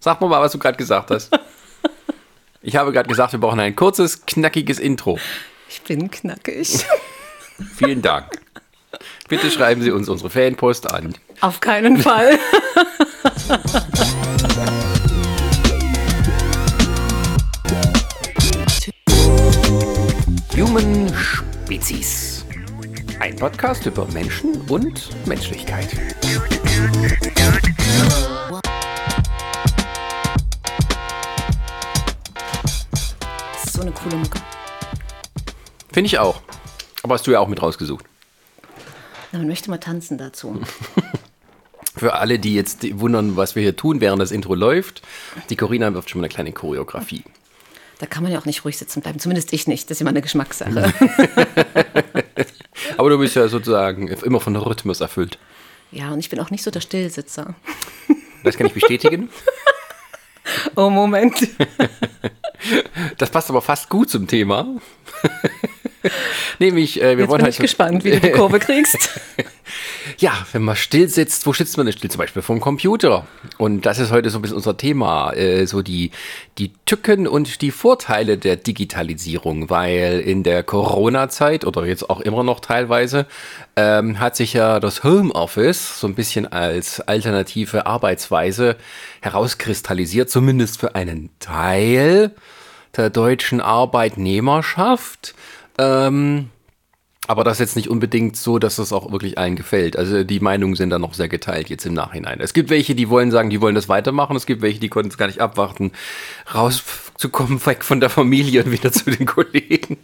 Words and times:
Sag 0.00 0.20
mal 0.22 0.28
mal, 0.28 0.40
was 0.40 0.52
du 0.52 0.58
gerade 0.58 0.76
gesagt 0.76 1.10
hast. 1.10 1.30
Ich 2.62 2.76
habe 2.76 2.92
gerade 2.92 3.08
gesagt, 3.08 3.32
wir 3.32 3.40
brauchen 3.40 3.58
ein 3.58 3.74
kurzes, 3.74 4.26
knackiges 4.26 4.78
Intro. 4.78 5.18
Ich 5.70 5.80
bin 5.80 6.10
knackig. 6.10 6.84
Vielen 7.76 8.02
Dank. 8.02 8.26
Bitte 9.30 9.50
schreiben 9.50 9.80
Sie 9.80 9.90
uns 9.90 10.10
unsere 10.10 10.28
Fanpost 10.28 10.92
an. 10.92 11.14
Auf 11.40 11.60
keinen 11.60 11.96
Fall. 11.96 12.38
Human 20.54 21.10
Spezies. 21.14 22.44
Ein 23.20 23.36
Podcast 23.36 23.86
über 23.86 24.04
Menschen 24.08 24.60
und 24.68 25.08
Menschlichkeit. 25.26 25.88
Finde 35.92 36.06
ich 36.06 36.18
auch. 36.18 36.42
Aber 37.02 37.14
hast 37.14 37.26
du 37.26 37.30
ja 37.30 37.40
auch 37.40 37.48
mit 37.48 37.62
rausgesucht. 37.62 38.04
Na, 39.32 39.38
man 39.38 39.48
möchte 39.48 39.70
mal 39.70 39.78
tanzen 39.78 40.18
dazu. 40.18 40.60
Für 41.96 42.14
alle, 42.14 42.38
die 42.38 42.54
jetzt 42.54 42.98
wundern, 43.00 43.36
was 43.36 43.56
wir 43.56 43.62
hier 43.62 43.76
tun, 43.76 44.00
während 44.00 44.22
das 44.22 44.30
Intro 44.30 44.54
läuft, 44.54 45.02
die 45.50 45.56
Corinna 45.56 45.92
wirft 45.92 46.10
schon 46.10 46.20
mal 46.20 46.26
eine 46.26 46.32
kleine 46.32 46.52
Choreografie. 46.52 47.24
Da 47.98 48.06
kann 48.06 48.22
man 48.22 48.32
ja 48.32 48.38
auch 48.38 48.46
nicht 48.46 48.64
ruhig 48.64 48.78
sitzen 48.78 49.02
bleiben. 49.02 49.18
Zumindest 49.18 49.52
ich 49.52 49.66
nicht. 49.66 49.90
Das 49.90 49.98
ist 49.98 50.00
immer 50.00 50.10
eine 50.10 50.22
Geschmackssache. 50.22 50.92
Aber 52.96 53.10
du 53.10 53.18
bist 53.18 53.36
ja 53.36 53.48
sozusagen 53.48 54.08
immer 54.08 54.40
von 54.40 54.56
Rhythmus 54.56 55.00
erfüllt. 55.00 55.38
Ja, 55.92 56.10
und 56.10 56.20
ich 56.20 56.30
bin 56.30 56.40
auch 56.40 56.50
nicht 56.50 56.62
so 56.62 56.70
der 56.70 56.80
Stillsitzer. 56.80 57.54
Das 58.42 58.56
kann 58.56 58.66
ich 58.66 58.74
bestätigen. 58.74 59.28
Oh, 60.74 60.90
Moment. 60.90 61.48
Das 63.18 63.30
passt 63.30 63.50
aber 63.50 63.62
fast 63.62 63.88
gut 63.88 64.10
zum 64.10 64.26
Thema. 64.26 64.66
Nämlich, 66.58 67.00
äh, 67.00 67.16
wir 67.16 67.20
Jetzt 67.20 67.28
wollen 67.28 67.38
bin 67.38 67.44
halt 67.44 67.54
ich 67.54 67.60
gespannt, 67.60 68.04
wie 68.04 68.12
du 68.12 68.20
die 68.20 68.30
Kurve 68.30 68.58
kriegst. 68.58 69.20
Ja, 70.18 70.46
wenn 70.52 70.62
man 70.62 70.76
still 70.76 71.08
sitzt, 71.08 71.46
wo 71.46 71.52
sitzt 71.52 71.76
man 71.76 71.86
denn 71.86 71.96
still? 71.96 72.10
Zum 72.10 72.18
Beispiel 72.18 72.42
vom 72.42 72.60
Computer. 72.60 73.26
Und 73.58 73.86
das 73.86 73.98
ist 73.98 74.10
heute 74.10 74.30
so 74.30 74.38
ein 74.38 74.42
bisschen 74.42 74.56
unser 74.56 74.76
Thema, 74.76 75.32
äh, 75.32 75.66
so 75.66 75.82
die, 75.82 76.10
die 76.58 76.72
Tücken 76.86 77.26
und 77.26 77.62
die 77.62 77.70
Vorteile 77.70 78.36
der 78.36 78.56
Digitalisierung, 78.56 79.70
weil 79.70 80.20
in 80.20 80.42
der 80.42 80.62
Corona-Zeit 80.62 81.64
oder 81.64 81.86
jetzt 81.86 82.10
auch 82.10 82.20
immer 82.20 82.42
noch 82.42 82.60
teilweise 82.60 83.26
ähm, 83.76 84.18
hat 84.18 84.36
sich 84.36 84.52
ja 84.52 84.80
das 84.80 85.04
Homeoffice 85.04 86.00
so 86.00 86.06
ein 86.06 86.14
bisschen 86.14 86.50
als 86.50 87.00
alternative 87.00 87.86
Arbeitsweise 87.86 88.76
herauskristallisiert, 89.20 90.30
zumindest 90.30 90.80
für 90.80 90.94
einen 90.94 91.30
Teil 91.38 92.32
der 92.96 93.10
deutschen 93.10 93.60
Arbeitnehmerschaft. 93.60 95.34
Ähm, 95.78 96.50
aber 97.30 97.44
das 97.44 97.58
ist 97.58 97.60
jetzt 97.60 97.76
nicht 97.76 97.88
unbedingt 97.88 98.36
so, 98.36 98.58
dass 98.58 98.74
das 98.74 98.92
auch 98.92 99.12
wirklich 99.12 99.38
allen 99.38 99.54
gefällt. 99.54 99.96
Also 99.96 100.24
die 100.24 100.40
Meinungen 100.40 100.74
sind 100.74 100.90
da 100.90 100.98
noch 100.98 101.14
sehr 101.14 101.28
geteilt 101.28 101.70
jetzt 101.70 101.86
im 101.86 101.94
Nachhinein. 101.94 102.40
Es 102.40 102.54
gibt 102.54 102.70
welche, 102.70 102.96
die 102.96 103.08
wollen 103.08 103.30
sagen, 103.30 103.50
die 103.50 103.60
wollen 103.60 103.76
das 103.76 103.88
weitermachen. 103.88 104.34
Es 104.34 104.46
gibt 104.46 104.62
welche, 104.62 104.80
die 104.80 104.88
konnten 104.88 105.10
es 105.10 105.16
gar 105.16 105.28
nicht 105.28 105.40
abwarten, 105.40 105.92
rauszukommen, 106.52 107.64
weg 107.66 107.84
von 107.84 108.00
der 108.00 108.10
Familie 108.10 108.64
und 108.64 108.72
wieder 108.72 108.90
zu 108.90 109.12
den 109.12 109.26
Kollegen. 109.26 109.98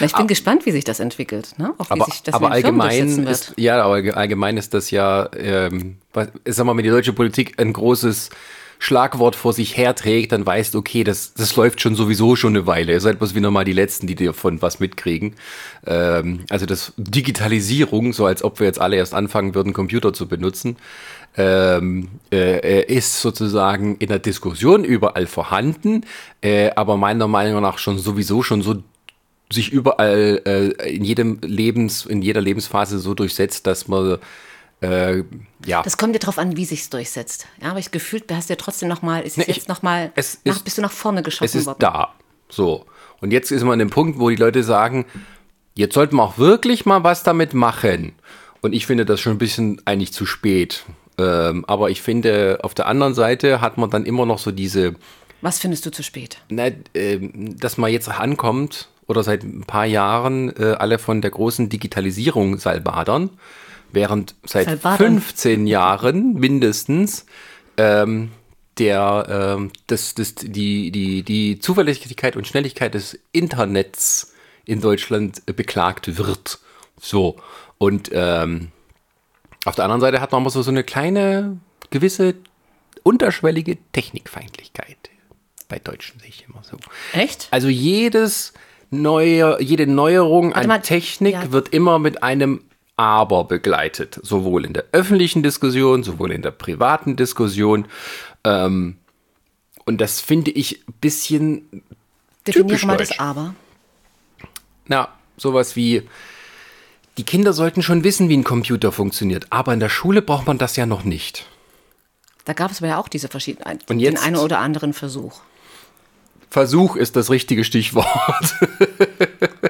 Na, 0.00 0.06
ich 0.06 0.14
bin 0.14 0.26
gespannt, 0.26 0.64
wie 0.64 0.70
sich 0.70 0.84
das 0.84 1.00
entwickelt. 1.00 1.50
Ne? 1.58 1.74
Auch 1.76 1.90
wie 1.90 2.00
Aber, 2.00 2.04
sich 2.06 2.22
das 2.22 2.34
aber 2.34 2.50
allgemein 2.50 3.26
ist, 3.26 3.52
ja, 3.58 3.82
aber 3.82 4.16
allgemein 4.16 4.56
ist 4.56 4.72
das 4.72 4.90
ja, 4.90 5.28
ähm, 5.36 5.98
was, 6.14 6.28
sag 6.46 6.64
mal, 6.64 6.74
wenn 6.76 6.84
die 6.84 6.88
deutsche 6.88 7.12
Politik 7.12 7.60
ein 7.60 7.74
großes 7.74 8.30
Schlagwort 8.84 9.34
vor 9.34 9.54
sich 9.54 9.78
herträgt, 9.78 10.32
dann 10.32 10.44
weißt 10.44 10.76
okay, 10.76 11.04
das, 11.04 11.32
das 11.32 11.56
läuft 11.56 11.80
schon 11.80 11.94
sowieso 11.94 12.36
schon 12.36 12.54
eine 12.54 12.66
Weile. 12.66 12.92
Ihr 12.92 13.00
seid 13.00 13.16
bloß 13.18 13.34
wieder 13.34 13.50
mal 13.50 13.64
die 13.64 13.72
Letzten, 13.72 14.06
die 14.06 14.14
davon 14.14 14.60
was 14.60 14.78
mitkriegen. 14.78 15.36
Ähm, 15.86 16.40
also 16.50 16.66
das 16.66 16.92
Digitalisierung, 16.98 18.12
so 18.12 18.26
als 18.26 18.44
ob 18.44 18.60
wir 18.60 18.66
jetzt 18.66 18.78
alle 18.78 18.96
erst 18.96 19.14
anfangen 19.14 19.54
würden, 19.54 19.72
Computer 19.72 20.12
zu 20.12 20.28
benutzen, 20.28 20.76
ähm, 21.38 22.08
äh, 22.30 22.84
ist 22.84 23.22
sozusagen 23.22 23.96
in 23.96 24.08
der 24.08 24.18
Diskussion 24.18 24.84
überall 24.84 25.26
vorhanden, 25.26 26.04
äh, 26.42 26.70
aber 26.76 26.98
meiner 26.98 27.26
Meinung 27.26 27.62
nach 27.62 27.78
schon 27.78 27.98
sowieso 27.98 28.42
schon 28.42 28.60
so 28.60 28.82
sich 29.50 29.72
überall 29.72 30.42
äh, 30.44 30.94
in 30.94 31.04
jedem 31.04 31.38
Lebens, 31.40 32.04
in 32.04 32.20
jeder 32.20 32.42
Lebensphase 32.42 32.98
so 32.98 33.14
durchsetzt, 33.14 33.66
dass 33.66 33.88
man 33.88 34.18
äh, 34.80 35.22
ja. 35.66 35.82
Das 35.82 35.96
kommt 35.96 36.14
dir 36.14 36.18
drauf 36.18 36.38
an, 36.38 36.56
wie 36.56 36.64
sich's 36.64 36.90
durchsetzt. 36.90 37.46
Ja, 37.62 37.70
aber 37.70 37.78
ich 37.78 37.90
gefühlt, 37.90 38.30
hast 38.32 38.48
du 38.50 38.54
ja 38.54 38.56
trotzdem 38.56 38.88
noch 38.88 39.02
mal, 39.02 39.22
ist 39.22 39.36
Nee, 39.38 39.44
es 39.44 39.48
ich- 39.50 39.56
jetzt 39.56 39.68
noch 39.68 39.82
mal, 39.82 40.12
es 40.14 40.38
nach, 40.44 40.56
ist- 40.56 40.64
bist 40.64 40.78
du 40.78 40.82
nach 40.82 40.92
vorne 40.92 41.20
es 41.20 41.24
geschossen 41.24 41.58
ist 41.58 41.66
worden. 41.66 41.78
da. 41.80 42.14
So. 42.48 42.84
Und 43.20 43.30
jetzt 43.32 43.50
ist 43.50 43.62
man 43.62 43.74
an 43.74 43.78
dem 43.78 43.90
Punkt, 43.90 44.18
wo 44.18 44.28
die 44.28 44.36
Leute 44.36 44.62
sagen, 44.62 45.06
jetzt 45.74 45.94
sollten 45.94 46.16
wir 46.16 46.22
auch 46.22 46.38
wirklich 46.38 46.84
mal 46.86 47.02
was 47.04 47.22
damit 47.22 47.54
machen. 47.54 48.12
Und 48.60 48.72
ich 48.74 48.86
finde 48.86 49.04
das 49.06 49.20
schon 49.20 49.32
ein 49.32 49.38
bisschen 49.38 49.80
eigentlich 49.86 50.12
zu 50.12 50.26
spät. 50.26 50.84
Ähm, 51.16 51.64
aber 51.66 51.90
ich 51.90 52.02
finde, 52.02 52.58
auf 52.62 52.74
der 52.74 52.86
anderen 52.86 53.14
Seite 53.14 53.60
hat 53.60 53.78
man 53.78 53.88
dann 53.90 54.04
immer 54.04 54.26
noch 54.26 54.38
so 54.38 54.50
diese, 54.50 54.94
Was 55.42 55.58
findest 55.60 55.86
du 55.86 55.90
zu 55.92 56.02
spät? 56.02 56.38
na, 56.48 56.68
ähm, 56.94 57.56
dass 57.58 57.78
man 57.78 57.90
jetzt 57.92 58.08
ankommt 58.08 58.88
oder 59.06 59.22
seit 59.22 59.42
ein 59.44 59.62
paar 59.64 59.84
Jahren 59.86 60.54
äh, 60.56 60.72
alle 60.78 60.98
von 60.98 61.20
der 61.22 61.30
großen 61.30 61.68
Digitalisierung 61.68 62.58
salbadern, 62.58 63.30
während 63.94 64.34
seit 64.44 64.66
Salbadern. 64.66 65.20
15 65.20 65.66
Jahren 65.66 66.34
mindestens 66.34 67.26
ähm, 67.76 68.30
der 68.78 69.56
ähm, 69.56 69.70
das, 69.86 70.14
das, 70.14 70.34
die, 70.34 70.90
die, 70.90 71.22
die 71.22 71.58
Zuverlässigkeit 71.58 72.36
und 72.36 72.46
Schnelligkeit 72.46 72.94
des 72.94 73.18
Internets 73.32 74.32
in 74.64 74.80
Deutschland 74.80 75.42
äh, 75.46 75.52
beklagt 75.52 76.18
wird. 76.18 76.58
So. 77.00 77.36
Und 77.78 78.10
ähm, 78.12 78.68
auf 79.64 79.74
der 79.74 79.84
anderen 79.84 80.00
Seite 80.00 80.20
hat 80.20 80.32
man 80.32 80.42
aber 80.42 80.50
so, 80.50 80.62
so 80.62 80.70
eine 80.70 80.84
kleine, 80.84 81.58
gewisse 81.90 82.34
unterschwellige 83.02 83.78
Technikfeindlichkeit. 83.92 84.96
Bei 85.68 85.78
Deutschen 85.78 86.20
sehe 86.20 86.28
ich 86.28 86.44
immer 86.48 86.62
so. 86.62 86.76
Echt? 87.12 87.48
Also 87.50 87.68
jedes 87.68 88.52
neue, 88.90 89.60
jede 89.62 89.86
Neuerung 89.86 90.52
an 90.52 90.66
mal, 90.66 90.80
Technik 90.80 91.34
ja. 91.34 91.52
wird 91.52 91.70
immer 91.70 91.98
mit 91.98 92.22
einem 92.22 92.62
Aber 92.96 93.44
begleitet. 93.44 94.20
Sowohl 94.22 94.64
in 94.64 94.72
der 94.72 94.84
öffentlichen 94.92 95.42
Diskussion, 95.42 96.04
sowohl 96.04 96.30
in 96.32 96.42
der 96.42 96.52
privaten 96.52 97.16
Diskussion. 97.16 97.86
Ähm, 98.44 98.98
und 99.84 100.00
das 100.00 100.20
finde 100.20 100.50
ich 100.52 100.80
ein 100.88 100.94
bisschen, 101.00 101.82
Definiere 102.46 102.86
mal 102.86 102.96
das. 102.96 103.18
Aber. 103.18 103.54
na, 104.86 105.08
sowas 105.36 105.74
wie, 105.76 106.08
die 107.18 107.24
Kinder 107.24 107.52
sollten 107.52 107.82
schon 107.82 108.04
wissen, 108.04 108.28
wie 108.28 108.36
ein 108.36 108.44
Computer 108.44 108.92
funktioniert. 108.92 109.46
Aber 109.50 109.72
in 109.74 109.80
der 109.80 109.88
Schule 109.88 110.22
braucht 110.22 110.46
man 110.46 110.58
das 110.58 110.76
ja 110.76 110.86
noch 110.86 111.04
nicht. 111.04 111.46
Da 112.44 112.52
gab 112.52 112.70
es 112.70 112.78
aber 112.78 112.88
ja 112.88 112.98
auch 112.98 113.08
diese 113.08 113.28
verschiedenen, 113.28 113.78
Und 113.88 113.88
den 113.88 114.00
jetzt- 114.00 114.22
einen 114.24 114.36
oder 114.36 114.58
anderen 114.60 114.92
Versuch. 114.92 115.40
Versuch 116.50 116.94
ist 116.94 117.16
das 117.16 117.30
richtige 117.30 117.64
Stichwort. 117.64 118.54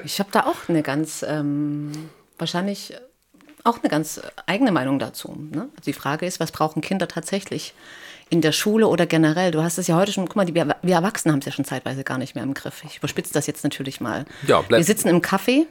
Ich 0.03 0.19
habe 0.19 0.29
da 0.31 0.41
auch 0.45 0.69
eine 0.69 0.83
ganz, 0.83 1.25
ähm, 1.27 1.91
wahrscheinlich 2.37 2.93
auch 3.65 3.79
eine 3.81 3.89
ganz 3.89 4.21
eigene 4.45 4.71
Meinung 4.71 4.99
dazu. 4.99 5.35
Ne? 5.51 5.61
Also 5.71 5.83
die 5.85 5.93
Frage 5.93 6.25
ist, 6.25 6.39
was 6.39 6.51
brauchen 6.51 6.81
Kinder 6.81 7.07
tatsächlich 7.07 7.73
in 8.29 8.41
der 8.41 8.51
Schule 8.51 8.87
oder 8.87 9.05
generell? 9.05 9.51
Du 9.51 9.61
hast 9.63 9.77
es 9.77 9.87
ja 9.87 9.95
heute 9.95 10.11
schon, 10.11 10.25
guck 10.27 10.35
mal, 10.35 10.45
die, 10.45 10.53
wir, 10.55 10.75
Erwachsenen 10.83 11.33
haben 11.33 11.39
es 11.39 11.45
ja 11.45 11.51
schon 11.51 11.65
zeitweise 11.65 12.03
gar 12.03 12.17
nicht 12.17 12.35
mehr 12.35 12.43
im 12.43 12.53
Griff. 12.53 12.83
Ich 12.85 12.97
überspitze 12.97 13.33
das 13.33 13.47
jetzt 13.47 13.63
natürlich 13.63 13.99
mal. 14.01 14.25
Ja, 14.47 14.61
bleib- 14.61 14.79
wir 14.79 14.85
sitzen 14.85 15.09
im 15.09 15.21
Café 15.21 15.65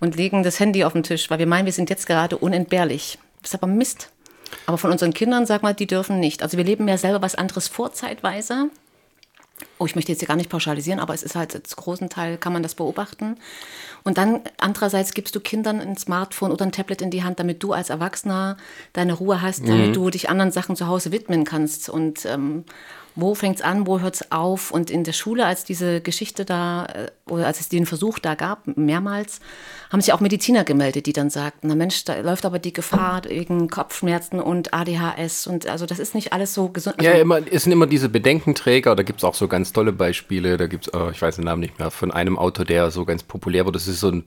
und 0.00 0.16
legen 0.16 0.42
das 0.42 0.58
Handy 0.60 0.84
auf 0.84 0.92
den 0.92 1.02
Tisch, 1.02 1.30
weil 1.30 1.38
wir 1.38 1.46
meinen, 1.46 1.66
wir 1.66 1.72
sind 1.72 1.90
jetzt 1.90 2.06
gerade 2.06 2.36
unentbehrlich. 2.38 3.18
Das 3.42 3.52
ist 3.52 3.54
aber 3.62 3.66
Mist. 3.72 4.10
Aber 4.66 4.78
von 4.78 4.90
unseren 4.90 5.12
Kindern, 5.12 5.44
sag 5.46 5.62
mal, 5.62 5.74
die 5.74 5.86
dürfen 5.86 6.20
nicht. 6.20 6.42
Also 6.42 6.56
wir 6.56 6.64
leben 6.64 6.88
ja 6.88 6.96
selber 6.96 7.20
was 7.20 7.34
anderes 7.34 7.68
vor 7.68 7.92
zeitweise. 7.92 8.70
Oh, 9.78 9.86
ich 9.86 9.94
möchte 9.96 10.12
jetzt 10.12 10.20
hier 10.20 10.28
gar 10.28 10.36
nicht 10.36 10.50
pauschalisieren, 10.50 11.00
aber 11.00 11.14
es 11.14 11.22
ist 11.22 11.34
halt 11.34 11.66
zu 11.66 11.76
großen 11.76 12.08
Teil 12.08 12.38
kann 12.38 12.52
man 12.52 12.62
das 12.62 12.74
beobachten. 12.76 13.36
Und 14.04 14.18
dann 14.18 14.40
andererseits 14.58 15.12
gibst 15.12 15.34
du 15.34 15.40
Kindern 15.40 15.80
ein 15.80 15.96
Smartphone 15.96 16.52
oder 16.52 16.64
ein 16.64 16.72
Tablet 16.72 17.02
in 17.02 17.10
die 17.10 17.22
Hand, 17.22 17.40
damit 17.40 17.62
du 17.62 17.72
als 17.72 17.90
Erwachsener 17.90 18.56
deine 18.92 19.14
Ruhe 19.14 19.42
hast, 19.42 19.66
damit 19.68 19.96
du 19.96 20.10
dich 20.10 20.30
anderen 20.30 20.52
Sachen 20.52 20.76
zu 20.76 20.86
Hause 20.86 21.12
widmen 21.12 21.44
kannst. 21.44 21.88
Und 21.88 22.24
ähm, 22.26 22.64
wo 23.20 23.34
fängt's 23.34 23.62
an, 23.62 23.86
wo 23.86 24.00
hört's 24.00 24.30
auf? 24.30 24.70
Und 24.70 24.90
in 24.90 25.02
der 25.02 25.12
Schule, 25.12 25.44
als 25.44 25.64
diese 25.64 26.00
Geschichte 26.00 26.44
da, 26.44 26.86
äh, 26.86 27.10
oder 27.28 27.46
als 27.46 27.60
es 27.60 27.68
den 27.68 27.84
Versuch 27.84 28.20
da 28.20 28.36
gab, 28.36 28.76
mehrmals, 28.76 29.40
haben 29.90 30.00
sich 30.00 30.12
auch 30.12 30.20
Mediziner 30.20 30.62
gemeldet, 30.62 31.06
die 31.06 31.12
dann 31.12 31.28
sagten, 31.28 31.66
na 31.66 31.74
Mensch, 31.74 32.04
da 32.04 32.20
läuft 32.20 32.46
aber 32.46 32.60
die 32.60 32.72
Gefahr 32.72 33.22
wegen 33.26 33.68
Kopfschmerzen 33.68 34.40
und 34.40 34.72
ADHS 34.72 35.48
und 35.48 35.66
also 35.66 35.84
das 35.84 35.98
ist 35.98 36.14
nicht 36.14 36.32
alles 36.32 36.54
so 36.54 36.68
gesund. 36.68 37.02
Ja, 37.02 37.10
also- 37.10 37.22
immer, 37.22 37.40
es 37.50 37.64
sind 37.64 37.72
immer 37.72 37.88
diese 37.88 38.08
Bedenkenträger, 38.08 38.94
da 38.94 39.02
gibt 39.02 39.18
es 39.18 39.24
auch 39.24 39.34
so 39.34 39.48
ganz 39.48 39.72
tolle 39.72 39.92
Beispiele, 39.92 40.56
da 40.56 40.68
gibt 40.68 40.86
es, 40.86 40.94
oh, 40.94 41.10
ich 41.10 41.20
weiß 41.20 41.36
den 41.36 41.44
Namen 41.46 41.60
nicht 41.60 41.78
mehr, 41.80 41.90
von 41.90 42.12
einem 42.12 42.38
Autor, 42.38 42.64
der 42.64 42.92
so 42.92 43.04
ganz 43.04 43.24
populär 43.24 43.64
wurde. 43.66 43.78
Das 43.78 43.88
ist 43.88 43.98
so 43.98 44.10
ein, 44.10 44.24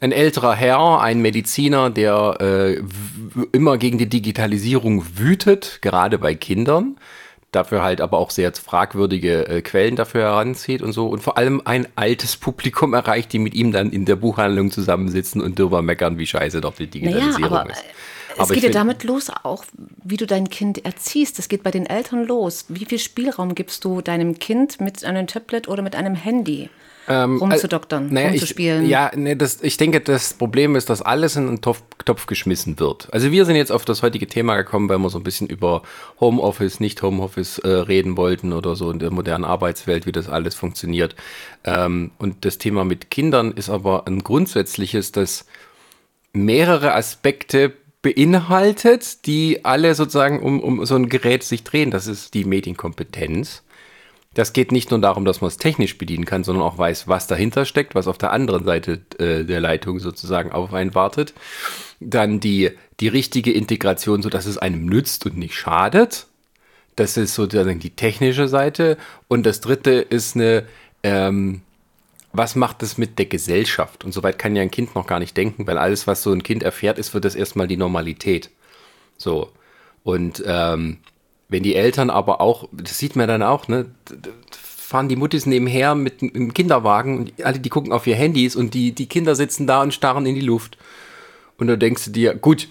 ein 0.00 0.10
älterer 0.10 0.54
Herr, 0.54 1.00
ein 1.00 1.20
Mediziner, 1.22 1.90
der 1.90 2.36
äh, 2.40 2.82
immer 3.52 3.78
gegen 3.78 3.98
die 3.98 4.08
Digitalisierung 4.08 5.04
wütet, 5.16 5.78
gerade 5.80 6.18
bei 6.18 6.34
Kindern, 6.34 6.96
dafür 7.52 7.82
halt 7.82 8.00
aber 8.00 8.18
auch 8.18 8.30
sehr 8.30 8.52
fragwürdige 8.52 9.48
äh, 9.48 9.62
Quellen 9.62 9.96
dafür 9.96 10.22
heranzieht 10.22 10.82
und 10.82 10.92
so 10.92 11.08
und 11.08 11.20
vor 11.20 11.38
allem 11.38 11.62
ein 11.64 11.88
altes 11.96 12.36
Publikum 12.36 12.94
erreicht, 12.94 13.32
die 13.32 13.38
mit 13.38 13.54
ihm 13.54 13.72
dann 13.72 13.90
in 13.90 14.04
der 14.04 14.16
Buchhandlung 14.16 14.70
zusammensitzen 14.70 15.40
und 15.40 15.58
drüber 15.58 15.82
meckern, 15.82 16.18
wie 16.18 16.26
scheiße 16.26 16.60
doch 16.60 16.74
die 16.74 16.86
Digitalisierung 16.86 17.40
naja, 17.40 17.60
aber, 17.62 17.70
ist. 17.70 17.84
Es 18.34 18.40
aber 18.40 18.54
geht 18.54 18.64
ja 18.64 18.70
damit 18.70 19.04
los 19.04 19.30
auch, 19.44 19.64
wie 20.04 20.18
du 20.18 20.26
dein 20.26 20.50
Kind 20.50 20.84
erziehst. 20.84 21.38
Das 21.38 21.48
geht 21.48 21.62
bei 21.62 21.70
den 21.70 21.86
Eltern 21.86 22.24
los. 22.26 22.66
Wie 22.68 22.84
viel 22.84 22.98
Spielraum 22.98 23.54
gibst 23.54 23.82
du 23.84 24.02
deinem 24.02 24.38
Kind 24.38 24.78
mit 24.78 25.02
einem 25.04 25.26
Tablet 25.26 25.68
oder 25.68 25.82
mit 25.82 25.96
einem 25.96 26.14
Handy? 26.14 26.68
Ähm, 27.08 27.38
rumzudoktern, 27.38 28.12
naja, 28.12 28.30
rumzuspielen. 28.30 28.84
Ich, 28.84 28.90
ja, 28.90 29.10
nee, 29.14 29.34
das, 29.34 29.62
ich 29.62 29.76
denke, 29.76 30.00
das 30.00 30.34
Problem 30.34 30.74
ist, 30.76 30.90
dass 30.90 31.02
alles 31.02 31.36
in 31.36 31.48
einen 31.48 31.60
Topf, 31.60 31.82
Topf 32.04 32.26
geschmissen 32.26 32.78
wird. 32.80 33.08
Also 33.12 33.30
wir 33.30 33.44
sind 33.44 33.56
jetzt 33.56 33.72
auf 33.72 33.84
das 33.84 34.02
heutige 34.02 34.26
Thema 34.26 34.56
gekommen, 34.56 34.88
weil 34.88 34.98
wir 34.98 35.10
so 35.10 35.18
ein 35.18 35.24
bisschen 35.24 35.46
über 35.46 35.82
Homeoffice, 36.20 36.80
nicht 36.80 37.02
Homeoffice 37.02 37.58
äh, 37.58 37.68
reden 37.68 38.16
wollten 38.16 38.52
oder 38.52 38.74
so 38.74 38.90
in 38.90 38.98
der 38.98 39.10
modernen 39.10 39.44
Arbeitswelt, 39.44 40.06
wie 40.06 40.12
das 40.12 40.28
alles 40.28 40.54
funktioniert. 40.54 41.14
Ähm, 41.64 42.10
und 42.18 42.44
das 42.44 42.58
Thema 42.58 42.84
mit 42.84 43.10
Kindern 43.10 43.52
ist 43.52 43.70
aber 43.70 44.06
ein 44.06 44.20
grundsätzliches, 44.20 45.12
das 45.12 45.46
mehrere 46.32 46.94
Aspekte 46.94 47.72
beinhaltet, 48.02 49.26
die 49.26 49.64
alle 49.64 49.94
sozusagen 49.94 50.40
um, 50.40 50.60
um 50.60 50.84
so 50.86 50.94
ein 50.96 51.08
Gerät 51.08 51.42
sich 51.42 51.64
drehen. 51.64 51.90
Das 51.90 52.06
ist 52.06 52.34
die 52.34 52.44
Medienkompetenz 52.44 53.62
das 54.36 54.52
geht 54.52 54.70
nicht 54.70 54.90
nur 54.90 55.00
darum, 55.00 55.24
dass 55.24 55.40
man 55.40 55.48
es 55.48 55.56
technisch 55.56 55.96
bedienen 55.96 56.26
kann, 56.26 56.44
sondern 56.44 56.62
auch 56.62 56.76
weiß, 56.76 57.08
was 57.08 57.26
dahinter 57.26 57.64
steckt, 57.64 57.94
was 57.94 58.06
auf 58.06 58.18
der 58.18 58.32
anderen 58.32 58.64
Seite 58.64 59.00
äh, 59.18 59.44
der 59.44 59.60
Leitung 59.60 59.98
sozusagen 59.98 60.52
auf 60.52 60.74
einen 60.74 60.94
wartet. 60.94 61.32
Dann 62.00 62.38
die, 62.38 62.70
die 63.00 63.08
richtige 63.08 63.50
Integration, 63.50 64.20
sodass 64.20 64.44
es 64.44 64.58
einem 64.58 64.84
nützt 64.84 65.24
und 65.24 65.38
nicht 65.38 65.54
schadet. 65.54 66.26
Das 66.96 67.16
ist 67.16 67.34
sozusagen 67.34 67.80
die 67.80 67.96
technische 67.96 68.46
Seite. 68.46 68.98
Und 69.26 69.46
das 69.46 69.62
dritte 69.62 69.92
ist 69.92 70.36
eine, 70.36 70.64
ähm, 71.02 71.62
was 72.34 72.56
macht 72.56 72.82
es 72.82 72.98
mit 72.98 73.18
der 73.18 73.26
Gesellschaft? 73.26 74.04
Und 74.04 74.12
soweit 74.12 74.38
kann 74.38 74.54
ja 74.54 74.60
ein 74.60 74.70
Kind 74.70 74.94
noch 74.94 75.06
gar 75.06 75.18
nicht 75.18 75.34
denken, 75.34 75.66
weil 75.66 75.78
alles, 75.78 76.06
was 76.06 76.22
so 76.22 76.30
ein 76.30 76.42
Kind 76.42 76.62
erfährt, 76.62 76.98
ist, 76.98 77.14
wird 77.14 77.24
das 77.24 77.36
erstmal 77.36 77.68
die 77.68 77.78
Normalität. 77.78 78.50
So. 79.16 79.50
Und 80.04 80.42
ähm, 80.46 80.98
wenn 81.48 81.62
die 81.62 81.76
Eltern 81.76 82.10
aber 82.10 82.40
auch, 82.40 82.68
das 82.72 82.98
sieht 82.98 83.16
man 83.16 83.28
dann 83.28 83.42
auch, 83.42 83.68
ne, 83.68 83.86
fahren 84.50 85.08
die 85.08 85.16
Muttis 85.16 85.46
nebenher 85.46 85.94
mit 85.94 86.22
einem 86.22 86.54
Kinderwagen 86.54 87.18
und 87.18 87.44
alle, 87.44 87.58
die 87.58 87.68
gucken 87.68 87.92
auf 87.92 88.06
ihr 88.06 88.16
Handys 88.16 88.56
und 88.56 88.74
die, 88.74 88.92
die 88.92 89.06
Kinder 89.06 89.34
sitzen 89.34 89.66
da 89.66 89.82
und 89.82 89.94
starren 89.94 90.26
in 90.26 90.34
die 90.34 90.40
Luft. 90.40 90.78
Und 91.58 91.66
da 91.66 91.76
denkst 91.76 92.04
du 92.06 92.10
dir, 92.10 92.34
gut, 92.34 92.68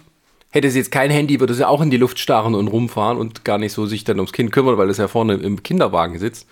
hätte 0.49 0.69
sie 0.69 0.79
jetzt 0.79 0.91
kein 0.91 1.11
Handy, 1.11 1.39
würde 1.39 1.53
sie 1.53 1.67
auch 1.67 1.81
in 1.81 1.89
die 1.89 1.97
Luft 1.97 2.19
starren 2.19 2.55
und 2.55 2.67
rumfahren 2.67 3.17
und 3.17 3.43
gar 3.43 3.57
nicht 3.57 3.73
so 3.73 3.85
sich 3.85 4.03
dann 4.05 4.19
ums 4.19 4.31
Kind 4.31 4.51
kümmern, 4.51 4.77
weil 4.77 4.89
es 4.89 4.97
ja 4.97 5.07
vorne 5.07 5.33
im 5.35 5.63
Kinderwagen 5.63 6.17
sitzt. 6.17 6.47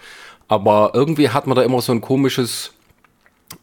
Aber 0.47 0.91
irgendwie 0.93 1.29
hat 1.29 1.47
man 1.47 1.55
da 1.55 1.63
immer 1.63 1.81
so 1.81 1.93
ein 1.93 2.01
komisches 2.01 2.73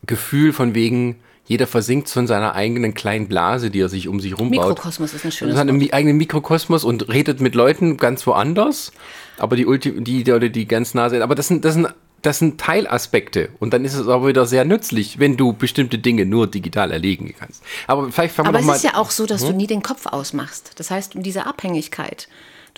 Gefühl 0.07 0.53
von 0.53 0.75
wegen, 0.75 1.17
jeder 1.51 1.67
versinkt 1.67 2.07
so 2.07 2.21
in 2.21 2.29
seiner 2.29 2.55
eigenen 2.55 2.95
kleinen 2.95 3.27
Blase, 3.27 3.71
die 3.71 3.81
er 3.81 3.89
sich 3.89 4.07
um 4.07 4.21
sich 4.21 4.39
rum 4.39 4.53
baut. 4.53 4.69
Mikrokosmos 4.69 5.15
ist 5.15 5.25
ein 5.25 5.33
schönes 5.33 5.57
Wort. 5.57 5.69
Einen 5.69 5.93
eigenen 5.93 6.17
Mikrokosmos 6.17 6.85
und 6.85 7.09
redet 7.09 7.41
mit 7.41 7.57
Leuten 7.57 7.97
ganz 7.97 8.25
woanders, 8.25 8.93
aber 9.37 9.57
die, 9.57 9.67
Ulti 9.67 10.01
die, 10.01 10.23
die, 10.23 10.53
die 10.53 10.69
ganz 10.69 10.95
nah 10.95 11.11
sind. 11.11 11.23
Aber 11.23 11.35
das 11.35 11.49
sind, 11.49 11.65
das 11.65 11.75
sind 11.75 11.89
das 12.23 12.39
sind 12.39 12.61
Teilaspekte 12.61 13.49
und 13.59 13.75
dann 13.75 13.85
ist 13.85 13.95
es 13.95 14.07
aber 14.07 14.29
wieder 14.29 14.47
sehr 14.47 14.65
nützlich, 14.65 15.19
wenn 15.19 15.37
du 15.37 15.53
bestimmte 15.53 15.99
Dinge 15.99 16.25
nur 16.25 16.47
digital 16.47 16.93
erlegen 16.93 17.35
kannst. 17.37 17.65
Aber 17.89 18.13
vielleicht 18.13 18.37
fangen 18.37 18.53
wir 18.53 18.61
Aber 18.61 18.71
es 18.71 18.77
ist 18.77 18.85
ja 18.85 18.95
auch 18.95 19.11
so, 19.11 19.27
dass 19.27 19.41
hm? 19.41 19.49
du 19.49 19.57
nie 19.57 19.67
den 19.67 19.83
Kopf 19.83 20.07
ausmachst. 20.07 20.73
Das 20.77 20.93
heißt, 20.93 21.15
diese 21.17 21.47
Abhängigkeit. 21.47 22.29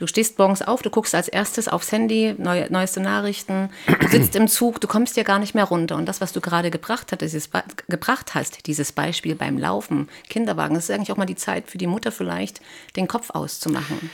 Du 0.03 0.09
stehst 0.09 0.37
morgens 0.37 0.63
auf, 0.63 0.83
du 0.83 0.91
guckst 0.91 1.15
als 1.15 1.29
erstes 1.29 1.69
aufs 1.69 1.93
Handy, 1.93 2.35
neue, 2.37 2.67
neueste 2.73 2.99
Nachrichten, 2.99 3.71
du 3.87 4.09
sitzt 4.09 4.35
im 4.35 4.49
Zug, 4.49 4.81
du 4.81 4.89
kommst 4.89 5.17
ja 5.17 5.23
gar 5.23 5.39
nicht 5.39 5.55
mehr 5.55 5.63
runter. 5.63 5.95
Und 5.95 6.07
das, 6.07 6.21
was 6.21 6.33
du 6.33 6.41
gerade 6.41 6.73
gebracht, 6.73 7.13
hast, 7.13 7.21
dieses, 7.21 7.51
gebracht 7.89 8.35
hast, 8.35 8.67
dieses 8.67 8.91
Beispiel 8.91 9.37
beim 9.37 9.59
Laufen, 9.59 10.09
Kinderwagen, 10.29 10.75
das 10.75 10.89
ist 10.89 10.91
eigentlich 10.91 11.13
auch 11.13 11.17
mal 11.17 11.27
die 11.27 11.37
Zeit 11.37 11.71
für 11.71 11.79
die 11.79 11.87
Mutter 11.87 12.11
vielleicht, 12.11 12.61
den 12.97 13.07
Kopf 13.07 13.31
auszumachen. 13.31 14.11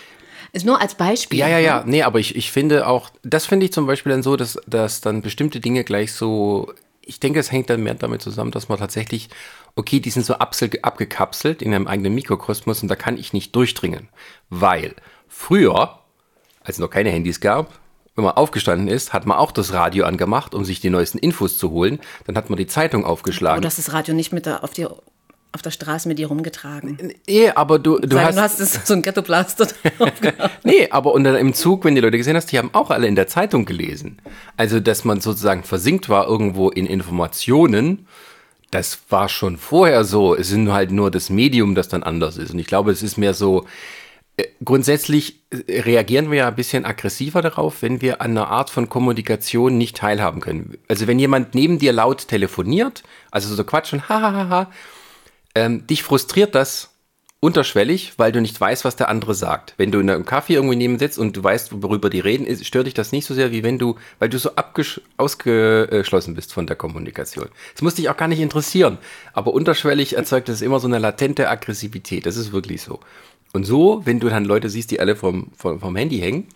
Ist 0.53 0.67
nur 0.67 0.79
als 0.79 0.95
Beispiel. 0.95 1.39
Ja, 1.39 1.49
ja, 1.49 1.59
ja. 1.59 1.79
Ne? 1.79 1.91
Nee, 1.93 2.03
aber 2.03 2.19
ich, 2.19 2.37
ich 2.37 2.53
finde 2.53 2.87
auch, 2.87 3.09
das 3.23 3.47
finde 3.47 3.65
ich 3.65 3.73
zum 3.73 3.87
Beispiel 3.87 4.13
dann 4.13 4.23
so, 4.23 4.37
dass, 4.37 4.59
dass 4.67 5.01
dann 5.01 5.23
bestimmte 5.23 5.59
Dinge 5.59 5.85
gleich 5.85 6.13
so, 6.13 6.71
ich 7.01 7.19
denke, 7.19 7.41
es 7.41 7.51
hängt 7.51 7.71
dann 7.71 7.83
mehr 7.83 7.95
damit 7.95 8.21
zusammen, 8.21 8.51
dass 8.51 8.69
man 8.69 8.79
tatsächlich, 8.79 9.31
okay, 9.75 10.01
die 10.01 10.11
sind 10.11 10.27
so 10.27 10.35
abgekapselt 10.35 11.63
in 11.63 11.73
einem 11.73 11.87
eigenen 11.87 12.15
Mikrokosmos 12.15 12.83
und 12.83 12.89
da 12.89 12.95
kann 12.95 13.17
ich 13.17 13.33
nicht 13.33 13.57
durchdringen. 13.57 14.11
Weil 14.51 14.95
Früher, 15.29 15.99
als 16.63 16.77
es 16.77 16.79
noch 16.79 16.91
keine 16.91 17.11
Handys 17.11 17.41
gab, 17.41 17.79
wenn 18.19 18.25
man 18.25 18.35
aufgestanden 18.35 18.89
ist, 18.89 19.13
hat 19.13 19.27
man 19.27 19.39
auch 19.39 19.53
das 19.53 19.73
Radio 19.73 20.05
angemacht, 20.05 20.53
um 20.53 20.65
sich 20.65 20.81
die 20.81 20.91
neuesten 20.91 21.19
Infos 21.19 21.57
zu 21.57 21.71
holen. 21.71 22.01
Dann 22.27 22.37
hat 22.37 22.51
man 22.51 22.57
die 22.57 22.67
Zeitung 22.67 23.05
aufgeschlagen. 23.05 23.59
Oh, 23.59 23.63
du 23.63 23.67
hast 23.69 23.79
das 23.79 23.93
Radio 23.93 24.13
nicht 24.13 24.33
mit 24.33 24.45
der, 24.45 24.65
auf, 24.65 24.73
die, 24.73 24.87
auf 24.87 25.63
der 25.63 25.71
Straße 25.71 26.09
mit 26.09 26.19
dir 26.19 26.27
rumgetragen. 26.27 27.15
Nee, 27.29 27.51
aber 27.51 27.79
du, 27.79 28.01
du 28.01 28.17
Sagen, 28.17 28.37
hast... 28.41 28.59
Du 28.59 28.65
hast 28.65 28.75
das, 28.75 28.89
so 28.89 28.95
ein 28.95 29.03
Ghetto-Blaster 29.03 29.69
Nee, 30.65 30.89
aber 30.91 31.13
unter, 31.13 31.39
im 31.39 31.55
Zug, 31.55 31.85
wenn 31.85 31.95
die 31.95 32.01
Leute 32.01 32.17
gesehen 32.19 32.35
hast, 32.35 32.51
die 32.51 32.59
haben 32.59 32.71
auch 32.73 32.91
alle 32.91 33.07
in 33.07 33.15
der 33.15 33.29
Zeitung 33.29 33.65
gelesen. 33.67 34.21
Also, 34.57 34.81
dass 34.81 35.05
man 35.05 35.21
sozusagen 35.21 35.63
versinkt 35.63 36.09
war 36.09 36.27
irgendwo 36.27 36.71
in 36.71 36.87
Informationen, 36.87 38.09
das 38.73 38.99
war 39.11 39.29
schon 39.29 39.59
vorher 39.59 40.03
so. 40.03 40.35
Es 40.35 40.51
ist 40.51 40.69
halt 40.69 40.91
nur 40.91 41.13
das 41.13 41.31
Medium, 41.31 41.77
das 41.77 41.89
dann 41.89 42.03
anders 42.03 42.37
ist. 42.37 42.51
Und 42.51 42.59
ich 42.59 42.67
glaube, 42.67 42.91
es 42.91 43.05
ist 43.05 43.17
mehr 43.17 43.33
so 43.33 43.65
grundsätzlich 44.65 45.41
äh, 45.51 45.81
reagieren 45.81 46.31
wir 46.31 46.39
ja 46.39 46.49
ein 46.49 46.55
bisschen 46.55 46.85
aggressiver 46.85 47.43
darauf, 47.43 47.83
wenn 47.83 48.01
wir 48.01 48.21
an 48.21 48.33
einer 48.33 48.49
Art 48.49 48.71
von 48.71 48.89
Kommunikation 48.89 49.79
nicht 49.79 49.97
teilhaben 49.97 50.41
können. 50.41 50.79
Also 50.89 51.07
wenn 51.07 51.19
jemand 51.19 51.55
neben 51.55 51.79
dir 51.79 51.93
laut 51.93 52.29
telefoniert, 52.29 53.03
also 53.31 53.55
so 53.55 53.65
quatschen, 53.65 54.03
hahaha, 54.09 54.71
ähm, 55.55 55.87
dich 55.87 56.03
frustriert 56.03 56.55
das 56.55 56.91
unterschwellig, 57.41 58.15
weil 58.17 58.33
du 58.33 58.41
nicht 58.41 58.61
weißt, 58.61 58.85
was 58.85 58.97
der 58.97 59.09
andere 59.09 59.33
sagt. 59.33 59.75
Wenn 59.77 59.93
du 59.93 60.01
in 60.01 60.11
einem 60.11 60.25
Kaffee 60.25 60.55
irgendwie 60.55 60.75
neben 60.75 60.99
sitzt 60.99 61.19
und 61.19 61.37
du 61.37 61.45
weißt, 61.45 61.83
worüber 61.83 62.11
die 62.11 62.19
reden, 62.19 62.45
ist, 62.45 62.67
stört 62.67 62.89
dich 62.89 62.95
das 62.95 63.13
nicht 63.13 63.27
so 63.27 63.35
sehr, 63.35 63.53
wie 63.53 63.63
wenn 63.63 63.79
du, 63.79 63.95
weil 64.19 64.29
du 64.29 64.39
so 64.39 64.51
ausgeschlossen 65.17 66.35
bist 66.35 66.53
von 66.53 66.67
der 66.67 66.75
Kommunikation. 66.75 67.49
Es 67.77 67.83
muss 67.83 67.95
dich 67.95 68.09
auch 68.09 68.17
gar 68.17 68.27
nicht 68.27 68.41
interessieren, 68.41 68.99
aber 69.35 69.53
unterschwellig 69.53 70.17
erzeugt 70.17 70.49
es 70.49 70.63
immer 70.63 70.81
so 70.81 70.89
eine 70.89 70.99
latente 70.99 71.49
Aggressivität. 71.49 72.27
Das 72.27 72.37
ist 72.37 72.51
wirklich 72.51 72.83
so. 72.83 72.99
Und 73.53 73.65
so, 73.65 74.03
wenn 74.05 74.21
du 74.21 74.29
dann 74.29 74.45
Leute 74.45 74.69
siehst, 74.69 74.91
die 74.91 75.01
alle 75.01 75.17
vom, 75.17 75.51
vom, 75.57 75.81
vom 75.81 75.97
Handy 75.97 76.19
hängen, 76.19 76.49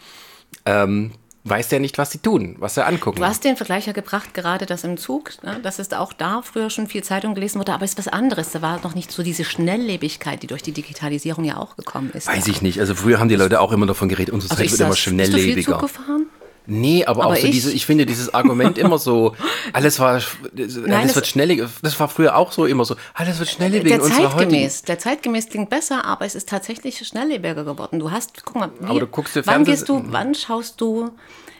ähm, 0.66 1.12
weiß 1.44 1.68
der 1.68 1.80
nicht, 1.80 1.98
was 1.98 2.10
sie 2.10 2.18
tun, 2.18 2.56
was 2.58 2.74
sie 2.74 2.84
angucken. 2.84 3.18
Du 3.18 3.26
hast 3.26 3.44
den 3.44 3.56
Vergleich 3.56 3.86
ja 3.86 3.92
gebracht, 3.92 4.32
gerade 4.34 4.66
das 4.66 4.84
im 4.84 4.96
Zug, 4.96 5.32
ne, 5.42 5.58
dass 5.62 5.78
es 5.78 5.92
auch 5.92 6.12
da 6.12 6.42
früher 6.42 6.70
schon 6.70 6.86
viel 6.86 7.02
Zeitung 7.02 7.34
gelesen 7.34 7.58
wurde, 7.58 7.72
aber 7.72 7.84
es 7.84 7.92
ist 7.92 7.98
was 7.98 8.08
anderes. 8.08 8.52
Da 8.52 8.62
war 8.62 8.80
noch 8.82 8.94
nicht 8.94 9.10
so 9.10 9.22
diese 9.22 9.44
Schnelllebigkeit, 9.44 10.42
die 10.42 10.46
durch 10.46 10.62
die 10.62 10.72
Digitalisierung 10.72 11.44
ja 11.44 11.56
auch 11.56 11.76
gekommen 11.76 12.10
ist. 12.14 12.28
Weiß 12.28 12.46
ich 12.46 12.62
nicht. 12.62 12.78
Also 12.78 12.94
früher 12.94 13.18
haben 13.18 13.28
die 13.28 13.36
Leute 13.36 13.60
auch 13.60 13.72
immer 13.72 13.86
davon 13.86 14.08
geredet, 14.08 14.32
unsere 14.32 14.52
also 14.52 14.62
Zeit 14.62 14.70
wird 14.70 14.80
immer 14.80 14.96
schnelllebiger. 14.96 15.54
Bist 15.54 15.68
du 15.68 15.72
viel 15.72 15.80
Zug 15.80 15.80
gefahren? 15.80 16.26
Nee, 16.66 17.04
aber, 17.04 17.24
aber 17.24 17.32
auch 17.32 17.36
so 17.36 17.46
ich? 17.46 17.52
diese, 17.52 17.72
ich 17.72 17.86
finde 17.86 18.06
dieses 18.06 18.32
Argument 18.32 18.78
immer 18.78 18.98
so, 18.98 19.34
alles 19.72 19.98
war, 19.98 20.20
Nein, 20.52 20.92
alles 20.92 21.14
wird 21.14 21.26
schnelliger, 21.26 21.68
das 21.82 21.98
war 21.98 22.08
früher 22.08 22.36
auch 22.36 22.52
so 22.52 22.66
immer 22.66 22.84
so, 22.84 22.96
alles 23.14 23.38
wird 23.38 23.48
schnelllebiger. 23.48 23.98
Der 23.98 24.06
zeitgemäß, 24.06 24.82
der 24.82 24.98
zeitgemäß 24.98 25.48
klingt 25.48 25.70
besser, 25.70 26.04
aber 26.04 26.24
es 26.24 26.34
ist 26.34 26.48
tatsächlich 26.48 26.98
schnelllebiger 27.06 27.64
geworden. 27.64 27.98
Du 27.98 28.10
hast, 28.10 28.44
guck 28.44 28.56
mal, 28.56 28.70
wie, 28.80 28.86
aber 28.86 29.00
du 29.00 29.06
guckst 29.06 29.34
dir 29.34 29.46
wann 29.46 29.64
gehst 29.64 29.88
du, 29.88 30.02
wann 30.06 30.34
schaust 30.34 30.80
du, 30.80 31.10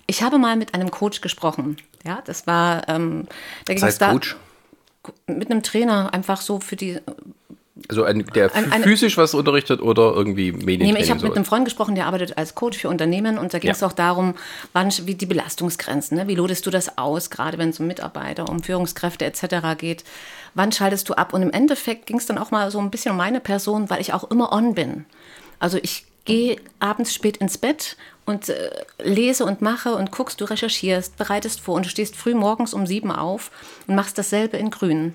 ich 0.06 0.22
habe 0.22 0.38
mal 0.38 0.56
mit 0.56 0.74
einem 0.74 0.90
Coach 0.90 1.20
gesprochen, 1.20 1.76
ja, 2.04 2.22
das 2.24 2.46
war, 2.46 2.88
ähm, 2.88 3.26
da 3.64 3.74
ging 3.74 3.84
es 3.84 3.98
da, 3.98 4.12
Coach? 4.12 4.36
mit 5.26 5.50
einem 5.50 5.62
Trainer 5.62 6.14
einfach 6.14 6.40
so 6.40 6.60
für 6.60 6.76
die 6.76 7.00
also 7.88 8.04
ein, 8.04 8.24
der 8.34 8.54
ein, 8.54 8.70
eine, 8.72 8.84
physisch 8.84 9.16
was 9.16 9.34
unterrichtet 9.34 9.80
oder 9.80 10.12
irgendwie 10.14 10.52
Medien? 10.52 10.94
Nee, 10.94 11.00
ich 11.00 11.10
habe 11.10 11.22
mit 11.22 11.34
einem 11.34 11.44
Freund 11.44 11.64
gesprochen, 11.64 11.94
der 11.94 12.06
arbeitet 12.06 12.38
als 12.38 12.54
Coach 12.54 12.78
für 12.78 12.88
Unternehmen 12.88 13.38
und 13.38 13.54
da 13.54 13.58
ging 13.58 13.70
es 13.70 13.80
ja. 13.80 13.86
auch 13.86 13.92
darum, 13.92 14.34
wann, 14.72 14.90
wie 15.04 15.14
die 15.14 15.26
Belastungsgrenzen, 15.26 16.18
ne? 16.18 16.28
wie 16.28 16.34
lodest 16.34 16.66
du 16.66 16.70
das 16.70 16.98
aus, 16.98 17.30
gerade 17.30 17.58
wenn 17.58 17.70
es 17.70 17.80
um 17.80 17.86
Mitarbeiter, 17.86 18.48
um 18.48 18.62
Führungskräfte 18.62 19.24
etc. 19.24 19.78
geht. 19.78 20.04
Wann 20.54 20.72
schaltest 20.72 21.08
du 21.08 21.14
ab? 21.14 21.32
Und 21.32 21.42
im 21.42 21.50
Endeffekt 21.50 22.06
ging 22.06 22.18
es 22.18 22.26
dann 22.26 22.38
auch 22.38 22.50
mal 22.50 22.70
so 22.70 22.78
ein 22.78 22.90
bisschen 22.90 23.12
um 23.12 23.18
meine 23.18 23.40
Person, 23.40 23.90
weil 23.90 24.00
ich 24.00 24.12
auch 24.12 24.30
immer 24.30 24.52
on 24.52 24.74
bin. 24.74 25.06
Also 25.58 25.78
ich 25.80 26.04
gehe 26.24 26.56
abends 26.78 27.14
spät 27.14 27.38
ins 27.38 27.58
Bett 27.58 27.96
und 28.24 28.48
äh, 28.48 28.70
lese 29.02 29.44
und 29.44 29.62
mache 29.62 29.94
und 29.94 30.12
guckst, 30.12 30.40
du 30.40 30.44
recherchierst, 30.44 31.16
bereitest 31.16 31.60
vor 31.60 31.74
und 31.74 31.86
du 31.86 31.90
stehst 31.90 32.16
früh 32.16 32.34
morgens 32.34 32.74
um 32.74 32.86
sieben 32.86 33.10
auf 33.10 33.50
und 33.86 33.96
machst 33.96 34.16
dasselbe 34.18 34.56
in 34.56 34.70
Grün 34.70 35.14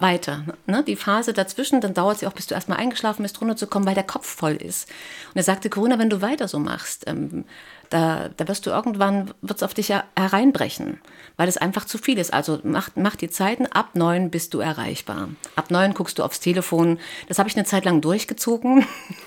weiter. 0.00 0.44
Ne? 0.66 0.82
Die 0.84 0.96
Phase 0.96 1.32
dazwischen, 1.32 1.80
dann 1.80 1.94
dauert 1.94 2.18
sie 2.18 2.26
auch, 2.26 2.32
bis 2.32 2.46
du 2.46 2.54
erstmal 2.54 2.78
eingeschlafen 2.78 3.22
bist, 3.22 3.40
runterzukommen, 3.40 3.86
weil 3.86 3.94
der 3.94 4.04
Kopf 4.04 4.26
voll 4.26 4.56
ist. 4.56 4.88
Und 5.28 5.36
er 5.36 5.42
sagte, 5.42 5.70
Corona, 5.70 5.98
wenn 5.98 6.10
du 6.10 6.20
weiter 6.20 6.48
so 6.48 6.58
machst, 6.58 7.04
ähm, 7.06 7.44
da, 7.90 8.30
da 8.36 8.48
wirst 8.48 8.66
du 8.66 8.70
irgendwann, 8.70 9.32
wird 9.42 9.58
es 9.58 9.62
auf 9.62 9.74
dich 9.74 9.90
hereinbrechen, 9.90 11.00
weil 11.36 11.48
es 11.48 11.56
einfach 11.56 11.84
zu 11.84 11.98
viel 11.98 12.18
ist. 12.18 12.32
Also 12.32 12.60
mach, 12.62 12.90
mach 12.94 13.16
die 13.16 13.30
Zeiten, 13.30 13.66
ab 13.66 13.90
neun 13.94 14.30
bist 14.30 14.54
du 14.54 14.60
erreichbar. 14.60 15.28
Ab 15.54 15.70
neun 15.70 15.94
guckst 15.94 16.18
du 16.18 16.22
aufs 16.22 16.40
Telefon. 16.40 16.98
Das 17.28 17.38
habe 17.38 17.48
ich 17.48 17.56
eine 17.56 17.64
Zeit 17.64 17.84
lang 17.84 18.00
durchgezogen. 18.00 18.86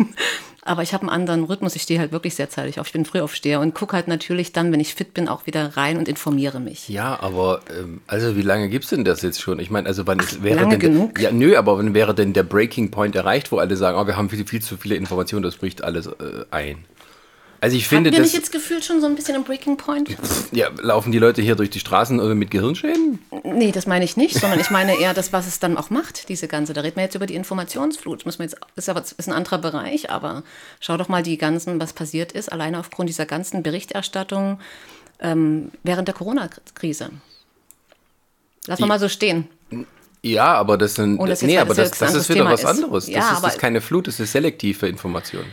Aber 0.61 0.83
ich 0.83 0.93
habe 0.93 1.03
einen 1.03 1.09
anderen 1.09 1.45
Rhythmus. 1.45 1.75
Ich 1.75 1.81
stehe 1.81 1.99
halt 1.99 2.11
wirklich 2.11 2.35
sehr 2.35 2.49
zeitig 2.49 2.79
auf. 2.79 2.87
Ich 2.87 2.93
bin 2.93 3.05
Frühaufsteher 3.05 3.59
und 3.59 3.73
gucke 3.73 3.95
halt 3.95 4.07
natürlich 4.07 4.51
dann, 4.51 4.71
wenn 4.71 4.79
ich 4.79 4.93
fit 4.93 5.13
bin, 5.13 5.27
auch 5.27 5.47
wieder 5.47 5.77
rein 5.77 5.97
und 5.97 6.07
informiere 6.07 6.59
mich. 6.59 6.89
Ja, 6.89 7.19
aber 7.21 7.61
ähm, 7.75 8.01
also 8.07 8.35
wie 8.35 8.41
lange 8.41 8.69
gibt 8.69 8.83
es 8.83 8.91
denn 8.91 9.03
das 9.03 9.21
jetzt 9.21 9.41
schon? 9.41 9.59
Ich 9.59 9.71
meine, 9.71 9.87
also 9.87 10.05
wann 10.05 10.19
Ach, 10.21 10.43
wäre 10.43 10.59
lange 10.59 10.77
denn 10.77 10.93
genug? 10.93 11.19
ja 11.19 11.31
nö, 11.31 11.57
aber 11.57 11.77
wann 11.77 11.93
wäre 11.93 12.13
denn 12.13 12.33
der 12.33 12.43
Breaking 12.43 12.91
Point 12.91 13.15
erreicht, 13.15 13.51
wo 13.51 13.57
alle 13.57 13.75
sagen, 13.77 13.97
oh, 13.97 14.05
wir 14.05 14.17
haben 14.17 14.29
viel, 14.29 14.45
viel 14.45 14.61
zu 14.61 14.77
viele 14.77 14.95
Informationen, 14.95 15.43
das 15.43 15.55
bricht 15.55 15.83
alles 15.83 16.07
äh, 16.07 16.45
ein. 16.51 16.85
Also 17.61 17.75
ich 17.75 17.87
finde, 17.89 18.09
Hatten 18.09 18.17
wir 18.17 18.23
das 18.23 18.31
nicht 18.31 18.39
jetzt 18.41 18.51
gefühlt 18.53 18.85
schon 18.85 19.01
so 19.01 19.07
ein 19.07 19.15
bisschen 19.15 19.35
im 19.35 19.43
Breaking 19.43 19.75
Point? 19.75 20.15
ja, 20.53 20.69
laufen 20.81 21.11
die 21.11 21.19
Leute 21.19 21.41
hier 21.41 21.55
durch 21.55 21.69
die 21.69 21.79
Straßen 21.79 22.37
mit 22.37 22.51
Gehirnschäden? 22.51 23.19
Nee, 23.43 23.71
das 23.73 23.85
meine 23.85 24.05
ich 24.05 24.15
nicht, 24.15 24.35
sondern 24.39 24.59
ich 24.61 24.69
meine 24.69 24.97
eher 24.97 25.13
das, 25.13 25.33
was 25.33 25.45
es 25.45 25.59
dann 25.59 25.75
auch 25.77 25.89
macht, 25.89 26.29
diese 26.29 26.47
ganze. 26.47 26.71
Da 26.71 26.81
reden 26.81 26.95
wir 26.95 27.03
jetzt 27.03 27.15
über 27.15 27.25
die 27.25 27.35
Informationsflut. 27.35 28.25
Muss 28.25 28.39
man 28.39 28.47
jetzt, 28.47 28.57
ist 28.77 28.87
aber 28.87 29.01
ist 29.01 29.27
ein 29.27 29.33
anderer 29.33 29.57
Bereich, 29.57 30.09
aber 30.09 30.43
schau 30.79 30.95
doch 30.95 31.09
mal 31.09 31.21
die 31.21 31.37
ganzen, 31.37 31.81
was 31.81 31.91
passiert 31.91 32.31
ist, 32.31 32.49
alleine 32.49 32.79
aufgrund 32.79 33.09
dieser 33.09 33.25
ganzen 33.25 33.61
Berichterstattung 33.61 34.59
ähm, 35.19 35.71
während 35.83 36.07
der 36.07 36.15
Corona-Krise. 36.15 37.09
Lass 38.67 38.79
mal 38.79 38.87
mal 38.87 38.99
so 38.99 39.09
stehen. 39.09 39.47
Ja, 40.21 40.53
aber 40.53 40.77
das 40.77 40.95
sind 40.95 41.17
Oh, 41.19 41.25
das 41.25 41.41
ist 41.41 41.47
nee, 41.47 41.57
aber 41.57 41.73
das 41.73 41.89
das, 41.89 41.91
ist 41.91 42.01
das 42.01 42.15
ist 42.15 42.29
wieder 42.29 42.39
Thema 42.41 42.51
was 42.51 42.61
ist. 42.61 42.65
anderes. 42.67 43.05
Das 43.05 43.13
Ja, 43.13 43.19
ist 43.21 43.29
das 43.31 43.37
aber- 43.39 43.47
ist 43.49 43.59
keine 43.59 43.81
Flut, 43.81 44.07
das 44.07 44.19
ist 44.19 44.31
selektive 44.31 44.87
Information. 44.87 45.43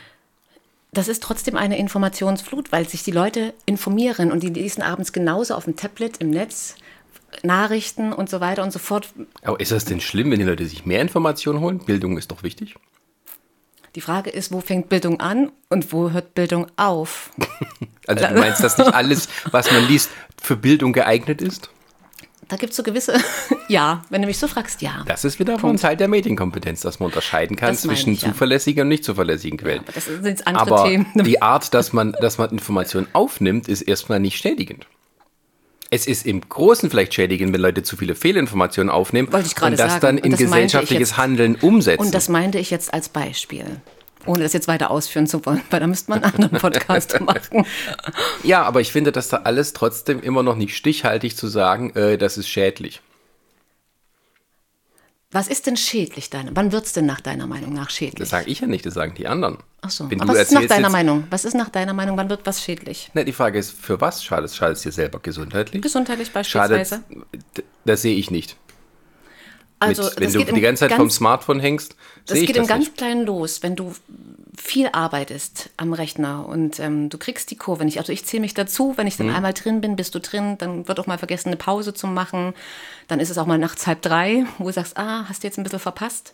Das 0.96 1.08
ist 1.08 1.22
trotzdem 1.22 1.56
eine 1.56 1.76
Informationsflut, 1.76 2.72
weil 2.72 2.88
sich 2.88 3.02
die 3.02 3.10
Leute 3.10 3.52
informieren 3.66 4.32
und 4.32 4.42
die 4.42 4.48
lesen 4.48 4.80
abends 4.80 5.12
genauso 5.12 5.54
auf 5.54 5.64
dem 5.64 5.76
Tablet, 5.76 6.16
im 6.22 6.30
Netz, 6.30 6.74
Nachrichten 7.42 8.14
und 8.14 8.30
so 8.30 8.40
weiter 8.40 8.62
und 8.62 8.72
so 8.72 8.78
fort. 8.78 9.12
Aber 9.42 9.60
ist 9.60 9.72
das 9.72 9.84
denn 9.84 10.00
schlimm, 10.00 10.30
wenn 10.30 10.38
die 10.38 10.46
Leute 10.46 10.64
sich 10.64 10.86
mehr 10.86 11.02
Informationen 11.02 11.60
holen? 11.60 11.80
Bildung 11.80 12.16
ist 12.16 12.30
doch 12.30 12.42
wichtig. 12.42 12.76
Die 13.94 14.00
Frage 14.00 14.30
ist, 14.30 14.52
wo 14.52 14.62
fängt 14.62 14.88
Bildung 14.88 15.20
an 15.20 15.52
und 15.68 15.92
wo 15.92 16.12
hört 16.12 16.34
Bildung 16.34 16.66
auf? 16.76 17.30
Also 18.08 18.24
du 18.24 18.34
meinst, 18.34 18.62
dass 18.62 18.78
nicht 18.78 18.94
alles, 18.94 19.28
was 19.50 19.68
man 19.72 19.84
liest, 19.88 20.10
für 20.40 20.54
Bildung 20.54 20.92
geeignet 20.92 21.42
ist? 21.42 21.70
Da 22.48 22.56
gibt 22.56 22.70
es 22.70 22.76
so 22.76 22.84
gewisse, 22.84 23.18
ja, 23.68 24.04
wenn 24.08 24.22
du 24.22 24.28
mich 24.28 24.38
so 24.38 24.46
fragst, 24.46 24.80
ja. 24.80 25.04
Das 25.06 25.24
ist 25.24 25.40
wieder 25.40 25.62
ein 25.62 25.76
Teil 25.78 25.96
der 25.96 26.06
Medienkompetenz, 26.06 26.80
dass 26.80 27.00
man 27.00 27.06
unterscheiden 27.06 27.56
kann 27.56 27.70
Das 27.70 27.82
zwischen 27.82 28.12
ich, 28.12 28.22
ja. 28.22 28.28
zuverlässigen 28.28 28.82
und 28.82 28.88
nicht 28.88 29.04
zuverlässigen 29.04 29.58
Quellen. 29.58 29.80
Aber 29.80 29.92
das 29.92 30.04
sind 30.04 30.24
jetzt 30.24 30.46
andere 30.46 30.78
Aber 30.78 30.88
Themen. 30.88 31.06
die 31.24 31.42
Art, 31.42 31.74
dass 31.74 31.92
man, 31.92 32.12
dass 32.20 32.38
man 32.38 32.50
Informationen 32.50 33.08
aufnimmt, 33.14 33.68
ist 33.68 33.82
erstmal 33.82 34.20
nicht 34.20 34.38
schädigend. 34.38 34.86
Es 35.90 36.06
ist 36.06 36.26
im 36.26 36.40
Großen 36.40 36.90
vielleicht 36.90 37.14
schädigend, 37.14 37.52
wenn 37.52 37.60
Leute 37.60 37.82
zu 37.82 37.96
viele 37.96 38.14
Fehlinformationen 38.14 38.90
aufnehmen 38.90 39.28
und 39.28 39.34
das 39.34 39.52
sagen. 39.52 40.00
dann 40.00 40.18
in 40.18 40.36
gesellschaftliches 40.36 41.10
jetzt. 41.10 41.16
Handeln 41.16 41.56
umsetzen. 41.56 42.04
Und 42.04 42.14
das 42.14 42.28
meinte 42.28 42.58
ich 42.58 42.70
jetzt 42.70 42.92
als 42.92 43.08
Beispiel. 43.08 43.80
Ohne 44.26 44.42
das 44.42 44.52
jetzt 44.52 44.68
weiter 44.68 44.90
ausführen 44.90 45.26
zu 45.26 45.44
wollen, 45.46 45.60
weil 45.70 45.80
da 45.80 45.86
müsste 45.86 46.10
man 46.10 46.22
einen 46.24 46.34
anderen 46.34 46.58
Podcast 46.58 47.20
machen. 47.20 47.64
ja, 48.42 48.62
aber 48.62 48.80
ich 48.80 48.92
finde, 48.92 49.12
dass 49.12 49.28
da 49.28 49.38
alles 49.38 49.72
trotzdem 49.72 50.20
immer 50.20 50.42
noch 50.42 50.56
nicht 50.56 50.76
stichhaltig 50.76 51.36
zu 51.36 51.46
sagen, 51.48 51.94
äh, 51.96 52.18
das 52.18 52.36
ist 52.38 52.48
schädlich. 52.48 53.00
Was 55.32 55.48
ist 55.48 55.66
denn 55.66 55.76
schädlich, 55.76 56.30
deine? 56.30 56.52
Wann 56.54 56.70
wird 56.72 56.86
es 56.86 56.92
denn 56.92 57.04
nach 57.04 57.20
deiner 57.20 57.46
Meinung 57.46 57.72
nach 57.74 57.86
Das 57.86 57.94
schädlich? 57.96 58.28
sage 58.28 58.48
ich 58.48 58.60
ja 58.60 58.66
nicht, 58.68 58.86
das 58.86 58.94
sagen 58.94 59.14
die 59.18 59.26
anderen. 59.26 59.58
Ach 59.82 59.90
so. 59.90 60.08
Wenn 60.10 60.20
Aber 60.20 60.32
was 60.32 60.42
ist 60.42 60.52
nach 60.52 60.64
deiner 60.66 60.88
Meinung? 60.88 61.24
Was 61.30 61.44
ist 61.44 61.54
nach 61.54 61.68
deiner 61.68 61.92
Meinung, 61.92 62.16
wann 62.16 62.30
wird 62.30 62.46
was 62.46 62.62
schädlich? 62.62 63.10
Ne, 63.12 63.24
die 63.24 63.32
Frage 63.32 63.58
ist, 63.58 63.72
für 63.72 64.00
was 64.00 64.22
schadet 64.24 64.46
es? 64.50 64.56
Schadet 64.56 64.76
es 64.76 64.82
dir 64.84 64.92
selber 64.92 65.18
gesundheitlich? 65.18 65.82
Gesundheitlich 65.82 66.28
Schadet, 66.28 66.78
beispielsweise. 66.78 67.02
d- 67.56 67.64
das 67.84 68.02
sehe 68.02 68.14
ich 68.16 68.30
nicht. 68.30 68.56
Also, 69.78 70.04
Mit, 70.04 70.20
wenn 70.20 70.32
du 70.32 70.52
die 70.54 70.60
ganze 70.62 70.80
Zeit 70.80 70.90
ganz- 70.90 71.00
vom 71.00 71.10
Smartphone 71.10 71.60
hängst, 71.60 71.94
Das 72.26 72.38
geht 72.38 72.50
das 72.50 72.56
im 72.56 72.66
ganz 72.66 72.84
nicht. 72.86 72.96
Kleinen 72.96 73.26
los, 73.26 73.62
wenn 73.62 73.76
du 73.76 73.92
viel 74.56 74.88
arbeitest 74.90 75.68
am 75.76 75.92
Rechner 75.92 76.48
und 76.48 76.80
ähm, 76.80 77.10
du 77.10 77.18
kriegst 77.18 77.50
die 77.50 77.56
Kurve 77.56 77.84
nicht. 77.84 77.98
Also 77.98 78.10
ich 78.12 78.24
zähle 78.24 78.40
mich 78.40 78.54
dazu, 78.54 78.94
wenn 78.96 79.06
ich 79.06 79.16
dann 79.18 79.28
Mhm. 79.28 79.34
einmal 79.36 79.52
drin 79.52 79.82
bin, 79.82 79.96
bist 79.96 80.14
du 80.14 80.18
drin, 80.20 80.56
dann 80.58 80.88
wird 80.88 80.98
auch 80.98 81.06
mal 81.06 81.18
vergessen, 81.18 81.48
eine 81.50 81.56
Pause 81.56 81.92
zu 81.92 82.06
machen. 82.06 82.54
Dann 83.06 83.20
ist 83.20 83.28
es 83.30 83.36
auch 83.36 83.44
mal 83.46 83.58
nachts 83.58 83.86
halb 83.86 84.00
drei, 84.00 84.46
wo 84.58 84.64
du 84.64 84.72
sagst, 84.72 84.96
ah, 84.96 85.26
hast 85.28 85.42
du 85.42 85.46
jetzt 85.46 85.58
ein 85.58 85.62
bisschen 85.62 85.78
verpasst. 85.78 86.32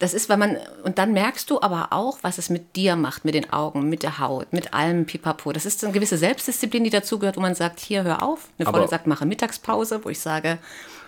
Das 0.00 0.14
ist, 0.14 0.30
weil 0.30 0.38
man, 0.38 0.56
und 0.82 0.96
dann 0.96 1.12
merkst 1.12 1.50
du 1.50 1.60
aber 1.60 1.88
auch, 1.90 2.18
was 2.22 2.38
es 2.38 2.48
mit 2.48 2.74
dir 2.74 2.96
macht, 2.96 3.26
mit 3.26 3.34
den 3.34 3.52
Augen, 3.52 3.90
mit 3.90 4.02
der 4.02 4.18
Haut, 4.18 4.50
mit 4.50 4.72
allem 4.72 5.04
Pipapo. 5.04 5.52
Das 5.52 5.66
ist 5.66 5.84
eine 5.84 5.92
gewisse 5.92 6.16
Selbstdisziplin, 6.16 6.84
die 6.84 6.90
dazugehört, 6.90 7.36
wo 7.36 7.42
man 7.42 7.54
sagt, 7.54 7.80
hier, 7.80 8.02
hör 8.02 8.22
auf. 8.22 8.48
Eine 8.58 8.66
Freundin 8.66 8.88
sagt, 8.88 9.06
mache 9.06 9.26
Mittagspause, 9.26 10.02
wo 10.02 10.08
ich 10.08 10.18
sage, 10.18 10.58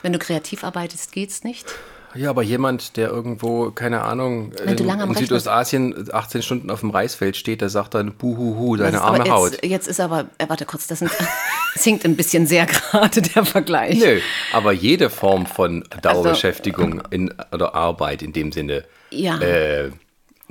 wenn 0.03 0.13
du 0.13 0.19
kreativ 0.19 0.63
arbeitest, 0.63 1.11
geht's 1.11 1.43
nicht. 1.43 1.67
Ja, 2.15 2.31
aber 2.31 2.43
jemand, 2.43 2.97
der 2.97 3.09
irgendwo, 3.09 3.71
keine 3.71 4.03
Ahnung, 4.03 4.53
in, 4.53 4.77
in 4.79 5.15
Südostasien 5.15 6.09
18 6.13 6.43
Stunden 6.43 6.71
auf 6.71 6.81
dem 6.81 6.91
Reisfeld 6.91 7.37
steht, 7.37 7.61
der 7.61 7.69
sagt 7.69 7.95
dann, 7.95 8.13
buhuhu, 8.15 8.77
deine 8.77 9.01
arme 9.03 9.31
Haut. 9.31 9.53
Jetzt, 9.53 9.65
jetzt 9.65 9.89
ist 9.89 10.01
aber, 10.01 10.27
äh, 10.39 10.49
warte 10.49 10.65
kurz, 10.67 10.87
das, 10.87 10.99
sind, 10.99 11.11
das 11.75 11.85
hinkt 11.85 12.05
ein 12.05 12.17
bisschen 12.17 12.47
sehr 12.47 12.67
gerade, 12.91 13.23
der 13.23 13.45
Vergleich. 13.45 13.99
Nö, 13.99 14.21
aber 14.53 14.73
jede 14.73 15.11
Form 15.11 15.47
von 15.47 15.85
Also 15.91 16.01
Dauerbeschäftigung 16.01 17.03
in, 17.11 17.33
oder 17.53 17.75
Arbeit 17.75 18.23
in 18.23 18.33
dem 18.33 18.53
Sinne 18.53 18.85
Ja. 19.11 19.39
äh, 19.41 19.91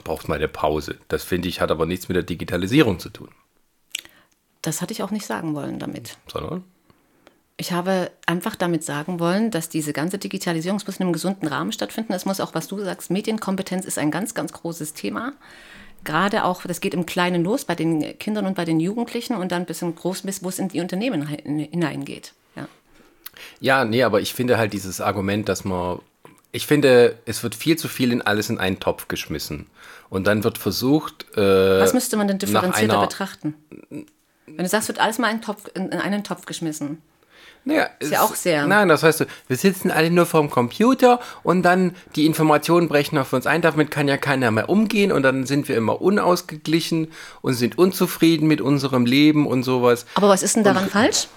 braucht 0.04 0.28
mal 0.28 0.36
eine 0.36 0.48
Pause. 0.48 0.98
Das 1.10 1.24
finde 1.24 1.48
ich, 1.48 1.62
hat 1.62 1.70
aber 1.72 1.86
nichts 1.86 2.08
mit 2.10 2.16
der 2.16 2.24
Digitalisierung 2.24 2.98
zu 3.00 3.10
tun, 3.10 3.30
Das 4.64 4.82
hatte 4.82 4.94
ich 4.94 5.04
auch 5.04 5.12
nicht 5.12 5.26
sagen 5.26 5.54
wollen 5.56 5.78
damit. 5.80 6.18
sondern 6.32 6.64
Ich 7.58 7.72
habe 7.72 8.10
einfach 8.26 8.56
damit 8.56 8.84
sagen 8.84 9.20
wollen, 9.20 9.52
dass 9.52 9.70
diese 9.70 9.94
ganze 9.94 10.18
Digitalisierung 10.18 10.78
es 10.80 10.88
muss 10.88 10.98
in 10.98 11.04
einem 11.04 11.14
gesunden 11.14 11.48
Rahmen 11.48 11.72
stattfinden. 11.72 12.14
Es 12.14 12.26
muss 12.26 12.40
auch, 12.40 12.56
was 12.56 12.68
du 12.68 12.80
sagst, 12.84 13.12
Medienkompetenz 13.12 13.86
ist 13.86 14.00
ein 14.00 14.10
ganz, 14.10 14.34
ganz 14.34 14.52
großes 14.52 14.94
Thema. 14.94 15.34
Gerade 16.04 16.46
auch, 16.46 16.64
das 16.64 16.82
geht 16.82 16.96
im 16.96 17.06
Kleinen 17.06 17.44
los, 17.44 17.66
bei 17.66 17.76
den 17.76 18.18
Kindern 18.18 18.48
und 18.48 18.56
bei 18.56 18.66
den 18.66 18.80
Jugendlichen 18.80 19.36
und 19.36 19.52
dann 19.52 19.66
bis 19.66 19.84
im 19.84 19.94
Großen, 19.96 20.26
bis 20.26 20.44
wo 20.44 20.50
es 20.50 20.58
in 20.58 20.70
die 20.70 20.80
Unternehmen 20.80 21.28
hin- 21.28 21.60
hineingeht. 21.72 22.34
Ja. 22.56 22.68
Ja, 23.60 23.86
nee, 23.86 24.02
aber 24.02 24.22
ich 24.22 24.34
finde 24.34 24.58
halt 24.58 24.74
dieses 24.74 25.00
Argument, 25.00 25.48
dass 25.48 25.64
man. 25.64 26.00
Ich 26.54 26.66
finde, 26.68 27.20
es 27.26 27.44
wird 27.44 27.54
viel 27.56 27.78
zu 27.78 27.88
viel 27.88 28.12
in 28.12 28.22
alles 28.24 28.50
in 28.50 28.58
einen 28.58 28.80
Topf 28.80 29.08
geschmissen. 29.08 29.68
Und 30.10 30.26
dann 30.26 30.44
wird 30.44 30.58
versucht. 30.58 31.26
Äh, 31.38 31.80
Was 31.80 31.94
müsste 31.94 32.18
man 32.18 32.28
denn 32.28 32.40
differenzierter 32.40 33.00
betrachten? 33.02 33.54
Wenn 34.48 34.58
du 34.58 34.68
sagst, 34.68 34.88
wird 34.88 35.00
alles 35.00 35.20
mal 35.20 35.32
in, 35.32 35.42
Topf, 35.42 35.70
in 35.76 35.94
einen 35.94 36.24
Topf 36.24 36.46
geschmissen. 36.46 37.02
Naja, 37.64 37.90
Ist 38.00 38.12
ja 38.12 38.22
auch 38.24 38.34
sehr- 38.34 38.66
Nein, 38.66 38.88
das 38.88 39.04
heißt, 39.04 39.24
wir 39.48 39.56
sitzen 39.56 39.92
alle 39.92 40.10
nur 40.10 40.26
vorm 40.26 40.50
Computer 40.50 41.20
und 41.44 41.62
dann 41.62 41.96
die 42.16 42.26
Informationen 42.26 42.88
brechen 42.88 43.20
auf 43.20 43.32
uns 43.34 43.46
ein. 43.46 43.62
Damit 43.62 43.92
kann 43.92 44.08
ja 44.08 44.18
keiner 44.18 44.50
mehr 44.50 44.68
umgehen 44.68 45.12
und 45.12 45.22
dann 45.22 45.46
sind 45.46 45.68
wir 45.70 45.78
immer 45.78 46.02
unausgeglichen 46.02 47.12
und 47.42 47.54
sind 47.54 47.78
unzufrieden 47.78 48.48
mit 48.48 48.62
unserem 48.62 49.06
Leben 49.06 49.46
und 49.46 49.62
sowas, 49.64 50.06
Aber 50.16 50.30
was 50.30 50.42
ist 50.42 50.56
denn 50.56 50.64
daran 50.64 50.90
falsch? 50.90 51.28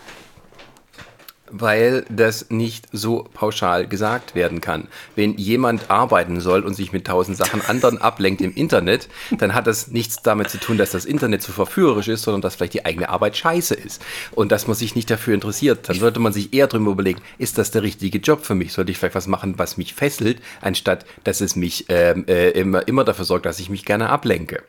Weil 1.57 2.05
das 2.09 2.51
nicht 2.51 2.89
so 2.91 3.29
pauschal 3.33 3.87
gesagt 3.87 4.35
werden 4.35 4.61
kann. 4.61 4.89
Wenn 5.15 5.37
jemand 5.37 5.89
arbeiten 5.89 6.41
soll 6.41 6.63
und 6.63 6.75
sich 6.75 6.93
mit 6.93 7.07
tausend 7.07 7.37
Sachen 7.37 7.63
anderen 7.63 7.99
ablenkt 7.99 8.41
im 8.41 8.53
Internet, 8.53 9.09
dann 9.39 9.55
hat 9.55 9.69
das 9.69 9.89
nichts 9.89 10.21
damit 10.23 10.51
zu 10.51 10.59
tun, 10.59 10.79
dass 10.79 10.91
das 10.91 11.05
Internet 11.05 11.43
so 11.43 11.53
verführerisch 11.53 12.09
ist, 12.09 12.23
sondern 12.23 12.41
dass 12.41 12.57
vielleicht 12.57 12.75
die 12.75 12.85
eigene 12.85 13.09
Arbeit 13.09 13.37
scheiße 13.37 13.75
ist 13.75 14.03
und 14.33 14.51
dass 14.51 14.67
man 14.67 14.77
sich 14.77 14.97
nicht 14.97 15.09
dafür 15.09 15.35
interessiert. 15.35 15.89
Dann 15.89 15.99
sollte 15.99 16.19
man 16.19 16.33
sich 16.33 16.53
eher 16.53 16.67
darüber 16.67 16.91
überlegen, 16.91 17.21
ist 17.39 17.57
das 17.57 17.71
der 17.71 17.83
richtige 17.83 18.19
Job 18.19 18.45
für 18.45 18.57
mich? 18.57 18.73
Sollte 18.73 18.91
ich 18.91 18.99
vielleicht 18.99 19.15
was 19.15 19.29
machen, 19.29 19.55
was 19.57 19.77
mich 19.77 19.95
fesselt, 19.95 20.41
anstatt 20.61 21.07
dass 21.23 21.41
es 21.41 21.55
mich 21.55 21.87
ähm, 21.89 22.25
äh, 22.27 22.51
immer, 22.51 22.89
immer 22.89 23.05
dafür 23.05 23.25
sorgt, 23.25 23.47
dass 23.47 23.61
ich 23.61 23.71
mich 23.71 23.85
gerne 23.85 24.09
ablenke. 24.09 24.65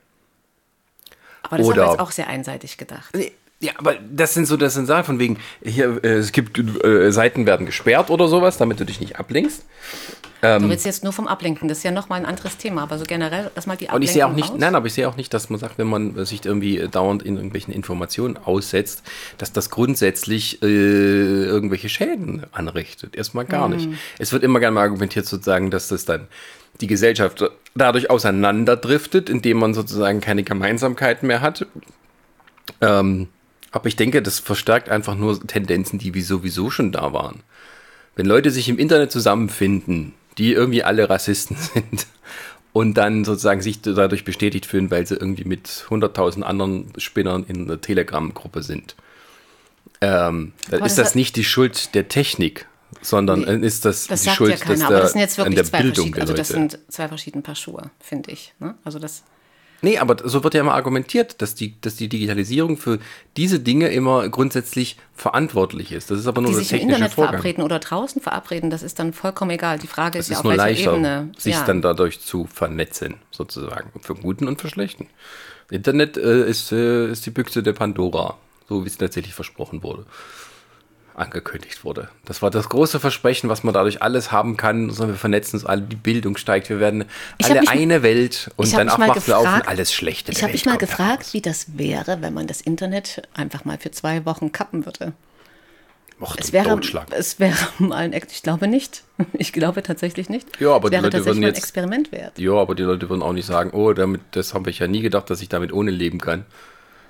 Aber 1.42 1.58
das 1.58 1.66
Oder- 1.66 1.82
haben 1.82 1.88
wir 1.88 1.92
jetzt 1.94 2.02
auch 2.02 2.12
sehr 2.12 2.28
einseitig 2.28 2.78
gedacht. 2.78 3.12
Ja, 3.62 3.72
aber 3.78 3.96
das 4.12 4.34
sind 4.34 4.48
so, 4.48 4.58
das 4.58 4.74
sind 4.74 4.86
Sachen 4.86 5.06
von 5.06 5.20
wegen, 5.20 5.38
hier, 5.64 6.04
äh, 6.04 6.16
es 6.16 6.34
gibt, 6.34 6.58
äh, 6.84 7.12
Seiten 7.12 7.46
werden 7.46 7.66
gesperrt 7.66 8.10
oder 8.10 8.28
sowas, 8.28 8.58
damit 8.58 8.80
du 8.80 8.86
dich 8.86 9.00
nicht 9.00 9.18
ablenkst. 9.18 9.64
du 10.42 10.58
redest 10.58 10.86
jetzt 10.86 11.04
nur 11.04 11.14
vom 11.14 11.28
Ablenken, 11.28 11.70
das 11.70 11.80
ist 11.80 11.84
ja 11.86 11.92
nochmal 11.92 12.20
ein 12.20 12.26
anderes 12.26 12.58
Thema, 12.58 12.84
aber 12.84 13.00
so 13.00 13.06
generell, 13.06 13.50
dass 13.56 13.66
mal 13.66 13.78
die 13.78 13.90
Ablenkung 13.90 13.96
Und 13.96 14.02
ich 14.04 14.12
sehe 14.12 14.28
auch 14.28 14.34
nicht, 14.34 14.50
raus. 14.52 14.60
nein, 14.60 14.76
aber 14.76 14.88
ich 14.88 14.94
sehe 14.94 15.08
auch 15.08 15.16
nicht, 15.16 15.34
dass 15.34 15.50
man 15.50 15.60
sagt, 15.60 15.78
wenn 15.78 15.88
man 15.88 16.26
sich 16.26 16.46
irgendwie 16.46 16.88
dauernd 16.92 17.24
in 17.24 17.38
irgendwelchen 17.38 17.74
Informationen 17.74 18.38
aussetzt, 18.38 19.04
dass 19.38 19.54
das 19.54 19.70
grundsätzlich 19.70 20.62
äh, 20.62 20.66
irgendwelche 20.66 21.88
Schäden 21.90 22.46
anrichtet. 22.52 23.16
Erstmal 23.16 23.46
gar 23.46 23.70
nicht. 23.70 23.90
Es 24.20 24.34
wird 24.34 24.44
immer 24.44 24.60
gerne 24.60 24.76
mal 24.76 24.82
argumentiert 24.82 25.26
sozusagen, 25.26 25.72
dass 25.72 25.88
das 25.88 26.06
dann 26.06 26.28
die 26.82 26.88
Gesellschaft 26.88 27.44
dadurch 27.74 28.10
auseinanderdriftet, 28.10 29.30
indem 29.30 29.58
man 29.58 29.74
sozusagen 29.74 30.20
keine 30.20 30.44
Gemeinsamkeiten 30.44 31.28
mehr 31.28 31.42
hat. 31.42 31.66
Ähm, 32.82 33.30
aber 33.76 33.88
ich 33.88 33.98
denke, 33.98 34.22
das 34.22 34.40
verstärkt 34.40 34.88
einfach 34.88 35.16
nur 35.16 35.46
Tendenzen, 35.46 36.00
die 36.00 36.14
wie 36.14 36.22
sowieso 36.22 36.72
schon 36.72 36.94
da 36.94 37.12
waren. 37.12 37.44
Wenn 38.16 38.26
Leute 38.26 38.50
sich 38.50 38.70
im 38.70 38.80
Internet 38.80 39.12
zusammenfinden, 39.12 40.14
die 40.38 40.54
irgendwie 40.54 40.84
alle 40.84 41.10
Rassisten 41.10 41.58
sind 41.74 42.08
und 42.72 42.94
dann 42.94 43.26
sozusagen 43.26 43.62
sich 43.62 43.82
dadurch 43.82 44.24
bestätigt 44.24 44.66
fühlen, 44.66 44.90
weil 44.92 45.06
sie 45.06 45.16
irgendwie 45.16 45.44
mit 45.44 45.68
100.000 45.90 46.44
anderen 46.44 46.94
Spinnern 46.98 47.44
in 47.50 47.64
einer 47.64 47.82
Telegram-Gruppe 47.82 48.64
sind. 48.64 48.96
Ähm, 50.00 50.54
dann 50.70 50.86
ist 50.86 50.98
das 50.98 51.14
nicht 51.14 51.36
die 51.36 51.44
Schuld 51.44 51.96
der 51.96 52.08
Technik, 52.08 52.68
sondern 53.02 53.42
nee, 53.42 53.68
ist 53.68 53.84
das, 53.84 54.08
das 54.08 54.22
die 54.22 54.30
Schuld 54.30 54.52
ja 54.52 54.58
keiner, 54.58 54.78
der, 54.78 54.88
aber 54.88 55.00
das 55.00 55.12
sind 55.12 55.20
jetzt 55.20 55.38
wirklich 55.38 55.56
der 55.56 55.66
zwei 55.66 55.82
Bildung 55.82 56.14
der 56.14 56.22
Also 56.22 56.34
das 56.34 56.50
Leute. 56.50 56.60
sind 56.60 56.80
zwei 56.88 57.10
verschiedene 57.10 57.42
Paar 57.42 57.56
Schuhe, 57.56 57.92
finde 58.00 58.32
ich. 58.32 58.54
Ne? 58.60 58.76
Also 58.86 59.00
das 59.00 59.24
Nee, 59.82 59.98
aber 59.98 60.18
so 60.28 60.44
wird 60.44 60.54
ja 60.54 60.62
immer 60.62 60.74
argumentiert, 60.74 61.42
dass 61.42 61.56
die, 61.56 61.80
dass 61.82 61.96
die 61.96 62.08
Digitalisierung 62.08 62.78
für 62.78 63.00
diese 63.38 63.60
Dinge 63.60 63.90
immer 63.90 64.28
grundsätzlich 64.30 64.98
verantwortlich 65.14 65.92
ist. 65.92 66.10
Das 66.12 66.20
ist 66.20 66.28
aber 66.28 66.42
nur 66.42 66.52
die 66.52 66.56
der 66.56 66.64
sich 66.64 66.72
im 66.72 66.78
technische 66.80 66.96
Internet 66.96 67.14
Vorgang. 67.14 67.32
verabreden 67.34 67.64
oder 67.64 67.80
draußen 67.80 68.22
verabreden, 68.22 68.70
das 68.70 68.84
ist 68.84 69.00
dann 69.00 69.14
vollkommen 69.14 69.52
egal. 69.52 69.80
Die 69.80 69.88
Frage 69.88 70.18
Es 70.18 70.26
ist 70.26 70.30
ja 70.30 70.36
ist 70.36 70.40
auf 70.40 70.52
welcher 70.52 70.64
leichter, 70.64 70.94
Ebene. 70.94 71.32
sich 71.38 71.54
ja. 71.54 71.66
dann 71.66 71.82
dadurch 71.82 72.20
zu 72.22 72.46
vernetzen, 72.46 73.16
sozusagen. 73.32 73.92
Für 74.02 74.16
Guten 74.16 74.48
und 74.48 74.62
für 74.62 74.70
Schlechten. 74.70 75.08
Internet 75.70 76.18
äh, 76.18 76.48
ist, 76.48 76.72
äh, 76.72 77.12
ist 77.12 77.26
die 77.26 77.32
Büchse 77.32 77.64
der 77.64 77.74
Pandora, 77.74 78.38
so 78.70 78.84
wie 78.84 78.88
es 78.88 78.98
tatsächlich 78.98 79.34
versprochen 79.34 79.84
wurde. 79.84 80.06
Angekündigt 81.18 81.84
wurde. 81.86 82.10
Das 82.26 82.42
war 82.42 82.52
das 82.52 82.68
große 82.68 83.00
Versprechen, 83.00 83.50
was 83.50 83.64
man 83.64 83.74
dadurch 83.74 84.02
alles 84.02 84.32
haben 84.34 84.58
kann. 84.58 84.90
sondern 84.90 85.16
Wir 85.16 85.20
vernetzen 85.20 85.56
uns 85.56 85.66
alle, 85.66 85.82
die 85.82 85.96
Bildung 85.96 86.36
steigt, 86.36 86.70
wir 86.70 86.80
werden 86.82 87.06
Ich 87.38 87.46
alle 87.50 87.62
mich- 87.62 87.70
eine 87.70 88.04
Welt 88.04 88.52
und 88.58 88.74
dann 88.74 88.90
auch 88.90 88.98
mal 88.98 89.08
wachen 89.08 89.26
wir 89.26 89.38
auf 89.38 89.46
und 89.46 89.68
alles 89.68 89.94
Schlechte. 89.94 90.32
Ich 90.34 90.44
habe 90.44 90.52
mich 90.52 90.66
mal 90.66 90.78
gefragt, 90.78 91.34
wie 91.34 91.42
das 91.42 91.78
wäre, 91.78 92.22
wenn 92.22 92.34
man 92.34 92.48
das 92.48 92.60
Internet 92.60 93.22
einfach 93.34 93.64
mal 93.64 93.78
für 93.78 93.92
zwei 93.92 94.26
Wochen 94.26 94.52
kappen 94.52 94.86
würde. 94.86 95.14
Och, 96.22 96.36
Es 96.38 96.54
wäre, 96.54 96.80
es 97.12 97.40
wäre 97.40 97.56
mal 97.80 97.96
ein, 97.98 98.14
ich 98.14 98.42
glaube 98.44 98.68
nicht. 98.68 99.04
Ich 99.34 99.54
glaube 99.54 99.84
tatsächlich 99.84 100.28
nicht. 100.30 100.60
Ja, 100.60 100.72
aber 100.76 100.86
es 100.88 100.90
die 100.90 100.94
wäre 100.96 101.04
Leute 101.04 101.18
tatsächlich 101.18 101.26
würden 101.28 101.42
mal 101.42 101.48
ein 101.48 101.54
jetzt- 101.54 101.64
Experiment 101.64 102.12
wert. 102.12 102.40
Ja, 102.40 102.52
aber 102.54 102.76
die 102.76 102.84
Leute 102.84 103.10
würden 103.10 103.22
auch 103.22 103.32
nicht 103.34 103.46
sagen, 103.46 103.72
oh, 103.72 103.94
damit, 103.94 104.22
das 104.32 104.54
habe 104.54 104.70
ich 104.70 104.80
ja 104.80 104.88
nie 104.88 105.02
gedacht, 105.02 105.30
dass 105.30 105.42
ich 105.42 105.48
damit 105.50 105.72
ohne 105.72 105.92
leben 105.92 106.20
kann. 106.20 106.46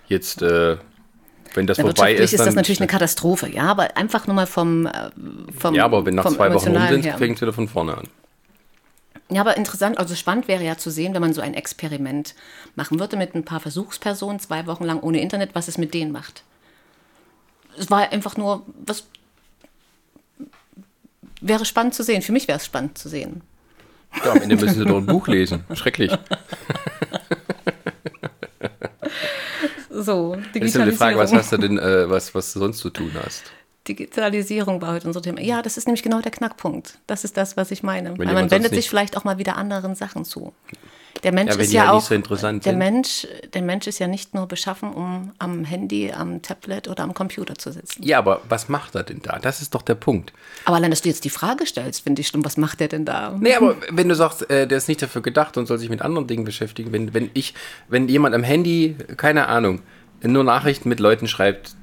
Jetzt, 0.07 0.41
äh, 0.43 0.77
wenn 1.55 1.67
das 1.67 1.79
vorbei 1.79 2.13
ist, 2.13 2.33
ist, 2.33 2.39
dann. 2.39 2.47
das 2.47 2.55
natürlich 2.55 2.79
eine 2.79 2.88
Katastrophe. 2.88 3.50
Ja, 3.50 3.63
aber 3.63 3.95
einfach 3.97 4.27
nur 4.27 4.35
mal 4.35 4.47
vom, 4.47 4.85
äh, 4.85 4.91
vom 5.57 5.74
ja, 5.74 5.85
aber 5.85 6.05
wenn 6.05 6.15
nach 6.15 6.25
zwei 6.25 6.53
Wochen 6.53 6.75
rum 6.75 6.88
sind, 6.88 7.05
fängt 7.05 7.35
es 7.35 7.41
wieder 7.41 7.53
von 7.53 7.67
vorne 7.67 7.97
an. 7.97 8.07
Ja, 9.29 9.41
aber 9.41 9.57
interessant, 9.57 9.97
also 9.97 10.13
spannend 10.13 10.47
wäre 10.47 10.63
ja 10.63 10.77
zu 10.77 10.91
sehen, 10.91 11.13
wenn 11.15 11.21
man 11.21 11.33
so 11.33 11.41
ein 11.41 11.55
Experiment 11.55 12.35
machen 12.75 13.00
würde 13.00 13.17
mit 13.17 13.33
ein 13.33 13.43
paar 13.43 13.59
Versuchspersonen, 13.59 14.39
zwei 14.39 14.67
Wochen 14.67 14.83
lang 14.83 15.00
ohne 15.00 15.19
Internet, 15.19 15.51
was 15.53 15.67
es 15.67 15.77
mit 15.79 15.93
denen 15.93 16.12
macht. 16.12 16.43
Es 17.77 17.89
war 17.89 18.12
einfach 18.12 18.38
nur, 18.38 18.63
was 18.85 19.05
wäre 21.41 21.65
spannend 21.65 21.95
zu 21.95 22.03
sehen. 22.03 22.21
Für 22.21 22.31
mich 22.31 22.47
wäre 22.47 22.59
es 22.59 22.65
spannend 22.65 22.97
zu 22.97 23.09
sehen. 23.09 23.41
Ja, 24.24 24.31
am 24.31 24.41
Ende 24.41 24.55
müssen 24.55 24.79
sie 24.79 24.85
doch 24.85 24.97
ein 24.97 25.05
Buch 25.05 25.27
lesen. 25.27 25.63
Schrecklich. 25.74 26.12
So, 30.04 30.36
Das 30.36 30.64
ist 30.64 30.75
immer 30.75 30.86
Digitalisierung. 30.86 30.90
die 30.90 30.96
Frage, 30.96 31.18
was 31.18 31.34
hast 31.34 31.52
du 31.52 31.58
denn, 31.58 31.78
äh, 31.80 32.10
was, 32.10 32.36
was 32.36 32.54
du 32.54 32.60
sonst 32.60 32.80
zu 32.80 32.90
tun 32.90 33.12
hast? 33.24 33.52
Digitalisierung 33.88 34.82
war 34.82 34.94
heute 34.94 35.08
unser 35.08 35.22
Thema. 35.22 35.42
Ja, 35.42 35.62
das 35.62 35.78
ist 35.78 35.88
nämlich 35.88 36.04
genau 36.04 36.20
der 36.22 36.32
Knackpunkt. 36.32 36.98
Das 37.08 37.24
ist 37.24 37.38
das, 37.38 37.56
was 37.56 37.72
ich 37.72 37.84
meine. 37.84 38.18
Weil 38.18 38.34
man 38.34 38.50
wendet 38.50 38.74
sich 38.74 38.90
vielleicht 38.90 39.16
auch 39.16 39.24
mal 39.24 39.38
wieder 39.38 39.58
anderen 39.58 39.96
Sachen 39.96 40.25
zu. 40.25 40.54
Der 41.24 41.31
Mensch 41.31 41.53
Ja, 41.55 41.60
ist 41.62 41.74
ja 41.74 41.81
halt 41.81 41.89
auch 41.91 41.95
nicht 41.95 42.05
so 42.07 42.15
interessant 42.15 42.65
der 42.65 42.72
sind. 42.74 42.79
Mensch, 42.79 43.27
der 43.53 43.62
Mensch 43.62 43.88
ist 43.88 44.00
ja 44.00 44.07
nicht 44.07 44.34
nur 44.34 44.48
beschaffen, 44.48 44.93
um 44.93 45.31
am 45.39 45.63
Handy, 45.63 46.12
am 46.12 46.41
Tablet 46.41 46.88
oder 46.88 47.03
am 47.03 47.13
Computer 47.13 47.55
zu 47.55 47.72
sitzen. 47.72 48.03
Ja, 48.03 48.17
aber 48.19 48.41
was 48.50 48.69
macht 48.69 48.95
er 48.95 49.03
denn 49.03 49.22
da? 49.22 49.39
Das 49.39 49.62
ist 49.62 49.74
doch 49.74 49.81
der 49.81 49.95
Punkt. 49.95 50.34
Aber 50.65 50.75
allein, 50.75 50.91
dass 50.91 51.01
du 51.01 51.10
jetzt 51.10 51.24
die 51.24 51.29
Frage 51.29 51.65
stellst, 51.65 52.01
finde 52.03 52.22
ich 52.22 52.27
schlimm. 52.27 52.43
Was 52.45 52.57
macht 52.57 52.79
der 52.79 52.88
denn 52.89 53.05
da? 53.05 53.36
Nee, 53.39 53.55
aber 53.55 53.75
wenn 53.91 54.10
du 54.10 54.15
sagst, 54.15 54.50
äh, 54.50 54.67
der 54.67 54.77
ist 54.77 54.88
nicht 54.88 55.01
dafür 55.01 55.22
gedacht 55.22 55.57
und 55.57 55.65
soll 55.67 55.77
sich 55.77 55.89
mit 55.89 56.01
anderen 56.01 56.27
Dingen 56.27 56.43
beschäftigen, 56.43 56.91
wenn, 56.91 57.13
wenn 57.13 57.29
ich, 57.34 57.53
wenn 57.88 58.07
jemand 58.07 58.36
am 58.36 58.43
Handy, 58.43 58.95
keine 59.17 59.48
Ahnung, 59.48 59.81
nur 60.22 60.43
Nachrichten 60.43 60.89
mit 60.89 61.00
Leuten 61.00 61.27
schreibt, 61.27 61.75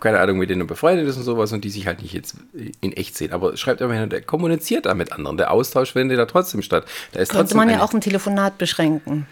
keine 0.00 0.20
Ahnung, 0.20 0.38
mit 0.38 0.50
denen 0.50 0.62
er 0.62 0.66
befreundet 0.66 1.06
ist 1.08 1.16
und 1.16 1.22
sowas 1.22 1.52
und 1.52 1.64
die 1.64 1.70
sich 1.70 1.86
halt 1.86 2.02
nicht 2.02 2.12
jetzt 2.12 2.36
in 2.80 2.92
echt 2.92 3.16
sehen, 3.16 3.32
aber 3.32 3.56
schreibt 3.56 3.80
immerhin, 3.80 4.10
der 4.10 4.22
kommuniziert 4.22 4.86
da 4.86 4.94
mit 4.94 5.12
anderen, 5.12 5.36
der 5.36 5.50
Austausch 5.50 5.92
findet 5.92 6.18
da 6.18 6.26
trotzdem 6.26 6.62
statt. 6.62 6.84
Da 7.12 7.20
ist 7.20 7.32
Könnte 7.32 7.56
man 7.56 7.70
ja 7.70 7.82
auch 7.82 7.92
ein 7.92 8.00
Telefonat 8.00 8.58
beschränken. 8.58 9.26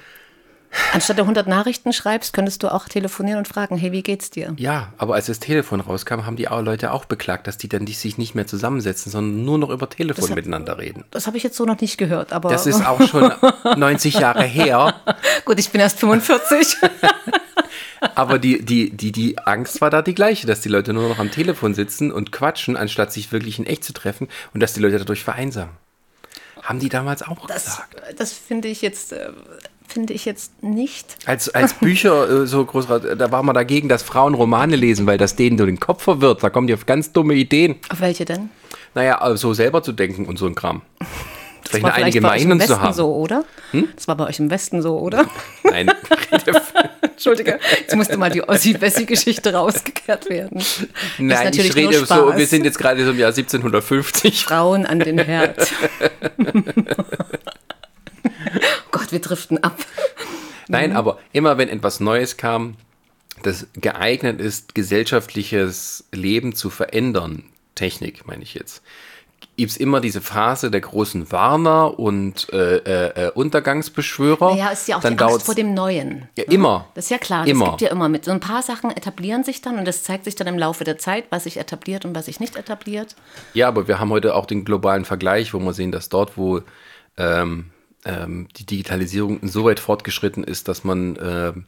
Anstatt 0.93 1.17
der 1.19 1.25
100 1.25 1.47
Nachrichten 1.47 1.93
schreibst, 1.93 2.33
könntest 2.33 2.63
du 2.63 2.69
auch 2.73 2.89
telefonieren 2.89 3.39
und 3.39 3.49
fragen, 3.49 3.77
hey, 3.77 3.93
wie 3.93 4.03
geht's 4.03 4.31
dir? 4.31 4.55
Ja, 4.57 4.93
aber 4.99 5.15
als 5.15 5.27
das 5.27 5.39
Telefon 5.41 5.81
rauskam, 5.81 6.27
haben 6.27 6.37
die 6.37 6.45
Leute 6.45 6.93
auch 6.93 7.05
beklagt, 7.05 7.47
dass 7.47 7.59
die 7.59 7.69
dann 7.69 7.87
sich 7.87 8.19
nicht 8.19 8.35
mehr 8.35 8.47
zusammensetzen, 8.47 9.11
sondern 9.13 9.45
nur 9.45 9.59
noch 9.59 9.71
über 9.71 9.89
Telefon 9.89 10.29
hat- 10.31 10.37
miteinander 10.37 10.79
reden. 10.79 11.05
Das 11.11 11.27
habe 11.27 11.37
ich 11.37 11.43
jetzt 11.43 11.57
so 11.57 11.65
noch 11.65 11.81
nicht 11.81 11.99
gehört, 11.99 12.33
aber 12.33 12.49
Das 12.51 12.67
ist 12.67 12.85
auch 12.87 13.01
schon 13.09 13.33
90 13.77 14.15
Jahre 14.15 14.43
her, 14.45 14.95
gut, 15.45 15.59
ich 15.59 15.71
bin 15.71 15.81
erst 15.81 15.99
45. 16.01 16.77
aber 18.15 18.39
die, 18.39 18.65
die, 18.65 18.91
die, 18.91 19.13
die 19.13 19.39
Angst 19.39 19.81
war 19.81 19.91
da 19.91 20.03
die 20.03 20.15
gleiche, 20.15 20.47
dass 20.47 20.61
die 20.61 20.69
Leute 20.69 20.93
nur 20.93 21.09
noch 21.09 21.19
am 21.19 21.31
Telefon 21.31 21.75
sitzen 21.75 22.13
und 22.13 22.33
quatschen, 22.33 22.77
anstatt 22.77 23.13
sich 23.13 23.33
wirklich 23.33 23.59
in 23.59 23.67
echt 23.67 23.85
zu 23.85 23.93
treffen 23.93 24.29
und 24.53 24.61
dass 24.61 24.75
die 24.75 24.81
Leute 24.81 24.99
dadurch 24.99 25.25
vereinsamen. 25.25 25.75
Haben 26.63 26.79
die 26.79 26.89
damals 26.89 27.23
auch 27.23 27.47
Das, 27.47 27.65
gesagt. 27.65 27.97
das 28.17 28.33
finde 28.33 28.69
ich 28.69 28.81
jetzt 28.81 29.13
äh, 29.13 29.31
finde 29.95 30.13
ich 30.13 30.25
jetzt 30.25 30.63
nicht. 30.63 31.17
Als, 31.25 31.49
als 31.49 31.75
Bücher 31.81 32.43
äh, 32.43 32.47
so 32.47 32.65
groß, 32.65 32.89
da 33.17 33.31
war 33.31 33.43
man 33.43 33.55
dagegen, 33.55 33.89
dass 33.89 34.03
Frauen 34.03 34.35
Romane 34.35 34.77
lesen, 34.77 35.07
weil 35.07 35.19
das 35.19 35.37
denen 35.37 35.57
so 35.57 35.65
den 35.65 35.81
Kopf 35.81 36.03
verwirrt. 36.03 36.43
Da 36.43 36.51
kommen 36.51 36.67
die 36.67 36.75
auf 36.75 36.85
ganz 36.85 37.13
dumme 37.13 37.35
Ideen. 37.35 37.77
Auf 37.89 38.01
welche 38.01 38.25
denn? 38.25 38.51
Naja, 38.95 39.37
so 39.37 39.55
selber 39.55 39.83
zu 39.83 39.93
denken 39.93 40.27
und 40.27 40.37
so 40.37 40.47
ein 40.47 40.55
Kram. 40.55 40.83
Vielleicht 41.63 41.85
war 41.85 41.95
eine 41.95 42.05
eigene 42.07 42.29
bei 42.29 42.35
euch 42.35 42.43
im 42.43 42.61
Westen. 42.61 42.83
Hm? 42.83 42.93
so, 42.93 43.15
oder? 43.15 43.45
Das 43.95 44.07
war 44.07 44.17
bei 44.17 44.27
euch 44.27 44.39
im 44.39 44.51
Westen 44.51 44.83
so, 44.83 44.99
oder? 44.99 45.25
Nein, 45.63 45.91
Entschuldige, 47.03 47.59
jetzt 47.81 47.97
musste 47.97 48.17
mal 48.17 48.31
die 48.31 48.47
Ossi-Bessi-Geschichte 48.47 49.55
rausgekehrt 49.55 50.29
werden. 50.29 50.63
Nein 51.19 51.53
ich 51.55 51.75
rede 51.75 52.05
so, 52.05 52.37
wir 52.37 52.47
sind 52.47 52.65
jetzt 52.65 52.79
gerade 52.79 53.05
so 53.05 53.13
im 53.13 53.19
Jahr 53.19 53.31
1750. 53.31 54.45
Frauen 54.45 54.85
an 54.85 54.99
den 54.99 55.19
Herd. 55.19 55.73
Wir 59.15 59.21
driften 59.21 59.63
ab. 59.65 59.79
Nein, 60.69 60.91
Mhm. 60.91 60.97
aber 60.97 61.19
immer 61.33 61.57
wenn 61.57 61.69
etwas 61.71 62.01
Neues 62.01 62.37
kam, 62.37 62.77
das 63.43 63.67
geeignet 63.75 64.41
ist, 64.41 64.75
gesellschaftliches 64.75 66.05
Leben 66.13 66.55
zu 66.55 66.69
verändern, 66.71 67.45
Technik 67.75 68.27
meine 68.27 68.43
ich 68.43 68.55
jetzt, 68.55 68.83
gibt 69.57 69.71
es 69.71 69.77
immer 69.77 70.01
diese 70.01 70.21
Phase 70.21 70.71
der 70.71 70.81
großen 70.81 71.31
Warner 71.31 71.99
und 71.99 72.53
äh, 72.53 72.77
äh, 72.79 73.27
äh, 73.27 73.31
Untergangsbeschwörer. 73.33 74.57
Ja, 74.57 74.71
ist 74.71 74.89
ja 74.89 74.97
auch 74.97 75.01
Dann 75.01 75.17
die 75.17 75.23
Angst 75.25 75.47
vor 75.47 75.55
dem 75.55 75.75
Neuen. 75.75 76.29
Ja, 76.37 76.45
immer. 76.45 76.87
Das 76.95 77.05
ist 77.07 77.11
ja 77.11 77.19
klar, 77.19 77.47
Immer. 77.47 77.67
das 77.67 77.73
gibt 77.73 77.83
ja 77.83 77.91
immer 77.91 78.09
mit. 78.09 78.25
So 78.25 78.31
ein 78.33 78.41
paar 78.41 78.63
Sachen 78.63 78.91
etablieren 78.91 79.45
sich 79.45 79.61
dann 79.61 79.79
und 79.79 79.87
das 79.87 80.03
zeigt 80.03 80.25
sich 80.25 80.35
dann 80.35 80.47
im 80.49 80.59
Laufe 80.59 80.83
der 80.85 80.99
Zeit, 80.99 81.27
was 81.31 81.45
sich 81.45 81.59
etabliert 81.59 82.05
und 82.05 82.15
was 82.17 82.25
sich 82.27 82.41
nicht 82.41 82.57
etabliert. 82.57 83.15
Ja, 83.53 83.69
aber 83.69 83.87
wir 83.87 84.01
haben 84.01 84.11
heute 84.11 84.35
auch 84.35 84.47
den 84.47 84.65
globalen 84.65 85.05
Vergleich, 85.05 85.53
wo 85.55 85.59
wir 85.61 85.73
sehen, 85.73 85.93
dass 85.93 86.09
dort, 86.09 86.37
wo 86.37 86.63
ähm, 87.17 87.67
ähm, 88.05 88.49
die 88.57 88.67
Digitalisierung 88.67 89.41
so 89.47 89.65
weit 89.65 89.81
fortgeschritten 89.81 90.45
ist, 90.45 90.69
dass 90.69 90.85
man 90.85 91.19
ähm, 91.21 91.67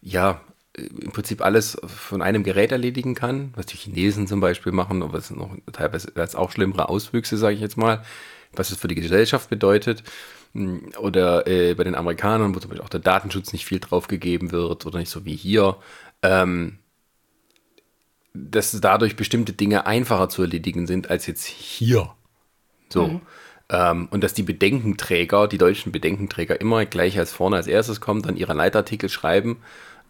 ja 0.00 0.40
im 0.76 1.10
Prinzip 1.12 1.40
alles 1.42 1.78
von 1.86 2.20
einem 2.20 2.42
Gerät 2.42 2.70
erledigen 2.70 3.14
kann, 3.14 3.52
was 3.56 3.66
die 3.66 3.76
Chinesen 3.76 4.26
zum 4.26 4.40
Beispiel 4.40 4.72
machen, 4.72 5.02
und 5.02 5.12
was 5.12 5.30
noch 5.30 5.56
teilweise 5.72 6.12
als 6.16 6.34
auch 6.34 6.50
schlimmere 6.50 6.88
Auswüchse, 6.88 7.38
sage 7.38 7.54
ich 7.54 7.60
jetzt 7.60 7.78
mal, 7.78 8.04
was 8.52 8.70
es 8.70 8.78
für 8.78 8.88
die 8.88 8.94
Gesellschaft 8.94 9.48
bedeutet. 9.48 10.02
Oder 10.98 11.46
äh, 11.46 11.74
bei 11.74 11.84
den 11.84 11.94
Amerikanern, 11.94 12.54
wo 12.54 12.58
zum 12.58 12.70
Beispiel 12.70 12.84
auch 12.84 12.90
der 12.90 13.00
Datenschutz 13.00 13.52
nicht 13.52 13.66
viel 13.66 13.80
drauf 13.80 14.06
gegeben 14.08 14.52
wird 14.52 14.86
oder 14.86 14.98
nicht 14.98 15.10
so 15.10 15.24
wie 15.24 15.36
hier. 15.36 15.76
Ähm, 16.22 16.78
dass 18.32 18.78
dadurch 18.80 19.16
bestimmte 19.16 19.52
Dinge 19.52 19.86
einfacher 19.86 20.28
zu 20.28 20.42
erledigen 20.42 20.86
sind 20.86 21.10
als 21.10 21.26
jetzt 21.26 21.44
hier. 21.44 22.12
So. 22.90 23.20
Ähm, 23.68 24.08
und 24.10 24.22
dass 24.22 24.34
die 24.34 24.42
Bedenkenträger, 24.42 25.48
die 25.48 25.58
deutschen 25.58 25.92
Bedenkenträger 25.92 26.60
immer 26.60 26.86
gleich 26.86 27.18
als 27.18 27.32
vorne 27.32 27.56
als 27.56 27.66
erstes 27.66 28.00
kommen, 28.00 28.22
dann 28.22 28.36
ihre 28.36 28.54
Leitartikel 28.54 29.08
schreiben. 29.08 29.58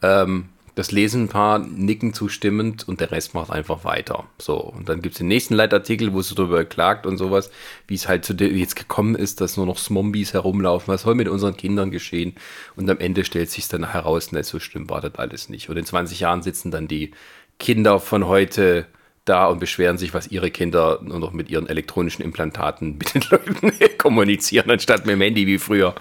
Ähm, 0.02 0.50
das 0.76 0.92
lesen 0.92 1.22
ein 1.22 1.28
paar, 1.28 1.58
nicken 1.58 2.12
zustimmend 2.12 2.86
und 2.86 3.00
der 3.00 3.10
Rest 3.10 3.32
macht 3.32 3.50
einfach 3.50 3.84
weiter. 3.84 4.24
So, 4.38 4.58
und 4.58 4.90
dann 4.90 5.00
gibt 5.00 5.14
es 5.14 5.18
den 5.20 5.28
nächsten 5.28 5.54
Leitartikel, 5.54 6.12
wo 6.12 6.20
es 6.20 6.34
darüber 6.34 6.66
klagt 6.66 7.06
und 7.06 7.16
sowas, 7.16 7.50
wie 7.88 7.94
es 7.94 8.08
halt 8.08 8.26
zu 8.26 8.34
dem 8.34 8.54
jetzt 8.54 8.76
gekommen 8.76 9.14
ist, 9.14 9.40
dass 9.40 9.56
nur 9.56 9.64
noch 9.64 9.78
Zombies 9.78 10.34
herumlaufen. 10.34 10.92
Was 10.92 11.02
soll 11.02 11.14
mit 11.14 11.28
unseren 11.28 11.56
Kindern 11.56 11.90
geschehen? 11.90 12.34
Und 12.76 12.90
am 12.90 12.98
Ende 12.98 13.24
stellt 13.24 13.50
sich 13.50 13.68
dann 13.68 13.90
heraus, 13.90 14.32
ne, 14.32 14.44
so 14.44 14.58
stimmt 14.58 14.90
war 14.90 15.00
das 15.00 15.14
alles 15.14 15.48
nicht. 15.48 15.70
Und 15.70 15.78
in 15.78 15.86
20 15.86 16.20
Jahren 16.20 16.42
sitzen 16.42 16.70
dann 16.70 16.88
die 16.88 17.12
Kinder 17.58 17.98
von 17.98 18.26
heute 18.26 18.86
da 19.26 19.46
und 19.46 19.58
beschweren 19.58 19.98
sich, 19.98 20.14
was 20.14 20.28
ihre 20.28 20.50
Kinder 20.50 21.00
nur 21.02 21.18
noch 21.18 21.32
mit 21.32 21.50
ihren 21.50 21.68
elektronischen 21.68 22.24
Implantaten 22.24 22.96
mit 22.96 23.14
den 23.14 23.22
Leuten 23.30 23.72
kommunizieren, 23.98 24.70
anstatt 24.70 25.04
mit 25.04 25.14
dem 25.14 25.20
Handy 25.20 25.46
wie 25.46 25.58
früher. 25.58 25.94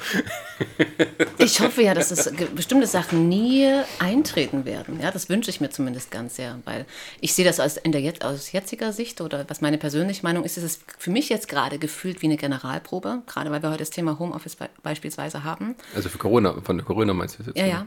Ich 1.37 1.59
hoffe 1.59 1.81
ja, 1.81 1.93
dass 1.93 2.11
es 2.11 2.31
bestimmte 2.55 2.87
Sachen 2.87 3.27
nie 3.27 3.67
eintreten 3.99 4.65
werden. 4.65 4.99
Ja, 5.01 5.11
das 5.11 5.27
wünsche 5.27 5.49
ich 5.49 5.59
mir 5.59 5.69
zumindest 5.69 6.11
ganz 6.11 6.35
sehr, 6.35 6.59
weil 6.65 6.85
ich 7.19 7.33
sehe 7.33 7.43
das 7.43 7.59
aus, 7.59 7.77
in 7.77 7.91
der, 7.91 8.13
aus 8.21 8.51
jetziger 8.51 8.93
Sicht 8.93 9.19
oder 9.21 9.45
was 9.47 9.59
meine 9.59 9.77
persönliche 9.77 10.23
Meinung 10.23 10.43
ist, 10.43 10.57
ist 10.57 10.63
es 10.63 10.79
für 10.97 11.11
mich 11.11 11.29
jetzt 11.29 11.47
gerade 11.47 11.79
gefühlt 11.79 12.21
wie 12.21 12.27
eine 12.27 12.37
Generalprobe, 12.37 13.23
gerade 13.25 13.51
weil 13.51 13.61
wir 13.61 13.69
heute 13.69 13.79
das 13.79 13.89
Thema 13.89 14.19
Homeoffice 14.19 14.55
be 14.55 14.69
beispielsweise 14.83 15.43
haben. 15.43 15.75
Also 15.95 16.09
für 16.09 16.19
Corona, 16.19 16.61
von 16.61 16.77
der 16.77 16.85
Corona 16.85 17.13
meinst 17.13 17.39
du 17.39 17.43
jetzt? 17.43 17.57
Ja, 17.57 17.65
ja. 17.65 17.85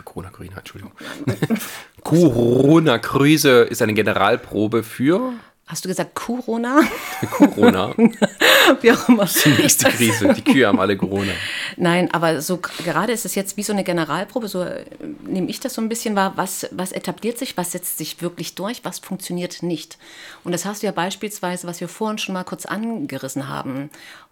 Corona-Grüne, 0.00 0.52
Entschuldigung. 0.56 0.92
Corona-Krise 2.02 3.62
ist 3.62 3.82
eine 3.82 3.94
Generalprobe 3.94 4.82
für 4.82 5.34
Hast 5.72 5.86
du 5.86 5.88
gesagt 5.88 6.14
Corona? 6.14 6.82
Corona. 7.30 7.94
wie 8.82 8.92
auch 8.92 9.08
immer. 9.08 9.22
Das 9.22 9.36
ist 9.36 9.46
die 9.46 9.62
nächste 9.62 9.88
Krise. 9.88 10.34
Die 10.34 10.42
Kühe 10.42 10.66
haben 10.66 10.78
alle 10.78 10.98
Corona. 10.98 11.32
Nein, 11.78 12.12
aber 12.12 12.42
so 12.42 12.58
gerade 12.58 13.12
ist 13.12 13.24
es 13.24 13.34
jetzt 13.34 13.56
wie 13.56 13.62
so 13.62 13.72
eine 13.72 13.82
Generalprobe, 13.82 14.48
so 14.48 14.62
äh, 14.64 14.84
nehme 15.24 15.48
ich 15.48 15.60
das 15.60 15.72
so 15.72 15.80
ein 15.80 15.88
bisschen 15.88 16.14
wahr, 16.14 16.34
was, 16.36 16.68
was 16.72 16.92
etabliert 16.92 17.38
sich, 17.38 17.56
was 17.56 17.72
setzt 17.72 17.96
sich 17.96 18.20
wirklich 18.20 18.54
durch, 18.54 18.84
was 18.84 18.98
funktioniert 18.98 19.62
nicht. 19.62 19.96
Und 20.44 20.52
das 20.52 20.66
hast 20.66 20.82
du 20.82 20.86
ja 20.86 20.92
beispielsweise, 20.92 21.66
was 21.66 21.80
wir 21.80 21.88
vorhin 21.88 22.18
schon 22.18 22.34
mal 22.34 22.44
kurz 22.44 22.66
angerissen 22.66 23.48
haben. 23.48 23.88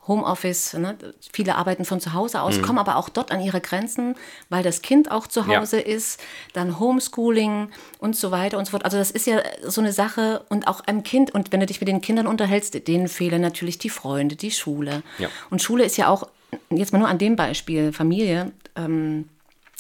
Homeoffice, 0.07 0.75
ne? 0.75 0.97
viele 1.33 1.57
arbeiten 1.57 1.85
von 1.85 2.01
zu 2.01 2.15
Hause 2.15 2.41
aus, 2.41 2.57
mhm. 2.57 2.63
kommen 2.63 2.79
aber 2.79 2.97
auch 2.97 3.09
dort 3.09 3.31
an 3.31 3.41
ihre 3.41 3.61
Grenzen, 3.61 4.17
weil 4.49 4.63
das 4.63 4.83
Kind 4.83 5.11
auch 5.11 5.27
zu 5.27 5.47
Hause 5.47 5.79
ja. 5.79 5.87
ist, 5.87 6.21
dann 6.53 6.81
Homeschooling 6.81 7.71
und 7.99 8.17
so 8.17 8.31
weiter 8.31 8.59
und 8.59 8.65
so 8.65 8.71
fort. 8.71 8.85
Also 8.85 8.97
das 8.97 9.11
ist 9.11 9.27
ja 9.27 9.41
so 9.63 9.81
eine 9.81 9.93
Sache 9.93 10.45
und 10.49 10.67
auch 10.67 10.81
einem 10.81 11.03
Kind, 11.03 11.33
und 11.33 11.53
wenn 11.53 11.61
du 11.61 11.67
dich 11.67 11.81
mit 11.81 11.89
den 11.89 12.01
Kindern 12.01 12.27
unterhältst, 12.27 12.89
denen 12.89 13.09
fehlen 13.09 13.43
natürlich 13.43 13.79
die 13.79 13.91
Freunde, 13.91 14.37
die 14.37 14.51
Schule. 14.51 15.03
Ja. 15.19 15.29
Und 15.51 15.63
Schule 15.63 15.85
ist 15.85 15.97
ja 15.97 16.09
auch, 16.09 16.29
jetzt 16.71 16.93
mal 16.93 16.99
nur 16.99 17.09
an 17.09 17.19
dem 17.19 17.37
Beispiel, 17.37 17.93
Familie, 17.93 18.53
ähm, 18.77 19.29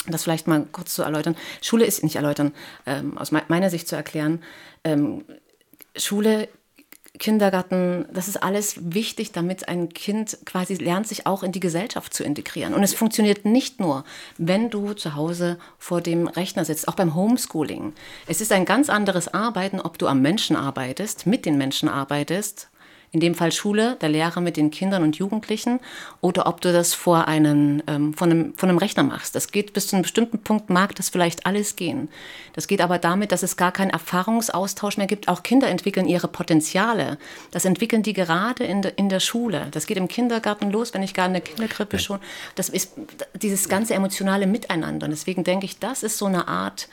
das 0.06 0.24
vielleicht 0.24 0.46
mal 0.46 0.66
kurz 0.72 0.94
zu 0.94 1.02
erläutern. 1.02 1.36
Schule 1.60 1.84
ist 1.84 2.02
nicht 2.04 2.16
erläutern, 2.16 2.52
ähm, 2.86 3.18
aus 3.18 3.32
meiner 3.32 3.70
Sicht 3.70 3.88
zu 3.88 3.96
erklären. 3.96 4.42
Ähm, 4.84 5.24
Schule 5.96 6.48
Kindergarten, 7.20 8.06
das 8.12 8.26
ist 8.26 8.42
alles 8.42 8.74
wichtig, 8.80 9.30
damit 9.30 9.68
ein 9.68 9.90
Kind 9.90 10.38
quasi 10.46 10.74
lernt, 10.74 11.06
sich 11.06 11.26
auch 11.26 11.44
in 11.44 11.52
die 11.52 11.60
Gesellschaft 11.60 12.12
zu 12.12 12.24
integrieren. 12.24 12.74
Und 12.74 12.82
es 12.82 12.94
funktioniert 12.94 13.44
nicht 13.44 13.78
nur, 13.78 14.04
wenn 14.38 14.70
du 14.70 14.94
zu 14.94 15.14
Hause 15.14 15.58
vor 15.78 16.00
dem 16.00 16.26
Rechner 16.26 16.64
sitzt, 16.64 16.88
auch 16.88 16.94
beim 16.94 17.14
Homeschooling. 17.14 17.92
Es 18.26 18.40
ist 18.40 18.50
ein 18.50 18.64
ganz 18.64 18.90
anderes 18.90 19.32
Arbeiten, 19.32 19.80
ob 19.80 19.98
du 19.98 20.08
am 20.08 20.22
Menschen 20.22 20.56
arbeitest, 20.56 21.26
mit 21.26 21.46
den 21.46 21.58
Menschen 21.58 21.88
arbeitest 21.88 22.70
in 23.12 23.18
dem 23.18 23.34
Fall 23.34 23.50
Schule, 23.50 23.96
der 24.00 24.08
Lehrer 24.08 24.40
mit 24.40 24.56
den 24.56 24.70
Kindern 24.70 25.02
und 25.02 25.16
Jugendlichen, 25.16 25.80
oder 26.20 26.46
ob 26.46 26.60
du 26.60 26.72
das 26.72 26.94
vor 26.94 27.26
einem, 27.26 27.82
ähm, 27.88 28.14
von, 28.14 28.30
einem, 28.30 28.54
von 28.56 28.68
einem 28.68 28.78
Rechner 28.78 29.02
machst. 29.02 29.34
Das 29.34 29.50
geht 29.50 29.72
bis 29.72 29.88
zu 29.88 29.96
einem 29.96 30.02
bestimmten 30.02 30.38
Punkt, 30.38 30.70
mag 30.70 30.94
das 30.94 31.08
vielleicht 31.08 31.44
alles 31.44 31.74
gehen. 31.74 32.08
Das 32.52 32.68
geht 32.68 32.80
aber 32.80 32.98
damit, 32.98 33.32
dass 33.32 33.42
es 33.42 33.56
gar 33.56 33.72
keinen 33.72 33.90
Erfahrungsaustausch 33.90 34.96
mehr 34.96 35.08
gibt. 35.08 35.26
Auch 35.26 35.42
Kinder 35.42 35.68
entwickeln 35.68 36.06
ihre 36.06 36.28
Potenziale. 36.28 37.18
Das 37.50 37.64
entwickeln 37.64 38.04
die 38.04 38.12
gerade 38.12 38.62
in, 38.62 38.82
de, 38.82 38.92
in 38.94 39.08
der 39.08 39.20
Schule. 39.20 39.66
Das 39.72 39.86
geht 39.86 39.96
im 39.96 40.06
Kindergarten 40.06 40.70
los, 40.70 40.94
wenn 40.94 41.02
ich 41.02 41.14
gar 41.14 41.26
in 41.26 41.32
der 41.32 41.42
Kinderkrippe 41.42 41.98
schon. 41.98 42.20
Das 42.54 42.68
ist 42.68 42.92
dieses 43.34 43.68
ganze 43.68 43.94
emotionale 43.94 44.46
Miteinander. 44.46 45.06
Und 45.06 45.10
deswegen 45.10 45.42
denke 45.42 45.64
ich, 45.64 45.80
das 45.80 46.04
ist 46.04 46.16
so 46.16 46.26
eine 46.26 46.46
Art, 46.46 46.88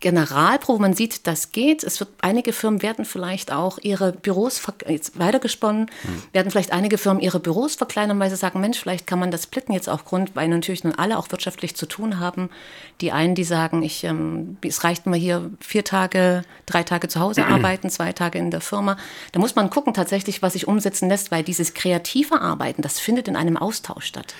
Generalprobe, 0.00 0.80
man 0.80 0.94
sieht, 0.94 1.26
das 1.26 1.52
geht. 1.52 1.84
Es 1.84 2.00
wird, 2.00 2.08
einige 2.22 2.54
Firmen 2.54 2.80
werden 2.80 3.04
vielleicht 3.04 3.52
auch 3.52 3.78
ihre 3.82 4.12
Büros, 4.12 4.60
jetzt 4.88 5.18
weitergesponnen, 5.18 5.90
hm. 6.02 6.22
werden 6.32 6.50
vielleicht 6.50 6.72
einige 6.72 6.96
Firmen 6.96 7.22
ihre 7.22 7.38
Büros 7.38 7.74
verkleinern, 7.74 8.18
weil 8.18 8.30
sie 8.30 8.36
sagen, 8.36 8.60
Mensch, 8.60 8.78
vielleicht 8.78 9.06
kann 9.06 9.18
man 9.18 9.30
das 9.30 9.44
splitten 9.44 9.74
jetzt 9.74 9.90
auch 9.90 10.06
Grund, 10.06 10.34
weil 10.34 10.48
natürlich 10.48 10.84
nun 10.84 10.94
alle 10.94 11.18
auch 11.18 11.30
wirtschaftlich 11.30 11.76
zu 11.76 11.84
tun 11.84 12.18
haben. 12.18 12.48
Die 13.02 13.12
einen, 13.12 13.34
die 13.34 13.44
sagen, 13.44 13.82
ich, 13.82 14.02
ähm, 14.04 14.56
es 14.64 14.84
reicht 14.84 15.04
mir 15.04 15.18
hier 15.18 15.50
vier 15.60 15.84
Tage, 15.84 16.42
drei 16.64 16.82
Tage 16.82 17.08
zu 17.08 17.20
Hause 17.20 17.44
arbeiten, 17.46 17.90
zwei 17.90 18.12
Tage 18.14 18.38
in 18.38 18.50
der 18.50 18.62
Firma. 18.62 18.96
Da 19.32 19.38
muss 19.38 19.54
man 19.54 19.68
gucken 19.68 19.92
tatsächlich, 19.92 20.40
was 20.40 20.54
sich 20.54 20.66
umsetzen 20.66 21.10
lässt, 21.10 21.30
weil 21.30 21.44
dieses 21.44 21.74
kreative 21.74 22.40
Arbeiten, 22.40 22.80
das 22.80 22.98
findet 22.98 23.28
in 23.28 23.36
einem 23.36 23.58
Austausch 23.58 24.06
statt. 24.06 24.34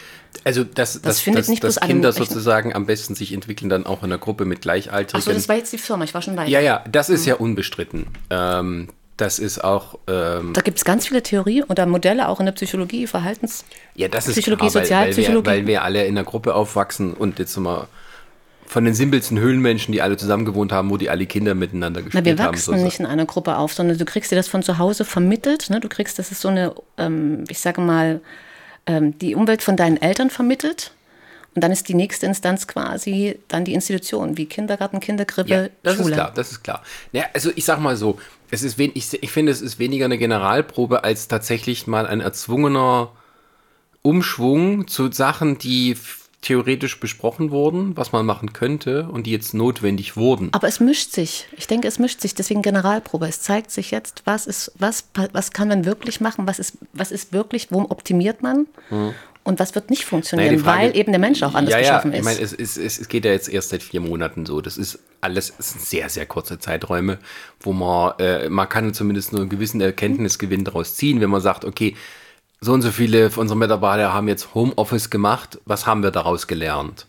Also 0.44 0.64
das, 0.64 0.94
das, 0.94 1.02
das 1.02 1.20
findet 1.20 1.42
das, 1.42 1.48
nicht 1.48 1.64
dass 1.64 1.80
Kinder 1.80 2.12
sozusagen 2.12 2.74
am 2.74 2.86
besten 2.86 3.14
sich 3.14 3.32
entwickeln 3.32 3.68
dann 3.68 3.86
auch 3.86 4.02
in 4.02 4.06
einer 4.06 4.18
Gruppe 4.18 4.44
mit 4.44 4.62
Gleichaltrigen. 4.62 5.18
Achso, 5.18 5.32
das 5.32 5.48
war 5.48 5.56
jetzt 5.56 5.72
die 5.72 5.78
Firma, 5.78 6.04
ich 6.04 6.14
war 6.14 6.22
schon 6.22 6.36
weiter. 6.36 6.50
Ja, 6.50 6.60
ja, 6.60 6.84
das 6.90 7.10
ist 7.10 7.26
ja 7.26 7.34
unbestritten. 7.34 8.06
Ähm, 8.30 8.88
das 9.16 9.38
ist 9.38 9.62
auch. 9.62 9.98
Ähm, 10.06 10.54
da 10.54 10.62
gibt 10.62 10.78
es 10.78 10.84
ganz 10.84 11.08
viele 11.08 11.22
Theorien 11.22 11.64
oder 11.64 11.84
Modelle 11.84 12.28
auch 12.28 12.40
in 12.40 12.46
der 12.46 12.52
Psychologie, 12.52 13.06
Verhaltens. 13.06 13.64
Ja, 13.94 14.08
das 14.08 14.26
ist 14.26 14.34
Psychologie, 14.34 14.68
klar, 14.68 14.74
weil, 14.74 14.82
Sozialpsychologie. 14.82 15.46
Weil 15.46 15.56
wir, 15.56 15.60
weil 15.60 15.66
wir 15.66 15.84
alle 15.84 16.04
in 16.06 16.16
einer 16.16 16.24
Gruppe 16.24 16.54
aufwachsen 16.54 17.12
und 17.12 17.38
jetzt 17.38 17.56
mal 17.58 17.86
von 18.70 18.84
den 18.84 18.94
simpelsten 18.94 19.38
Höhlenmenschen, 19.38 19.90
die 19.90 20.00
alle 20.00 20.16
zusammen 20.16 20.44
gewohnt 20.44 20.70
haben, 20.70 20.90
wo 20.90 20.96
die 20.96 21.10
alle 21.10 21.26
Kinder 21.26 21.54
miteinander 21.56 22.02
gespielt 22.02 22.24
haben. 22.24 22.36
Na, 22.36 22.44
wir 22.44 22.52
wachsen 22.52 22.74
haben, 22.74 22.84
nicht 22.84 23.00
in 23.00 23.06
einer 23.06 23.26
Gruppe 23.26 23.56
auf, 23.56 23.72
sondern 23.72 23.98
du 23.98 24.04
kriegst 24.04 24.30
dir 24.30 24.36
das 24.36 24.46
von 24.46 24.62
zu 24.62 24.78
Hause 24.78 25.04
vermittelt. 25.04 25.70
Ne? 25.70 25.80
Du 25.80 25.88
kriegst, 25.88 26.20
das 26.20 26.30
ist 26.30 26.40
so 26.40 26.48
eine, 26.48 26.72
ähm, 26.96 27.44
ich 27.48 27.58
sage 27.58 27.80
mal, 27.80 28.20
ähm, 28.86 29.18
die 29.18 29.34
Umwelt 29.34 29.62
von 29.62 29.76
deinen 29.76 29.96
Eltern 30.00 30.30
vermittelt. 30.30 30.92
Und 31.54 31.64
dann 31.64 31.72
ist 31.72 31.88
die 31.88 31.94
nächste 31.94 32.26
Instanz 32.26 32.68
quasi 32.68 33.40
dann 33.48 33.64
die 33.64 33.74
Institution, 33.74 34.36
wie 34.36 34.46
Kindergarten, 34.46 35.00
Kinderkrippe, 35.00 35.50
ja, 35.50 35.68
das 35.82 35.96
Schule. 35.96 36.10
ist 36.10 36.14
klar, 36.14 36.32
das 36.32 36.52
ist 36.52 36.62
klar. 36.62 36.82
Ja, 37.12 37.24
also 37.34 37.50
ich 37.56 37.64
sag 37.64 37.80
mal 37.80 37.96
so, 37.96 38.18
es 38.52 38.62
ist 38.62 38.78
wen, 38.78 38.92
ich, 38.94 39.20
ich 39.20 39.32
finde, 39.32 39.50
es 39.50 39.60
ist 39.60 39.80
weniger 39.80 40.04
eine 40.04 40.16
Generalprobe 40.16 41.02
als 41.02 41.26
tatsächlich 41.26 41.88
mal 41.88 42.06
ein 42.06 42.20
erzwungener 42.20 43.10
Umschwung 44.02 44.86
zu 44.86 45.10
Sachen, 45.10 45.58
die 45.58 45.96
theoretisch 46.42 47.00
besprochen 47.00 47.50
wurden, 47.50 47.96
was 47.96 48.12
man 48.12 48.24
machen 48.24 48.52
könnte 48.52 49.08
und 49.08 49.26
die 49.26 49.30
jetzt 49.30 49.52
notwendig 49.52 50.16
wurden. 50.16 50.48
Aber 50.52 50.68
es 50.68 50.80
mischt 50.80 51.12
sich. 51.12 51.46
Ich 51.56 51.66
denke, 51.66 51.86
es 51.86 51.98
mischt 51.98 52.20
sich. 52.20 52.34
Deswegen 52.34 52.62
Generalprobe. 52.62 53.28
Es 53.28 53.42
zeigt 53.42 53.70
sich 53.70 53.90
jetzt, 53.90 54.22
was 54.24 54.46
ist, 54.46 54.72
was, 54.78 55.04
was 55.32 55.52
kann 55.52 55.68
man 55.68 55.84
wirklich 55.84 56.20
machen, 56.20 56.46
was 56.46 56.58
ist, 56.58 56.78
was 56.94 57.12
ist 57.12 57.32
wirklich, 57.32 57.70
wo 57.70 57.82
optimiert 57.82 58.42
man? 58.42 58.66
Hm. 58.88 59.14
Und 59.42 59.58
was 59.58 59.74
wird 59.74 59.88
nicht 59.88 60.04
funktionieren, 60.04 60.56
Nein, 60.56 60.64
Frage, 60.64 60.82
weil 60.82 60.96
eben 60.96 61.12
der 61.12 61.18
Mensch 61.18 61.42
auch 61.42 61.54
anders 61.54 61.72
ja, 61.72 61.80
geschaffen 61.80 62.12
ja, 62.12 62.18
ist. 62.18 62.26
Ich 62.26 62.34
meine, 62.34 62.40
es, 62.40 62.76
es, 62.76 62.98
es, 62.98 63.08
geht 63.08 63.24
ja 63.24 63.32
jetzt 63.32 63.48
erst 63.48 63.70
seit 63.70 63.82
vier 63.82 64.00
Monaten 64.00 64.44
so. 64.44 64.60
Das 64.60 64.76
ist 64.76 64.98
alles 65.22 65.52
es 65.58 65.70
sind 65.70 65.82
sehr, 65.82 66.08
sehr 66.10 66.26
kurze 66.26 66.58
Zeiträume, 66.58 67.18
wo 67.60 67.72
man, 67.72 68.18
äh, 68.18 68.50
man 68.50 68.68
kann 68.68 68.92
zumindest 68.92 69.32
nur 69.32 69.40
einen 69.40 69.50
gewissen 69.50 69.80
Erkenntnisgewinn 69.80 70.64
daraus 70.64 70.94
ziehen, 70.94 71.20
wenn 71.20 71.30
man 71.30 71.40
sagt, 71.40 71.64
okay, 71.64 71.96
so 72.60 72.72
und 72.72 72.82
so 72.82 72.90
viele 72.90 73.30
von 73.30 73.42
unseren 73.42 73.58
Mitarbeiter 73.58 74.12
haben 74.12 74.28
jetzt 74.28 74.54
Homeoffice 74.54 75.10
gemacht, 75.10 75.58
was 75.64 75.86
haben 75.86 76.02
wir 76.02 76.10
daraus 76.10 76.46
gelernt? 76.46 77.06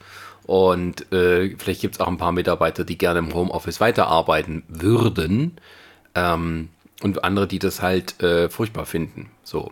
Und 0.48 1.12
äh, 1.12 1.56
vielleicht 1.58 1.82
gibt 1.82 1.96
es 1.96 2.02
auch 2.02 2.08
ein 2.08 2.18
paar 2.18 2.32
Mitarbeiter, 2.32 2.84
die 2.84 2.98
gerne 2.98 3.20
im 3.20 3.34
Homeoffice 3.34 3.80
weiterarbeiten 3.80 4.64
würden 4.68 5.58
ähm, 6.16 6.70
und 7.04 7.24
andere, 7.24 7.48
die 7.48 7.60
das 7.60 7.82
halt 7.82 8.22
äh, 8.22 8.50
furchtbar 8.50 8.86
finden. 8.86 9.30
So. 9.44 9.72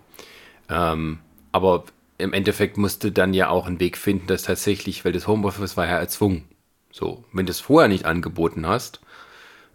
Ähm, 0.69 1.19
aber 1.51 1.85
im 2.17 2.33
Endeffekt 2.33 2.77
musste 2.77 3.11
dann 3.11 3.33
ja 3.33 3.49
auch 3.49 3.65
einen 3.65 3.79
Weg 3.79 3.97
finden, 3.97 4.27
dass 4.27 4.43
tatsächlich, 4.43 5.05
weil 5.05 5.13
das 5.13 5.27
Homeoffice 5.27 5.77
war 5.77 5.87
ja 5.87 5.97
erzwungen. 5.97 6.43
So, 6.91 7.23
wenn 7.33 7.45
du 7.45 7.51
es 7.51 7.59
vorher 7.59 7.87
nicht 7.87 8.05
angeboten 8.05 8.67
hast 8.67 8.99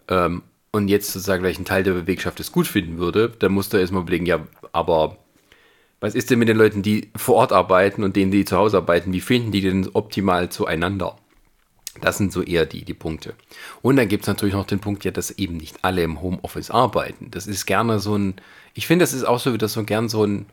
ähm, 0.07 0.43
und 0.71 0.87
jetzt 0.87 1.11
sozusagen 1.11 1.43
gleich 1.43 1.57
ein 1.57 1.65
Teil 1.65 1.83
der 1.83 1.93
Bewegschaft 1.93 2.39
es 2.39 2.51
gut 2.51 2.67
finden 2.67 2.99
würde, 2.99 3.29
dann 3.39 3.51
musst 3.51 3.73
du 3.73 3.77
erstmal 3.77 4.03
überlegen, 4.03 4.25
ja, 4.25 4.45
aber 4.71 5.17
was 5.99 6.15
ist 6.15 6.29
denn 6.29 6.39
mit 6.39 6.49
den 6.49 6.57
Leuten, 6.57 6.81
die 6.81 7.09
vor 7.15 7.35
Ort 7.35 7.51
arbeiten 7.51 8.03
und 8.03 8.15
denen, 8.15 8.31
die 8.31 8.45
zu 8.45 8.57
Hause 8.57 8.77
arbeiten, 8.77 9.13
wie 9.13 9.21
finden 9.21 9.51
die 9.51 9.61
denn 9.61 9.89
optimal 9.93 10.49
zueinander? 10.49 11.17
Das 12.01 12.17
sind 12.17 12.33
so 12.33 12.41
eher 12.41 12.65
die, 12.65 12.83
die 12.83 12.93
Punkte. 12.93 13.35
Und 13.81 13.95
dann 13.95 14.09
gibt 14.09 14.23
es 14.23 14.27
natürlich 14.27 14.53
noch 14.53 14.67
den 14.67 14.79
Punkt, 14.79 15.05
ja, 15.05 15.11
dass 15.11 15.31
eben 15.31 15.55
nicht 15.55 15.77
alle 15.83 16.03
im 16.03 16.21
Homeoffice 16.21 16.69
arbeiten. 16.69 17.31
Das 17.31 17.47
ist 17.47 17.65
gerne 17.65 17.99
so 17.99 18.17
ein, 18.17 18.35
ich 18.73 18.85
finde, 18.85 19.03
das 19.03 19.13
ist 19.13 19.23
auch 19.23 19.39
so 19.39 19.53
wieder 19.53 19.69
so 19.69 19.83
gern 19.83 20.09
so 20.09 20.25
ein, 20.25 20.45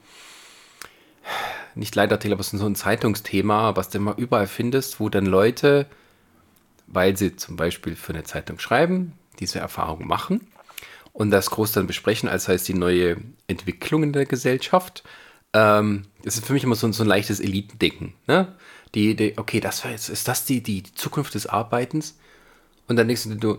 nicht 1.75 1.95
Leitartikel, 1.95 2.35
aber 2.35 2.43
so 2.45 2.65
ein 2.65 2.77
Zeitungsthema, 2.77 3.75
was 3.75 3.89
du 3.89 3.99
immer 3.99 4.17
überall 4.17 4.47
findest, 4.47 5.01
wo 5.01 5.09
dann 5.09 5.27
Leute, 5.27 5.87
weil 6.87 7.17
sie 7.17 7.35
zum 7.35 7.57
Beispiel 7.57 7.97
für 7.97 8.13
eine 8.13 8.25
Zeitung 8.25 8.59
schreiben, 8.59 9.15
diese 9.41 9.59
Erfahrung 9.59 10.07
machen 10.07 10.47
und 11.13 11.31
das 11.31 11.51
groß 11.51 11.73
dann 11.73 11.87
besprechen, 11.87 12.29
als 12.29 12.49
heißt 12.49 12.69
die 12.69 12.75
neue 12.75 13.17
Entwicklung 13.47 14.03
in 14.03 14.13
der 14.13 14.27
Gesellschaft. 14.27 15.03
Ähm, 15.55 16.07
das 16.23 16.37
ist 16.37 16.47
für 16.47 16.53
mich 16.53 16.65
immer 16.65 16.77
so, 16.77 16.91
so 16.93 17.03
ein 17.03 17.09
leichtes 17.09 17.41
Elitendenken. 17.41 18.15
Ne? 18.27 18.55
Die 18.95 19.11
Idee, 19.11 19.35
okay, 19.37 19.61
das 19.61 19.85
war 19.85 19.91
jetzt, 19.91 20.09
ist 20.09 20.29
das 20.29 20.45
die, 20.45 20.63
die 20.63 20.83
Zukunft 20.83 21.35
des 21.35 21.47
Arbeitens? 21.47 22.19
Und 22.89 22.97
dann 22.97 23.09
denkst 23.09 23.29
du, 23.39 23.59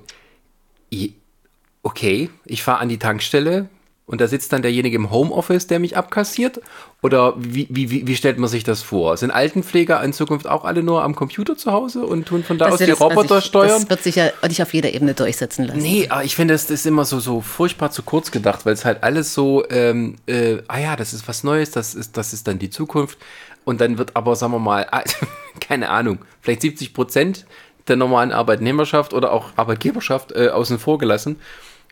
okay, 1.82 2.29
ich 2.45 2.63
fahre 2.63 2.79
an 2.79 2.89
die 2.89 2.99
Tankstelle, 2.99 3.69
und 4.06 4.20
da 4.20 4.28
sitzt 4.28 4.52
dann 4.52 4.62
derjenige 4.62 4.98
im 4.98 5.12
Homeoffice, 5.12 5.68
der 5.68 5.80
mich 5.80 5.96
abkassiert? 5.96 6.60
Oder 7.02 7.36
wie, 7.38 7.68
wie, 7.70 8.06
wie 8.06 8.16
stellt 8.16 8.38
man 8.38 8.50
sich 8.50 8.66
das 8.66 8.82
vor? 8.82 9.16
Sind 9.16 9.32
Altenpfleger 9.32 10.04
in 10.04 10.12
Zukunft 10.12 10.48
auch 10.48 10.66
alle 10.66 10.84
nur 10.84 11.04
am 11.04 11.16
Computer 11.16 11.56
zu 11.56 11.72
Hause 11.72 12.06
und 12.06 12.26
tun 12.26 12.44
von 12.44 12.58
da 12.58 12.66
das 12.66 12.74
aus 12.74 12.80
die 12.80 12.88
das, 12.88 13.00
Roboter 13.00 13.38
ich, 13.38 13.46
steuern? 13.46 13.82
Das 13.82 13.89
wird 13.89 14.04
sich 14.04 14.16
ja 14.16 14.32
nicht 14.48 14.62
auf 14.62 14.74
jeder 14.74 14.94
Ebene 14.94 15.13
durchsetzen 15.13 15.66
lassen. 15.66 15.80
Nee, 15.80 16.08
aber 16.10 16.24
ich 16.26 16.36
finde, 16.36 16.54
das, 16.54 16.68
das 16.68 16.82
ist 16.82 16.86
immer 16.86 17.06
so, 17.06 17.20
so 17.22 17.39
furchtbar 17.39 17.92
zu 17.92 18.04
kurz 18.04 18.32
gedacht, 18.32 18.66
weil 18.66 18.74
es 18.74 18.84
halt 18.84 19.04
alles 19.04 19.34
so, 19.34 19.63
ähm, 19.70 20.16
äh, 20.26 20.58
ah 20.68 20.80
ja, 20.80 20.96
das 20.98 21.13
ist 21.13 21.28
was 21.30 21.46
Neues, 21.46 21.72
das 21.72 21.96
ist, 21.96 22.18
das 22.18 22.34
ist 22.34 22.48
dann 22.48 22.60
die 22.60 22.70
Zukunft. 22.70 23.18
Und 23.63 23.80
dann 23.80 23.98
wird 23.98 24.18
aber, 24.18 24.36
sagen 24.36 24.52
wir 24.52 24.60
mal, 24.60 24.86
keine 25.62 25.89
Ahnung, 25.89 26.20
vielleicht 26.42 26.62
70 26.62 26.94
Prozent 26.94 27.46
der 27.88 27.96
normalen 27.96 28.34
Arbeitnehmerschaft 28.34 29.13
oder 29.13 29.32
auch 29.32 29.52
Arbeitgeberschaft 29.56 30.34
äh, 30.34 30.50
außen 30.50 30.78
vor 30.78 30.98
gelassen 30.98 31.38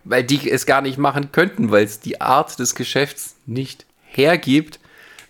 weil 0.04 0.24
die 0.24 0.50
es 0.50 0.66
gar 0.66 0.82
nicht 0.82 0.98
machen 0.98 1.32
könnten, 1.32 1.72
weil 1.72 1.86
es 1.86 2.00
die 2.00 2.22
Art 2.22 2.58
des 2.60 2.76
Geschäfts 2.76 3.36
nicht 3.46 3.86
hergibt. 4.04 4.80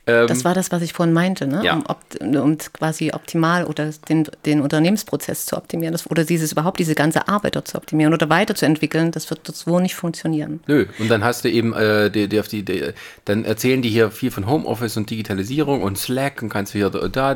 Ähm, 0.08 0.28
das 0.28 0.44
war 0.44 0.56
das, 0.56 0.72
was 0.72 0.82
ich 0.82 0.94
vorhin 0.94 1.14
meinte, 1.14 1.46
ne? 1.46 1.62
Ja. 1.64 1.76
um, 1.76 2.36
um, 2.36 2.58
quasi 2.58 3.12
optimal 3.14 3.66
oder 3.66 3.92
den, 4.10 4.28
den 4.46 4.62
Unternehmensprozess 4.62 5.46
zu 5.46 5.56
optimieren 5.56 5.92
das, 5.92 6.10
oder 6.10 6.24
dieses 6.24 6.54
überhaupt 6.54 6.80
diese 6.80 6.96
ganze 6.96 7.28
Arbeit 7.28 7.56
dort 7.56 7.68
zu 7.68 7.78
optimieren 7.78 8.14
oder 8.14 8.28
weiterzuentwickeln, 8.30 9.12
das 9.12 9.30
wird 9.30 9.46
so 9.46 9.80
nicht 9.80 9.96
funktionieren. 9.96 10.62
Nö, 10.66 10.88
und 10.98 11.10
dann 11.10 11.24
hast 11.24 11.46
du 11.46 11.52
eben, 11.52 11.74
äh, 11.74 12.10
die, 12.10 12.28
die, 12.28 12.42
die, 12.42 12.66
die, 12.66 12.94
dann 13.26 13.46
erzählen 13.46 13.82
die 13.84 13.90
hier 13.90 14.10
viel 14.10 14.32
von 14.32 14.48
Homeoffice 14.48 14.98
und 14.98 15.10
Digitalisierung 15.10 15.84
und 15.84 16.00
Slack 16.00 16.42
und 16.42 16.50
kannst 16.50 16.74
du 16.74 16.80
hier 16.80 16.90
da 16.90 17.36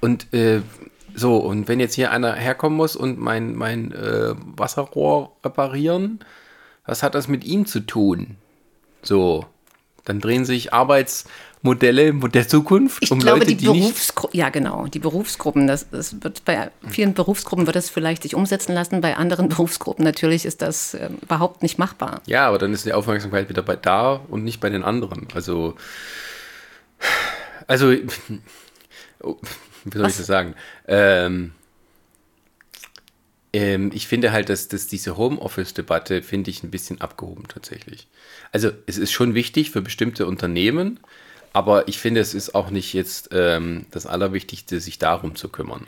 und 0.00 0.32
äh, 0.32 0.62
so, 1.18 1.36
und 1.38 1.66
wenn 1.66 1.80
jetzt 1.80 1.94
hier 1.94 2.10
einer 2.10 2.34
herkommen 2.34 2.76
muss 2.76 2.94
und 2.94 3.18
mein, 3.18 3.54
mein 3.54 3.92
äh, 3.92 4.34
Wasserrohr 4.56 5.32
reparieren, 5.42 6.20
was 6.86 7.02
hat 7.02 7.14
das 7.14 7.28
mit 7.28 7.44
ihm 7.44 7.66
zu 7.66 7.80
tun? 7.80 8.36
So, 9.02 9.46
dann 10.04 10.20
drehen 10.20 10.44
sich 10.44 10.72
Arbeitsmodelle 10.72 12.14
der 12.14 12.48
Zukunft 12.48 13.02
ich 13.02 13.10
um 13.10 13.18
glaube, 13.18 13.40
Leute, 13.40 13.50
die, 13.50 13.56
die 13.56 13.66
Berufsgruppen, 13.66 14.38
ja 14.38 14.48
genau, 14.48 14.86
die 14.86 14.98
Berufsgruppen, 14.98 15.66
das, 15.66 15.90
das, 15.90 16.22
wird 16.22 16.44
bei 16.44 16.70
vielen 16.88 17.14
Berufsgruppen 17.14 17.66
wird 17.66 17.76
das 17.76 17.90
vielleicht 17.90 18.22
sich 18.22 18.34
umsetzen 18.34 18.72
lassen, 18.72 19.00
bei 19.00 19.16
anderen 19.16 19.48
Berufsgruppen 19.50 20.04
natürlich 20.04 20.46
ist 20.46 20.62
das 20.62 20.94
äh, 20.94 21.10
überhaupt 21.22 21.62
nicht 21.62 21.78
machbar. 21.78 22.22
Ja, 22.26 22.48
aber 22.48 22.58
dann 22.58 22.72
ist 22.72 22.86
die 22.86 22.92
Aufmerksamkeit 22.92 23.48
wieder 23.48 23.62
bei 23.62 23.76
da 23.76 24.20
und 24.28 24.44
nicht 24.44 24.60
bei 24.60 24.70
den 24.70 24.84
anderen. 24.84 25.28
Also, 25.34 25.74
also, 27.66 27.90
wie 27.90 28.08
soll 29.20 30.04
Was? 30.04 30.12
ich 30.12 30.18
das 30.18 30.26
sagen? 30.26 30.54
Ähm, 30.86 31.52
ähm, 33.56 33.90
ich 33.94 34.06
finde 34.06 34.32
halt, 34.32 34.50
dass, 34.50 34.68
dass 34.68 34.86
diese 34.86 35.16
Homeoffice-Debatte, 35.16 36.22
finde 36.22 36.50
ich, 36.50 36.62
ein 36.62 36.70
bisschen 36.70 37.00
abgehoben 37.00 37.44
tatsächlich. 37.48 38.06
Also 38.52 38.70
es 38.86 38.98
ist 38.98 39.12
schon 39.12 39.34
wichtig 39.34 39.70
für 39.70 39.80
bestimmte 39.80 40.26
Unternehmen, 40.26 41.00
aber 41.54 41.88
ich 41.88 41.98
finde, 41.98 42.20
es 42.20 42.34
ist 42.34 42.54
auch 42.54 42.68
nicht 42.68 42.92
jetzt 42.92 43.30
ähm, 43.32 43.86
das 43.90 44.04
Allerwichtigste, 44.04 44.78
sich 44.78 44.98
darum 44.98 45.36
zu 45.36 45.48
kümmern. 45.48 45.86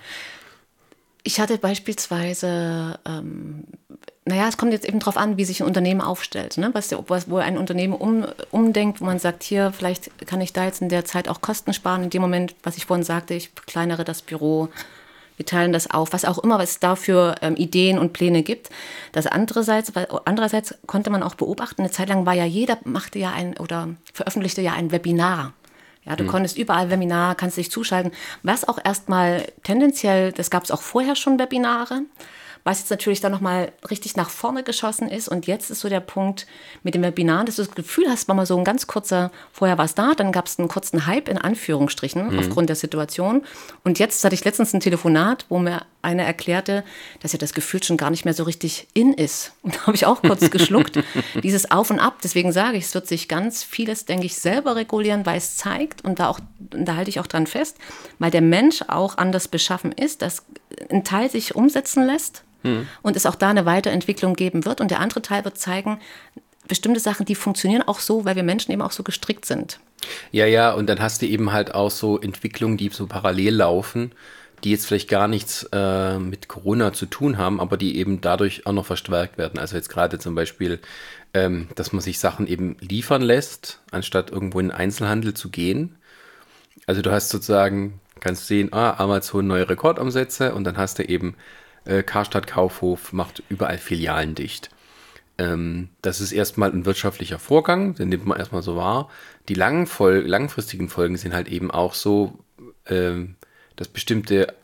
Ich 1.25 1.41
hatte 1.41 1.59
beispielsweise, 1.59 2.99
ähm, 3.07 3.65
naja, 4.25 4.49
es 4.49 4.57
kommt 4.57 4.73
jetzt 4.73 4.87
eben 4.87 4.99
darauf 4.99 5.19
an, 5.19 5.37
wie 5.37 5.45
sich 5.45 5.61
ein 5.61 5.67
Unternehmen 5.67 6.01
aufstellt. 6.01 6.57
Ne? 6.57 6.71
Was, 6.73 6.91
was, 7.09 7.29
wo 7.29 7.37
ein 7.37 7.59
Unternehmen 7.59 7.93
um, 7.93 8.25
umdenkt, 8.51 9.03
wo 9.03 9.05
man 9.05 9.19
sagt, 9.19 9.43
hier, 9.43 9.73
vielleicht 9.77 10.27
kann 10.27 10.41
ich 10.41 10.55
da 10.55 10.65
jetzt 10.65 10.81
in 10.81 10.89
der 10.89 11.05
Zeit 11.05 11.29
auch 11.29 11.43
Kosten 11.43 11.75
sparen. 11.75 12.05
In 12.05 12.11
dem 12.11 12.23
Moment, 12.23 12.55
was 12.63 12.79
ich 12.79 12.87
vorhin 12.87 13.05
sagte, 13.05 13.35
ich 13.35 13.55
kleinere 13.55 14.05
das 14.05 14.23
Büro, 14.23 14.71
wir 15.39 15.47
teilen 15.47 15.73
das 15.73 15.91
auf, 15.91 16.13
was 16.13 16.25
auch 16.25 16.39
immer 16.39 16.61
es 16.61 16.81
dafür 16.81 17.37
ähm, 17.41 17.57
Ideen 17.57 17.99
und 17.99 18.13
Pläne 18.13 18.43
gibt. 18.43 18.69
Das 19.13 19.27
andererseits, 19.27 19.95
weil, 19.95 20.09
andererseits 20.25 20.75
konnte 20.87 21.11
man 21.11 21.23
auch 21.23 21.37
beobachten, 21.37 21.83
eine 21.83 21.91
Zeit 21.91 22.09
lang 22.09 22.27
war 22.27 22.35
ja 22.35 22.45
jeder, 22.45 22.77
machte 22.85 23.19
ja 23.19 23.31
ein 23.31 23.57
oder 23.57 23.89
veröffentlichte 24.13 24.61
ja 24.61 24.73
ein 24.73 24.91
Webinar. 24.91 25.55
Ja, 26.05 26.17
du 26.17 26.25
mhm. 26.25 26.29
konntest 26.29 26.59
überall 26.59 26.91
Webinar, 26.91 27.35
kannst 27.37 27.57
dich 27.57 27.71
zuschalten, 27.71 28.13
was 28.43 28.67
auch 28.67 28.79
erstmal 28.85 29.45
tendenziell, 29.63 30.33
das 30.33 30.51
gab 30.51 30.65
es 30.65 30.71
auch 30.71 30.83
vorher 30.83 31.15
schon 31.15 31.39
Webinare, 31.39 32.03
was 32.69 32.81
jetzt 32.81 32.91
natürlich 32.91 33.23
dann 33.23 33.33
nochmal 33.33 33.73
richtig 33.89 34.15
nach 34.17 34.29
vorne 34.29 34.63
geschossen 34.63 35.09
ist. 35.09 35.27
Und 35.27 35.47
jetzt 35.47 35.71
ist 35.71 35.81
so 35.81 35.89
der 35.89 36.01
Punkt 36.01 36.47
mit 36.83 36.95
dem 36.95 37.03
Webinar, 37.03 37.47
dass 37.47 37.57
du 37.57 37.63
das 37.63 37.75
Gefühl 37.75 38.05
hast, 38.11 38.29
war 38.29 38.35
mal 38.35 38.45
so 38.45 38.59
ein 38.59 38.65
ganz 38.65 38.87
kurzer, 38.87 39.31
vorher 39.53 39.79
war 39.79 39.87
es 39.87 39.95
da, 39.95 40.13
dann 40.13 40.33
gab 40.33 40.49
es 40.49 40.59
einen 40.59 40.69
kurzen 40.69 41.07
Hype 41.07 41.31
in 41.31 41.39
Anführungsstrichen 41.39 42.29
mhm. 42.29 42.39
aufgrund 42.39 42.69
der 42.69 42.77
Situation. 42.77 43.43
Und 43.85 43.99
jetzt 43.99 44.23
hatte 44.23 44.35
ich 44.35 44.45
letztens 44.45 44.75
ein 44.75 44.81
Telefonat, 44.81 45.47
wo 45.49 45.59
mir 45.59 45.87
einer 46.03 46.25
erklärte, 46.25 46.85
dass 47.21 47.33
ja 47.33 47.39
das 47.39 47.55
Gefühl 47.55 47.83
schon 47.83 47.97
gar 47.97 48.11
nicht 48.11 48.27
mehr 48.27 48.35
so 48.35 48.45
richtig 48.45 48.87
in 48.93 49.15
ist. 49.15 49.53
Und 49.63 49.77
da 49.77 49.87
habe 49.87 49.97
ich 49.97 50.05
auch 50.05 50.21
kurz 50.21 50.51
geschluckt. 50.51 51.03
Dieses 51.43 51.71
Auf 51.71 51.91
und 51.91 52.01
Ab, 52.01 52.19
deswegen 52.23 52.53
sage 52.53 52.77
ich, 52.77 52.85
es 52.85 52.95
wird 52.95 53.07
sich 53.07 53.29
ganz 53.29 53.65
vieles, 53.65 54.05
denke 54.05 54.27
ich, 54.27 54.35
selber 54.37 54.77
regulieren, 54.77 55.25
weil 55.25 55.39
es 55.39 55.57
zeigt, 55.57 56.05
und 56.05 56.19
da, 56.21 56.29
auch, 56.29 56.41
da 56.59 56.97
halte 56.97 57.09
ich 57.09 57.19
auch 57.19 57.27
dran 57.27 57.47
fest, 57.47 57.79
weil 58.19 58.31
der 58.31 58.43
Mensch 58.43 58.83
auch 58.89 59.17
anders 59.17 59.49
beschaffen 59.49 59.93
ist, 59.93 60.21
dass 60.21 60.45
ein 60.91 61.03
Teil 61.03 61.31
sich 61.31 61.55
umsetzen 61.55 62.05
lässt 62.05 62.45
hm. 62.63 62.87
und 63.03 63.17
es 63.17 63.27
auch 63.27 63.35
da 63.35 63.51
eine 63.51 63.67
Weiterentwicklung 63.67 64.35
geben 64.35 64.65
wird. 64.65 64.81
Und 64.81 64.91
der 64.91 65.01
andere 65.01 65.23
Teil 65.23 65.45
wird 65.45 65.59
zeigen, 65.59 65.99
bestimmte 66.69 67.01
Sachen, 67.01 67.27
die 67.27 67.35
funktionieren 67.35 67.83
auch 67.83 67.99
so, 67.99 68.25
weil 68.25 68.37
wir 68.37 68.43
Menschen 68.43 68.73
eben 68.73 68.83
auch 68.83 68.93
so 68.93 69.03
gestrickt 69.03 69.47
sind. 69.47 69.81
Ja, 70.31 70.47
ja, 70.47 70.73
und 70.73 70.89
dann 70.89 71.01
hast 71.01 71.23
du 71.23 71.27
eben 71.27 71.53
halt 71.53 71.75
auch 71.75 71.91
so 71.91 72.21
Entwicklungen, 72.21 72.77
die 72.77 72.91
so 72.91 73.07
parallel 73.07 73.57
laufen, 73.57 74.13
die 74.65 74.71
jetzt 74.71 74.87
vielleicht 74.87 75.09
gar 75.09 75.29
nichts 75.29 75.69
äh, 75.73 76.19
mit 76.19 76.49
Corona 76.49 76.93
zu 76.93 77.07
tun 77.07 77.39
haben, 77.39 77.61
aber 77.61 77.77
die 77.77 77.97
eben 77.97 78.21
dadurch 78.21 78.67
auch 78.67 78.73
noch 78.73 78.87
verstärkt 78.87 79.39
werden. 79.39 79.59
Also 79.59 79.77
jetzt 79.77 79.89
gerade 79.89 80.19
zum 80.19 80.35
Beispiel, 80.35 80.81
ähm, 81.35 81.69
dass 81.75 81.93
man 81.93 82.01
sich 82.01 82.19
Sachen 82.19 82.47
eben 82.47 82.77
liefern 82.81 83.23
lässt, 83.23 83.81
anstatt 83.91 84.31
irgendwo 84.31 84.61
in 84.61 84.69
den 84.69 84.77
Einzelhandel 84.77 85.35
zu 85.35 85.51
gehen. 85.51 85.97
Also 86.87 87.03
du 87.03 87.11
hast 87.11 87.29
sozusagen, 87.31 88.01
kannst 88.21 88.47
sehen, 88.47 88.73
ah, 88.73 88.95
Amazon 88.99 89.47
neue 89.47 89.69
Rekordumsätze 89.69 90.55
und 90.55 90.65
dann 90.65 90.77
hast 90.77 90.99
du 90.99 91.05
eben 91.05 91.35
äh, 91.89 92.03
Karstadt 92.03 92.47
Kaufhof 92.47 93.13
macht 93.13 93.43
überall 93.49 93.79
Filialen 93.79 94.35
dicht. 94.35 94.71
Ähm, 95.39 95.89
das 96.03 96.21
ist 96.21 96.33
erstmal 96.33 96.71
ein 96.71 96.85
wirtschaftlicher 96.85 97.39
Vorgang, 97.39 97.95
den 97.95 98.11
nimmt 98.11 98.27
man 98.27 98.39
erstmal 98.39 98.63
so 98.63 98.77
wahr. 98.77 99.09
Die 99.49 99.55
langen 99.55 99.87
Fol 99.87 100.19
langfristigen 100.19 100.89
Folgen 100.89 101.17
sind 101.17 101.35
halt 101.35 101.49
eben 101.49 101.71
auch 101.71 101.95
so, 101.95 102.39
ähm, 102.87 103.37
dass 103.77 103.89
bestimmte 103.89 104.55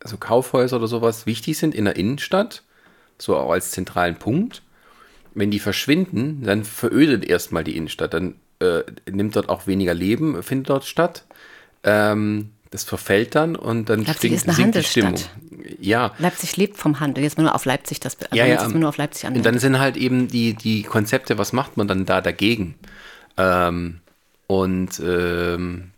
also 0.00 0.18
Kaufhäuser 0.18 0.76
oder 0.76 0.86
sowas 0.86 1.26
wichtig 1.26 1.58
sind 1.58 1.74
in 1.74 1.86
der 1.86 1.96
Innenstadt, 1.96 2.62
so 3.18 3.36
auch 3.36 3.50
als 3.50 3.72
zentralen 3.72 4.16
Punkt. 4.16 4.62
Wenn 5.34 5.50
die 5.50 5.58
verschwinden, 5.58 6.44
dann 6.44 6.64
verödet 6.64 7.24
erstmal 7.24 7.64
die 7.64 7.76
Innenstadt, 7.76 8.14
dann 8.14 8.36
äh, 8.60 8.82
nimmt 9.10 9.34
dort 9.36 9.48
auch 9.48 9.66
weniger 9.66 9.94
Leben, 9.94 10.42
findet 10.42 10.70
dort 10.70 10.84
statt. 10.84 11.24
Ähm, 11.82 12.50
das 12.76 12.84
verfällt 12.84 13.34
dann 13.34 13.56
und 13.56 13.88
dann 13.88 14.00
Leipzig 14.00 14.16
stinkt, 14.16 14.36
ist 14.36 14.48
eine 14.48 14.56
sinkt 14.56 14.74
die 14.76 14.82
Stimmung. 14.82 15.14
Ja. 15.80 16.12
Leipzig 16.18 16.56
lebt 16.56 16.76
vom 16.76 17.00
Handel. 17.00 17.24
Jetzt 17.24 17.38
nur 17.38 17.54
auf 17.54 17.64
Leipzig 17.64 18.00
das. 18.00 18.16
Also 18.20 18.36
ja, 18.36 18.46
ja. 18.46 18.68
nur 18.68 18.88
auf 18.88 18.98
Leipzig 18.98 19.28
Und 19.28 19.44
dann 19.44 19.58
sind 19.58 19.78
halt 19.78 19.96
eben 19.96 20.28
die, 20.28 20.54
die 20.54 20.82
Konzepte, 20.82 21.38
was 21.38 21.52
macht 21.52 21.76
man 21.76 21.88
dann 21.88 22.04
da 22.04 22.20
dagegen? 22.20 22.74
Ähm, 23.36 24.00
und 24.46 25.00
ähm, 25.00 25.90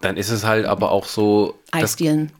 dann 0.00 0.16
ist 0.16 0.30
es 0.30 0.44
halt 0.44 0.66
aber 0.66 0.92
auch 0.92 1.06
so. 1.06 1.58
Eisdielen. 1.72 2.30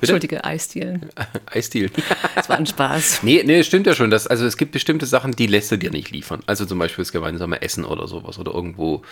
Entschuldige, 0.00 0.44
Eisdielen. 0.44 1.10
Eisdielen. 1.46 1.90
Das 2.34 2.50
war 2.50 2.58
ein 2.58 2.66
Spaß. 2.66 3.22
nee, 3.22 3.42
nee, 3.44 3.62
stimmt 3.64 3.86
ja 3.86 3.94
schon. 3.94 4.10
Dass, 4.10 4.26
also 4.26 4.44
es 4.44 4.58
gibt 4.58 4.72
bestimmte 4.72 5.06
Sachen, 5.06 5.32
die 5.32 5.46
lässt 5.46 5.72
du 5.72 5.78
dir 5.78 5.90
nicht 5.90 6.10
liefern. 6.10 6.42
Also 6.46 6.66
zum 6.66 6.78
Beispiel 6.78 7.02
das 7.02 7.12
gemeinsame 7.12 7.62
Essen 7.62 7.84
oder 7.84 8.06
sowas 8.06 8.38
oder 8.38 8.52
irgendwo 8.52 9.02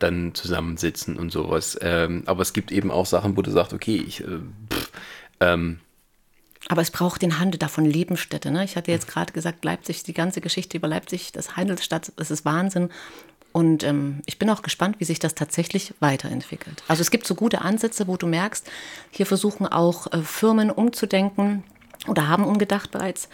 dann 0.00 0.34
zusammensitzen 0.34 1.16
und 1.16 1.30
sowas. 1.30 1.78
Ähm, 1.80 2.24
aber 2.26 2.42
es 2.42 2.52
gibt 2.52 2.72
eben 2.72 2.90
auch 2.90 3.06
Sachen, 3.06 3.36
wo 3.36 3.42
du 3.42 3.50
sagst, 3.50 3.72
okay, 3.72 4.02
ich. 4.04 4.20
Äh, 4.20 4.40
pff, 4.68 4.90
ähm, 5.40 5.78
aber 6.68 6.82
es 6.82 6.90
braucht 6.90 7.22
den 7.22 7.38
Handel 7.38 7.58
davon 7.58 7.84
Lebensstätte. 7.84 8.50
Ne? 8.50 8.64
Ich 8.64 8.76
hatte 8.76 8.90
jetzt 8.90 9.08
gerade 9.08 9.32
gesagt, 9.32 9.64
Leipzig, 9.64 10.04
die 10.04 10.14
ganze 10.14 10.40
Geschichte 10.40 10.76
über 10.76 10.88
Leipzig, 10.88 11.32
das 11.32 11.56
Handelsstadt, 11.56 12.12
das 12.16 12.30
ist 12.30 12.44
Wahnsinn. 12.44 12.90
Und 13.52 13.84
ähm, 13.84 14.22
ich 14.26 14.38
bin 14.38 14.48
auch 14.50 14.62
gespannt, 14.62 14.96
wie 14.98 15.04
sich 15.04 15.18
das 15.18 15.34
tatsächlich 15.34 15.94
weiterentwickelt. 16.00 16.82
Also 16.88 17.02
es 17.02 17.10
gibt 17.10 17.26
so 17.26 17.34
gute 17.34 17.60
Ansätze, 17.60 18.06
wo 18.06 18.16
du 18.16 18.26
merkst, 18.26 18.68
hier 19.10 19.26
versuchen 19.26 19.66
auch 19.66 20.10
äh, 20.12 20.22
Firmen 20.22 20.70
umzudenken 20.70 21.62
oder 22.08 22.28
haben 22.28 22.44
umgedacht 22.44 22.90
bereits, 22.90 23.28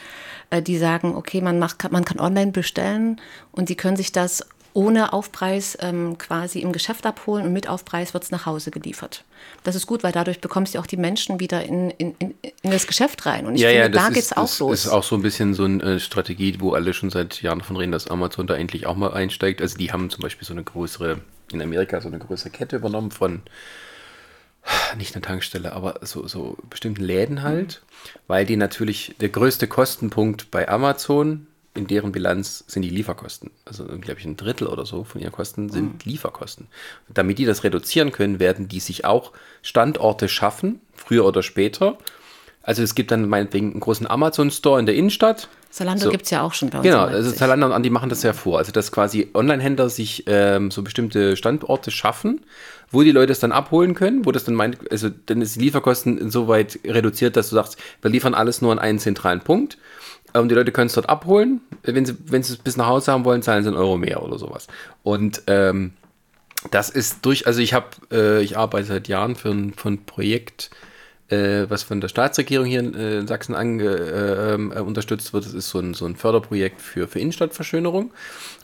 äh, 0.50 0.61
die 0.61 0.76
sagen, 0.76 1.14
okay, 1.14 1.40
man, 1.40 1.59
macht, 1.59 1.90
man 1.90 2.04
kann 2.04 2.18
online 2.18 2.52
bestellen 2.52 3.20
und 3.52 3.68
die 3.68 3.76
können 3.76 3.96
sich 3.96 4.12
das 4.12 4.44
ohne 4.72 5.12
Aufpreis 5.12 5.76
ähm, 5.81 6.18
quasi 6.18 6.61
im 6.61 6.72
Geschäft 6.72 7.07
abholen 7.07 7.46
und 7.46 7.52
mit 7.52 7.68
Aufpreis 7.68 8.14
wird 8.14 8.24
es 8.24 8.31
nach 8.31 8.46
Hause 8.46 8.70
geliefert. 8.70 9.24
Das 9.64 9.74
ist 9.74 9.87
gut, 9.87 10.02
weil 10.02 10.12
dadurch 10.12 10.40
bekommst 10.40 10.74
du 10.74 10.78
auch 10.78 10.87
die 10.87 10.96
Menschen 10.96 11.40
wieder 11.40 11.64
in, 11.64 11.90
in, 11.90 12.14
in, 12.18 12.35
in 12.62 12.70
das 12.70 12.87
Geschäft 12.87 13.26
rein. 13.26 13.46
Und 13.46 13.54
ich 13.54 13.62
ja, 13.62 13.68
finde, 13.68 13.83
ja, 13.83 13.88
da 13.88 14.09
geht 14.11 14.22
es 14.22 14.33
auch 14.33 14.59
los. 14.59 14.70
Das 14.70 14.85
ist 14.87 14.90
auch 14.90 15.02
so 15.02 15.16
ein 15.16 15.22
bisschen 15.22 15.54
so 15.54 15.64
eine 15.64 15.83
äh, 15.83 16.00
Strategie, 16.00 16.57
wo 16.59 16.72
alle 16.72 16.94
schon 16.94 17.11
seit 17.11 17.42
Jahren 17.42 17.59
davon 17.59 17.76
reden, 17.76 17.92
dass 17.92 18.09
Amazon 18.09 18.46
da 18.46 18.54
endlich 18.54 18.87
auch 18.87 18.96
mal 18.96 19.12
einsteigt. 19.12 19.61
Also 19.61 19.76
die 19.76 19.92
haben 19.92 20.11
zum 20.11 20.22
Beispiel 20.22 20.46
so 20.46 20.54
eine 20.54 20.64
größere, 20.64 21.20
in 21.52 21.62
Amerika 21.62 22.00
so 22.00 22.09
eine 22.09 22.18
größere 22.18 22.50
Kette 22.50 22.76
übernommen 22.76 23.11
von 23.11 23.42
nicht 24.96 25.14
eine 25.14 25.22
Tankstelle, 25.22 25.72
aber 25.72 26.00
so, 26.02 26.26
so 26.26 26.57
bestimmten 26.68 27.02
Läden 27.02 27.42
halt, 27.42 27.81
mhm. 27.83 28.18
weil 28.26 28.46
die 28.46 28.57
natürlich 28.57 29.14
der 29.20 29.28
größte 29.28 29.66
Kostenpunkt 29.66 30.50
bei 30.50 30.68
Amazon 30.68 31.46
in 31.79 31.87
deren 31.87 32.12
Bilanz 32.12 32.64
sind 32.67 32.83
die 32.83 32.91
Lieferkosten. 32.91 33.51
Also, 33.64 33.85
glaube 33.85 34.19
ich, 34.19 34.27
ein 34.27 34.37
Drittel 34.37 34.67
oder 34.67 34.85
so 34.85 35.05
von 35.05 35.21
ihren 35.21 35.33
Kosten 35.33 35.71
sind 35.71 36.05
mhm. 36.05 36.11
Lieferkosten. 36.11 36.67
Damit 37.09 37.38
die 37.38 37.45
das 37.45 37.64
reduzieren 37.64 38.12
können, 38.12 38.41
werden 38.41 38.69
die 38.69 38.81
sich 38.81 39.05
auch 39.05 39.33
Standorte 39.62 40.29
schaffen, 40.29 40.81
früher 40.95 41.25
oder 41.25 41.43
später. 41.43 41.97
Also 42.62 42.83
es 42.83 42.95
gibt 42.95 43.11
dann 43.12 43.29
meinetwegen 43.29 43.71
einen 43.71 43.81
großen 43.81 44.07
Amazon-Store 44.07 44.79
in 44.79 44.85
der 44.85 44.95
Innenstadt. 44.95 45.49
Zalando 45.71 46.05
so. 46.05 46.11
gibt 46.11 46.25
es 46.25 46.31
ja 46.31 46.43
auch 46.43 46.53
schon, 46.53 46.69
glaube 46.69 46.87
ich. 46.87 46.93
Genau, 46.93 47.05
also 47.05 47.31
Zalando 47.31 47.67
und 47.67 47.73
Andi 47.73 47.88
machen 47.88 48.11
das 48.11 48.23
ja 48.23 48.35
vor. 48.35 48.59
Also 48.59 48.73
dass 48.73 48.93
quasi 48.93 49.31
Online-Händler 49.33 49.88
sich 49.88 50.25
ähm, 50.27 50.71
so 50.71 50.83
bestimmte 50.83 51.37
Standorte 51.37 51.91
schaffen, 51.91 52.41
wo 52.91 53.03
die 53.03 53.12
Leute 53.12 53.33
es 53.33 53.38
dann 53.38 53.53
abholen 53.53 53.95
können, 53.95 54.27
wo 54.27 54.33
das 54.33 54.45
dann 54.45 54.55
meint, 54.55 54.91
also 54.91 55.09
dann 55.27 55.41
ist 55.41 55.57
die 55.57 55.61
Lieferkosten 55.61 56.19
insoweit 56.19 56.79
reduziert, 56.85 57.37
dass 57.37 57.49
du 57.49 57.55
sagst, 57.55 57.79
wir 58.03 58.11
liefern 58.11 58.35
alles 58.35 58.61
nur 58.61 58.73
an 58.73 58.79
einen 58.79 58.99
zentralen 58.99 59.41
Punkt 59.41 59.79
und 60.35 60.49
die 60.49 60.55
Leute 60.55 60.73
können 60.73 60.88
es 60.88 60.95
dort 60.95 61.09
abholen. 61.09 61.61
Wenn 61.83 62.05
sie, 62.05 62.17
wenn 62.27 62.43
sie 62.43 62.55
es 62.55 62.59
bis 62.59 62.77
nach 62.77 62.87
Hause 62.87 63.12
haben 63.12 63.25
wollen, 63.25 63.43
zahlen 63.43 63.62
sie 63.62 63.69
einen 63.69 63.79
Euro 63.79 63.97
mehr 63.97 64.23
oder 64.23 64.38
sowas. 64.38 64.67
Und 65.03 65.43
ähm, 65.47 65.93
das 66.71 66.91
ist 66.91 67.19
durch, 67.23 67.47
also 67.47 67.61
ich 67.61 67.73
habe, 67.73 67.87
äh, 68.12 68.43
ich 68.43 68.57
arbeite 68.59 68.87
seit 68.87 69.09
Jahren 69.09 69.37
für 69.37 69.51
ein, 69.51 69.73
für 69.75 69.88
ein 69.88 70.05
Projekt, 70.05 70.71
äh, 71.29 71.67
was 71.69 71.83
von 71.83 72.01
der 72.01 72.09
Staatsregierung 72.09 72.67
hier 72.67 72.81
in, 72.81 72.95
äh, 72.95 73.19
in 73.19 73.27
Sachsen 73.27 73.55
ange, 73.55 73.85
äh, 73.85 74.55
ähm, 74.55 74.73
äh, 74.75 74.81
unterstützt 74.81 75.33
wird. 75.33 75.45
Das 75.45 75.55
ist 75.55 75.69
so 75.69 75.79
ein, 75.79 75.95
so 75.95 76.07
ein 76.07 76.17
Förderprojekt 76.17 76.81
für, 76.81 77.07
für 77.07 77.21
Innenstadtverschönerung. 77.21 78.12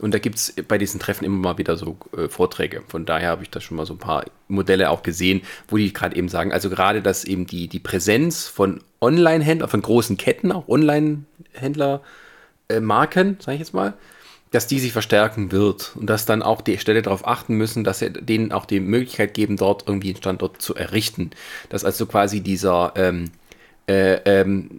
Und 0.01 0.15
da 0.15 0.19
gibt 0.19 0.37
es 0.37 0.55
bei 0.67 0.79
diesen 0.79 0.99
Treffen 0.99 1.25
immer 1.25 1.39
mal 1.39 1.59
wieder 1.59 1.77
so 1.77 1.99
äh, 2.17 2.29
Vorträge. 2.29 2.83
Von 2.89 3.05
daher 3.07 3.29
habe 3.29 3.43
ich 3.43 3.51
da 3.51 3.61
schon 3.61 3.77
mal 3.77 3.87
so 3.87 3.95
ein 3.95 3.99
paar 3.99 4.25
Modelle 4.49 4.91
auch 4.91 5.03
gesehen, 5.03 5.43
wo 5.69 5.77
die 5.77 5.93
gerade 5.93 6.17
eben 6.17 6.29
sagen, 6.29 6.53
also 6.53 6.71
gerade, 6.71 7.03
dass 7.03 7.25
eben 7.25 7.47
die, 7.47 7.69
die 7.69 7.81
Präsenz 7.81 8.49
von 8.49 8.81
Online-Händlern, 9.01 9.69
von 9.69 9.83
großen 9.83 10.17
Ketten, 10.17 10.51
auch 10.51 10.67
Online-Händler-Marken, 11.55 13.39
sage 13.41 13.55
ich 13.55 13.61
jetzt 13.61 13.75
mal, 13.75 13.95
dass 14.51 14.67
die 14.69 14.79
sich 14.79 14.93
verstärken 14.93 15.51
wird 15.51 15.93
und 15.97 16.07
dass 16.07 16.27
dann 16.27 16.43
auch 16.43 16.61
die 16.61 16.79
Städte 16.79 17.03
darauf 17.03 17.27
achten 17.27 17.55
müssen, 17.55 17.83
dass 17.83 17.99
sie 17.99 18.11
denen 18.11 18.53
auch 18.53 18.67
die 18.67 18.79
Möglichkeit 18.81 19.35
geben, 19.35 19.57
dort 19.57 19.89
irgendwie 19.89 20.11
einen 20.11 20.17
Standort 20.17 20.63
zu 20.63 20.77
errichten. 20.77 21.31
Dass 21.71 21.85
also 21.85 22.07
quasi 22.07 22.41
dieser 22.41 22.93
ähm, 22.95 23.31
äh, 23.87 24.15
ähm, 24.25 24.71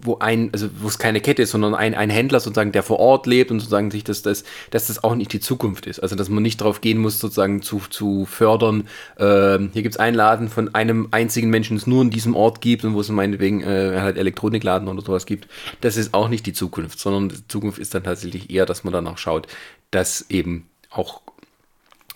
wo 0.00 0.18
ein, 0.18 0.50
also 0.52 0.68
wo 0.78 0.86
es 0.86 0.98
keine 0.98 1.20
Kette 1.20 1.42
ist, 1.42 1.50
sondern 1.50 1.74
ein, 1.74 1.94
ein 1.94 2.10
Händler 2.10 2.38
sozusagen, 2.38 2.72
der 2.72 2.82
vor 2.82 3.00
Ort 3.00 3.26
lebt 3.26 3.50
und 3.50 3.58
sozusagen 3.58 3.90
sich 3.90 4.04
das, 4.04 4.22
das, 4.22 4.44
dass 4.70 4.86
das 4.86 5.02
auch 5.02 5.16
nicht 5.16 5.32
die 5.32 5.40
Zukunft 5.40 5.86
ist. 5.86 6.00
Also 6.00 6.14
dass 6.14 6.28
man 6.28 6.42
nicht 6.42 6.60
darauf 6.60 6.80
gehen 6.80 6.98
muss, 6.98 7.18
sozusagen 7.18 7.62
zu, 7.62 7.80
zu 7.90 8.26
fördern, 8.26 8.88
äh, 9.16 9.58
hier 9.58 9.82
gibt 9.82 9.94
es 9.94 10.00
einen 10.00 10.16
Laden 10.16 10.48
von 10.48 10.74
einem 10.74 11.08
einzigen 11.10 11.50
Menschen, 11.50 11.76
es 11.76 11.86
nur 11.86 12.02
in 12.02 12.10
diesem 12.10 12.36
Ort 12.36 12.60
gibt 12.60 12.84
und 12.84 12.94
wo 12.94 13.00
es 13.00 13.08
meinetwegen 13.08 13.62
äh, 13.62 13.98
halt 14.00 14.16
Elektronikladen 14.16 14.88
oder 14.88 15.02
sowas 15.02 15.26
gibt. 15.26 15.48
Das 15.80 15.96
ist 15.96 16.14
auch 16.14 16.28
nicht 16.28 16.46
die 16.46 16.52
Zukunft, 16.52 17.00
sondern 17.00 17.30
die 17.30 17.48
Zukunft 17.48 17.78
ist 17.78 17.94
dann 17.94 18.04
tatsächlich 18.04 18.50
eher, 18.50 18.66
dass 18.66 18.84
man 18.84 18.92
danach 18.92 19.18
schaut, 19.18 19.48
dass 19.90 20.26
eben 20.30 20.68
auch 20.90 21.22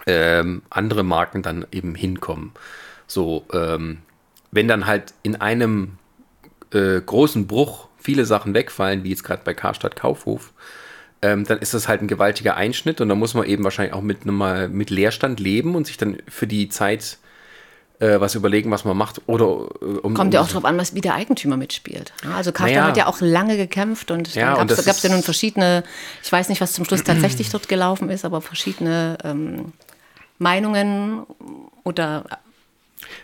ähm, 0.06 0.62
andere 0.70 1.02
Marken 1.02 1.42
dann 1.42 1.66
eben 1.72 1.94
hinkommen. 1.94 2.52
So, 3.08 3.44
ähm, 3.52 3.98
wenn 4.50 4.68
dann 4.68 4.86
halt 4.86 5.14
in 5.22 5.36
einem 5.36 5.98
äh, 6.72 7.00
großen 7.00 7.46
Bruch 7.46 7.88
viele 7.98 8.24
Sachen 8.24 8.54
wegfallen, 8.54 9.04
wie 9.04 9.10
jetzt 9.10 9.24
gerade 9.24 9.42
bei 9.44 9.54
Karstadt 9.54 9.96
Kaufhof, 9.96 10.52
ähm, 11.20 11.44
dann 11.44 11.58
ist 11.58 11.74
das 11.74 11.88
halt 11.88 12.00
ein 12.00 12.08
gewaltiger 12.08 12.56
Einschnitt 12.56 13.00
und 13.00 13.08
da 13.08 13.14
muss 13.14 13.34
man 13.34 13.44
eben 13.44 13.64
wahrscheinlich 13.64 13.92
auch 13.92 14.02
mit, 14.02 14.22
einem, 14.22 14.72
mit 14.72 14.90
Leerstand 14.90 15.40
leben 15.40 15.74
und 15.74 15.86
sich 15.86 15.96
dann 15.96 16.18
für 16.28 16.46
die 16.46 16.68
Zeit 16.68 17.18
äh, 17.98 18.20
was 18.20 18.36
überlegen, 18.36 18.70
was 18.70 18.84
man 18.84 18.96
macht. 18.96 19.22
Oder, 19.26 19.44
äh, 19.82 19.84
um, 19.84 20.14
Kommt 20.14 20.32
ja 20.32 20.40
auch 20.40 20.48
darauf 20.48 20.64
an, 20.64 20.78
was, 20.78 20.94
wie 20.94 21.00
der 21.00 21.14
Eigentümer 21.14 21.56
mitspielt. 21.56 22.12
Also 22.34 22.52
Karstadt 22.52 22.76
naja. 22.76 22.88
hat 22.88 22.96
ja 22.96 23.06
auch 23.06 23.20
lange 23.20 23.56
gekämpft 23.56 24.10
und 24.12 24.34
ja, 24.34 24.54
dann 24.54 24.68
gab 24.68 24.78
es 24.78 25.02
ja 25.02 25.10
nun 25.10 25.22
verschiedene, 25.22 25.82
ich 26.22 26.30
weiß 26.30 26.48
nicht, 26.48 26.60
was 26.60 26.72
zum 26.72 26.84
Schluss 26.84 27.02
tatsächlich 27.02 27.50
dort 27.50 27.68
gelaufen 27.68 28.10
ist, 28.10 28.24
aber 28.24 28.40
verschiedene 28.40 29.18
ähm, 29.24 29.72
Meinungen 30.38 31.26
oder 31.82 32.24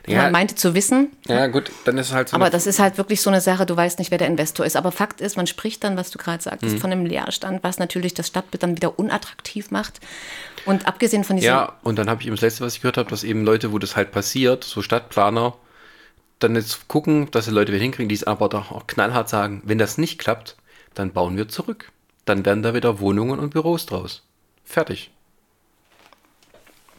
ja, 0.07 0.23
man 0.23 0.33
meinte 0.33 0.55
zu 0.55 0.75
wissen. 0.75 1.13
Ja, 1.27 1.47
gut, 1.47 1.71
dann 1.85 1.99
ist 1.99 2.09
es 2.09 2.13
halt 2.13 2.29
so. 2.29 2.37
Aber 2.37 2.51
das 2.51 2.67
ist 2.67 2.79
halt 2.79 2.99
wirklich 2.99 3.21
so 3.21 3.31
eine 3.31 3.41
Sache, 3.41 3.67
du 3.67 3.77
weißt 3.77 3.99
nicht, 3.99 4.11
wer 4.11 4.19
der 4.19 4.29
Investor 4.29 4.67
ist. 4.67 4.77
Aber 4.77 4.93
Fakt 4.93 5.21
ist, 5.21 5.37
man 5.37 5.47
spricht 5.47 5.85
dann, 5.85 5.97
was 5.97 6.11
du 6.11 6.19
gerade 6.19 6.43
sagtest, 6.43 6.77
mhm. 6.77 6.81
von 6.81 6.93
einem 6.93 7.07
Leerstand, 7.07 7.63
was 7.63 7.79
natürlich 7.79 8.15
das 8.15 8.29
Stadtbild 8.29 8.63
dann 8.63 8.77
wieder 8.77 8.99
unattraktiv 8.99 9.71
macht. 9.71 10.01
Und 10.67 10.87
abgesehen 10.87 11.25
von 11.25 11.37
diesem. 11.37 11.49
Ja, 11.49 11.77
und 11.83 11.99
dann 11.99 12.09
habe 12.09 12.21
ich 12.21 12.27
eben 12.27 12.37
das 12.37 12.43
letzte, 12.43 12.65
was 12.65 12.77
ich 12.77 12.81
gehört 12.81 12.97
habe, 12.97 13.11
dass 13.11 13.25
eben 13.25 13.45
Leute, 13.45 13.73
wo 13.73 13.79
das 13.79 13.97
halt 13.97 14.13
passiert, 14.13 14.65
so 14.65 14.83
Stadtplaner, 14.83 15.55
dann 16.39 16.57
jetzt 16.57 16.89
gucken, 16.89 17.31
dass 17.31 17.47
sie 17.47 17.51
Leute 17.51 17.73
wieder 17.73 17.83
hinkriegen, 17.83 18.09
die 18.09 18.15
es 18.15 18.25
aber 18.25 18.49
doch 18.49 18.71
auch 18.71 18.87
knallhart 18.87 19.29
sagen, 19.29 19.63
wenn 19.65 19.79
das 19.79 19.99
nicht 19.99 20.19
klappt, 20.19 20.57
dann 20.95 21.13
bauen 21.13 21.37
wir 21.37 21.49
zurück. 21.49 21.91
Dann 22.25 22.45
werden 22.45 22.63
da 22.63 22.75
wieder 22.75 23.01
Wohnungen 23.01 23.39
und 23.39 23.51
Büros 23.51 23.87
draus. 23.87 24.23
Fertig. 24.65 25.11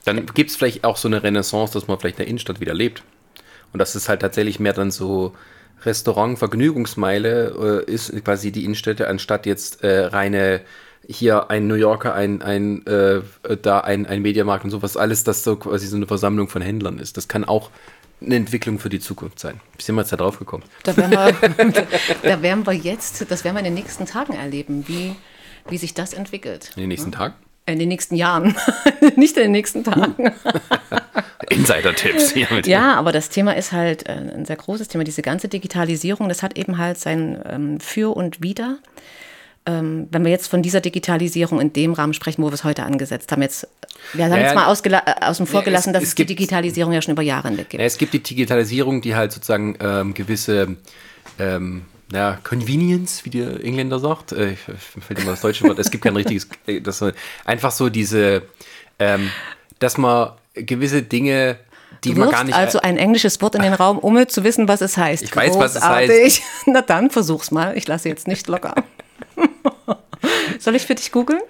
Dann 0.06 0.26
gibt 0.28 0.52
es 0.52 0.56
vielleicht 0.56 0.84
auch 0.84 0.98
so 0.98 1.08
eine 1.08 1.24
Renaissance, 1.24 1.74
dass 1.74 1.88
man 1.88 2.00
vielleicht 2.00 2.18
in 2.18 2.24
der 2.24 2.28
Innenstadt 2.28 2.60
wieder 2.60 2.74
lebt. 2.74 3.04
Und 3.74 3.80
dass 3.80 3.96
es 3.96 4.08
halt 4.08 4.22
tatsächlich 4.22 4.60
mehr 4.60 4.74
dann 4.74 4.92
so 4.92 5.34
Restaurant, 5.84 6.40
Vergnügungsmeile 6.40 7.84
äh, 7.88 7.92
ist 7.92 8.14
quasi 8.24 8.52
die 8.52 8.64
Innenstädte, 8.64 9.08
anstatt 9.08 9.46
jetzt 9.46 9.84
äh, 9.84 10.06
reine 10.06 10.62
hier 11.08 11.52
ein 11.52 11.68
New 11.68 11.76
Yorker, 11.76 12.14
ein, 12.16 12.42
ein 12.42 12.86
äh, 12.88 13.22
da 13.62 13.82
ein, 13.82 14.06
ein 14.06 14.22
Mediamarkt 14.22 14.64
und 14.64 14.72
sowas, 14.72 14.98
alles, 14.98 15.24
das 15.24 15.44
so 15.44 15.56
quasi 15.58 15.88
so 15.88 15.96
eine 15.96 16.08
Versammlung 16.08 16.48
von 16.50 16.62
Händlern 16.62 16.98
ist. 16.98 17.18
Das 17.18 17.28
kann 17.28 17.44
auch 17.44 17.70
eine 18.22 18.36
Entwicklung 18.36 18.80
für 18.80 18.90
die 18.90 19.00
Zukunft 19.00 19.40
sein. 19.40 19.60
Wie 19.78 19.84
sind 19.84 19.96
wir 19.96 20.02
jetzt 20.02 20.12
da 20.12 20.18
drauf 20.18 20.40
gekommen? 20.40 20.64
Da 20.84 20.96
werden 20.98 21.12
wir, 21.12 21.84
da 22.24 22.42
werden 22.42 22.66
wir 22.66 22.74
jetzt, 22.74 23.30
das 23.30 23.44
werden 23.44 23.56
wir 23.56 23.60
in 23.60 23.66
den 23.66 23.74
nächsten 23.76 24.06
Tagen 24.06 24.34
erleben, 24.34 24.88
wie, 24.88 25.16
wie 25.70 25.78
sich 25.78 25.94
das 25.94 26.14
entwickelt. 26.14 26.72
In 26.76 26.82
den 26.82 26.90
nächsten 26.90 27.12
ja? 27.12 27.18
Tagen? 27.18 27.36
In 27.68 27.80
den 27.80 27.90
nächsten 27.90 28.16
Jahren, 28.16 28.56
nicht 29.16 29.38
in 29.38 29.44
den 29.44 29.52
nächsten 29.52 29.84
Tagen. 29.84 30.32
Insider-Tipps. 31.50 32.36
Ja, 32.68 32.94
aber 32.94 33.12
das 33.12 33.30
Thema 33.30 33.56
ist 33.56 33.72
halt 33.72 34.08
äh, 34.08 34.12
ein 34.12 34.46
sehr 34.46 34.56
großes 34.56 34.88
Thema. 34.88 35.04
Diese 35.04 35.24
ganze 35.24 35.48
Digitalisierung, 35.48 36.30
das 36.30 36.44
hat 36.44 36.58
eben 36.58 36.78
halt 36.78 37.00
sein 37.00 37.42
ähm, 37.50 37.80
Für 37.80 38.16
und 38.16 38.44
Wider. 38.44 38.78
Ähm, 39.66 40.08
wenn 40.12 40.24
wir 40.24 40.30
jetzt 40.30 40.48
von 40.48 40.62
dieser 40.62 40.80
Digitalisierung 40.80 41.60
in 41.60 41.74
dem 41.74 41.94
Rahmen 41.94 42.14
sprechen, 42.14 42.44
wo 42.44 42.50
wir 42.50 42.54
es 42.54 42.64
heute 42.64 42.84
angesetzt 42.84 43.32
haben, 43.32 43.42
jetzt, 43.42 43.68
wir 44.14 44.26
haben 44.26 44.32
ja, 44.34 44.38
jetzt 44.38 44.54
mal 44.54 44.72
äh, 44.72 45.26
außen 45.26 45.48
vor 45.48 45.64
gelassen, 45.64 45.92
dass 45.92 46.04
es, 46.04 46.10
es 46.10 46.16
die 46.16 46.26
Digitalisierung 46.28 46.94
ja 46.94 47.02
schon 47.02 47.14
über 47.14 47.24
Jahre 47.24 47.48
hinweg 47.48 47.70
gibt. 47.70 47.82
Ja, 47.82 47.88
es 47.88 47.98
gibt 47.98 48.14
die 48.14 48.22
Digitalisierung, 48.22 49.02
die 49.02 49.16
halt 49.16 49.32
sozusagen 49.32 49.76
ähm, 49.80 50.14
gewisse 50.14 50.78
ähm, 51.40 51.86
ja, 52.12 52.40
Convenience, 52.44 53.26
wie 53.26 53.30
der 53.32 53.64
Engländer 53.64 54.00
sagt. 54.00 54.32
Äh, 54.32 54.52
ich 54.52 54.60
fällt 54.60 55.20
immer 55.20 55.32
das 55.32 55.42
deutsche 55.42 55.64
Wort. 55.68 55.80
Es 55.80 55.90
gibt 55.92 56.04
kein 56.04 56.16
richtiges. 56.16 56.48
Äh, 56.68 56.82
das 56.82 57.04
einfach 57.44 57.72
so 57.72 57.90
diese, 57.90 58.44
ähm, 59.00 59.30
dass 59.80 59.98
man 59.98 60.32
gewisse 60.54 61.04
Dinge, 61.04 61.58
die 62.04 62.14
du 62.14 62.22
man 62.22 62.32
gar 62.32 62.44
nicht. 62.44 62.56
Also 62.56 62.80
ein 62.80 62.98
englisches 62.98 63.42
Wort 63.42 63.56
in 63.56 63.62
den 63.62 63.74
Raum, 63.74 64.00
um 64.00 64.28
zu 64.28 64.44
wissen, 64.44 64.68
was 64.68 64.82
es 64.82 64.98
heißt. 64.98 65.24
Ich 65.24 65.36
weiß, 65.36 65.58
was 65.58 65.76
es 65.76 65.84
heißt. 65.84 66.42
Na 66.66 66.82
dann 66.82 67.10
versuch's 67.10 67.52
mal. 67.52 67.78
Ich 67.78 67.88
lasse 67.88 68.10
jetzt 68.10 68.28
nicht 68.28 68.48
locker. 68.48 68.76
Soll 70.60 70.76
ich 70.76 70.86
für 70.86 70.96
dich 70.96 71.12
googeln? 71.12 71.42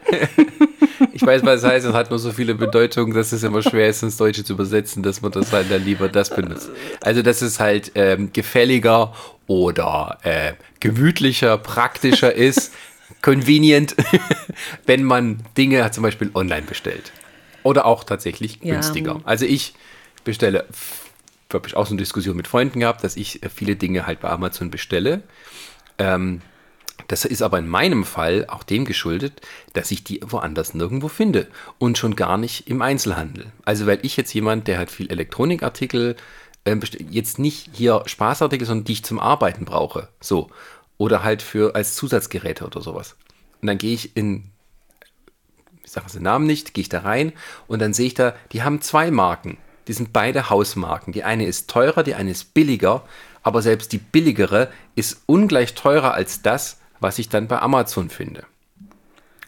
ich 1.14 1.26
weiß, 1.26 1.44
was 1.44 1.64
es 1.64 1.70
heißt, 1.70 1.86
es 1.86 1.94
hat 1.94 2.10
nur 2.10 2.20
so 2.20 2.32
viele 2.32 2.56
Bedeutungen, 2.56 3.14
dass 3.14 3.32
es 3.32 3.44
immer 3.44 3.62
schwer 3.62 3.90
ist, 3.90 4.04
ins 4.04 4.18
Deutsche 4.18 4.44
zu 4.44 4.54
übersetzen, 4.54 5.04
dass 5.04 5.22
man 5.22 5.32
das 5.32 5.52
halt 5.52 5.72
dann 5.72 5.84
lieber 5.84 6.10
das 6.10 6.34
benutzt. 6.34 6.70
Also, 7.02 7.22
das 7.22 7.42
ist 7.42 7.60
halt 7.60 7.92
ähm, 7.96 8.32
gefälliger 8.34 9.14
oder 9.48 10.18
äh, 10.24 10.54
gemütlicher, 10.80 11.58
praktischer 11.58 12.34
ist, 12.36 12.74
convenient, 13.22 13.96
wenn 14.86 15.04
man 15.04 15.44
Dinge 15.58 15.90
zum 15.92 16.04
Beispiel 16.04 16.32
online 16.34 16.64
bestellt. 16.64 17.12
Oder 17.64 17.86
auch 17.86 18.04
tatsächlich 18.04 18.60
günstiger. 18.60 19.14
Ja. 19.14 19.22
Also 19.24 19.46
ich 19.46 19.74
bestelle, 20.24 20.66
habe 21.52 21.68
ich 21.68 21.76
auch 21.76 21.88
so 21.88 21.94
eine 21.94 22.00
Diskussion 22.00 22.38
mit 22.38 22.48
Freunden 22.48 22.82
gehabt, 22.82 23.04
dass 23.04 23.16
ich 23.16 23.42
viele 23.54 23.76
Dinge 23.76 24.06
halt 24.06 24.20
bei 24.20 24.30
Amazon 24.30 24.70
bestelle. 24.70 25.24
Ähm, 25.98 26.42
das 27.08 27.26
ist 27.26 27.42
aber 27.42 27.60
in 27.60 27.68
meinem 27.68 28.04
Fall 28.04 28.46
auch 28.48 28.64
dem 28.64 28.86
geschuldet, 28.86 29.42
dass 29.74 29.92
ich 29.92 30.04
die 30.04 30.22
woanders 30.26 30.74
nirgendwo 30.74 31.08
finde 31.08 31.48
und 31.78 31.98
schon 31.98 32.16
gar 32.16 32.38
nicht 32.38 32.68
im 32.70 32.82
Einzelhandel. 32.82 33.52
Also 33.64 33.86
weil 33.86 34.00
ich 34.02 34.18
jetzt 34.18 34.34
jemand, 34.34 34.68
der 34.68 34.78
halt 34.78 34.92
viel 34.92 35.10
Elektronikartikel 35.12 36.16
äh, 36.66 36.78
jetzt 37.10 37.40
nicht 37.40 37.70
hier 37.74 38.04
Spaßartikel, 38.06 38.68
sondern 38.68 38.86
die 38.86 38.94
ich 38.94 39.06
zum 39.06 39.20
Arbeiten 39.20 39.66
brauche. 39.66 40.10
So. 40.20 40.50
Oder 40.98 41.24
halt 41.24 41.42
für 41.42 41.76
als 41.76 41.96
Zusatzgeräte 41.96 42.66
oder 42.66 42.82
sowas. 42.82 43.16
Und 43.62 43.68
dann 43.68 43.78
gehe 43.78 43.94
ich 43.94 44.16
in, 44.16 44.52
ich 45.84 45.92
sage 45.92 46.12
den 46.12 46.24
Namen 46.24 46.46
nicht, 46.46 46.74
gehe 46.74 46.82
ich 46.82 46.90
da 46.90 47.00
rein 47.00 47.34
und 47.68 47.82
dann 47.82 47.94
sehe 47.94 48.08
ich 48.08 48.14
da, 48.14 48.36
die 48.52 48.64
haben 48.64 48.82
zwei 48.82 49.12
Marken. 49.12 49.58
Die 49.88 49.94
sind 49.94 50.14
beide 50.14 50.50
Hausmarken. 50.50 51.14
Die 51.14 51.24
eine 51.24 51.46
ist 51.46 51.70
teurer, 51.70 52.04
die 52.04 52.16
eine 52.16 52.32
ist 52.32 52.54
billiger, 52.54 53.04
aber 53.44 53.62
selbst 53.62 53.92
die 53.92 54.00
billigere 54.00 54.72
ist 54.96 55.22
ungleich 55.28 55.76
teurer 55.76 56.14
als 56.14 56.42
das, 56.42 56.80
was 57.06 57.20
ich 57.20 57.30
dann 57.30 57.48
bei 57.48 57.62
Amazon 57.62 58.10
finde. 58.10 58.44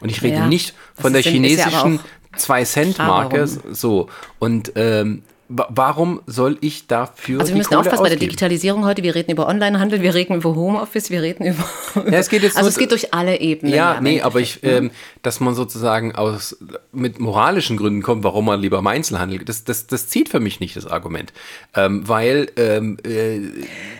Und 0.00 0.10
ich 0.10 0.22
rede 0.22 0.36
ja, 0.36 0.46
nicht 0.46 0.74
von 0.94 1.12
der 1.12 1.22
chinesischen 1.22 1.98
2-Cent-Marke. 2.36 3.48
So. 3.48 4.08
Und 4.38 4.72
ähm, 4.76 5.24
warum 5.48 6.20
soll 6.26 6.58
ich 6.60 6.86
dafür. 6.86 7.40
Also 7.40 7.52
wir 7.52 7.58
müssen 7.58 7.74
aufpassen 7.74 8.02
bei 8.02 8.10
der 8.10 8.18
Digitalisierung 8.18 8.84
heute. 8.84 9.02
Wir 9.02 9.14
reden 9.14 9.30
über 9.30 9.48
Onlinehandel, 9.48 10.02
wir 10.02 10.14
reden 10.14 10.34
über 10.34 10.54
Homeoffice, 10.54 11.10
wir 11.10 11.22
reden 11.22 11.46
über. 11.46 11.64
Ja, 12.10 12.18
es 12.18 12.28
geht 12.28 12.42
jetzt 12.42 12.56
also 12.56 12.68
es 12.68 12.76
geht 12.76 12.90
durch 12.90 13.14
alle 13.14 13.40
Ebenen. 13.40 13.74
Ja, 13.74 13.94
ja 13.94 14.00
nee, 14.00 14.20
aber 14.20 14.40
ich, 14.40 14.62
ne? 14.62 14.70
ähm, 14.70 14.90
dass 15.22 15.40
man 15.40 15.54
sozusagen 15.54 16.14
aus 16.14 16.56
mit 16.92 17.18
moralischen 17.18 17.78
Gründen 17.78 18.02
kommt, 18.02 18.24
warum 18.24 18.44
man 18.44 18.60
lieber 18.60 18.78
im 18.78 18.86
Einzelhandel, 18.86 19.38
das, 19.38 19.64
das, 19.64 19.86
das 19.86 20.08
zieht 20.08 20.28
für 20.28 20.40
mich 20.40 20.60
nicht 20.60 20.76
das 20.76 20.86
Argument, 20.86 21.32
ähm, 21.74 22.06
weil 22.06 22.50
ähm, 22.56 22.98
äh, 23.04 23.40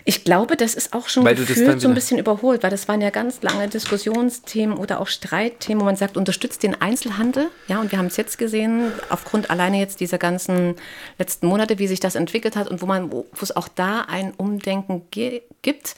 ich 0.05 0.23
glaube, 0.23 0.55
das 0.55 0.75
ist 0.75 0.93
auch 0.93 1.09
schon 1.09 1.25
gefühlt 1.25 1.81
so 1.81 1.87
ein 1.87 1.95
bisschen 1.95 2.19
überholt, 2.19 2.61
weil 2.61 2.69
das 2.69 2.87
waren 2.87 3.01
ja 3.01 3.09
ganz 3.09 3.41
lange 3.41 3.67
Diskussionsthemen 3.67 4.77
oder 4.77 4.99
auch 4.99 5.07
Streitthemen, 5.07 5.81
wo 5.81 5.85
man 5.85 5.95
sagt, 5.95 6.15
unterstützt 6.15 6.61
den 6.61 6.79
Einzelhandel. 6.79 7.47
Ja, 7.67 7.79
und 7.79 7.91
wir 7.91 7.97
haben 7.97 8.07
es 8.07 8.17
jetzt 8.17 8.37
gesehen, 8.37 8.91
aufgrund 9.09 9.49
alleine 9.49 9.79
jetzt 9.79 9.99
dieser 9.99 10.19
ganzen 10.19 10.75
letzten 11.17 11.38
Monate, 11.43 11.79
wie 11.79 11.87
sich 11.87 11.99
das 11.99 12.15
entwickelt 12.15 12.55
hat 12.55 12.67
und 12.67 12.81
wo 12.81 12.85
man, 12.85 13.11
wo 13.11 13.25
es 13.41 13.55
auch 13.55 13.67
da 13.67 14.01
ein 14.01 14.33
Umdenken 14.35 15.03
gibt. 15.11 15.95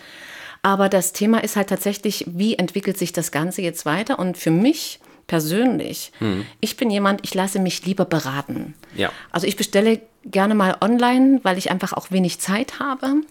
Aber 0.62 0.90
das 0.90 1.14
Thema 1.14 1.44
ist 1.44 1.56
halt 1.56 1.70
tatsächlich, 1.70 2.26
wie 2.28 2.56
entwickelt 2.56 2.98
sich 2.98 3.14
das 3.14 3.32
Ganze 3.32 3.62
jetzt 3.62 3.86
weiter? 3.86 4.20
Und 4.20 4.38
für 4.38 4.52
mich 4.52 5.00
persönlich, 5.28 6.12
hm. 6.20 6.46
ich 6.60 6.78
bin 6.78 6.92
jemand, 6.92 7.22
ich 7.24 7.34
lasse 7.34 7.60
mich 7.60 7.86
lieber 7.86 8.06
beraten. 8.06 8.76
Ja. 8.96 9.12
Also 9.32 9.48
ich 9.48 9.56
bestelle 9.56 10.02
gerne 10.26 10.56
mal 10.56 10.78
online, 10.82 11.40
weil 11.44 11.58
ich 11.58 11.72
einfach 11.72 11.94
auch 11.94 12.12
wenig 12.12 12.40
Zeit 12.40 12.80
habe. 12.80 13.22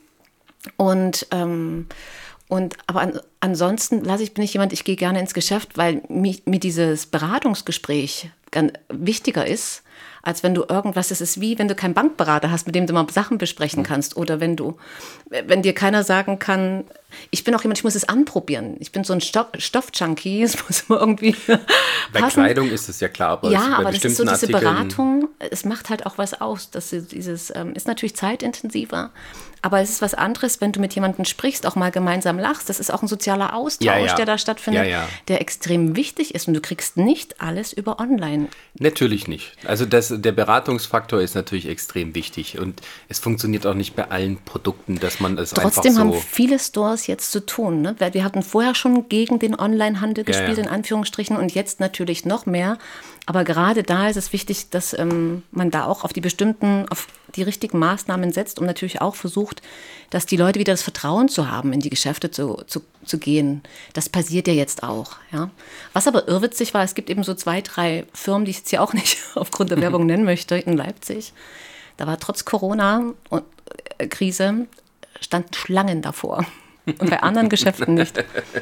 Und 0.77 1.27
ähm, 1.31 1.87
und 2.51 2.77
aber 2.89 3.03
an, 3.03 3.21
ansonsten 3.39 4.03
lasse 4.03 4.25
ich, 4.25 4.35
bin 4.35 4.43
ich 4.43 4.55
jemand, 4.55 4.73
ich 4.73 4.83
gehe 4.83 4.97
gerne 4.97 5.21
ins 5.21 5.35
Geschäft, 5.35 5.79
weil 5.79 6.03
mir, 6.09 6.37
mir 6.47 6.59
dieses 6.59 7.07
Beratungsgespräch 7.07 8.29
wichtiger 8.89 9.47
ist, 9.47 9.85
als 10.23 10.43
wenn 10.43 10.55
du 10.55 10.65
irgendwas, 10.69 11.11
es 11.11 11.21
ist 11.21 11.41
wie, 11.41 11.59
wenn 11.59 11.69
du 11.69 11.75
keinen 11.75 11.95
Bankberater 11.95 12.51
hast, 12.51 12.67
mit 12.67 12.75
dem 12.75 12.87
du 12.87 12.93
mal 12.93 13.07
Sachen 13.11 13.39
besprechen 13.39 13.83
kannst. 13.83 14.17
Oder 14.17 14.41
wenn 14.41 14.57
du, 14.57 14.77
wenn 15.29 15.63
dir 15.63 15.75
keiner 15.75 16.05
sagen 16.05 16.39
kann, 16.39 16.85
ich 17.31 17.45
bin 17.45 17.55
auch 17.55 17.63
jemand, 17.63 17.79
ich 17.79 17.85
muss 17.85 17.95
es 17.95 18.09
anprobieren. 18.09 18.77
Ich 18.81 18.93
bin 18.93 19.05
so 19.05 19.13
ein 19.13 19.21
Stoff, 19.21 19.49
Stoffjunkie, 19.59 20.43
es 20.45 20.57
muss 20.67 20.85
immer 20.89 21.01
irgendwie 21.01 21.35
Bei 22.13 22.21
passen. 22.21 22.43
Kleidung 22.43 22.71
ist 22.71 22.89
es 22.89 23.01
ja 23.01 23.09
klar, 23.09 23.31
aber 23.31 23.51
ja, 23.51 23.77
aber 23.79 23.93
das 23.93 24.05
ist 24.05 24.17
so 24.17 24.25
diese 24.25 24.35
Artikeln 24.35 24.61
Beratung, 24.61 25.29
es 25.39 25.65
macht 25.65 25.91
halt 25.91 26.07
auch 26.07 26.19
was 26.19 26.41
aus, 26.41 26.71
dass 26.71 26.91
dieses, 26.91 27.53
ähm, 27.55 27.75
ist 27.75 27.87
natürlich 27.87 28.17
zeitintensiver, 28.17 29.11
aber 29.63 29.81
es 29.81 29.91
ist 29.91 30.03
was 30.03 30.15
anderes, 30.15 30.61
wenn 30.61 30.73
du 30.73 30.81
mit 30.81 30.95
jemandem 30.95 31.25
sprichst, 31.25 31.67
auch 31.67 31.77
mal 31.77 31.91
gemeinsam 31.91 32.39
lachst. 32.39 32.69
Das 32.69 32.81
ist 32.81 32.93
auch 32.93 33.03
ein 33.03 33.09
sozialer 33.09 33.55
Austausch, 33.55 33.87
ja, 33.87 33.99
ja. 33.99 34.15
der 34.15 34.25
da 34.25 34.39
stattfindet, 34.39 34.87
ja, 34.87 35.07
der 35.29 35.41
extrem 35.41 35.97
wichtig 35.97 36.35
ist. 36.35 36.49
Und 36.49 36.55
du 36.55 36.61
kriegst 36.61 36.97
nicht 36.97 37.41
alles 37.43 37.73
über 37.73 38.01
online. 38.01 38.49
Natürlich 38.79 39.29
nicht. 39.29 39.53
Also 39.67 39.85
das, 39.85 40.15
der 40.17 40.33
Beratungsfaktor 40.33 41.21
ist 41.21 41.35
natürlich 41.35 41.69
extrem 41.69 42.15
wichtig. 42.15 42.59
Und 42.59 42.81
es 43.09 43.19
funktioniert 43.19 43.67
auch 43.67 43.75
nicht 43.75 43.95
bei 43.95 44.11
allen 44.11 44.39
Produkten, 44.39 44.99
dass 44.99 45.21
man 45.21 45.37
es 45.37 45.51
Trotzdem 45.51 45.93
einfach 45.93 45.93
so 45.93 45.99
haben 45.99 46.13
viele 46.15 46.59
Stores 46.59 47.00
jetzt 47.07 47.33
zu 47.33 47.45
tun. 47.45 47.83
Ne? 47.83 47.95
Weil 47.99 48.15
wir 48.15 48.25
hatten 48.25 48.43
vorher 48.43 48.75
schon 48.75 49.09
gegen 49.09 49.39
den 49.39 49.59
Onlinehandel 49.59 50.25
gespielt, 50.25 50.59
in 50.59 50.69
Anführungsstrichen, 50.69 51.37
und 51.37 51.55
jetzt 51.55 51.81
natürlich 51.81 52.25
noch 52.25 52.47
mehr. 52.47 52.79
Aber 53.27 53.45
gerade 53.45 53.83
da 53.83 54.09
ist 54.09 54.17
es 54.17 54.33
wichtig, 54.33 54.71
dass 54.71 54.99
ähm, 54.99 55.43
man 55.53 55.71
da 55.71 55.85
auch 55.85 56.05
auf 56.05 56.13
die 56.13 56.21
bestimmten, 56.21 56.87
auf 56.91 57.07
die 57.37 57.43
richtigen 57.43 57.79
Maßnahmen 57.79 58.33
setzt 58.33 58.59
und 58.59 58.67
natürlich 58.67 59.01
auch 59.01 59.15
versucht, 59.15 59.63
dass 60.11 60.27
die 60.27 60.37
Leute 60.37 60.59
wieder 60.59 60.73
das 60.73 60.83
Vertrauen 60.83 61.29
zu 61.29 61.51
haben, 61.51 61.73
in 61.73 61.81
die 61.81 61.91
Geschäfte 61.91 62.31
zu, 62.31 62.63
zu, 62.67 62.83
zu 63.05 63.19
gehen. 63.19 63.63
Das 63.93 64.09
passiert 64.09 64.49
ja 64.49 64.55
jetzt 64.55 64.83
auch. 64.83 65.17
Ja. 65.33 65.51
Was 65.93 66.09
aber 66.09 66.29
irrwitzig 66.29 66.75
war, 66.75 66.83
es 66.83 66.95
gibt 66.95 67.11
eben 67.11 67.23
so 67.23 67.35
zwei, 67.35 67.61
drei 67.61 68.07
Firmen, 68.13 68.45
die 68.45 68.51
ich 68.51 68.59
jetzt 68.59 68.71
hier 68.71 68.83
auch 68.83 68.93
nicht 68.93 69.19
aufgrund 69.37 69.71
der 69.71 69.81
Werbung 69.81 70.07
nennen 70.07 70.25
möchte, 70.25 70.57
in 70.57 70.77
Leipzig. 70.77 71.33
Da 71.97 72.07
war 72.07 72.19
trotz 72.19 72.45
Corona-Krise 72.45 74.45
äh, 74.45 74.67
standen 75.21 75.55
Schlangen 75.55 76.03
davor 76.03 76.47
und 76.99 77.11
bei 77.11 77.23
anderen 77.23 77.49
Geschäften 77.49 77.95
nicht. 77.95 78.19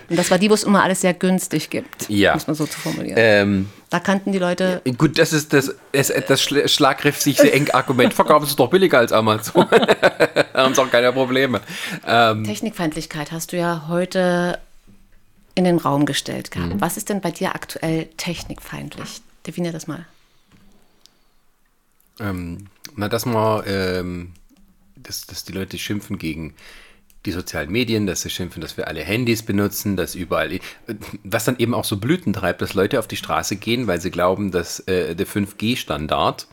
Und 0.08 0.18
das 0.18 0.30
war 0.30 0.38
die, 0.38 0.50
wo 0.50 0.54
es 0.54 0.64
immer 0.64 0.82
alles 0.82 1.00
sehr 1.00 1.14
günstig 1.14 1.70
gibt, 1.70 2.08
ja. 2.08 2.34
muss 2.34 2.46
man 2.46 2.56
so 2.56 2.66
zu 2.66 2.78
formulieren. 2.78 3.16
Ähm, 3.16 3.68
da 3.90 4.00
kannten 4.00 4.32
die 4.32 4.38
Leute. 4.38 4.82
Gut, 4.98 5.18
das 5.18 5.32
ist 5.32 5.52
das, 5.52 5.74
das, 5.92 6.12
das 6.26 6.42
schlagkräftige 6.42 7.52
eng 7.52 7.70
Argument. 7.72 8.12
Verkaufen 8.12 8.46
sie 8.46 8.56
doch 8.56 8.68
billiger 8.68 8.98
als 8.98 9.12
Amazon. 9.12 9.66
da 9.70 10.64
haben 10.64 10.74
sie 10.74 10.82
auch 10.82 10.90
keine 10.90 11.12
Probleme. 11.12 11.60
Ähm, 12.06 12.44
Technikfeindlichkeit 12.44 13.32
hast 13.32 13.52
du 13.52 13.56
ja 13.56 13.86
heute 13.88 14.58
in 15.54 15.64
den 15.64 15.78
Raum 15.78 16.06
gestellt 16.06 16.50
gehabt. 16.50 16.74
Mhm. 16.74 16.80
Was 16.80 16.96
ist 16.96 17.08
denn 17.08 17.20
bei 17.20 17.30
dir 17.30 17.54
aktuell 17.54 18.06
technikfeindlich? 18.16 19.22
Definier 19.46 19.72
das 19.72 19.86
mal. 19.86 20.06
Ähm, 22.20 22.66
na, 22.94 23.08
dass 23.08 23.26
man, 23.26 23.62
ähm, 23.66 24.32
dass, 24.96 25.26
dass 25.26 25.44
die 25.44 25.52
Leute 25.52 25.78
schimpfen 25.78 26.18
gegen 26.18 26.54
die 27.28 27.32
sozialen 27.32 27.70
Medien, 27.70 28.06
dass 28.06 28.22
sie 28.22 28.30
schimpfen, 28.30 28.62
dass 28.62 28.78
wir 28.78 28.88
alle 28.88 29.02
Handys 29.02 29.42
benutzen, 29.42 29.96
dass 29.96 30.14
überall, 30.14 30.60
was 31.24 31.44
dann 31.44 31.58
eben 31.58 31.74
auch 31.74 31.84
so 31.84 31.98
Blüten 31.98 32.32
treibt, 32.32 32.62
dass 32.62 32.72
Leute 32.72 32.98
auf 32.98 33.06
die 33.06 33.16
Straße 33.16 33.56
gehen, 33.56 33.86
weil 33.86 34.00
sie 34.00 34.10
glauben, 34.10 34.50
dass 34.50 34.80
äh, 34.88 35.14
der 35.14 35.26
5G-Standard, 35.26 36.46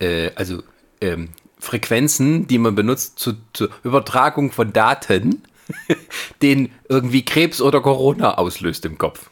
äh, 0.00 0.30
also 0.34 0.62
ähm, 1.00 1.30
Frequenzen, 1.58 2.46
die 2.46 2.58
man 2.58 2.74
benutzt 2.74 3.18
zu, 3.20 3.32
zur 3.54 3.70
Übertragung 3.84 4.52
von 4.52 4.74
Daten, 4.74 5.44
den 6.42 6.70
irgendwie 6.90 7.24
Krebs 7.24 7.62
oder 7.62 7.80
Corona 7.80 8.34
auslöst 8.34 8.84
im 8.84 8.98
Kopf. 8.98 9.30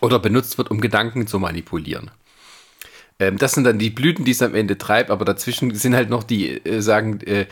Oder 0.00 0.18
benutzt 0.18 0.56
wird, 0.56 0.70
um 0.70 0.80
Gedanken 0.80 1.26
zu 1.26 1.38
manipulieren. 1.38 2.10
Ähm, 3.18 3.36
das 3.36 3.52
sind 3.52 3.64
dann 3.64 3.78
die 3.78 3.90
Blüten, 3.90 4.24
die 4.24 4.30
es 4.30 4.40
am 4.40 4.54
Ende 4.54 4.78
treibt, 4.78 5.10
aber 5.10 5.26
dazwischen 5.26 5.74
sind 5.74 5.94
halt 5.94 6.08
noch 6.08 6.22
die, 6.22 6.64
äh, 6.64 6.80
sagen, 6.80 7.20
äh, 7.26 7.46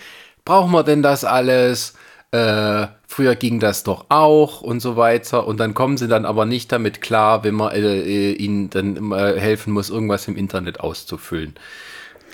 brauchen 0.47 0.73
wir 0.73 0.85
denn 0.85 1.03
das 1.03 1.25
alles? 1.25 1.95
Äh, 2.33 2.87
früher 3.07 3.35
ging 3.37 3.61
das 3.61 3.83
doch 3.83 4.07
auch 4.09 4.61
und 4.61 4.81
so 4.81 4.97
weiter. 4.97 5.47
Und 5.47 5.59
dann 5.59 5.75
kommen 5.75 5.97
sie 5.97 6.09
dann 6.09 6.25
aber 6.25 6.45
nicht 6.45 6.73
damit 6.73 7.01
klar, 7.01 7.45
wenn 7.45 7.55
man 7.55 7.73
äh, 7.73 7.81
äh 7.81 8.33
ihnen 8.33 8.71
dann 8.71 9.13
äh, 9.13 9.39
helfen 9.39 9.73
muss, 9.73 9.91
irgendwas 9.91 10.29
im 10.29 10.37
Internet 10.37 10.81
auszufüllen. 10.81 11.55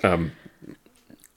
Ähm, 0.03 0.33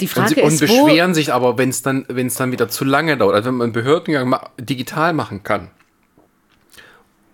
die 0.02 0.08
Frage 0.08 0.42
und, 0.44 0.50
sie, 0.50 0.66
ist, 0.66 0.72
und 0.72 0.78
beschweren 0.78 1.14
sich 1.14 1.32
aber, 1.32 1.58
wenn 1.58 1.70
es 1.70 1.82
dann, 1.82 2.06
wenn 2.10 2.28
es 2.28 2.36
dann 2.36 2.52
wieder 2.52 2.68
zu 2.68 2.84
lange 2.84 3.18
dauert, 3.18 3.36
also 3.36 3.48
wenn 3.48 3.56
man 3.56 3.66
einen 3.66 3.74
Behördengang 3.74 4.28
ma 4.28 4.50
digital 4.60 5.14
machen 5.14 5.44
kann 5.44 5.70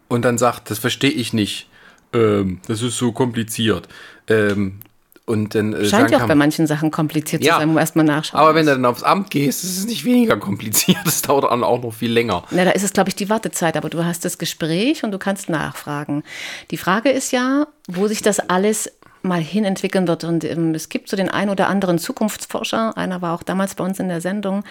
und 0.07 0.25
dann 0.25 0.37
sagt, 0.37 0.69
das 0.69 0.77
verstehe 0.77 1.09
ich 1.09 1.33
nicht, 1.33 1.69
ähm, 2.13 2.59
das 2.67 2.81
ist 2.83 2.97
so 2.97 3.13
kompliziert. 3.13 3.87
Ähm, 4.27 4.79
und 5.25 5.55
dann, 5.55 5.73
äh, 5.73 5.85
Scheint 5.85 6.09
ja 6.09 6.17
auch 6.17 6.21
kann, 6.21 6.29
bei 6.29 6.35
manchen 6.35 6.67
Sachen 6.67 6.91
kompliziert 6.91 7.43
ja, 7.43 7.53
zu 7.53 7.59
sein, 7.59 7.69
wo 7.69 7.73
man 7.73 7.81
erstmal 7.81 8.05
nachschauen 8.05 8.41
Aber 8.41 8.55
wenn 8.55 8.65
du 8.65 8.71
dann 8.73 8.85
aufs 8.85 9.03
Amt 9.03 9.29
gehst, 9.29 9.63
ist 9.63 9.77
es 9.77 9.85
nicht 9.85 10.03
weniger 10.03 10.37
kompliziert. 10.37 10.97
Das 11.05 11.21
dauert 11.21 11.45
dann 11.45 11.63
auch 11.63 11.81
noch 11.81 11.93
viel 11.93 12.11
länger. 12.11 12.43
Na, 12.51 12.65
da 12.65 12.71
ist 12.71 12.83
es, 12.83 12.93
glaube 12.93 13.09
ich, 13.09 13.15
die 13.15 13.29
Wartezeit. 13.29 13.77
Aber 13.77 13.89
du 13.89 14.03
hast 14.03 14.25
das 14.25 14.37
Gespräch 14.37 15.03
und 15.03 15.11
du 15.11 15.19
kannst 15.19 15.49
nachfragen. 15.49 16.23
Die 16.71 16.77
Frage 16.77 17.09
ist 17.09 17.31
ja, 17.31 17.67
wo 17.87 18.07
sich 18.07 18.21
das 18.21 18.39
alles 18.39 18.91
mal 19.21 19.41
hin 19.41 19.65
entwickeln 19.65 20.07
wird. 20.07 20.23
Und 20.23 20.43
ähm, 20.43 20.73
es 20.73 20.89
gibt 20.89 21.09
so 21.09 21.17
den 21.17 21.29
einen 21.29 21.49
oder 21.49 21.67
anderen 21.67 21.99
Zukunftsforscher. 21.99 22.97
Einer 22.97 23.21
war 23.21 23.35
auch 23.35 23.43
damals 23.43 23.75
bei 23.75 23.83
uns 23.83 23.99
in 23.99 24.07
der 24.07 24.21
Sendung. 24.21 24.63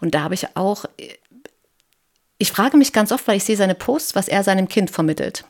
Und 0.00 0.14
da 0.14 0.22
habe 0.22 0.34
ich 0.34 0.56
auch, 0.56 0.84
ich 2.38 2.52
frage 2.52 2.76
mich 2.76 2.92
ganz 2.92 3.12
oft, 3.12 3.26
weil 3.28 3.36
ich 3.36 3.44
sehe 3.44 3.56
seine 3.56 3.74
Posts, 3.74 4.14
was 4.14 4.28
er 4.28 4.42
seinem 4.42 4.68
Kind 4.68 4.90
vermittelt 4.90 5.44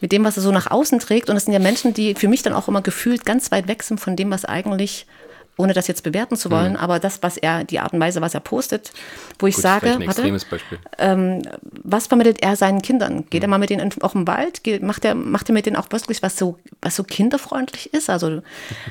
mit 0.00 0.12
dem, 0.12 0.24
was 0.24 0.36
er 0.36 0.42
so 0.42 0.52
nach 0.52 0.70
außen 0.70 0.98
trägt. 0.98 1.30
Und 1.30 1.36
es 1.36 1.44
sind 1.44 1.52
ja 1.52 1.58
Menschen, 1.58 1.94
die 1.94 2.14
für 2.14 2.28
mich 2.28 2.42
dann 2.42 2.52
auch 2.52 2.68
immer 2.68 2.82
gefühlt 2.82 3.24
ganz 3.24 3.50
weit 3.50 3.68
weg 3.68 3.82
sind 3.82 4.00
von 4.00 4.16
dem, 4.16 4.30
was 4.30 4.44
eigentlich 4.44 5.06
ohne 5.60 5.74
das 5.74 5.86
jetzt 5.86 6.02
bewerten 6.02 6.36
zu 6.36 6.50
wollen, 6.50 6.72
mhm. 6.72 6.78
aber 6.78 6.98
das, 6.98 7.22
was 7.22 7.36
er, 7.36 7.64
die 7.64 7.80
Art 7.80 7.92
und 7.92 8.00
Weise, 8.00 8.22
was 8.22 8.32
er 8.32 8.40
postet, 8.40 8.92
wo 9.38 9.46
ich 9.46 9.56
Gut, 9.56 9.62
sage, 9.62 9.98
warte, 10.06 10.40
ähm, 10.98 11.42
was 11.82 12.06
vermittelt 12.06 12.42
er 12.42 12.56
seinen 12.56 12.80
Kindern? 12.80 13.26
Geht 13.28 13.42
mhm. 13.42 13.44
er 13.44 13.48
mal 13.48 13.58
mit 13.58 13.68
denen 13.70 13.92
auch 14.00 14.14
im 14.14 14.26
Wald? 14.26 14.64
Geht, 14.64 14.82
macht 14.82 15.04
er, 15.04 15.14
macht 15.14 15.50
er 15.50 15.52
mit 15.52 15.66
denen 15.66 15.76
auch 15.76 15.90
wirklich 15.90 16.22
was 16.22 16.38
so, 16.38 16.58
was 16.80 16.96
so 16.96 17.04
kinderfreundlich 17.04 17.92
ist? 17.92 18.08
Also, 18.08 18.42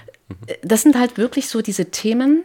das 0.61 0.83
sind 0.83 0.97
halt 0.97 1.17
wirklich 1.17 1.49
so 1.49 1.61
diese 1.61 1.85
Themen. 1.85 2.43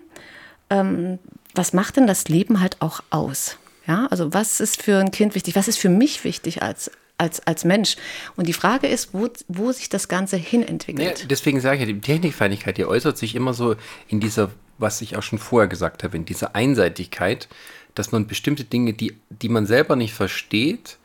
Ähm, 0.71 1.19
was 1.55 1.73
macht 1.73 1.99
denn 1.99 2.07
das 2.07 2.29
Leben 2.29 2.61
halt 2.61 2.79
auch 2.81 3.03
aus? 3.11 3.59
Ja, 3.87 4.07
also 4.07 4.33
was 4.33 4.61
ist 4.61 4.83
für 4.83 4.99
ein 4.99 5.11
Kind 5.11 5.35
wichtig? 5.35 5.57
Was 5.57 5.69
ist 5.69 5.79
für 5.79 5.89
mich 5.89 6.25
wichtig 6.25 6.63
als, 6.63 6.91
als, 7.19 7.47
als 7.47 7.65
Mensch. 7.65 7.97
Und 8.37 8.49
die 8.49 8.53
Frage 8.53 8.87
ist, 8.87 9.13
wo, 9.13 9.29
wo 9.49 9.73
sich 9.73 9.89
das 9.89 10.09
Ganze 10.09 10.37
hinentwickelt. 10.37 11.21
Ja, 11.21 11.27
deswegen 11.27 11.61
sage 11.61 11.77
ich 11.77 11.81
ja, 11.89 11.93
die 11.93 12.01
Technikfeindlichkeit, 12.01 12.79
die 12.79 12.87
äußert 12.87 13.19
sich 13.19 13.35
immer 13.35 13.55
so 13.55 13.77
in 14.09 14.21
dieser, 14.21 14.51
was 14.79 15.01
ich 15.01 15.17
auch 15.17 15.23
schon 15.23 15.39
vorher 15.39 15.69
gesagt 15.69 16.03
habe, 16.03 16.17
in 16.17 16.25
dieser 16.25 16.55
Einseitigkeit, 16.55 17.49
dass 17.95 18.11
man 18.11 18.27
bestimmte 18.27 18.65
Dinge, 18.65 18.93
die, 18.93 19.17
die 19.29 19.49
man 19.49 19.67
selber 19.67 19.97
nicht 19.97 20.15
versteht, 20.15 20.99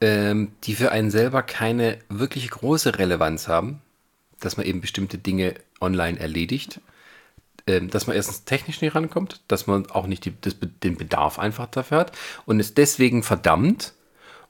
ähm, 0.00 0.52
die 0.64 0.74
für 0.74 0.92
einen 0.92 1.10
selber 1.10 1.42
keine 1.42 1.98
wirklich 2.08 2.50
große 2.50 2.98
Relevanz 2.98 3.48
haben, 3.48 3.80
dass 4.40 4.56
man 4.56 4.66
eben 4.66 4.80
bestimmte 4.80 5.18
Dinge 5.18 5.54
online 5.80 6.18
erledigt, 6.18 6.80
dass 7.90 8.06
man 8.06 8.16
erstens 8.16 8.44
technisch 8.44 8.80
nicht 8.80 8.94
rankommt, 8.94 9.40
dass 9.48 9.66
man 9.66 9.90
auch 9.90 10.06
nicht 10.06 10.24
die, 10.24 10.34
das, 10.40 10.56
den 10.82 10.96
Bedarf 10.96 11.38
einfach 11.38 11.66
dafür 11.66 11.98
hat 11.98 12.12
und 12.46 12.60
es 12.60 12.74
deswegen 12.74 13.22
verdammt, 13.22 13.94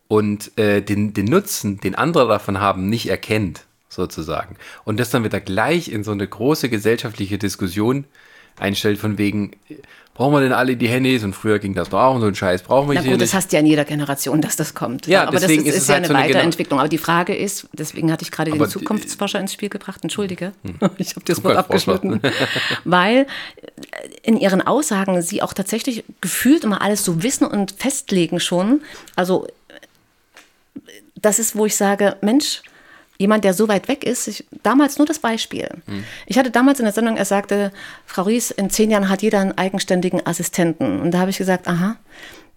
und 0.09 0.57
äh, 0.59 0.81
den, 0.81 1.13
den 1.13 1.27
Nutzen, 1.27 1.79
den 1.79 1.95
andere 1.95 2.27
davon 2.27 2.61
haben, 2.61 2.89
nicht 2.89 3.09
erkennt, 3.09 3.67
sozusagen. 3.89 4.57
Und 4.85 4.99
das 4.99 5.11
dann 5.11 5.23
wieder 5.23 5.41
gleich 5.41 5.91
in 5.91 6.03
so 6.03 6.11
eine 6.11 6.27
große 6.27 6.71
gesellschaftliche 6.71 7.39
Diskussion 7.39 8.05
einstellt 8.59 8.99
von 8.99 9.19
wegen, 9.19 9.53
brauchen 10.15 10.33
wir 10.33 10.41
denn 10.41 10.53
alle 10.53 10.77
die 10.77 10.89
Handys? 10.89 11.23
Und 11.25 11.33
früher 11.35 11.59
ging 11.59 11.75
das 11.75 11.91
doch 11.91 12.01
auch 12.01 12.15
und 12.17 12.21
so 12.23 12.27
ein 12.27 12.35
Scheiß 12.35 12.63
brauchen 12.63 12.89
wir 12.89 12.95
Na 12.97 13.01
gut, 13.03 13.11
nicht. 13.11 13.23
das 13.23 13.35
hast 13.35 13.53
du 13.53 13.57
ja 13.57 13.61
in 13.61 13.67
jeder 13.67 13.85
Generation, 13.85 14.41
dass 14.41 14.57
das 14.57 14.75
kommt. 14.75 15.07
Ja, 15.07 15.23
aber 15.23 15.39
deswegen 15.39 15.65
das 15.65 15.75
ist 15.75 15.77
ist, 15.77 15.83
es 15.83 15.89
ja 15.89 15.95
halt 15.95 16.05
eine 16.05 16.09
so 16.09 16.15
eine 16.15 16.29
Weiterentwicklung. 16.35 16.81
Aber 16.81 16.89
die 16.89 16.99
Frage 16.99 17.35
ist, 17.37 17.69
deswegen 17.73 18.11
hatte 18.11 18.23
ich 18.25 18.31
gerade 18.31 18.51
den 18.51 18.59
Aber 18.61 18.67
die- 18.67 18.73
Zukunftsforscher 18.73 19.39
ins 19.41 19.53
Spiel 19.53 19.69
gebracht, 19.69 20.01
entschuldige, 20.03 20.53
ich 20.99 21.15
habe 21.15 21.25
das. 21.25 21.43
Wort 21.45 21.57
abgeschnitten, 21.57 22.21
weil 22.85 23.27
in 24.23 24.37
ihren 24.37 24.61
Aussagen 24.61 25.23
sie 25.23 25.41
auch 25.43 25.53
tatsächlich 25.53 26.05
gefühlt 26.21 26.65
immer 26.65 26.83
alles 26.83 27.05
so 27.05 27.23
wissen 27.23 27.47
und 27.47 27.73
festlegen 27.73 28.41
schon. 28.41 28.81
Also 29.15 29.47
das 31.15 31.39
ist, 31.39 31.57
wo 31.57 31.67
ich 31.67 31.77
sage, 31.77 32.17
Mensch, 32.21 32.63
jemand, 33.19 33.45
der 33.45 33.53
so 33.53 33.69
weit 33.69 33.89
weg 33.89 34.05
ist, 34.05 34.29
ich, 34.29 34.47
damals 34.63 34.99
nur 34.99 35.07
das 35.07 35.19
Beispiel. 35.19 35.69
Ich 36.27 36.39
hatte 36.39 36.51
damals 36.51 36.79
in 36.79 36.85
der 36.85 36.95
Sendung, 36.95 37.17
er 37.17 37.25
sagte, 37.25 37.73
Frau 38.07 38.23
Ries, 38.23 38.51
in 38.51 38.71
zehn 38.71 38.91
Jahren 38.91 39.09
hat 39.09 39.23
jeder 39.23 39.41
einen 39.41 39.59
eigenständigen 39.59 40.25
Assistenten. 40.25 41.01
Und 41.01 41.11
da 41.11 41.19
habe 41.19 41.31
ich 41.31 41.39
gesagt, 41.39 41.67
aha, 41.67 41.97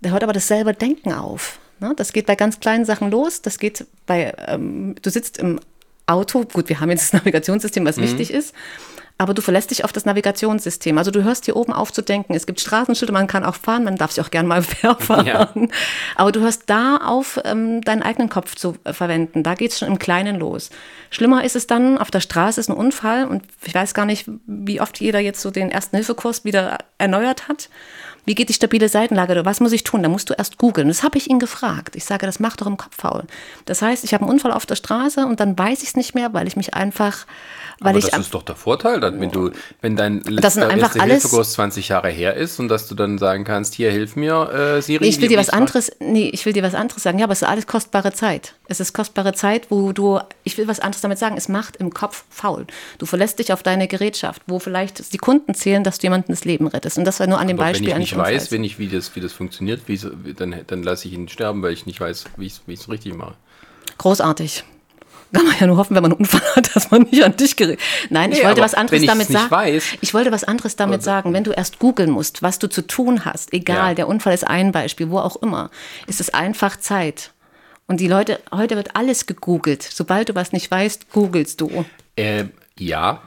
der 0.01 0.11
hört 0.11 0.23
aber 0.23 0.33
dasselbe 0.33 0.73
Denken 0.73 1.13
auf. 1.13 1.59
Ne? 1.79 1.93
Das 1.97 2.13
geht 2.13 2.27
bei 2.27 2.35
ganz 2.35 2.59
kleinen 2.59 2.85
Sachen 2.85 3.09
los, 3.09 3.41
das 3.41 3.57
geht 3.57 3.85
bei, 4.05 4.33
ähm, 4.47 4.95
du 5.01 5.09
sitzt 5.09 5.39
im 5.39 5.59
Auto, 6.05 6.43
gut, 6.45 6.69
wir 6.69 6.79
haben 6.79 6.89
jetzt 6.89 7.13
das 7.13 7.21
Navigationssystem, 7.21 7.85
was 7.85 7.97
wichtig 7.97 8.31
ist, 8.31 8.53
aber 9.21 9.35
du 9.35 9.43
verlässt 9.43 9.69
dich 9.69 9.83
auf 9.83 9.93
das 9.93 10.05
Navigationssystem. 10.05 10.97
Also 10.97 11.11
du 11.11 11.23
hörst 11.23 11.45
hier 11.45 11.55
oben 11.55 11.73
auf 11.73 11.93
zu 11.93 12.01
denken. 12.01 12.33
Es 12.33 12.47
gibt 12.47 12.59
Straßenschilder, 12.59 13.13
man 13.13 13.27
kann 13.27 13.45
auch 13.45 13.53
fahren, 13.53 13.83
man 13.83 13.95
darf 13.95 14.13
sich 14.13 14.25
auch 14.25 14.31
gern 14.31 14.47
mal 14.47 14.63
fahren. 14.99 15.27
Ja. 15.27 15.53
Aber 16.15 16.31
du 16.31 16.39
hörst 16.39 16.63
da 16.71 16.97
auf, 16.97 17.39
ähm, 17.45 17.81
deinen 17.81 18.01
eigenen 18.01 18.29
Kopf 18.29 18.55
zu 18.55 18.77
äh, 18.83 18.93
verwenden. 18.93 19.43
Da 19.43 19.53
geht 19.53 19.73
es 19.73 19.77
schon 19.77 19.89
im 19.89 19.99
Kleinen 19.99 20.39
los. 20.39 20.71
Schlimmer 21.11 21.43
ist 21.43 21.55
es 21.55 21.67
dann, 21.67 21.99
auf 21.99 22.09
der 22.09 22.21
Straße 22.21 22.59
ist 22.59 22.69
ein 22.69 22.75
Unfall 22.75 23.27
und 23.27 23.43
ich 23.63 23.75
weiß 23.75 23.93
gar 23.93 24.07
nicht, 24.07 24.27
wie 24.47 24.81
oft 24.81 24.99
jeder 24.99 25.19
jetzt 25.19 25.41
so 25.41 25.51
den 25.51 25.69
Ersten-Hilfe-Kurs 25.69 26.43
wieder 26.43 26.79
erneuert 26.97 27.47
hat. 27.47 27.69
Wie 28.25 28.35
geht 28.35 28.49
die 28.49 28.53
stabile 28.53 28.87
Seitenlage? 28.87 29.45
Was 29.45 29.59
muss 29.59 29.71
ich 29.71 29.83
tun? 29.83 30.03
Da 30.03 30.09
musst 30.09 30.29
du 30.29 30.33
erst 30.33 30.57
googeln. 30.57 30.87
Das 30.87 31.03
habe 31.03 31.17
ich 31.17 31.29
ihn 31.29 31.39
gefragt. 31.39 31.95
Ich 31.95 32.05
sage, 32.05 32.25
das 32.25 32.39
macht 32.39 32.61
doch 32.61 32.67
im 32.67 32.77
Kopf 32.77 32.95
faul. 32.95 33.23
Das 33.65 33.81
heißt, 33.81 34.03
ich 34.03 34.13
habe 34.13 34.23
einen 34.23 34.31
Unfall 34.31 34.51
auf 34.51 34.65
der 34.65 34.75
Straße 34.75 35.25
und 35.25 35.39
dann 35.39 35.57
weiß 35.57 35.81
ich 35.81 35.89
es 35.89 35.95
nicht 35.95 36.13
mehr, 36.13 36.33
weil 36.33 36.47
ich 36.47 36.55
mich 36.55 36.73
einfach, 36.75 37.25
weil 37.81 37.89
Aber 37.89 37.99
ich 37.99 38.05
das 38.05 38.19
ist 38.19 38.33
doch 38.33 38.43
der 38.43 38.55
Vorteil, 38.55 38.99
dann, 38.99 39.19
wenn 39.19 39.31
du, 39.31 39.49
wenn 39.81 39.95
dein 39.95 40.21
Das 40.23 40.55
letzter 40.55 40.69
alles- 40.69 40.93
Hilfekurs 40.93 41.53
20 41.53 41.89
Jahre 41.89 42.09
her 42.09 42.35
ist 42.35 42.59
und 42.59 42.67
dass 42.69 42.87
du 42.87 42.95
dann 42.95 43.17
sagen 43.17 43.43
kannst, 43.43 43.73
hier 43.73 43.91
hilf 43.91 44.15
mir, 44.15 44.49
äh, 44.77 44.81
Siri. 44.81 45.03
Nee, 45.03 45.09
ich 45.09 45.19
will 45.19 45.27
dir 45.27 45.37
was 45.39 45.49
anderes, 45.49 45.91
nee, 45.99 46.29
ich 46.31 46.45
will 46.45 46.53
dir 46.53 46.63
was 46.63 46.75
anderes 46.75 47.03
sagen. 47.03 47.17
Ja, 47.19 47.25
aber 47.25 47.33
es 47.33 47.41
ist 47.41 47.47
alles 47.47 47.67
kostbare 47.67 48.13
Zeit. 48.13 48.53
Es 48.67 48.79
ist 48.79 48.93
kostbare 48.93 49.33
Zeit, 49.33 49.71
wo 49.71 49.91
du, 49.91 50.19
ich 50.43 50.57
will 50.57 50.67
was 50.67 50.79
anderes 50.79 51.01
damit 51.01 51.17
sagen, 51.17 51.35
es 51.37 51.49
macht 51.49 51.75
im 51.77 51.91
Kopf 51.93 52.23
faul. 52.29 52.67
Du 52.99 53.05
verlässt 53.05 53.39
dich 53.39 53.51
auf 53.51 53.63
deine 53.63 53.87
Gerätschaft, 53.87 54.41
wo 54.47 54.59
vielleicht 54.59 54.99
Sekunden 55.03 55.53
zählen, 55.55 55.83
dass 55.83 55.97
du 55.97 56.03
jemandem 56.03 56.35
das 56.35 56.45
Leben 56.45 56.67
rettest. 56.67 56.97
Und 56.99 57.05
das 57.05 57.19
war 57.19 57.27
nur 57.27 57.39
an 57.39 57.47
dem 57.47 57.57
Aber 57.59 57.67
Beispiel 57.69 57.87
wenn 57.87 57.95
ich 58.01 58.11
nicht 58.11 58.17
weiß, 58.17 58.27
Unfalls. 58.33 58.51
wenn 58.51 58.63
ich, 58.63 58.77
wie 58.79 58.87
das, 58.87 59.15
wie 59.15 59.19
das 59.21 59.33
funktioniert, 59.33 59.81
wie- 59.87 59.99
dann, 60.37 60.55
dann 60.67 60.83
lasse 60.83 61.07
ich 61.07 61.13
ihn 61.15 61.27
sterben, 61.27 61.61
weil 61.63 61.73
ich 61.73 61.85
nicht 61.87 61.99
weiß, 61.99 62.25
wie 62.37 62.45
ich 62.45 62.61
es 62.79 62.89
richtig 62.89 63.15
mache. 63.15 63.33
Großartig. 63.97 64.63
Kann 65.33 65.45
man 65.45 65.55
ja 65.59 65.67
nur 65.67 65.77
hoffen, 65.77 65.95
wenn 65.95 66.03
man 66.03 66.11
einen 66.11 66.19
Unfall 66.19 66.41
hat, 66.55 66.75
dass 66.75 66.91
man 66.91 67.03
nicht 67.03 67.23
an 67.23 67.35
dich 67.37 67.55
gerät. 67.55 67.79
Nein, 68.09 68.31
ich 68.31 68.39
Nee, 68.39 68.45
wollte 68.45 68.61
was 68.61 68.73
anderes 68.73 69.05
damit 69.05 69.27
sagen. 69.27 69.53
weiß- 69.53 69.83
ich 70.01 70.13
wollte 70.13 70.31
was 70.31 70.43
anderes 70.43 70.75
damit 70.75 71.03
sagen. 71.03 71.33
Wenn 71.33 71.43
du 71.43 71.51
erst 71.51 71.79
googeln 71.79 72.09
musst, 72.11 72.41
was 72.43 72.59
du 72.59 72.67
zu 72.67 72.85
tun 72.85 73.23
hast, 73.25 73.53
egal, 73.53 73.89
Ja. 73.89 73.93
der 73.95 74.07
Unfall 74.07 74.33
ist 74.33 74.45
ein 74.47 74.71
Beispiel, 74.71 75.09
wo 75.09 75.19
auch 75.19 75.37
immer, 75.37 75.69
ist 76.07 76.19
es 76.19 76.33
einfach 76.33 76.77
Zeit. 76.77 77.31
Und 77.87 77.99
die 77.99 78.07
Leute, 78.07 78.39
heute 78.53 78.75
wird 78.75 78.95
alles 78.95 79.25
gegoogelt. 79.25 79.83
Sobald 79.83 80.29
du 80.29 80.35
was 80.35 80.51
nicht 80.53 80.69
weißt, 80.71 81.11
googelst 81.11 81.59
du. 81.61 81.85
Ähm, 82.17 82.51
ja, 82.77 83.21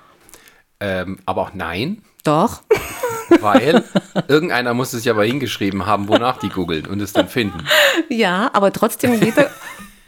ähm, 0.81 1.19
aber 1.27 1.43
auch 1.43 1.55
nein, 1.55 2.03
Doch. 2.25 2.63
weil 3.41 3.83
irgendeiner 4.29 4.75
muss 4.75 4.93
es 4.93 5.05
ja 5.05 5.13
aber 5.13 5.25
hingeschrieben 5.25 5.87
haben, 5.87 6.09
wonach 6.09 6.39
die 6.39 6.49
googeln 6.51 6.87
und 6.87 7.01
es 7.01 7.13
dann 7.13 7.29
finden. 7.29 7.67
Ja, 8.09 8.51
aber 8.53 8.73
trotzdem 8.73 9.21
jeder 9.23 9.51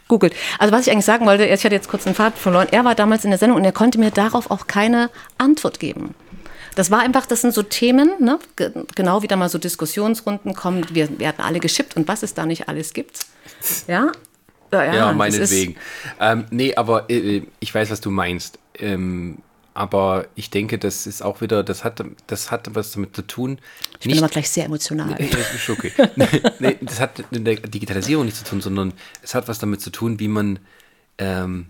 googelt. 0.07 0.33
Also 0.59 0.73
was 0.73 0.87
ich 0.87 0.91
eigentlich 0.91 1.05
sagen 1.05 1.25
wollte, 1.25 1.45
ich 1.45 1.63
hatte 1.63 1.75
jetzt 1.75 1.89
kurz 1.89 2.05
einen 2.05 2.15
Faden 2.15 2.37
verloren. 2.37 2.67
Er 2.71 2.85
war 2.85 2.95
damals 2.95 3.23
in 3.23 3.31
der 3.31 3.37
Sendung 3.39 3.57
und 3.57 3.65
er 3.65 3.71
konnte 3.71 3.99
mir 3.99 4.11
darauf 4.11 4.49
auch 4.51 4.67
keine 4.67 5.09
Antwort 5.37 5.79
geben. 5.79 6.13
Das 6.75 6.91
war 6.91 6.99
einfach, 6.99 7.25
das 7.25 7.41
sind 7.41 7.53
so 7.55 7.63
Themen, 7.63 8.11
ne? 8.19 8.37
Ge- 8.55 8.71
genau 8.95 9.23
wie 9.23 9.27
da 9.27 9.35
mal 9.35 9.49
so 9.49 9.57
Diskussionsrunden 9.57 10.53
kommen. 10.53 10.85
Wir 10.91 11.19
werden 11.19 11.37
alle 11.43 11.59
geschippt 11.59 11.95
und 11.97 12.07
was 12.07 12.21
es 12.21 12.35
da 12.35 12.45
nicht 12.45 12.69
alles 12.69 12.93
gibt. 12.93 13.21
Ja, 13.87 14.11
ja, 14.71 14.93
Ja, 14.93 15.11
meinetwegen. 15.13 15.75
Ähm, 16.19 16.45
nee, 16.51 16.75
aber 16.75 17.09
äh, 17.09 17.41
ich 17.59 17.73
weiß, 17.73 17.89
was 17.89 17.99
du 18.01 18.11
meinst. 18.11 18.59
Ähm, 18.77 19.39
aber 19.77 20.27
ich 20.33 20.49
denke, 20.49 20.79
das 20.79 21.05
ist 21.05 21.21
auch 21.21 21.39
wieder, 21.39 21.63
das 21.63 21.83
hat, 21.83 22.03
das 22.25 22.49
hat 22.49 22.73
was 22.73 22.93
damit 22.93 23.15
zu 23.15 23.21
tun. 23.21 23.59
Ich 23.99 24.07
bin 24.07 24.17
aber 24.17 24.27
gleich 24.27 24.49
sehr 24.49 24.65
emotional. 24.65 25.15
Nee, 25.19 25.29
das 25.29 25.53
ist 25.53 25.69
okay. 25.69 25.91
nee, 26.59 26.77
das 26.81 26.99
hat 26.99 27.31
mit 27.31 27.45
der 27.45 27.57
Digitalisierung 27.57 28.25
nichts 28.25 28.39
zu 28.39 28.45
tun, 28.49 28.59
sondern 28.59 28.91
es 29.21 29.35
hat 29.35 29.47
was 29.47 29.59
damit 29.59 29.81
zu 29.81 29.91
tun, 29.91 30.19
wie 30.19 30.29
man 30.29 30.57
ähm, 31.19 31.67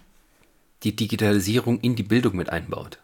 die 0.84 0.95
Digitalisierung 0.95 1.82
in 1.82 1.97
die 1.97 2.03
Bildung 2.03 2.38
mit 2.38 2.49
einbaut. 2.49 2.99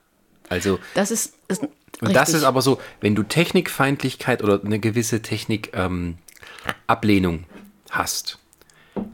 Also, 0.48 0.80
Das 0.94 1.12
ist, 1.12 1.34
ist 1.50 1.64
und 2.00 2.16
das 2.16 2.34
ist 2.34 2.46
aber 2.46 2.62
so, 2.62 2.80
wenn 3.02 3.14
du 3.14 3.24
Technikfeindlichkeit 3.24 4.42
oder 4.42 4.64
eine 4.64 4.80
gewisse 4.80 5.22
Technik-Ablehnung 5.22 7.44
hast, 7.90 8.40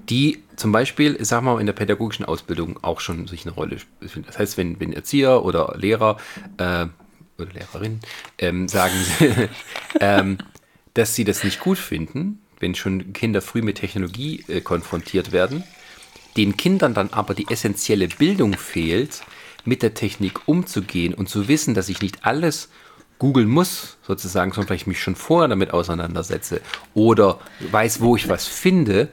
die 0.09 0.43
zum 0.55 0.71
Beispiel, 0.71 1.17
ich 1.19 1.27
sag 1.27 1.41
mal, 1.41 1.59
in 1.59 1.65
der 1.65 1.73
pädagogischen 1.73 2.25
Ausbildung 2.25 2.83
auch 2.83 2.99
schon 2.99 3.27
sich 3.27 3.45
eine 3.45 3.55
Rolle 3.55 3.79
spielt. 3.79 4.27
Das 4.27 4.39
heißt, 4.39 4.57
wenn, 4.57 4.79
wenn 4.79 4.93
Erzieher 4.93 5.43
oder 5.45 5.75
Lehrer 5.77 6.17
äh, 6.57 6.87
oder 7.37 7.51
Lehrerin 7.53 7.99
ähm, 8.37 8.67
sagen, 8.67 8.95
ähm, 9.99 10.37
dass 10.93 11.15
sie 11.15 11.23
das 11.23 11.43
nicht 11.43 11.59
gut 11.59 11.77
finden, 11.77 12.41
wenn 12.59 12.75
schon 12.75 13.13
Kinder 13.13 13.41
früh 13.41 13.61
mit 13.61 13.77
Technologie 13.77 14.43
äh, 14.47 14.61
konfrontiert 14.61 15.31
werden, 15.31 15.63
den 16.35 16.57
Kindern 16.57 16.93
dann 16.93 17.09
aber 17.11 17.33
die 17.33 17.47
essentielle 17.49 18.07
Bildung 18.07 18.53
fehlt, 18.53 19.21
mit 19.65 19.81
der 19.81 19.93
Technik 19.93 20.47
umzugehen 20.47 21.13
und 21.13 21.29
zu 21.29 21.47
wissen, 21.47 21.73
dass 21.73 21.89
ich 21.89 22.01
nicht 22.01 22.25
alles 22.25 22.69
googeln 23.17 23.49
muss, 23.49 23.97
sozusagen, 24.07 24.51
sondern 24.51 24.67
vielleicht 24.67 24.87
mich 24.87 25.01
schon 25.01 25.15
vorher 25.15 25.49
damit 25.49 25.71
auseinandersetze 25.71 26.61
oder 26.93 27.39
weiß, 27.71 27.99
wo 27.99 28.15
ich 28.15 28.29
was 28.29 28.47
finde, 28.47 29.09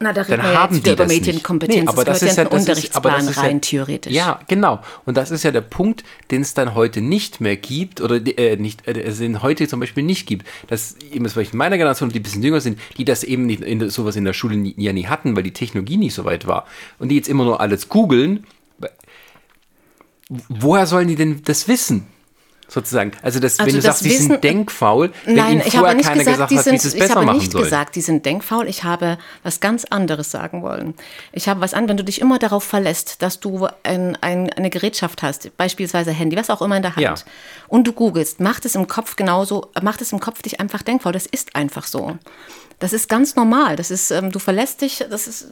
Na, 0.00 0.12
da 0.12 0.22
dann 0.22 0.30
reden 0.30 0.42
wir 0.42 0.52
ja 0.52 0.58
haben 0.62 0.74
jetzt 0.74 0.86
die 0.86 0.90
über 0.90 1.04
das. 1.04 1.12
Medienkompetenz. 1.12 1.80
Nee, 1.82 1.88
aber 1.88 2.04
das, 2.04 2.20
gehört 2.20 2.30
ist 2.30 2.36
ja, 2.36 2.44
ja 2.44 2.48
das 2.50 2.78
ist, 2.78 2.96
aber 2.96 3.10
das 3.10 3.18
Unterrichtsplan 3.18 3.28
ist 3.28 3.36
ja, 3.36 3.42
rein, 3.42 3.60
theoretisch. 3.60 4.12
Ja, 4.12 4.40
genau. 4.46 4.80
Und 5.06 5.16
das 5.16 5.30
ist 5.30 5.42
ja 5.42 5.50
der 5.50 5.60
Punkt, 5.60 6.04
den 6.30 6.42
es 6.42 6.54
dann 6.54 6.74
heute 6.74 7.00
nicht 7.00 7.40
mehr 7.40 7.56
gibt 7.56 8.00
oder 8.00 8.16
äh, 8.38 8.56
nicht, 8.56 8.86
äh, 8.86 9.12
den 9.12 9.42
heute 9.42 9.66
zum 9.66 9.80
Beispiel 9.80 10.04
nicht 10.04 10.26
gibt. 10.26 10.46
Dass 10.68 10.96
eben 11.10 11.24
das 11.24 11.32
vielleicht 11.32 11.52
in 11.52 11.58
meiner 11.58 11.78
Generation, 11.78 12.10
die 12.10 12.20
ein 12.20 12.22
bisschen 12.22 12.42
jünger 12.42 12.60
sind, 12.60 12.78
die 12.96 13.04
das 13.04 13.24
eben 13.24 13.46
nicht 13.46 13.62
in, 13.62 13.90
sowas 13.90 14.14
in 14.14 14.24
der 14.24 14.34
Schule 14.34 14.56
nie, 14.56 14.74
ja 14.76 14.92
nie 14.92 15.06
hatten, 15.06 15.34
weil 15.34 15.42
die 15.42 15.52
Technologie 15.52 15.96
nicht 15.96 16.14
so 16.14 16.24
weit 16.24 16.46
war 16.46 16.66
und 16.98 17.08
die 17.08 17.16
jetzt 17.16 17.28
immer 17.28 17.44
nur 17.44 17.60
alles 17.60 17.88
googeln. 17.88 18.46
Woher 20.28 20.86
sollen 20.86 21.08
die 21.08 21.16
denn 21.16 21.42
das 21.44 21.68
wissen? 21.68 22.06
Sozusagen. 22.70 23.12
Also, 23.22 23.40
das, 23.40 23.58
Also 23.58 23.66
wenn 23.68 23.76
du 23.76 23.80
sagst, 23.82 24.04
die 24.04 24.10
sind 24.10 24.28
Wissen- 24.28 24.40
denkfaul, 24.42 25.10
wenn 25.24 25.34
Nein, 25.36 25.52
ihnen 25.52 25.60
ich 25.66 25.72
vorher 25.72 25.88
habe 25.88 25.96
nicht 25.96 26.12
gesagt, 26.12 26.50
die 26.50 26.58
hat, 26.58 26.64
sind, 26.64 26.80
sie 26.82 26.88
es 26.88 26.94
ich 26.94 27.14
habe 27.14 27.32
nicht 27.32 27.52
sollen. 27.52 27.64
gesagt, 27.64 27.96
die 27.96 28.02
sind 28.02 28.26
denkfaul. 28.26 28.68
Ich 28.68 28.84
habe 28.84 29.16
was 29.42 29.60
ganz 29.60 29.86
anderes 29.86 30.30
sagen 30.30 30.62
wollen. 30.62 30.92
Ich 31.32 31.48
habe 31.48 31.62
was 31.62 31.72
an, 31.72 31.88
wenn 31.88 31.96
du 31.96 32.04
dich 32.04 32.20
immer 32.20 32.38
darauf 32.38 32.64
verlässt, 32.64 33.22
dass 33.22 33.40
du 33.40 33.66
ein, 33.84 34.16
ein, 34.20 34.50
eine 34.52 34.68
Gerätschaft 34.68 35.22
hast, 35.22 35.56
beispielsweise 35.56 36.10
Handy, 36.12 36.36
was 36.36 36.50
auch 36.50 36.60
immer 36.60 36.76
in 36.76 36.82
der 36.82 36.94
Hand, 36.94 37.00
Ja. 37.02 37.14
und 37.68 37.86
du 37.86 37.92
googelst, 37.94 38.38
macht 38.40 38.66
es 38.66 38.74
im 38.74 38.86
Kopf 38.86 39.16
genauso, 39.16 39.70
macht 39.80 40.02
es 40.02 40.12
im 40.12 40.20
Kopf 40.20 40.42
dich 40.42 40.60
einfach 40.60 40.82
denkfaul. 40.82 41.12
Das 41.12 41.24
ist 41.24 41.56
einfach 41.56 41.86
so. 41.86 42.18
Das 42.80 42.92
ist 42.92 43.08
ganz 43.08 43.34
normal. 43.34 43.76
Das 43.76 43.90
ist, 43.90 44.10
ähm, 44.10 44.30
du 44.30 44.38
verlässt 44.38 44.82
dich, 44.82 45.04
das 45.10 45.26
ist, 45.26 45.48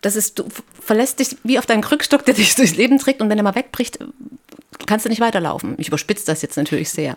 das 0.00 0.16
ist, 0.16 0.38
du 0.38 0.48
verlässt 0.80 1.18
dich 1.18 1.36
wie 1.44 1.58
auf 1.58 1.66
deinen 1.66 1.82
Krückstock, 1.82 2.24
der 2.24 2.34
dich 2.40 2.54
durchs 2.54 2.76
Leben 2.76 2.98
trägt 2.98 3.20
und 3.20 3.28
wenn 3.28 3.38
er 3.38 3.44
mal 3.44 3.54
wegbricht, 3.54 3.98
kannst 4.86 5.04
du 5.04 5.10
nicht 5.10 5.20
weiterlaufen. 5.20 5.74
Ich 5.78 5.88
überspitze 5.88 6.26
das 6.26 6.42
jetzt 6.42 6.56
natürlich 6.56 6.90
sehr. 6.90 7.16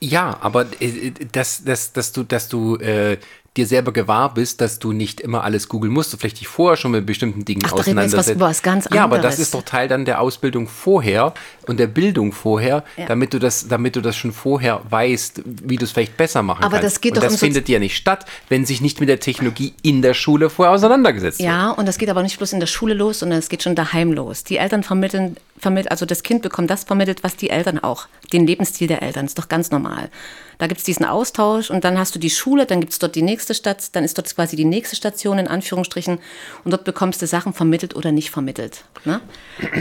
Ja, 0.00 0.36
aber 0.40 0.66
äh, 0.80 1.12
dass, 1.32 1.64
dass, 1.64 1.92
dass 1.92 2.12
du, 2.12 2.24
dass 2.24 2.48
du 2.48 2.76
äh, 2.76 3.18
dir 3.56 3.66
selber 3.66 3.92
gewahr 3.92 4.34
bist, 4.34 4.60
dass 4.60 4.80
du 4.80 4.92
nicht 4.92 5.20
immer 5.20 5.44
alles 5.44 5.68
googeln 5.68 5.92
musst, 5.92 6.12
du 6.12 6.16
vielleicht 6.16 6.40
dich 6.40 6.48
vorher 6.48 6.76
schon 6.76 6.90
mit 6.90 7.06
bestimmten 7.06 7.44
Dingen 7.44 7.62
Ach, 7.64 7.70
wir 7.72 7.76
jetzt 7.78 7.86
was 7.86 7.86
auseinandersetzt. 7.86 8.40
was 8.40 8.62
ganz 8.62 8.88
Ja, 8.92 9.04
aber 9.04 9.16
das 9.18 9.26
anderes. 9.26 9.38
ist 9.38 9.54
doch 9.54 9.62
Teil 9.62 9.86
dann 9.86 10.04
der 10.04 10.20
Ausbildung 10.20 10.66
vorher 10.66 11.32
und 11.68 11.78
der 11.78 11.86
Bildung 11.86 12.32
vorher, 12.32 12.82
Ja. 12.96 13.06
damit 13.06 13.32
du 13.32 13.38
das, 13.38 13.68
damit 13.68 13.94
du 13.96 14.00
das 14.00 14.16
schon 14.16 14.32
vorher 14.32 14.80
weißt, 14.90 15.42
wie 15.44 15.76
du 15.76 15.84
es 15.84 15.92
vielleicht 15.92 16.16
besser 16.16 16.42
machen 16.42 16.64
Aber 16.64 16.78
kannst. 16.78 16.84
das 16.94 17.00
geht 17.00 17.12
und 17.12 17.18
doch 17.18 17.22
das 17.22 17.32
um 17.34 17.38
so- 17.38 17.46
findet 17.46 17.68
ja 17.68 17.78
nicht 17.78 17.96
statt, 17.96 18.26
wenn 18.48 18.66
sich 18.66 18.80
nicht 18.80 18.98
mit 18.98 19.08
der 19.08 19.20
Technologie 19.20 19.72
in 19.82 20.02
der 20.02 20.14
Schule 20.14 20.50
vorher 20.50 20.74
auseinandergesetzt 20.74 21.38
wird. 21.38 21.48
Ja, 21.48 21.70
und 21.70 21.86
das 21.86 21.98
geht 21.98 22.10
aber 22.10 22.22
nicht 22.24 22.36
bloß 22.38 22.52
in 22.54 22.60
der 22.60 22.66
Schule 22.66 22.94
los, 22.94 23.20
sondern 23.20 23.38
es 23.38 23.48
geht 23.48 23.62
schon 23.62 23.76
daheim 23.76 24.12
los. 24.12 24.42
Die 24.42 24.56
Eltern 24.56 24.82
vermitteln 24.82 25.36
vermittelt, 25.56 25.92
also 25.92 26.04
das 26.04 26.24
Kind 26.24 26.42
bekommt 26.42 26.68
das 26.70 26.82
vermittelt, 26.82 27.22
was 27.22 27.36
die 27.36 27.48
Eltern 27.48 27.78
auch, 27.78 28.06
den 28.32 28.44
Lebensstil 28.46 28.88
der 28.88 29.02
Eltern, 29.02 29.24
ist 29.26 29.38
doch 29.38 29.48
ganz 29.48 29.70
normal. 29.70 30.10
Da 30.58 30.66
gibt 30.66 30.78
es 30.78 30.84
diesen 30.84 31.04
Austausch 31.04 31.70
und 31.70 31.84
dann 31.84 31.96
hast 31.98 32.14
du 32.14 32.18
die 32.18 32.30
Schule, 32.30 32.66
dann 32.66 32.80
gibt 32.80 32.92
es 32.92 32.98
dort 32.98 33.14
die 33.14 33.22
nächste 33.22 33.43
Stadt, 33.52 33.94
dann 33.94 34.04
ist 34.04 34.16
dort 34.16 34.34
quasi 34.34 34.56
die 34.56 34.64
nächste 34.64 34.96
Station 34.96 35.38
in 35.38 35.48
Anführungsstrichen 35.48 36.18
und 36.64 36.70
dort 36.70 36.84
bekommst 36.84 37.20
du 37.20 37.26
Sachen 37.26 37.52
vermittelt 37.52 37.94
oder 37.94 38.12
nicht 38.12 38.30
vermittelt. 38.30 38.84
Ne? 39.04 39.20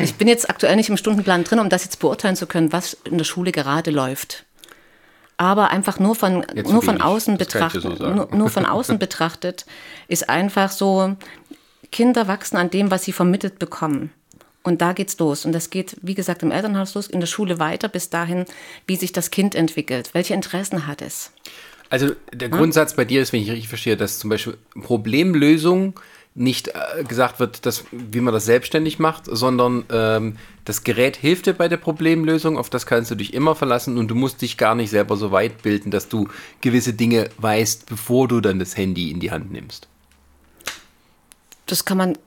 Ich 0.01 0.15
bin 0.15 0.27
jetzt 0.27 0.49
aktuell 0.49 0.75
nicht 0.75 0.89
im 0.89 0.97
Stundenplan 0.97 1.45
drin, 1.45 1.59
um 1.59 1.69
das 1.69 1.85
jetzt 1.85 1.99
beurteilen 1.99 2.35
zu 2.35 2.47
können, 2.47 2.73
was 2.73 2.97
in 3.05 3.17
der 3.17 3.25
Schule 3.25 3.53
gerade 3.53 3.91
läuft. 3.91 4.43
Aber 5.37 5.69
einfach 5.69 5.99
nur 5.99 6.15
von, 6.15 6.45
nur 6.53 6.81
von 6.81 6.99
außen 7.01 7.37
betrachtet, 7.37 7.81
so 7.83 7.89
nur, 7.89 8.29
nur 8.35 8.49
von 8.49 8.65
außen 8.65 8.99
betrachtet, 8.99 9.65
ist 10.07 10.29
einfach 10.29 10.71
so, 10.71 11.15
Kinder 11.91 12.27
wachsen 12.27 12.57
an 12.57 12.69
dem, 12.69 12.91
was 12.91 13.03
sie 13.03 13.13
vermittelt 13.13 13.59
bekommen. 13.59 14.11
Und 14.63 14.81
da 14.81 14.93
geht's 14.93 15.19
los. 15.19 15.45
Und 15.45 15.51
das 15.51 15.69
geht, 15.69 15.97
wie 16.01 16.15
gesagt, 16.15 16.41
im 16.41 16.51
Elternhaus 16.51 16.95
los, 16.95 17.07
in 17.07 17.19
der 17.19 17.27
Schule 17.27 17.59
weiter, 17.59 17.89
bis 17.89 18.09
dahin, 18.09 18.45
wie 18.87 18.95
sich 18.95 19.11
das 19.11 19.29
Kind 19.29 19.55
entwickelt. 19.55 20.13
Welche 20.13 20.33
Interessen 20.33 20.87
hat 20.87 21.01
es? 21.01 21.31
Also 21.93 22.15
der 22.31 22.49
ja? 22.49 22.57
Grundsatz 22.57 22.95
bei 22.95 23.05
dir 23.05 23.21
ist, 23.21 23.33
wenn 23.33 23.43
ich 23.43 23.51
richtig 23.51 23.67
verstehe, 23.67 23.95
dass 23.95 24.17
zum 24.17 24.31
Beispiel 24.31 24.57
Problemlösung 24.81 25.93
nicht 26.33 26.69
äh, 26.69 27.03
gesagt 27.03 27.39
wird, 27.39 27.67
dass, 27.67 27.85
wie 27.91 28.19
man 28.19 28.33
das 28.33 28.45
selbstständig 28.45 28.97
macht, 28.97 29.25
sondern 29.27 29.85
ähm, 29.91 30.37
das 30.65 30.83
Gerät 30.83 31.17
hilft 31.17 31.45
dir 31.45 31.53
bei 31.53 31.67
der 31.67 31.77
Problemlösung, 31.77 32.57
auf 32.57 32.71
das 32.71 32.87
kannst 32.87 33.11
du 33.11 33.15
dich 33.15 33.35
immer 33.35 33.53
verlassen 33.53 33.99
und 33.99 34.07
du 34.07 34.15
musst 34.15 34.41
dich 34.41 34.57
gar 34.57 34.73
nicht 34.73 34.89
selber 34.89 35.17
so 35.17 35.31
weit 35.31 35.61
bilden, 35.61 35.91
dass 35.91 36.09
du 36.09 36.29
gewisse 36.61 36.93
Dinge 36.93 37.29
weißt, 37.37 37.85
bevor 37.85 38.27
du 38.27 38.41
dann 38.41 38.57
das 38.57 38.75
Handy 38.75 39.11
in 39.11 39.19
die 39.19 39.29
Hand 39.29 39.51
nimmst. 39.51 39.87
Das 41.67 41.85
kann 41.85 41.99
man 41.99 42.17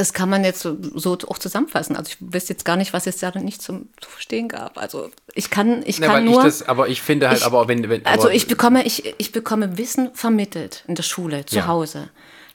das 0.00 0.14
kann 0.14 0.30
man 0.30 0.44
jetzt 0.44 0.60
so, 0.60 0.78
so, 0.94 1.18
auch 1.28 1.36
zusammenfassen. 1.36 1.94
Also 1.94 2.12
ich 2.12 2.16
weiß 2.20 2.48
jetzt 2.48 2.64
gar 2.64 2.76
nicht, 2.76 2.94
was 2.94 3.06
es 3.06 3.18
da 3.18 3.38
nicht 3.38 3.60
zum 3.60 3.90
zu 4.00 4.08
verstehen 4.08 4.48
gab. 4.48 4.78
Also 4.78 5.10
ich 5.34 5.50
kann, 5.50 5.82
ich 5.84 6.00
kann 6.00 6.24
nur. 6.24 6.38
Ich 6.38 6.44
das, 6.44 6.66
aber 6.66 6.88
ich 6.88 7.02
finde 7.02 7.28
halt, 7.28 7.40
ich, 7.40 7.44
aber 7.44 7.68
wenn, 7.68 7.86
wenn 7.90 8.06
also 8.06 8.30
ich 8.30 8.46
bekomme, 8.46 8.86
ich, 8.86 9.14
ich 9.18 9.30
bekomme 9.30 9.76
Wissen 9.76 10.08
vermittelt 10.14 10.84
in 10.88 10.94
der 10.94 11.02
Schule, 11.02 11.44
zu 11.44 11.56
ja. 11.56 11.66
Hause. 11.66 12.08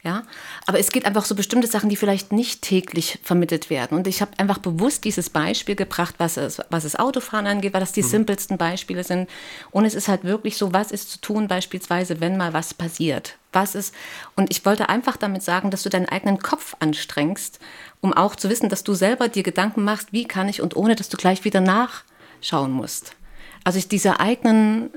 Ja, 0.06 0.22
aber 0.68 0.80
es 0.80 0.92
geht 0.92 1.06
einfach 1.06 1.26
so 1.26 1.34
bestimmte 1.34 1.66
Sachen, 1.68 1.90
die 1.90 1.96
vielleicht 1.96 2.32
nicht 2.32 2.62
täglich 2.62 3.18
vermittelt 3.24 3.72
werden. 3.72 3.98
Und 3.98 4.06
ich 4.06 4.22
habe 4.22 4.34
einfach 4.38 4.60
bewusst 4.60 5.04
dieses 5.04 5.32
Beispiel 5.32 5.76
gebracht, 5.76 6.14
was 6.20 6.38
es, 6.38 6.62
was 6.70 6.84
es 6.84 6.96
Autofahren 6.96 7.48
angeht, 7.48 7.74
weil 7.74 7.80
das 7.80 7.92
die 7.92 8.04
mhm. 8.04 8.10
simpelsten 8.10 8.60
Beispiele 8.60 9.04
sind. 9.04 9.28
Und 9.72 9.84
es 9.84 9.96
ist 9.96 10.08
halt 10.08 10.24
wirklich 10.24 10.58
so, 10.58 10.74
was 10.74 10.92
ist 10.92 11.10
zu 11.10 11.22
tun, 11.22 11.48
beispielsweise, 11.48 12.22
wenn 12.22 12.38
mal 12.38 12.54
was 12.54 12.76
passiert. 12.76 13.40
Was 13.52 13.74
ist, 13.74 13.96
und 14.36 14.52
ich 14.52 14.64
wollte 14.64 14.90
einfach 14.90 15.18
damit 15.18 15.42
sagen, 15.42 15.72
dass 15.72 15.82
du 15.82 15.90
deinen 15.90 16.08
eigenen 16.08 16.38
Kopf 16.38 16.76
anstrengst, 16.80 17.58
um 18.00 18.14
auch 18.14 18.36
zu 18.36 18.48
wissen, 18.52 18.70
dass 18.70 18.84
du 18.84 18.94
selber 18.94 19.28
dir 19.28 19.42
Gedanken 19.42 19.84
machst, 19.84 20.14
wie 20.14 20.26
kann 20.26 20.48
ich 20.48 20.62
und 20.62 20.76
ohne, 20.76 20.96
dass 20.96 21.10
du 21.10 21.18
gleich 21.18 21.46
wieder 21.46 21.62
nachschauen 21.62 22.72
musst. 22.72 23.16
Also 23.64 23.80
ich 23.80 23.88
diese 23.88 24.20
eigenen 24.20 24.92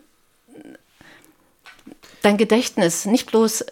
dein 2.28 2.36
Gedächtnis, 2.36 3.06
nicht 3.06 3.30
bloß, 3.30 3.64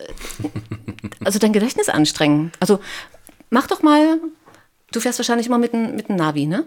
also 1.22 1.38
dein 1.38 1.52
Gedächtnis 1.52 1.90
anstrengen. 1.90 2.52
Also 2.59 2.80
mach 3.50 3.66
doch 3.66 3.82
mal, 3.82 4.18
du 4.92 5.00
fährst 5.00 5.18
wahrscheinlich 5.18 5.46
immer 5.46 5.59
mit 5.59 5.74
einem 5.74 5.94
mit 5.94 6.09
Navi, 6.09 6.46
ne? 6.46 6.66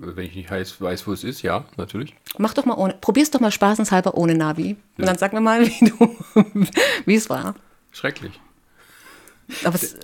Wenn 0.00 0.26
ich 0.26 0.36
nicht 0.36 0.48
weiß, 0.48 0.80
weiß, 0.80 1.08
wo 1.08 1.12
es 1.12 1.24
ist, 1.24 1.42
ja, 1.42 1.64
natürlich. 1.76 2.14
Mach 2.38 2.54
doch 2.54 2.64
mal 2.64 2.76
ohne, 2.76 2.94
probier's 3.00 3.32
doch 3.32 3.40
mal 3.40 3.50
spaßenshalber 3.50 4.16
ohne 4.16 4.36
Navi. 4.36 4.76
Und 4.96 5.06
dann 5.06 5.18
sag 5.18 5.32
mir 5.32 5.40
mal, 5.40 5.66
wie 5.66 5.90
du, 5.90 6.16
wie 7.04 7.16
es 7.16 7.28
war. 7.28 7.56
Schrecklich. 7.90 8.40
Aber 9.64 9.74
es, 9.74 9.96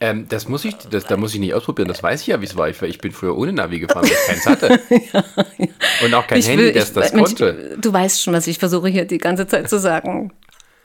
ähm, 0.00 0.26
das 0.28 0.48
muss 0.48 0.64
ich, 0.64 0.76
das, 0.76 1.04
da 1.04 1.16
muss 1.16 1.34
ich 1.34 1.40
nicht 1.40 1.54
ausprobieren. 1.54 1.88
Das 1.88 2.02
weiß 2.02 2.20
ich 2.20 2.28
ja, 2.28 2.40
wie 2.40 2.44
es 2.44 2.56
war. 2.56 2.68
Ich, 2.68 2.80
ich, 2.82 2.98
bin 2.98 3.12
früher 3.12 3.36
ohne 3.36 3.52
Navi 3.52 3.80
gefahren, 3.80 4.04
weil 4.04 4.12
ich 4.12 4.26
keins 4.26 4.46
hatte. 4.46 4.80
ja, 4.90 5.24
ja. 5.58 5.66
Und 6.04 6.14
auch 6.14 6.26
kein 6.26 6.38
ich 6.38 6.48
Handy, 6.48 6.64
will, 6.64 6.72
das 6.72 6.92
das 6.92 7.12
Mensch, 7.12 7.30
konnte. 7.30 7.76
Du 7.80 7.92
weißt 7.92 8.22
schon, 8.22 8.34
was 8.34 8.46
ich 8.46 8.58
versuche 8.58 8.88
hier 8.88 9.04
die 9.04 9.18
ganze 9.18 9.46
Zeit 9.46 9.68
zu 9.68 9.78
sagen. 9.78 10.32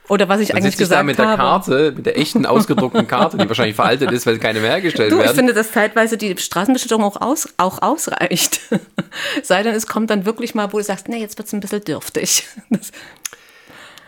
Oder 0.10 0.28
was 0.28 0.40
ich 0.40 0.48
Dann 0.48 0.58
eigentlich 0.58 0.76
gesagt 0.76 0.98
habe. 0.98 1.06
mit 1.06 1.20
der 1.20 1.36
Karte, 1.36 1.94
mit 1.96 2.06
der 2.08 2.18
echten 2.18 2.48
ausgedruckten 2.48 3.08
Karte, 3.08 3.38
die 3.38 3.48
wahrscheinlich 3.48 3.76
veraltet 3.76 4.12
ist, 4.12 4.26
weil 4.26 4.40
keine 4.40 4.60
mehr 4.60 4.72
hergestellt 4.72 5.12
du, 5.12 5.18
werden. 5.18 5.30
Ich 5.30 5.36
finde, 5.36 5.54
dass 5.54 5.72
zeitweise 5.72 6.18
die 6.18 6.36
Straßenbeschilderung 6.36 7.04
auch, 7.04 7.22
aus, 7.22 7.48
auch 7.58 7.84
ausreicht. 7.84 8.60
Sei 9.44 9.62
denn, 9.62 9.76
es 9.76 9.86
kommt 9.86 10.10
dann 10.10 10.26
wirklich 10.26 10.56
mal, 10.56 10.74
wo 10.74 10.80
du 10.80 10.84
sagst, 10.84 11.10
nee, 11.10 11.20
jetzt 11.20 11.38
wird 11.38 11.48
es 11.48 11.54
ein 11.54 11.60
bisschen 11.60 11.84
dürftig. 11.84 12.48
Das, 12.72 12.92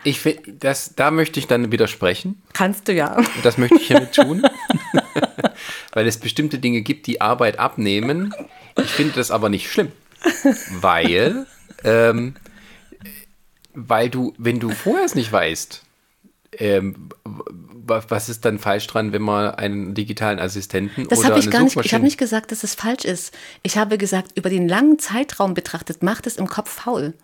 ich 0.04 0.20
finde, 0.20 0.52
das, 0.52 0.94
da 0.94 1.10
möchte 1.10 1.38
ich 1.38 1.46
dann 1.46 1.72
widersprechen. 1.72 2.42
Kannst 2.52 2.88
du 2.88 2.92
ja. 2.92 3.22
Das 3.42 3.58
möchte 3.58 3.76
ich 3.76 3.86
hiermit 3.86 4.12
tun. 4.14 4.42
weil 5.92 6.06
es 6.06 6.18
bestimmte 6.18 6.58
Dinge 6.58 6.82
gibt, 6.82 7.06
die 7.06 7.20
Arbeit 7.20 7.58
abnehmen. 7.58 8.34
Ich 8.76 8.90
finde 8.90 9.14
das 9.14 9.30
aber 9.30 9.48
nicht 9.48 9.70
schlimm. 9.70 9.92
Weil, 10.70 11.46
ähm, 11.84 12.34
weil 13.74 14.08
du, 14.10 14.34
wenn 14.38 14.60
du 14.60 14.70
vorher 14.70 15.04
es 15.04 15.14
nicht 15.14 15.32
weißt, 15.32 15.82
ähm, 16.58 17.08
was 17.24 18.28
ist 18.28 18.44
dann 18.44 18.58
falsch 18.58 18.86
dran, 18.86 19.12
wenn 19.12 19.22
man 19.22 19.54
einen 19.54 19.94
digitalen 19.94 20.38
Assistenten 20.38 21.08
das 21.08 21.18
oder 21.18 21.36
ich 21.36 21.50
gar 21.50 21.62
nicht. 21.62 21.76
Ich 21.76 21.94
habe 21.94 22.04
nicht 22.04 22.18
gesagt, 22.18 22.52
dass 22.52 22.62
es 22.62 22.74
falsch 22.74 23.04
ist. 23.04 23.34
Ich 23.62 23.76
habe 23.76 23.98
gesagt, 23.98 24.32
über 24.36 24.50
den 24.50 24.68
langen 24.68 24.98
Zeitraum 24.98 25.54
betrachtet 25.54 26.02
macht 26.02 26.26
es 26.26 26.36
im 26.36 26.46
Kopf 26.46 26.70
faul. 26.70 27.14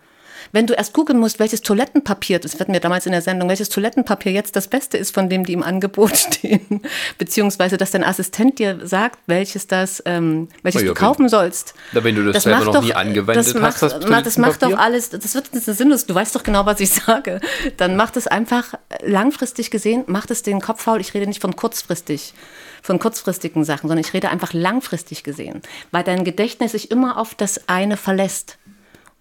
Wenn 0.51 0.67
du 0.67 0.73
erst 0.73 0.93
gucken 0.93 1.19
musst, 1.19 1.39
welches 1.39 1.61
Toilettenpapier, 1.61 2.39
das 2.39 2.59
wird 2.59 2.69
mir 2.69 2.79
damals 2.79 3.05
in 3.05 3.11
der 3.11 3.21
Sendung, 3.21 3.49
welches 3.49 3.69
Toilettenpapier 3.69 4.31
jetzt 4.31 4.55
das 4.55 4.67
Beste 4.67 4.97
ist 4.97 5.13
von 5.13 5.29
dem, 5.29 5.45
die 5.45 5.53
im 5.53 5.63
Angebot 5.63 6.17
stehen, 6.17 6.81
beziehungsweise 7.17 7.77
dass 7.77 7.91
dein 7.91 8.03
Assistent 8.03 8.59
dir 8.59 8.79
sagt, 8.83 9.19
welches 9.27 9.67
das, 9.67 10.01
ähm, 10.05 10.47
welches 10.63 10.81
ja, 10.81 10.87
du 10.89 10.93
kaufen 10.93 11.23
wenn, 11.23 11.29
sollst. 11.29 11.73
Wenn 11.91 12.15
du 12.15 12.25
das, 12.25 12.35
das 12.35 12.43
selber 12.43 12.65
noch 12.65 12.73
doch, 12.73 12.83
nie 12.83 12.93
angewendet 12.93 13.45
das 13.45 13.55
hast, 13.55 13.61
macht, 13.61 13.81
das, 13.81 14.23
das 14.23 14.37
macht 14.37 14.63
doch 14.63 14.77
alles, 14.77 15.09
das 15.09 15.35
wird 15.35 15.49
das 15.53 15.65
sinnlos, 15.65 16.05
du 16.05 16.15
weißt 16.15 16.35
doch 16.35 16.43
genau, 16.43 16.65
was 16.65 16.79
ich 16.79 16.91
sage. 16.91 17.41
Dann 17.77 17.95
macht 17.95 18.17
es 18.17 18.27
einfach 18.27 18.73
langfristig 19.03 19.71
gesehen, 19.71 20.03
macht 20.07 20.31
es 20.31 20.43
den 20.43 20.61
Kopf 20.61 20.83
faul. 20.83 21.01
Ich 21.01 21.13
rede 21.13 21.27
nicht 21.27 21.41
von 21.41 21.55
kurzfristig 21.55 22.33
von 22.81 22.99
kurzfristigen 22.99 23.63
Sachen, 23.63 23.87
sondern 23.87 24.05
ich 24.05 24.13
rede 24.13 24.29
einfach 24.29 24.53
langfristig 24.53 25.23
gesehen, 25.23 25.61
weil 25.91 26.03
dein 26.03 26.23
Gedächtnis 26.23 26.71
sich 26.71 26.91
immer 26.91 27.17
auf 27.17 27.35
das 27.35 27.67
eine 27.67 27.97
verlässt. 27.97 28.57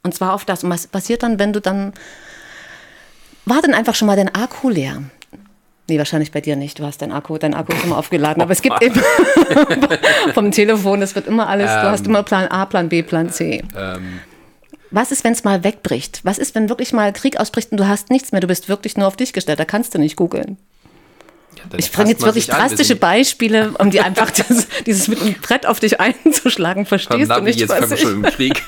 Und 0.03 0.15
zwar 0.15 0.35
auf 0.35 0.45
das. 0.45 0.65
Und 0.65 0.71
was 0.71 0.87
passiert 0.87 1.23
dann, 1.23 1.39
wenn 1.39 1.53
du 1.53 1.61
dann. 1.61 1.93
War 3.45 3.63
dann 3.63 3.73
einfach 3.73 3.95
schon 3.95 4.07
mal 4.07 4.17
dein 4.17 4.35
Akku 4.35 4.69
leer? 4.69 5.03
Nee, 5.89 5.97
wahrscheinlich 5.97 6.33
bei 6.33 6.43
dir 6.43 6.55
nicht. 6.55 6.79
Du 6.79 6.85
hast 6.85 7.01
dein 7.01 7.13
Akku, 7.13 7.39
dein 7.39 7.55
Akku 7.55 7.73
ist 7.73 7.85
immer 7.85 7.97
aufgeladen. 7.97 8.43
Aber 8.43 8.53
es 8.53 8.61
gibt 8.61 8.83
eben 8.83 9.01
vom 10.35 10.51
Telefon, 10.51 11.01
es 11.01 11.15
wird 11.15 11.27
immer 11.27 11.49
alles, 11.49 11.71
ähm, 11.71 11.81
du 11.81 11.91
hast 11.91 12.05
ähm. 12.05 12.11
immer 12.11 12.23
Plan 12.23 12.47
A, 12.49 12.67
Plan 12.67 12.91
B, 12.91 13.03
Plan 13.03 13.31
C. 13.31 13.65
Ähm, 13.75 14.21
was 14.91 15.13
ist, 15.13 15.25
wenn 15.25 15.33
es 15.33 15.45
mal 15.45 15.65
wegbricht? 15.65 16.21
Was 16.25 16.39
ist, 16.39 16.55
wenn 16.55 16.69
wirklich 16.69 16.93
mal 16.93 17.13
Krieg 17.13 17.39
ausbricht 17.39 17.73
und 17.73 17.79
du 17.79 17.87
hast 17.87 18.11
nichts 18.11 18.33
mehr? 18.33 18.41
Du 18.41 18.47
bist 18.47 18.69
wirklich 18.69 18.97
nur 18.97 19.07
auf 19.07 19.17
dich 19.17 19.33
gestellt. 19.33 19.59
Da 19.59 19.65
kannst 19.65 19.95
du 19.95 19.99
nicht 19.99 20.17
googeln. 20.17 20.57
Ja, 21.57 21.79
ich 21.79 21.91
bringe 21.93 22.11
jetzt 22.11 22.23
wirklich 22.23 22.47
drastische 22.47 22.95
an, 22.95 23.01
Beispiele, 23.01 23.75
um 23.79 23.91
dir 23.91 24.05
einfach 24.07 24.31
das, 24.31 24.69
dieses 24.87 25.09
mit 25.09 25.21
einem 25.21 25.35
Brett 25.35 25.67
auf 25.67 25.81
dich 25.81 26.01
einzuschlagen. 26.01 26.87
Verstehst 26.87 27.31
du 27.31 27.41
nicht, 27.41 27.61
jetzt 27.61 27.71
was 27.71 27.91
ich... 27.91 28.01
Schon 28.01 28.25
im 28.25 28.31
Krieg. 28.31 28.63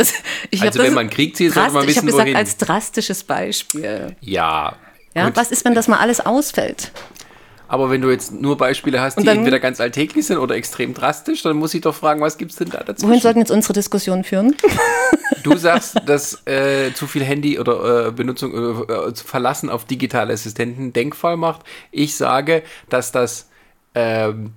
Das, 0.00 0.14
also 0.62 0.82
wenn 0.82 0.94
man 0.94 1.10
Krieg 1.10 1.36
zieht, 1.36 1.52
sollte 1.52 1.72
man 1.72 1.86
wissen, 1.86 2.08
Ich 2.08 2.14
habe 2.14 2.24
gesagt, 2.24 2.36
als 2.36 2.56
drastisches 2.56 3.22
Beispiel. 3.24 4.16
Ja. 4.20 4.76
ja 5.14 5.30
was 5.34 5.50
ist, 5.50 5.64
wenn 5.64 5.74
das 5.74 5.88
mal 5.88 5.98
alles 5.98 6.20
ausfällt? 6.20 6.90
Aber 7.68 7.88
wenn 7.90 8.00
du 8.00 8.10
jetzt 8.10 8.32
nur 8.32 8.56
Beispiele 8.56 9.00
hast, 9.00 9.18
die 9.18 9.24
dann, 9.24 9.38
entweder 9.38 9.60
ganz 9.60 9.80
alltäglich 9.80 10.26
sind 10.26 10.38
oder 10.38 10.56
extrem 10.56 10.92
drastisch, 10.92 11.42
dann 11.42 11.56
muss 11.56 11.72
ich 11.72 11.82
doch 11.82 11.94
fragen, 11.94 12.20
was 12.20 12.36
gibt 12.36 12.50
es 12.50 12.56
denn 12.56 12.70
da 12.70 12.82
dazu? 12.82 13.06
Wohin 13.06 13.20
sollten 13.20 13.38
jetzt 13.38 13.52
unsere 13.52 13.74
Diskussion 13.74 14.24
führen? 14.24 14.56
Du 15.42 15.56
sagst, 15.56 15.96
dass 16.04 16.46
äh, 16.46 16.92
zu 16.92 17.06
viel 17.06 17.24
Handy 17.24 17.58
oder 17.58 18.08
äh, 18.08 18.10
Benutzung 18.10 18.52
äh, 18.52 18.92
äh 18.92 19.14
Verlassen 19.14 19.70
auf 19.70 19.86
digitale 19.86 20.34
Assistenten 20.34 20.92
Denkfall 20.92 21.38
macht. 21.38 21.62
Ich 21.92 22.14
sage, 22.14 22.62
dass 22.90 23.10
das 23.10 23.48
ähm, 23.94 24.52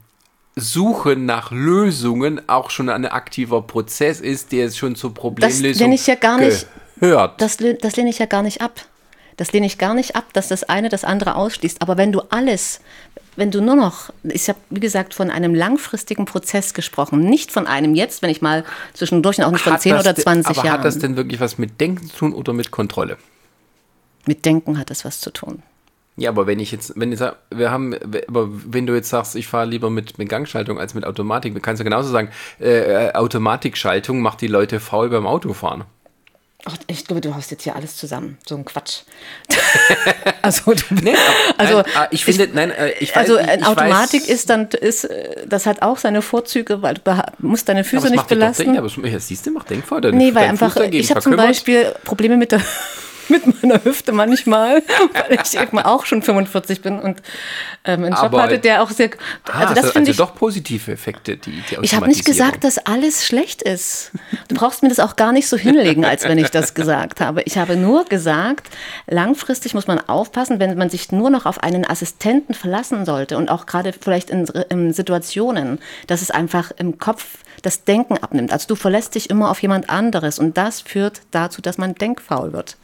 Suchen 0.55 1.25
nach 1.25 1.51
Lösungen 1.51 2.41
auch 2.47 2.69
schon 2.69 2.89
ein 2.89 3.05
aktiver 3.05 3.61
Prozess 3.63 4.19
ist, 4.19 4.51
der 4.51 4.67
es 4.67 4.77
schon 4.77 4.95
zur 4.95 5.13
Problemlösung 5.13 5.71
das 5.71 5.79
lehne 5.79 5.95
ich 5.95 6.07
ja 6.07 6.15
gar 6.15 6.37
nicht, 6.37 6.67
gehört. 6.99 7.41
Das, 7.41 7.57
das 7.57 7.95
lehne 7.95 8.09
ich 8.09 8.19
ja 8.19 8.25
gar 8.25 8.43
nicht 8.43 8.61
ab. 8.61 8.85
Das 9.37 9.51
lehne 9.51 9.65
ich 9.65 9.79
gar 9.79 9.95
nicht 9.95 10.15
ab, 10.15 10.25
dass 10.33 10.47
das 10.47 10.63
eine 10.63 10.89
das 10.89 11.03
andere 11.03 11.35
ausschließt. 11.35 11.81
Aber 11.81 11.97
wenn 11.97 12.11
du 12.11 12.21
alles, 12.29 12.81
wenn 13.35 13.49
du 13.49 13.61
nur 13.61 13.75
noch, 13.75 14.11
ich 14.23 14.47
habe 14.47 14.59
wie 14.69 14.79
gesagt 14.79 15.15
von 15.15 15.31
einem 15.31 15.55
langfristigen 15.55 16.25
Prozess 16.25 16.75
gesprochen, 16.75 17.21
nicht 17.21 17.51
von 17.51 17.65
einem 17.65 17.95
jetzt, 17.95 18.21
wenn 18.21 18.29
ich 18.29 18.43
mal 18.43 18.63
zwischendurch 18.93 19.43
auch 19.43 19.51
nicht 19.51 19.63
von 19.63 19.73
hat 19.73 19.81
10 19.81 19.95
oder 19.95 20.15
20 20.15 20.49
aber 20.49 20.57
Jahren. 20.57 20.67
Aber 20.67 20.77
hat 20.77 20.85
das 20.85 20.99
denn 20.99 21.15
wirklich 21.15 21.39
was 21.39 21.57
mit 21.57 21.81
Denken 21.81 22.07
zu 22.09 22.15
tun 22.15 22.33
oder 22.33 22.53
mit 22.53 22.69
Kontrolle? 22.69 23.17
Mit 24.27 24.45
Denken 24.45 24.77
hat 24.77 24.91
es 24.91 25.03
was 25.03 25.19
zu 25.19 25.31
tun. 25.31 25.63
Ja, 26.15 26.29
aber 26.29 26.45
wenn 26.45 26.59
ich 26.59 26.71
jetzt, 26.71 26.93
wenn 26.95 27.11
ich 27.11 27.17
sag, 27.19 27.37
wir 27.49 27.71
haben, 27.71 27.95
aber 28.27 28.47
wenn 28.51 28.85
du 28.85 28.93
jetzt 28.93 29.09
sagst, 29.09 29.35
ich 29.35 29.47
fahre 29.47 29.65
lieber 29.65 29.89
mit, 29.89 30.19
mit 30.19 30.29
Gangschaltung 30.29 30.79
als 30.79 30.93
mit 30.93 31.05
Automatik, 31.05 31.59
kannst 31.63 31.79
du 31.79 31.83
genauso 31.83 32.09
sagen, 32.11 32.29
äh, 32.59 33.07
äh, 33.07 33.13
Automatikschaltung 33.13 34.19
macht 34.21 34.41
die 34.41 34.47
Leute 34.47 34.79
faul 34.79 35.09
beim 35.09 35.25
Autofahren. 35.25 35.85
Ach, 36.65 36.77
ich 36.87 37.05
glaube, 37.05 37.19
du 37.19 37.35
hast 37.35 37.51
jetzt 37.51 37.63
hier 37.63 37.75
alles 37.75 37.97
zusammen. 37.97 38.37
So 38.45 38.55
ein 38.55 38.63
Quatsch. 38.63 38.99
also, 40.41 40.73
du, 40.73 40.81
Nee, 40.91 41.13
also 41.57 41.77
nein, 41.77 41.85
ah, 41.95 42.07
ich 42.11 42.23
finde, 42.23 42.47
nein, 42.53 42.71
äh, 42.71 42.91
ich 42.99 43.09
weiß, 43.09 43.17
also 43.29 43.37
ich, 43.39 43.47
ich 43.47 43.65
Automatik 43.65 44.21
weiß, 44.21 44.29
ist 44.29 44.49
dann, 44.49 44.67
ist, 44.67 45.03
äh, 45.05 45.45
das 45.45 45.65
hat 45.65 45.81
auch 45.81 45.97
seine 45.97 46.21
Vorzüge, 46.21 46.81
weil 46.81 46.93
du 46.93 47.01
musst 47.39 47.67
deine 47.67 47.83
Füße 47.83 48.09
nicht 48.11 48.27
belasten. 48.27 48.63
denken, 48.63 48.77
aber 48.77 48.87
es- 48.87 48.95
ja, 49.11 49.19
siehst 49.19 49.45
du, 49.45 49.51
macht 49.51 49.69
denkvoll. 49.71 49.99
Dein, 49.99 50.15
Nee, 50.15 50.33
weil 50.33 50.47
einfach, 50.47 50.73
ich 50.77 51.09
habe 51.09 51.19
zum. 51.19 51.35
Beispiel 51.35 51.93
Probleme 52.05 52.37
mit 52.37 52.51
der 52.53 52.61
mit 53.29 53.61
meiner 53.63 53.83
Hüfte 53.83 54.11
manchmal, 54.11 54.81
weil 55.13 55.39
ich 55.43 55.59
eben 55.59 55.79
auch 55.79 56.05
schon 56.05 56.21
45 56.21 56.81
bin 56.81 56.99
und 56.99 57.21
ähm, 57.85 58.03
einen 58.03 58.13
Job 58.13 58.23
Aber- 58.23 58.43
hatte, 58.43 58.59
der 58.59 58.81
auch 58.83 58.89
sehr. 58.91 59.09
Ah, 59.45 59.59
Also 59.61 59.73
das 59.75 59.85
also, 59.85 59.99
also 59.99 60.11
ich. 60.11 60.17
doch 60.17 60.35
positive 60.35 60.91
Effekte, 60.91 61.37
die, 61.37 61.51
die 61.69 61.77
Ich 61.81 61.95
habe 61.95 62.07
nicht 62.07 62.25
gesagt, 62.25 62.63
dass 62.63 62.77
alles 62.77 63.25
schlecht 63.25 63.61
ist. 63.61 64.11
Du 64.47 64.55
brauchst 64.55 64.83
mir 64.83 64.89
das 64.89 64.99
auch 64.99 65.15
gar 65.15 65.31
nicht 65.31 65.47
so 65.47 65.57
hinlegen, 65.57 66.05
als 66.05 66.23
wenn 66.23 66.37
ich 66.37 66.49
das 66.49 66.73
gesagt 66.75 67.21
habe. 67.21 67.41
Ich 67.43 67.57
habe 67.57 67.75
nur 67.75 68.05
gesagt, 68.05 68.67
langfristig 69.07 69.73
muss 69.73 69.87
man 69.87 69.99
aufpassen, 69.99 70.59
wenn 70.59 70.77
man 70.77 70.89
sich 70.89 71.11
nur 71.11 71.29
noch 71.29 71.45
auf 71.45 71.61
einen 71.63 71.85
Assistenten 71.89 72.53
verlassen 72.53 73.05
sollte 73.05 73.37
und 73.37 73.49
auch 73.49 73.65
gerade 73.65 73.93
vielleicht 73.93 74.29
in, 74.29 74.45
in 74.69 74.93
Situationen, 74.93 75.79
dass 76.07 76.21
es 76.21 76.31
einfach 76.31 76.71
im 76.77 76.97
Kopf 76.97 77.25
das 77.61 77.83
Denken 77.85 78.17
abnimmt. 78.17 78.51
Also 78.51 78.67
du 78.67 78.75
verlässt 78.75 79.15
dich 79.15 79.29
immer 79.29 79.49
auf 79.49 79.61
jemand 79.61 79.89
anderes 79.89 80.39
und 80.39 80.57
das 80.57 80.81
führt 80.81 81.21
dazu, 81.31 81.61
dass 81.61 81.77
man 81.77 81.95
denkfaul 81.95 82.51
wird. 82.53 82.75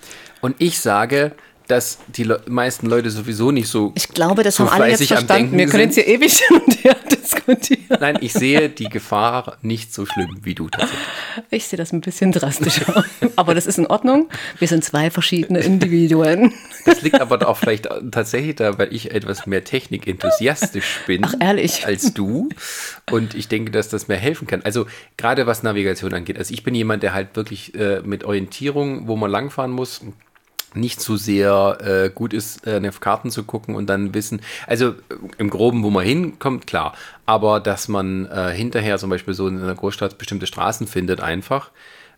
Und 0.41 0.55
ich 0.59 0.79
sage, 0.79 1.33
dass 1.69 1.99
die 2.07 2.23
Le 2.23 2.41
meisten 2.47 2.87
Leute 2.87 3.11
sowieso 3.11 3.51
nicht 3.51 3.67
so. 3.67 3.91
Ich 3.95 4.07
glaube, 4.07 4.41
das 4.41 4.55
so 4.55 4.69
haben 4.69 4.81
alle 4.81 4.91
jetzt 4.91 5.05
verstanden. 5.05 5.55
Wir 5.55 5.67
können 5.67 5.83
jetzt 5.83 5.95
hier 5.95 6.07
ewig 6.07 6.39
hin 6.39 6.57
und 6.65 6.83
her 6.83 6.95
diskutieren. 7.11 7.97
Nein, 7.99 8.17
ich 8.21 8.33
sehe 8.33 8.69
die 8.69 8.89
Gefahr 8.89 9.57
nicht 9.61 9.93
so 9.93 10.07
schlimm 10.07 10.39
wie 10.41 10.55
du 10.55 10.67
tatsächlich. 10.69 10.99
Ich 11.51 11.67
sehe 11.67 11.77
das 11.77 11.93
ein 11.93 12.01
bisschen 12.01 12.31
drastischer. 12.31 13.05
Aber 13.35 13.53
das 13.53 13.67
ist 13.67 13.77
in 13.77 13.85
Ordnung. 13.85 14.29
Wir 14.57 14.67
sind 14.67 14.83
zwei 14.83 15.11
verschiedene 15.11 15.59
Individuen. 15.59 16.53
Das 16.85 17.03
liegt 17.03 17.21
aber 17.21 17.47
auch 17.47 17.57
vielleicht 17.57 17.87
tatsächlich 18.11 18.55
da, 18.55 18.79
weil 18.79 18.93
ich 18.93 19.11
etwas 19.11 19.45
mehr 19.45 19.63
technikenthusiastisch 19.63 21.01
bin 21.05 21.23
Ach, 21.23 21.35
ehrlich? 21.39 21.85
als 21.85 22.13
du. 22.13 22.49
Und 23.11 23.35
ich 23.35 23.47
denke, 23.47 23.71
dass 23.71 23.89
das 23.89 24.07
mir 24.07 24.15
helfen 24.15 24.47
kann. 24.47 24.63
Also 24.63 24.87
gerade 25.17 25.45
was 25.45 25.61
Navigation 25.61 26.13
angeht. 26.13 26.37
Also 26.37 26.53
ich 26.53 26.63
bin 26.63 26.73
jemand, 26.73 27.03
der 27.03 27.13
halt 27.13 27.35
wirklich 27.35 27.75
äh, 27.75 28.01
mit 28.03 28.23
Orientierung, 28.23 29.07
wo 29.07 29.15
man 29.15 29.29
langfahren 29.29 29.71
muss, 29.71 30.01
nicht 30.73 31.01
so 31.01 31.15
sehr 31.15 31.77
äh, 31.81 32.09
gut 32.09 32.33
ist, 32.33 32.65
äh, 32.67 32.81
auf 32.87 32.99
Karten 32.99 33.31
zu 33.31 33.43
gucken 33.43 33.75
und 33.75 33.87
dann 33.87 34.13
wissen, 34.13 34.41
also 34.67 34.89
äh, 34.89 34.93
im 35.37 35.49
Groben, 35.49 35.83
wo 35.83 35.89
man 35.89 36.05
hinkommt, 36.05 36.67
klar, 36.67 36.93
aber 37.25 37.59
dass 37.59 37.87
man 37.87 38.25
äh, 38.27 38.51
hinterher 38.51 38.97
zum 38.97 39.09
Beispiel 39.09 39.33
so 39.33 39.47
in 39.47 39.61
einer 39.61 39.75
Großstadt 39.75 40.17
bestimmte 40.17 40.47
Straßen 40.47 40.87
findet 40.87 41.21
einfach, 41.21 41.71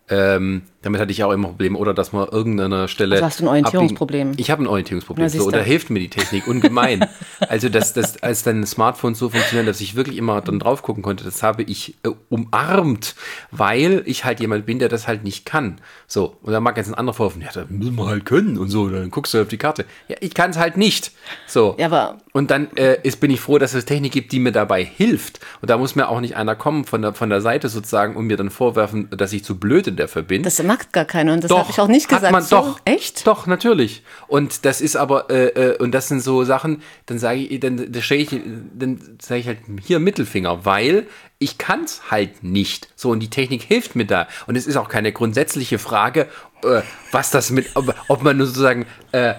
ähm, 0.09 0.63
damit 0.82 0.99
hatte 1.01 1.11
ich 1.11 1.23
auch 1.23 1.32
immer 1.32 1.49
Probleme. 1.49 1.77
Oder 1.77 1.93
dass 1.93 2.11
man 2.13 2.27
irgendeiner 2.29 2.88
Stelle. 2.88 3.15
Also 3.15 3.25
hast 3.25 3.39
du 3.39 3.43
ein 3.43 3.49
Orientierungsproblem? 3.49 4.29
abbiegen- 4.29 4.41
Ich 4.41 4.49
habe 4.51 4.63
ein 4.63 4.67
Orientierungsproblem. 4.67 5.25
Na, 5.25 5.29
So, 5.29 5.45
und 5.45 5.55
da 5.55 5.59
hilft 5.61 5.89
mir 5.89 5.99
die 5.99 6.09
Technik 6.09 6.47
ungemein. 6.47 7.07
also, 7.47 7.69
dass, 7.69 7.93
dass, 7.93 8.21
als 8.23 8.43
dann 8.43 8.65
Smartphones 8.65 9.19
so 9.19 9.29
funktionieren, 9.29 9.65
dass 9.67 9.79
ich 9.82 9.95
wirklich 9.95 10.17
immer 10.17 10.41
dann 10.41 10.59
drauf 10.59 10.82
gucken 10.82 11.03
konnte, 11.03 11.23
das 11.23 11.43
habe 11.43 11.63
ich 11.63 11.95
äh, 12.03 12.09
umarmt, 12.29 13.15
weil 13.51 14.03
ich 14.05 14.25
halt 14.25 14.39
jemand 14.39 14.65
bin, 14.65 14.79
der 14.79 14.89
das 14.89 15.07
halt 15.07 15.23
nicht 15.23 15.45
kann. 15.45 15.79
So, 16.07 16.36
und 16.41 16.51
dann 16.53 16.63
mag 16.63 16.77
jetzt 16.77 16.88
ein 16.88 16.95
anderer 16.95 17.13
vorwerfen, 17.13 17.41
ja, 17.41 17.49
das 17.53 17.69
müssen 17.69 17.95
wir 17.95 18.05
halt 18.07 18.25
können 18.25 18.57
und 18.57 18.69
so, 18.69 18.89
dann 18.89 19.11
guckst 19.11 19.34
du 19.34 19.41
auf 19.41 19.47
die 19.47 19.57
Karte. 19.57 19.86
Ja, 20.07 20.17
ich 20.19 20.34
kann 20.34 20.51
es 20.51 20.57
halt 20.57 20.77
nicht. 20.77 21.11
So. 21.47 21.75
Ja, 21.77 21.86
aber 21.88 22.17
Und 22.34 22.51
dann 22.51 22.75
äh, 22.75 22.97
ist, 23.03 23.19
bin 23.19 23.32
ich 23.32 23.39
froh, 23.39 23.57
dass 23.57 23.73
es 23.73 23.86
Technik 23.86 24.11
gibt, 24.13 24.32
die 24.32 24.39
mir 24.39 24.51
dabei 24.51 24.84
hilft. 24.84 25.39
Und 25.61 25.69
da 25.69 25.77
muss 25.77 25.95
mir 25.95 26.07
auch 26.09 26.21
nicht 26.21 26.36
einer 26.36 26.55
kommen 26.55 26.86
von 26.86 27.01
der, 27.01 27.13
von 27.13 27.29
der 27.29 27.41
Seite 27.41 27.69
sozusagen 27.69 28.15
und 28.15 28.25
mir 28.27 28.38
dann 28.38 28.49
vorwerfen, 28.49 29.09
dass 29.11 29.34
ich 29.34 29.43
zu 29.43 29.57
blöd 29.59 29.99
dafür 29.99 30.21
bin. 30.23 30.43
das 30.43 30.55
mag 30.72 30.91
gar 30.91 31.05
keiner. 31.05 31.34
Und 31.34 31.43
das 31.43 31.51
habe 31.51 31.69
ich 31.69 31.80
auch 31.80 31.88
nicht 31.88 32.09
hat 32.11 32.17
gesagt. 32.17 32.32
Man, 32.32 32.43
so, 32.43 32.55
doch, 32.55 32.80
Echt? 32.86 33.28
Doch, 33.28 33.45
natürlich. 33.47 34.03
Und 34.28 34.65
das 34.65 34.82
ist 34.82 34.95
aber, 34.95 35.30
äh, 35.30 35.47
äh, 35.47 35.78
und 35.78 35.91
das 35.91 36.07
sind 36.07 36.22
so 36.22 36.43
Sachen, 36.43 36.82
dann 37.05 37.19
sage 37.19 37.39
ich, 37.39 37.59
dann, 37.59 37.78
dann, 37.78 38.03
ich, 38.09 38.30
dann 38.74 39.17
sage 39.22 39.39
ich 39.41 39.47
halt 39.47 39.59
hier 39.82 39.99
Mittelfinger, 39.99 40.65
weil 40.65 41.07
ich 41.39 41.57
kann 41.57 41.84
es 41.84 42.11
halt 42.11 42.43
nicht. 42.43 42.89
So, 42.95 43.09
und 43.09 43.19
die 43.19 43.30
Technik 43.30 43.63
hilft 43.63 43.95
mir 43.95 44.05
da. 44.05 44.28
Und 44.47 44.55
es 44.55 44.67
ist 44.67 44.78
auch 44.78 44.89
keine 44.89 45.11
grundsätzliche 45.11 45.80
Frage, 45.80 46.28
äh, 46.63 46.82
was 47.11 47.32
das 47.32 47.49
mit, 47.49 47.67
ob, 47.76 47.93
ob 48.07 48.24
man 48.24 48.38
nur 48.38 48.47
sozusagen, 48.47 48.86
äh, 49.11 49.34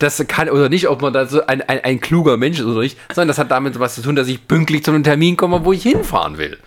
das 0.00 0.24
kann 0.26 0.50
oder 0.50 0.68
nicht, 0.68 0.88
ob 0.88 1.02
man 1.02 1.12
da 1.12 1.26
so 1.26 1.46
ein, 1.46 1.62
ein, 1.62 1.80
ein 1.84 2.00
kluger 2.00 2.36
Mensch 2.36 2.58
ist 2.58 2.66
oder 2.66 2.80
nicht, 2.80 2.98
sondern 3.14 3.28
das 3.28 3.38
hat 3.38 3.52
damit 3.52 3.78
was 3.78 3.94
zu 3.94 4.02
tun, 4.02 4.16
dass 4.16 4.26
ich 4.26 4.48
pünktlich 4.48 4.82
zu 4.82 4.90
einem 4.90 5.04
Termin 5.04 5.36
komme, 5.36 5.64
wo 5.64 5.72
ich 5.72 5.84
hinfahren 5.84 6.36
will. 6.36 6.58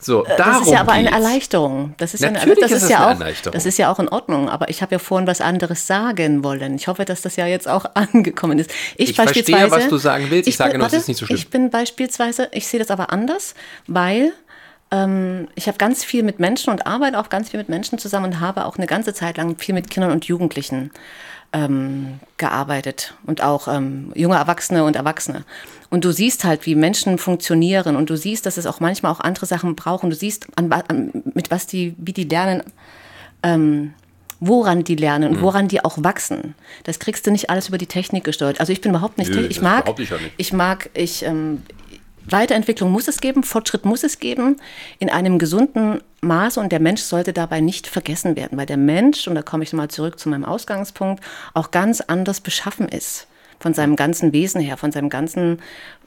So, 0.00 0.22
darum 0.22 0.32
Äh, 0.32 0.36
Das 0.36 0.60
ist 0.66 0.72
ja 0.72 0.80
aber 0.80 0.92
eine 0.92 1.08
geht's. 1.10 1.16
Erleichterung. 1.16 1.94
Das 1.96 2.14
ist 2.14 2.20
Natürlich 2.20 2.44
ja 2.46 2.52
eine, 2.52 2.60
das 2.60 2.70
ist 2.72 2.82
ist 2.84 2.90
ja 2.90 2.96
eine 2.98 3.06
auch, 3.06 3.10
Erleichterung. 3.20 3.52
Das 3.54 3.66
ist 3.66 3.78
ja 3.78 3.90
auch 3.92 3.98
in 3.98 4.08
Ordnung. 4.08 4.48
Aber 4.48 4.68
ich 4.68 4.80
habe 4.82 4.94
ja 4.94 4.98
vorhin 4.98 5.26
was 5.26 5.40
anderes 5.40 5.86
sagen 5.86 6.44
wollen. 6.44 6.74
Ich 6.76 6.86
hoffe, 6.88 7.04
dass 7.04 7.20
das 7.22 7.36
ja 7.36 7.46
jetzt 7.46 7.66
auch 7.68 7.84
angekommen 7.94 8.58
ist. 8.58 8.70
Ich 8.96 9.14
verstehe, 9.14 9.70
was 9.70 9.88
du 9.88 9.96
sagen 9.98 10.26
willst. 10.30 10.48
Ich 10.48 10.56
sage 10.56 10.70
bin- 10.72 10.78
nur, 10.78 10.84
warte, 10.84 10.96
ist 10.96 11.08
nicht 11.08 11.18
so 11.18 11.26
schlimm. 11.26 11.36
Ich 11.38 11.50
bin 11.50 11.70
beispielsweise, 11.70 12.48
ich 12.52 12.66
sehe 12.68 12.78
das 12.78 12.90
aber 12.90 13.12
anders, 13.12 13.54
weil 13.88 14.32
ähm, 14.90 15.48
ich 15.54 15.66
habe 15.66 15.78
ganz 15.78 16.04
viel 16.04 16.22
mit 16.22 16.38
Menschen 16.38 16.70
und 16.70 16.86
arbeite 16.86 17.18
auch 17.18 17.28
ganz 17.28 17.50
viel 17.50 17.58
mit 17.58 17.68
Menschen 17.68 17.98
zusammen 17.98 18.26
und 18.26 18.40
habe 18.40 18.64
auch 18.66 18.76
eine 18.76 18.86
ganze 18.86 19.12
Zeit 19.14 19.36
lang 19.36 19.56
viel 19.58 19.74
mit 19.74 19.90
Kindern 19.90 20.12
und 20.12 20.24
Jugendlichen 20.26 20.92
ähm, 21.52 22.20
gearbeitet 22.36 23.14
und 23.26 23.42
auch 23.42 23.68
ähm, 23.68 24.12
junge 24.14 24.36
Erwachsene 24.36 24.84
und 24.84 24.96
Erwachsene. 24.96 25.44
Und 25.90 26.04
du 26.04 26.12
siehst 26.12 26.44
halt, 26.44 26.66
wie 26.66 26.74
Menschen 26.74 27.16
funktionieren 27.18 27.96
und 27.96 28.10
du 28.10 28.16
siehst, 28.16 28.44
dass 28.44 28.58
es 28.58 28.66
auch 28.66 28.80
manchmal 28.80 29.10
auch 29.12 29.20
andere 29.20 29.46
Sachen 29.46 29.74
brauchen. 29.74 30.10
Du 30.10 30.16
siehst, 30.16 30.46
an, 30.56 30.70
an, 30.70 31.10
mit 31.34 31.50
was 31.50 31.66
die, 31.66 31.94
wie 31.98 32.12
die 32.12 32.24
lernen, 32.24 32.62
ähm, 33.42 33.94
woran 34.40 34.84
die 34.84 34.94
lernen 34.96 35.30
Mhm. 35.30 35.36
und 35.38 35.42
woran 35.42 35.68
die 35.68 35.82
auch 35.84 35.96
wachsen. 36.04 36.54
Das 36.84 36.98
kriegst 36.98 37.26
du 37.26 37.30
nicht 37.30 37.48
alles 37.50 37.68
über 37.68 37.78
die 37.78 37.86
Technik 37.86 38.24
gesteuert. 38.24 38.60
Also 38.60 38.72
ich 38.72 38.80
bin 38.80 38.90
überhaupt 38.90 39.18
nicht, 39.18 39.30
Nö, 39.32 39.46
ich 39.48 39.60
mag, 39.62 39.88
ich 39.98 40.10
ja 40.10 40.16
nicht. 40.16 40.32
ich 40.36 40.52
mag, 40.52 40.90
ich 40.94 41.24
ähm, 41.24 41.62
Weiterentwicklung 42.30 42.90
muss 42.90 43.08
es 43.08 43.20
geben, 43.20 43.42
Fortschritt 43.42 43.84
muss 43.84 44.04
es 44.04 44.18
geben, 44.18 44.56
in 44.98 45.10
einem 45.10 45.38
gesunden 45.38 46.00
Maße 46.20 46.58
und 46.60 46.72
der 46.72 46.80
Mensch 46.80 47.02
sollte 47.02 47.32
dabei 47.32 47.60
nicht 47.60 47.86
vergessen 47.86 48.36
werden, 48.36 48.58
weil 48.58 48.66
der 48.66 48.76
Mensch, 48.76 49.28
und 49.28 49.34
da 49.34 49.42
komme 49.42 49.64
ich 49.64 49.72
nochmal 49.72 49.88
zurück 49.88 50.18
zu 50.18 50.28
meinem 50.28 50.44
Ausgangspunkt, 50.44 51.22
auch 51.54 51.70
ganz 51.70 52.00
anders 52.00 52.40
beschaffen 52.40 52.88
ist. 52.88 53.26
Von 53.60 53.74
seinem 53.74 53.96
ganzen 53.96 54.32
Wesen 54.32 54.60
her, 54.60 54.76
von 54.76 54.92
seinem 54.92 55.08
ganzen, 55.08 55.60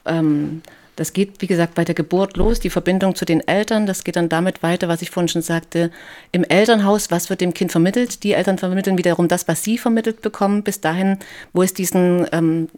ähm, 0.06 0.62
das 0.96 1.14
geht, 1.14 1.42
wie 1.42 1.48
gesagt, 1.48 1.76
bei 1.76 1.86
der 1.86 1.96
Geburt 1.96 2.38
los, 2.38 2.60
die 2.60 2.70
Verbindung 2.70 3.16
zu 3.16 3.26
den 3.26 3.46
Eltern, 3.48 3.86
das 3.86 4.04
geht 4.04 4.16
dann 4.16 4.30
damit 4.30 4.64
weiter, 4.64 4.88
was 4.88 5.02
ich 5.02 5.10
vorhin 5.10 5.30
schon 5.30 5.42
sagte, 5.42 5.92
im 6.32 6.44
Elternhaus, 6.44 7.12
was 7.12 7.30
wird 7.30 7.42
dem 7.42 7.54
Kind 7.54 7.72
vermittelt? 7.72 8.24
Die 8.24 8.34
Eltern 8.34 8.58
vermitteln 8.58 8.98
wiederum 8.98 9.28
das, 9.28 9.48
was 9.48 9.64
sie 9.64 9.78
vermittelt 9.78 10.22
bekommen, 10.22 10.64
bis 10.64 10.82
dahin, 10.82 11.18
wo 11.54 11.64
es 11.64 11.74
diesen, 11.74 12.28
ähm, 12.32 12.70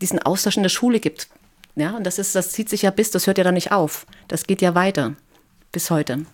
diesen 0.00 0.20
Austausch 0.20 0.56
in 0.56 0.62
der 0.62 0.70
Schule 0.70 1.00
gibt. 1.00 1.28
Ja, 1.78 1.96
und 1.96 2.04
das 2.04 2.18
ist, 2.18 2.34
das 2.34 2.50
zieht 2.50 2.68
sich 2.68 2.82
ja 2.82 2.90
bis, 2.90 3.10
das 3.10 3.26
hört 3.26 3.38
ja 3.38 3.44
dann 3.44 3.54
nicht 3.54 3.70
auf. 3.72 4.06
Das 4.26 4.46
geht 4.46 4.60
ja 4.62 4.74
weiter. 4.74 5.14
Bis 5.72 5.90
heute. 5.90 6.24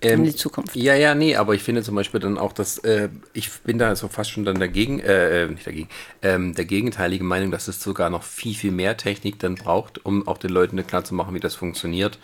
in 0.00 0.24
die 0.24 0.34
Zukunft. 0.36 0.76
Ja, 0.76 0.94
ja, 0.94 1.14
nee, 1.14 1.36
aber 1.36 1.54
ich 1.54 1.62
finde 1.62 1.82
zum 1.82 1.94
Beispiel 1.94 2.20
dann 2.20 2.36
auch, 2.38 2.52
dass 2.52 2.78
äh, 2.78 3.08
ich 3.32 3.50
bin 3.62 3.78
da 3.78 3.94
so 3.96 4.08
fast 4.08 4.30
schon 4.30 4.44
dann 4.44 4.58
dagegen, 4.58 4.98
äh, 5.00 5.44
äh, 5.44 5.48
nicht 5.48 5.66
dagegen, 5.66 5.88
ähm, 6.22 6.54
der 6.54 6.64
gegenteiligen 6.64 7.26
Meinung, 7.26 7.50
dass 7.50 7.68
es 7.68 7.82
sogar 7.82 8.10
noch 8.10 8.24
viel, 8.24 8.54
viel 8.54 8.72
mehr 8.72 8.96
Technik 8.96 9.38
dann 9.38 9.54
braucht, 9.54 10.04
um 10.04 10.26
auch 10.28 10.38
den 10.38 10.50
Leuten 10.50 10.84
klar 10.86 11.04
zu 11.04 11.14
machen, 11.14 11.34
wie 11.34 11.40
das 11.40 11.54
funktioniert. 11.54 12.18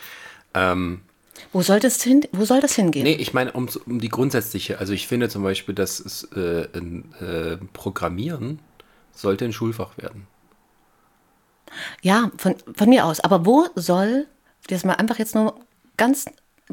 Ähm, 0.54 1.00
Wo 1.52 1.62
soll 1.62 1.80
das, 1.80 2.02
hin, 2.02 2.26
wo 2.32 2.44
soll 2.44 2.60
das 2.60 2.74
hingehen? 2.74 3.04
Nee, 3.04 3.14
ich 3.14 3.32
meine 3.32 3.52
um, 3.52 3.68
um 3.86 4.00
die 4.00 4.08
grundsätzliche. 4.08 4.78
Also 4.80 4.92
ich 4.92 5.06
finde 5.06 5.28
zum 5.28 5.42
Beispiel, 5.44 5.74
dass 5.74 6.00
es, 6.00 6.24
äh, 6.34 6.66
ein, 6.74 7.14
äh, 7.20 7.56
Programmieren 7.72 8.58
sollte 9.14 9.44
ein 9.44 9.52
Schulfach 9.52 9.96
werden. 9.98 10.26
Ja, 12.02 12.30
von, 12.36 12.54
von 12.76 12.88
mir 12.88 13.04
aus. 13.04 13.20
Aber 13.20 13.46
wo 13.46 13.66
soll, 13.74 14.26
das 14.68 14.84
mal 14.84 14.94
einfach 14.94 15.18
jetzt 15.18 15.34
nur 15.34 15.54
ganz, 15.96 16.26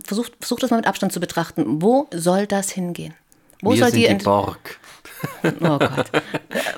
versucht 0.03 0.33
versuch 0.39 0.59
das 0.59 0.71
mal 0.71 0.77
mit 0.77 0.87
Abstand 0.87 1.13
zu 1.13 1.19
betrachten, 1.19 1.81
wo 1.81 2.07
soll 2.13 2.47
das 2.47 2.69
hingehen? 2.71 3.13
Wo 3.61 3.71
Wir 3.71 3.77
soll 3.77 3.91
sind 3.91 4.01
die, 4.01 4.17
die 4.17 4.23
Borg. 4.23 4.79
oh 5.61 5.77
Gott. 5.77 6.11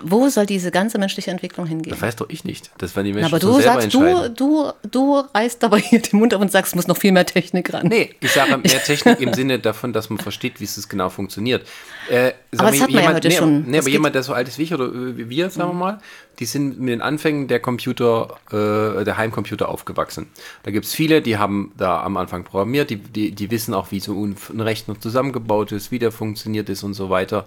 Wo 0.01 0.29
soll 0.29 0.45
diese 0.45 0.71
ganze 0.71 0.97
menschliche 0.97 1.31
Entwicklung 1.31 1.65
hingehen? 1.67 1.91
Das 1.91 2.01
weiß 2.01 2.15
doch 2.17 2.29
ich 2.29 2.43
nicht. 2.43 2.71
Das 2.77 2.95
werden 2.95 3.05
die 3.05 3.11
Na, 3.11 3.21
Menschen 3.21 3.33
aber 3.33 3.41
so 3.41 3.53
du 3.53 3.61
selber 3.61 3.81
sagst, 3.81 3.93
du, 3.93 4.03
entscheiden. 4.03 4.35
du, 4.35 4.71
du 4.89 5.23
reißt 5.33 5.63
aber 5.63 5.77
hier 5.77 6.01
den 6.01 6.19
Mund 6.19 6.33
auf 6.33 6.41
und 6.41 6.51
sagst, 6.51 6.73
es 6.73 6.75
muss 6.75 6.87
noch 6.87 6.97
viel 6.97 7.11
mehr 7.11 7.25
Technik 7.25 7.73
ran. 7.73 7.87
Nee, 7.87 8.15
ich 8.19 8.31
sage 8.31 8.57
mehr 8.57 8.83
Technik 8.83 9.19
im 9.21 9.33
Sinne 9.33 9.59
davon, 9.59 9.93
dass 9.93 10.09
man 10.09 10.19
versteht, 10.19 10.59
wie 10.59 10.65
es 10.65 10.89
genau 10.89 11.09
funktioniert. 11.09 11.67
Äh, 12.09 12.33
Aber 12.57 12.71
das 12.71 12.81
hat 12.81 12.89
man 12.89 12.89
ja 12.89 12.99
jemand, 12.99 13.15
heute 13.15 13.27
nee, 13.27 13.35
schon. 13.35 13.63
Nee, 13.65 13.77
Das 13.77 13.85
aber 13.85 13.91
jemand, 13.91 14.15
der 14.15 14.23
so 14.23 14.33
alt 14.33 14.47
ist 14.47 14.57
wie 14.57 14.63
ich 14.63 14.73
oder 14.73 14.91
wie 14.93 15.29
wir, 15.29 15.49
sagen 15.49 15.69
wir 15.69 15.73
mal, 15.73 15.99
die 16.39 16.45
sind 16.45 16.79
mit 16.79 16.89
den 16.89 17.01
Anfängen 17.01 17.47
der 17.47 17.59
Computer, 17.59 18.37
äh, 18.51 19.03
der 19.03 19.17
Heimcomputer 19.17 19.69
aufgewachsen. 19.69 20.27
Da 20.63 20.71
gibt 20.71 20.85
es 20.85 20.93
viele, 20.93 21.21
die 21.21 21.37
haben 21.37 21.71
da 21.77 22.03
am 22.03 22.17
Anfang 22.17 22.43
programmiert, 22.43 22.89
die, 22.89 22.97
die, 22.97 23.31
die 23.31 23.49
wissen 23.49 23.73
auch, 23.73 23.91
wie 23.91 23.99
so 23.99 24.13
ein 24.23 24.37
ein 24.57 24.61
Rechner 24.61 24.99
zusammengebaut 24.99 25.71
ist, 25.71 25.91
wie 25.91 25.99
der 25.99 26.11
funktioniert 26.11 26.69
ist 26.69 26.83
und 26.83 26.93
so 26.93 27.09
weiter. 27.09 27.45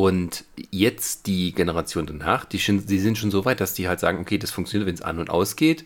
Und 0.00 0.44
jetzt 0.70 1.26
die 1.26 1.52
Generation 1.52 2.06
danach, 2.06 2.46
die, 2.46 2.58
die 2.58 2.98
sind 2.98 3.18
schon 3.18 3.30
so 3.30 3.44
weit, 3.44 3.60
dass 3.60 3.74
die 3.74 3.86
halt 3.86 4.00
sagen, 4.00 4.20
okay, 4.20 4.38
das 4.38 4.50
funktioniert, 4.50 4.86
wenn 4.86 4.94
es 4.94 5.02
an 5.02 5.18
und 5.18 5.28
ausgeht. 5.28 5.84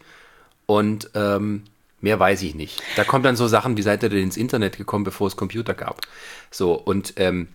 Und 0.66 1.10
ähm, 1.14 1.64
Mehr 2.04 2.20
weiß 2.20 2.42
ich 2.42 2.54
nicht. 2.54 2.82
Da 2.96 3.04
kommt 3.04 3.24
dann 3.24 3.34
so 3.34 3.48
Sachen, 3.48 3.78
wie 3.78 3.82
seid 3.82 4.02
ihr 4.02 4.10
denn 4.10 4.24
ins 4.24 4.36
Internet 4.36 4.76
gekommen, 4.76 5.04
bevor 5.04 5.26
es 5.26 5.36
Computer 5.36 5.72
gab? 5.72 6.02
So, 6.50 6.74
und 6.74 7.14
ähm, 7.16 7.48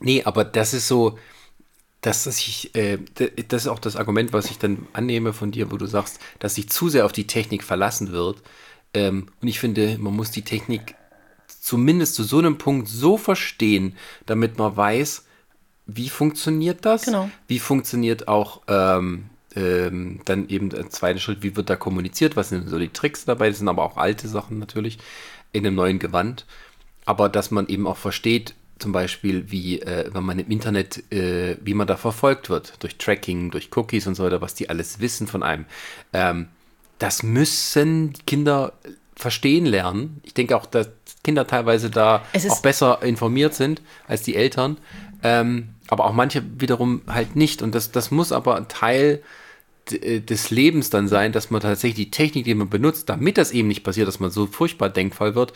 nee, 0.00 0.22
aber 0.22 0.44
das 0.44 0.74
ist 0.74 0.86
so, 0.86 1.18
dass 2.02 2.26
ich, 2.26 2.74
äh, 2.74 2.98
das 3.48 3.62
ist 3.62 3.68
auch 3.68 3.78
das 3.78 3.96
Argument, 3.96 4.34
was 4.34 4.50
ich 4.50 4.58
dann 4.58 4.86
annehme 4.92 5.32
von 5.32 5.50
dir, 5.50 5.72
wo 5.72 5.78
du 5.78 5.86
sagst, 5.86 6.20
dass 6.40 6.56
sich 6.56 6.68
zu 6.68 6.90
sehr 6.90 7.06
auf 7.06 7.12
die 7.12 7.26
Technik 7.26 7.64
verlassen 7.64 8.12
wird. 8.12 8.42
Ähm, 8.92 9.28
und 9.40 9.48
ich 9.48 9.58
finde, 9.58 9.96
man 9.98 10.14
muss 10.14 10.30
die 10.30 10.44
Technik 10.44 10.94
zumindest 11.48 12.16
zu 12.16 12.22
so 12.22 12.36
einem 12.36 12.58
Punkt 12.58 12.86
so 12.86 13.16
verstehen, 13.16 13.96
damit 14.26 14.58
man 14.58 14.76
weiß, 14.76 15.24
wie 15.96 16.08
funktioniert 16.08 16.84
das? 16.84 17.04
Genau. 17.04 17.30
Wie 17.48 17.58
funktioniert 17.58 18.28
auch 18.28 18.62
ähm, 18.68 19.26
ähm, 19.56 20.20
dann 20.24 20.48
eben 20.48 20.70
der 20.70 20.90
zweite 20.90 21.20
Schritt, 21.20 21.42
wie 21.42 21.56
wird 21.56 21.70
da 21.70 21.76
kommuniziert? 21.76 22.36
Was 22.36 22.50
sind 22.50 22.68
so 22.68 22.78
die 22.78 22.90
Tricks 22.90 23.24
dabei? 23.24 23.48
Das 23.48 23.58
sind 23.58 23.68
aber 23.68 23.82
auch 23.82 23.96
alte 23.96 24.28
Sachen 24.28 24.58
natürlich 24.58 24.98
in 25.52 25.66
einem 25.66 25.76
neuen 25.76 25.98
Gewand. 25.98 26.46
Aber 27.04 27.28
dass 27.28 27.50
man 27.50 27.66
eben 27.68 27.86
auch 27.86 27.96
versteht, 27.96 28.54
zum 28.78 28.92
Beispiel, 28.92 29.50
wie 29.50 29.80
äh, 29.80 30.10
wenn 30.12 30.24
man 30.24 30.38
im 30.38 30.50
Internet, 30.50 31.12
äh, 31.12 31.56
wie 31.62 31.74
man 31.74 31.86
da 31.86 31.96
verfolgt 31.96 32.48
wird, 32.48 32.74
durch 32.82 32.96
Tracking, 32.96 33.50
durch 33.50 33.70
Cookies 33.76 34.06
und 34.06 34.14
so 34.14 34.24
weiter, 34.24 34.40
was 34.40 34.54
die 34.54 34.68
alles 34.68 35.00
wissen 35.00 35.26
von 35.26 35.42
einem. 35.42 35.66
Ähm, 36.12 36.48
das 36.98 37.22
müssen 37.22 38.14
Kinder 38.26 38.72
verstehen 39.16 39.66
lernen. 39.66 40.20
Ich 40.22 40.34
denke 40.34 40.56
auch, 40.56 40.66
dass 40.66 40.90
Kinder 41.22 41.46
teilweise 41.46 41.90
da 41.90 42.24
auch 42.48 42.62
besser 42.62 43.02
informiert 43.02 43.54
sind 43.54 43.82
als 44.08 44.22
die 44.22 44.34
Eltern. 44.34 44.78
Ähm, 45.22 45.70
aber 45.90 46.06
auch 46.06 46.12
manche 46.12 46.42
wiederum 46.58 47.02
halt 47.06 47.36
nicht. 47.36 47.62
Und 47.62 47.74
das, 47.74 47.90
das 47.90 48.10
muss 48.10 48.32
aber 48.32 48.56
ein 48.56 48.68
Teil 48.68 49.22
äh, 49.92 50.20
des 50.20 50.50
Lebens 50.50 50.90
dann 50.90 51.08
sein, 51.08 51.32
dass 51.32 51.50
man 51.50 51.60
tatsächlich 51.60 52.06
die 52.06 52.10
Technik, 52.10 52.44
die 52.44 52.54
man 52.54 52.70
benutzt, 52.70 53.08
damit 53.08 53.38
das 53.38 53.50
eben 53.50 53.68
nicht 53.68 53.82
passiert, 53.82 54.08
dass 54.08 54.20
man 54.20 54.30
so 54.30 54.46
furchtbar 54.46 54.88
denkvoll 54.88 55.34
wird, 55.34 55.52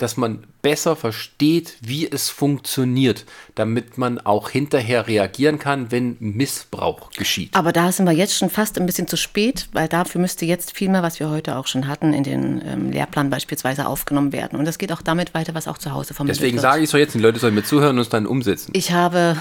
dass 0.00 0.16
man 0.16 0.44
besser 0.62 0.96
versteht, 0.96 1.76
wie 1.82 2.10
es 2.10 2.30
funktioniert, 2.30 3.26
damit 3.54 3.98
man 3.98 4.18
auch 4.18 4.48
hinterher 4.48 5.06
reagieren 5.06 5.58
kann, 5.58 5.90
wenn 5.90 6.16
Missbrauch 6.20 7.10
geschieht. 7.10 7.54
Aber 7.54 7.72
da 7.72 7.92
sind 7.92 8.06
wir 8.06 8.12
jetzt 8.12 8.34
schon 8.34 8.48
fast 8.48 8.78
ein 8.78 8.86
bisschen 8.86 9.08
zu 9.08 9.16
spät, 9.16 9.68
weil 9.72 9.88
dafür 9.88 10.20
müsste 10.20 10.46
jetzt 10.46 10.74
viel 10.74 10.88
mehr, 10.88 11.02
was 11.02 11.20
wir 11.20 11.28
heute 11.28 11.56
auch 11.56 11.66
schon 11.66 11.86
hatten, 11.86 12.14
in 12.14 12.24
den 12.24 12.62
ähm, 12.66 12.90
Lehrplan 12.90 13.28
beispielsweise 13.28 13.86
aufgenommen 13.86 14.32
werden. 14.32 14.58
Und 14.58 14.64
das 14.64 14.78
geht 14.78 14.90
auch 14.90 15.02
damit 15.02 15.34
weiter, 15.34 15.54
was 15.54 15.68
auch 15.68 15.76
zu 15.76 15.92
Hause 15.92 16.14
vermittelt 16.14 16.40
Deswegen 16.40 16.56
wird. 16.56 16.62
sage 16.62 16.82
ich 16.82 16.88
so 16.88 16.96
jetzt, 16.96 17.14
die 17.14 17.18
Leute 17.18 17.38
sollen 17.38 17.54
mir 17.54 17.64
zuhören 17.64 17.96
und 17.96 18.02
es 18.02 18.08
dann 18.08 18.26
umsetzen. 18.26 18.70
Ich 18.74 18.92
habe, 18.92 19.36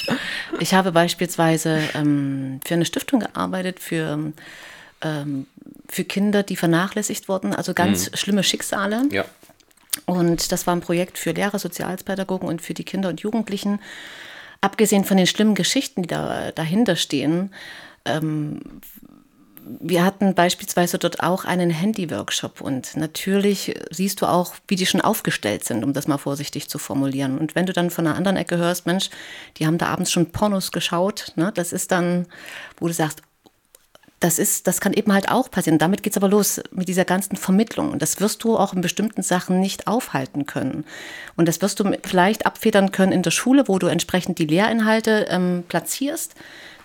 ich 0.60 0.74
habe 0.74 0.92
beispielsweise 0.92 1.80
ähm, 1.94 2.60
für 2.66 2.74
eine 2.74 2.84
Stiftung 2.84 3.20
gearbeitet, 3.20 3.80
für 3.80 4.32
ähm, 5.00 5.46
für 5.88 6.04
Kinder, 6.04 6.42
die 6.42 6.56
vernachlässigt 6.56 7.28
wurden, 7.28 7.54
also 7.54 7.74
ganz 7.74 8.10
mhm. 8.10 8.16
schlimme 8.16 8.42
Schicksale. 8.42 9.02
Ja. 9.10 9.24
Und 10.06 10.52
das 10.52 10.66
war 10.66 10.74
ein 10.74 10.80
Projekt 10.80 11.18
für 11.18 11.32
Lehrer, 11.32 11.58
Sozialpädagogen 11.58 12.48
und 12.48 12.62
für 12.62 12.74
die 12.74 12.84
Kinder 12.84 13.08
und 13.08 13.20
Jugendlichen. 13.20 13.80
Abgesehen 14.60 15.04
von 15.04 15.16
den 15.16 15.26
schlimmen 15.26 15.54
Geschichten, 15.54 16.02
die 16.02 16.08
da 16.08 16.52
dahinter 16.52 16.96
stehen, 16.96 17.52
ähm, 18.04 18.60
wir 19.66 20.04
hatten 20.04 20.34
beispielsweise 20.34 20.98
dort 20.98 21.22
auch 21.22 21.44
einen 21.44 21.70
Handy-Workshop 21.70 22.60
und 22.60 22.96
natürlich 22.96 23.74
siehst 23.90 24.20
du 24.20 24.26
auch, 24.26 24.54
wie 24.68 24.76
die 24.76 24.86
schon 24.86 25.00
aufgestellt 25.00 25.64
sind, 25.64 25.84
um 25.84 25.92
das 25.92 26.06
mal 26.06 26.18
vorsichtig 26.18 26.68
zu 26.68 26.78
formulieren. 26.78 27.38
Und 27.38 27.54
wenn 27.54 27.66
du 27.66 27.72
dann 27.72 27.90
von 27.90 28.06
einer 28.06 28.16
anderen 28.16 28.36
Ecke 28.36 28.58
hörst, 28.58 28.86
Mensch, 28.86 29.08
die 29.56 29.66
haben 29.66 29.78
da 29.78 29.86
abends 29.86 30.12
schon 30.12 30.32
Pornos 30.32 30.70
geschaut, 30.70 31.32
ne, 31.36 31.50
das 31.54 31.72
ist 31.72 31.92
dann, 31.92 32.26
wo 32.78 32.88
du 32.88 32.92
sagst, 32.92 33.22
das 34.24 34.38
ist, 34.38 34.66
das 34.66 34.80
kann 34.80 34.94
eben 34.94 35.12
halt 35.12 35.30
auch 35.30 35.50
passieren. 35.50 35.78
Damit 35.78 36.02
geht 36.02 36.14
es 36.14 36.16
aber 36.16 36.30
los 36.30 36.58
mit 36.70 36.88
dieser 36.88 37.04
ganzen 37.04 37.36
Vermittlung. 37.36 37.90
Und 37.90 38.00
das 38.00 38.20
wirst 38.20 38.42
du 38.42 38.56
auch 38.56 38.72
in 38.72 38.80
bestimmten 38.80 39.22
Sachen 39.22 39.60
nicht 39.60 39.86
aufhalten 39.86 40.46
können. 40.46 40.86
Und 41.36 41.46
das 41.46 41.60
wirst 41.60 41.78
du 41.78 41.92
vielleicht 42.02 42.46
abfedern 42.46 42.90
können 42.90 43.12
in 43.12 43.22
der 43.22 43.30
Schule, 43.30 43.68
wo 43.68 43.78
du 43.78 43.86
entsprechend 43.86 44.38
die 44.38 44.46
Lehrinhalte 44.46 45.26
ähm, 45.28 45.62
platzierst. 45.68 46.34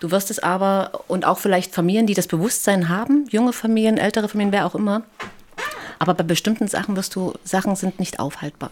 Du 0.01 0.11
wirst 0.11 0.31
es 0.31 0.39
aber, 0.39 1.05
und 1.07 1.23
auch 1.25 1.39
vielleicht 1.39 1.73
Familien, 1.73 2.07
die 2.07 2.13
das 2.13 2.27
Bewusstsein 2.27 2.89
haben, 2.89 3.25
junge 3.29 3.53
Familien, 3.53 3.97
ältere 3.97 4.27
Familien, 4.27 4.51
wer 4.51 4.65
auch 4.65 4.75
immer. 4.75 5.03
Aber 5.97 6.15
bei 6.15 6.25
bestimmten 6.25 6.67
Sachen 6.67 6.97
wirst 6.97 7.15
du, 7.15 7.33
Sachen 7.45 7.77
sind 7.77 7.99
nicht 7.99 8.19
aufhaltbar. 8.19 8.71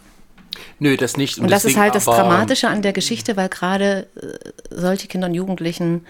Nö, 0.80 0.98
das 0.98 1.16
nicht. 1.16 1.38
Und, 1.38 1.46
und 1.46 1.52
das 1.52 1.64
ist 1.64 1.78
halt 1.78 1.96
das 1.96 2.04
Dramatische 2.04 2.68
an 2.68 2.82
der 2.82 2.92
Geschichte, 2.92 3.38
weil 3.38 3.48
gerade 3.48 4.08
äh, 4.18 4.52
solche 4.72 5.08
Kinder 5.08 5.28
und 5.28 5.36
Jugendlichen 5.36 6.06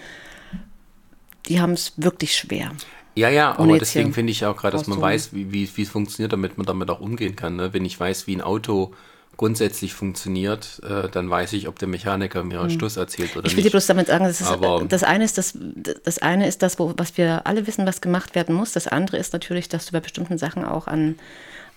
die 1.48 1.60
haben 1.60 1.72
es 1.72 1.92
wirklich 1.96 2.36
schwer. 2.36 2.72
Ja, 3.14 3.28
ja, 3.28 3.58
aber 3.58 3.78
deswegen 3.78 4.12
finde 4.12 4.30
ich 4.30 4.46
auch 4.46 4.56
gerade, 4.56 4.76
dass 4.76 4.86
man 4.86 5.00
weiß, 5.00 5.32
wie, 5.32 5.50
wie, 5.50 5.68
wie 5.74 5.82
es 5.82 5.88
funktioniert, 5.88 6.32
damit 6.32 6.56
man 6.56 6.66
damit 6.66 6.88
auch 6.88 7.00
umgehen 7.00 7.34
kann. 7.34 7.56
Ne? 7.56 7.72
Wenn 7.72 7.84
ich 7.84 7.98
weiß, 7.98 8.28
wie 8.28 8.36
ein 8.36 8.40
Auto 8.40 8.92
grundsätzlich 9.36 9.94
funktioniert, 9.94 10.80
äh, 10.88 11.08
dann 11.08 11.28
weiß 11.28 11.52
ich, 11.54 11.66
ob 11.68 11.78
der 11.78 11.88
Mechaniker 11.88 12.44
mir 12.44 12.60
einen 12.60 12.70
hm. 12.70 12.76
Stuss 12.76 12.96
erzählt 12.96 13.32
oder 13.32 13.42
nicht. 13.42 13.52
Ich 13.52 13.56
will 13.56 13.64
dir 13.64 13.70
bloß 13.70 13.86
damit 13.86 14.08
sagen, 14.08 14.24
das, 14.24 14.40
ist, 14.40 14.50
das 14.88 15.02
eine 15.02 15.24
ist 15.24 15.38
das, 15.38 15.56
das 16.04 16.18
eine 16.18 16.46
ist 16.46 16.62
das, 16.62 16.78
wo, 16.78 16.94
was 16.96 17.16
wir 17.16 17.46
alle 17.46 17.66
wissen, 17.66 17.86
was 17.86 18.00
gemacht 18.00 18.34
werden 18.34 18.54
muss. 18.54 18.72
Das 18.72 18.86
andere 18.86 19.16
ist 19.16 19.32
natürlich, 19.32 19.68
dass 19.68 19.86
du 19.86 19.92
bei 19.92 20.00
bestimmten 20.00 20.38
Sachen 20.38 20.64
auch 20.64 20.86
an, 20.86 21.16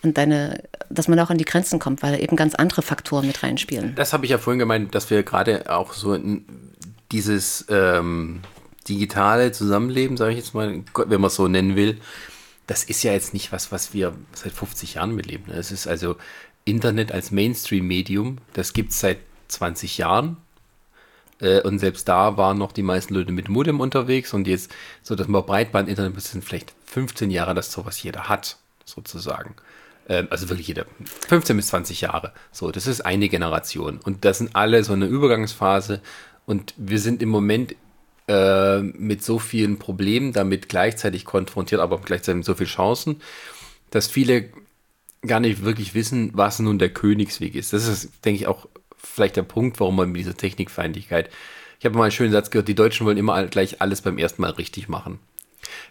an 0.03 0.13
deine, 0.13 0.63
dass 0.89 1.07
man 1.07 1.19
auch 1.19 1.30
an 1.30 1.38
die 1.38 1.45
Grenzen 1.45 1.80
kommt, 1.80 2.03
weil 2.03 2.13
da 2.13 2.19
eben 2.19 2.36
ganz 2.36 2.55
andere 2.55 2.82
Faktoren 2.82 3.28
mit 3.28 3.41
reinspielen. 3.41 3.93
Das 3.95 4.13
habe 4.13 4.26
ich 4.26 4.32
ja 4.32 4.38
vorhin 4.38 4.59
gemeint, 4.59 4.93
dass 4.93 5.09
wir 5.09 5.24
gerade 5.24 5.69
auch 5.72 5.93
so 5.93 6.17
dieses 7.11 7.65
ähm, 7.69 8.41
digitale 8.92 9.52
Zusammenleben, 9.52 10.18
sage 10.18 10.32
ich 10.32 10.38
jetzt 10.38 10.54
mal, 10.54 10.84
wenn 10.94 11.22
man 11.22 11.28
es 11.28 11.36
so 11.36 11.48
nennen 11.48 11.76
will, 11.76 12.00
das 12.68 12.84
ist 12.84 13.04
ja 13.04 13.12
jetzt 13.14 13.34
nicht 13.34 13.52
was, 13.52 13.72
was 13.72 13.94
wir 13.94 14.14
seit 14.34 14.52
50 14.52 14.96
Jahren 14.96 15.16
mitleben. 15.16 15.48
Ne? 15.48 15.56
Es 15.56 15.72
ist 15.72 15.88
also 15.88 16.18
Internet 16.66 17.12
als 17.12 17.32
Mainstream-Medium, 17.32 18.38
das 18.54 18.74
gibt 18.74 18.92
es 18.92 19.00
seit 19.00 19.20
20 19.48 19.98
Jahren. 19.98 20.38
Äh, 21.39 21.62
und 21.62 21.80
selbst 21.80 22.08
da 22.08 22.38
waren 22.38 22.58
noch 22.58 22.72
die 22.72 22.84
meisten 22.84 23.14
Leute 23.14 23.32
mit 23.32 23.50
Modem 23.50 23.80
unterwegs 23.80 24.34
und 24.34 24.48
jetzt, 24.48 24.72
so 25.02 25.16
dass 25.16 25.28
man 25.28 25.46
Breitband-Internet, 25.46 26.22
sind 26.22 26.44
vielleicht 26.44 26.74
15 26.86 27.32
Jahre, 27.32 27.56
dass 27.56 27.72
sowas 27.72 28.02
jeder 28.04 28.30
hat, 28.30 28.58
sozusagen. 28.86 29.56
Ähm, 30.08 30.28
also 30.30 30.50
wirklich 30.50 30.68
jeder, 30.68 30.86
15 31.28 31.58
bis 31.58 31.68
20 31.68 32.02
Jahre. 32.02 32.34
So, 32.52 32.72
das 32.72 32.88
ist 32.88 33.02
eine 33.02 33.30
Generation. 33.30 34.00
Und 34.04 34.26
das 34.26 34.38
sind 34.39 34.56
alle 34.56 34.84
so 34.84 34.94
eine 34.94 35.06
Übergangsphase. 35.06 36.02
Und 36.46 36.74
wir 36.78 37.00
sind 37.00 37.22
im 37.22 37.30
Moment 37.30 37.76
äh, 38.32 38.82
mit 38.82 39.24
so 39.24 39.40
vielen 39.40 39.78
Problemen 39.78 40.32
damit 40.32 40.70
gleichzeitig 40.70 41.26
konfrontiert, 41.26 41.82
aber 41.82 42.00
gleichzeitig 42.00 42.38
mit 42.38 42.46
so 42.46 42.56
vielen 42.56 42.70
Chancen, 42.70 43.22
dass 43.90 44.08
viele 44.08 44.50
gar 45.28 45.42
nicht 45.42 45.64
wirklich 45.66 45.94
wissen, 45.94 46.32
was 46.34 46.60
nun 46.60 46.80
der 46.80 46.90
Königsweg 46.90 47.56
ist. 47.56 47.74
Das 47.74 47.88
ist, 47.88 48.10
denke 48.24 48.42
ich, 48.42 48.48
auch 48.48 48.70
vielleicht 48.98 49.36
der 49.36 49.44
Punkt, 49.44 49.80
warum 49.82 49.98
man 49.98 50.12
mit 50.12 50.20
dieser 50.22 50.38
Technikfeindlichkeit. 50.38 51.30
Ich 51.80 51.86
habe 51.86 51.98
mal 51.98 52.06
einen 52.06 52.12
schönen 52.12 52.32
Satz 52.32 52.52
gehört, 52.52 52.70
die 52.70 52.76
Deutschen 52.76 53.06
wollen 53.06 53.18
immer 53.18 53.44
gleich 53.48 53.82
alles 53.82 54.02
beim 54.02 54.18
ersten 54.18 54.42
Mal 54.42 54.52
richtig 54.52 54.88
machen. 54.88 55.20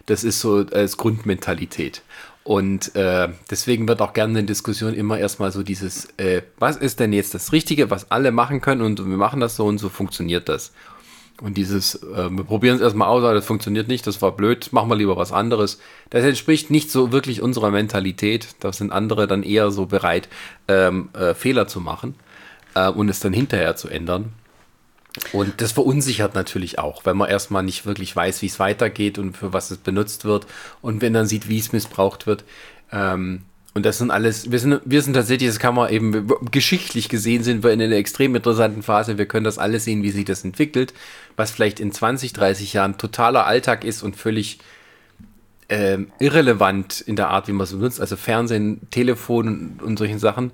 Das 0.07 0.23
ist 0.23 0.39
so 0.39 0.65
als 0.71 0.97
Grundmentalität. 0.97 2.01
Und 2.43 2.95
äh, 2.95 3.29
deswegen 3.51 3.87
wird 3.87 4.01
auch 4.01 4.13
gerne 4.13 4.39
in 4.39 4.47
Diskussionen 4.47 4.95
immer 4.95 5.19
erstmal 5.19 5.51
so 5.51 5.61
dieses, 5.61 6.05
äh, 6.17 6.41
was 6.57 6.75
ist 6.75 6.99
denn 6.99 7.13
jetzt 7.13 7.35
das 7.35 7.51
Richtige, 7.51 7.91
was 7.91 8.09
alle 8.09 8.31
machen 8.31 8.61
können 8.61 8.81
und 8.81 8.97
wir 8.97 9.17
machen 9.17 9.39
das 9.39 9.55
so 9.55 9.65
und 9.65 9.77
so 9.77 9.89
funktioniert 9.89 10.49
das. 10.49 10.71
Und 11.41 11.57
dieses, 11.57 11.95
äh, 11.95 12.29
wir 12.29 12.43
probieren 12.43 12.75
es 12.75 12.81
erstmal 12.81 13.07
aus, 13.07 13.23
aber 13.23 13.33
das 13.33 13.45
funktioniert 13.45 13.87
nicht, 13.87 14.05
das 14.05 14.21
war 14.21 14.31
blöd, 14.31 14.71
machen 14.71 14.89
wir 14.89 14.95
lieber 14.95 15.17
was 15.17 15.31
anderes. 15.31 15.79
Das 16.11 16.23
entspricht 16.23 16.69
nicht 16.69 16.91
so 16.91 17.11
wirklich 17.11 17.41
unserer 17.41 17.71
Mentalität. 17.71 18.49
Da 18.59 18.71
sind 18.71 18.91
andere 18.91 19.27
dann 19.27 19.41
eher 19.41 19.71
so 19.71 19.87
bereit, 19.87 20.29
ähm, 20.67 21.09
äh, 21.13 21.33
Fehler 21.33 21.67
zu 21.67 21.81
machen 21.81 22.13
äh, 22.75 22.89
und 22.89 23.09
es 23.09 23.19
dann 23.19 23.33
hinterher 23.33 23.75
zu 23.75 23.89
ändern. 23.89 24.33
Und 25.33 25.59
das 25.59 25.73
verunsichert 25.73 26.35
natürlich 26.35 26.79
auch, 26.79 27.05
wenn 27.05 27.17
man 27.17 27.29
erstmal 27.29 27.63
nicht 27.63 27.85
wirklich 27.85 28.15
weiß, 28.15 28.41
wie 28.43 28.45
es 28.45 28.59
weitergeht 28.59 29.17
und 29.17 29.35
für 29.35 29.51
was 29.51 29.71
es 29.71 29.77
benutzt 29.77 30.23
wird. 30.23 30.45
Und 30.81 31.01
wenn 31.01 31.13
dann 31.13 31.25
sieht, 31.25 31.49
wie 31.49 31.59
es 31.59 31.73
missbraucht 31.73 32.27
wird. 32.27 32.45
Ähm, 32.91 33.41
und 33.73 33.85
das 33.85 33.99
sind 33.99 34.11
alles, 34.11 34.51
wir 34.51 34.59
sind, 34.59 34.81
wir 34.83 35.01
sind 35.01 35.13
tatsächlich, 35.13 35.49
das 35.49 35.59
kann 35.59 35.75
man 35.75 35.91
eben, 35.91 36.27
geschichtlich 36.51 37.07
gesehen 37.07 37.43
sind 37.43 37.63
wir 37.63 37.71
in 37.71 37.81
einer 37.81 37.95
extrem 37.95 38.35
interessanten 38.35 38.83
Phase. 38.83 39.17
Wir 39.17 39.25
können 39.25 39.45
das 39.45 39.57
alles 39.57 39.85
sehen, 39.85 40.03
wie 40.03 40.11
sich 40.11 40.25
das 40.25 40.43
entwickelt, 40.43 40.93
was 41.37 41.51
vielleicht 41.51 41.79
in 41.79 41.93
20, 41.93 42.33
30 42.33 42.73
Jahren 42.73 42.97
totaler 42.97 43.45
Alltag 43.45 43.85
ist 43.85 44.03
und 44.03 44.17
völlig 44.17 44.59
äh, 45.69 45.99
irrelevant 46.19 46.99
in 46.99 47.15
der 47.15 47.29
Art, 47.29 47.47
wie 47.47 47.53
man 47.53 47.63
es 47.63 47.71
benutzt. 47.71 48.01
Also 48.01 48.17
Fernsehen, 48.17 48.81
Telefon 48.91 49.47
und, 49.47 49.81
und 49.81 49.97
solchen 49.97 50.19
Sachen. 50.19 50.51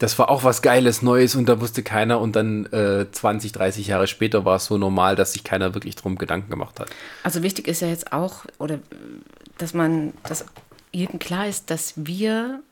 Das 0.00 0.18
war 0.18 0.28
auch 0.28 0.42
was 0.42 0.60
Geiles, 0.60 1.02
Neues 1.02 1.36
und 1.36 1.48
da 1.48 1.60
wusste 1.60 1.84
keiner. 1.84 2.20
Und 2.20 2.34
dann 2.34 2.66
äh, 2.66 3.06
20, 3.10 3.52
30 3.52 3.86
Jahre 3.86 4.08
später 4.08 4.44
war 4.44 4.56
es 4.56 4.64
so 4.64 4.76
normal, 4.76 5.14
dass 5.14 5.34
sich 5.34 5.44
keiner 5.44 5.74
wirklich 5.74 5.94
drum 5.94 6.18
Gedanken 6.18 6.50
gemacht 6.50 6.80
hat. 6.80 6.90
Also 7.22 7.44
wichtig 7.44 7.68
ist 7.68 7.80
ja 7.80 7.88
jetzt 7.88 8.12
auch, 8.12 8.44
oder 8.58 8.80
dass 9.58 9.72
man 9.72 10.14
das 10.24 10.46
jedem 10.92 11.18
klar 11.18 11.46
ist, 11.46 11.70
dass 11.70 11.92
wir 11.96 12.62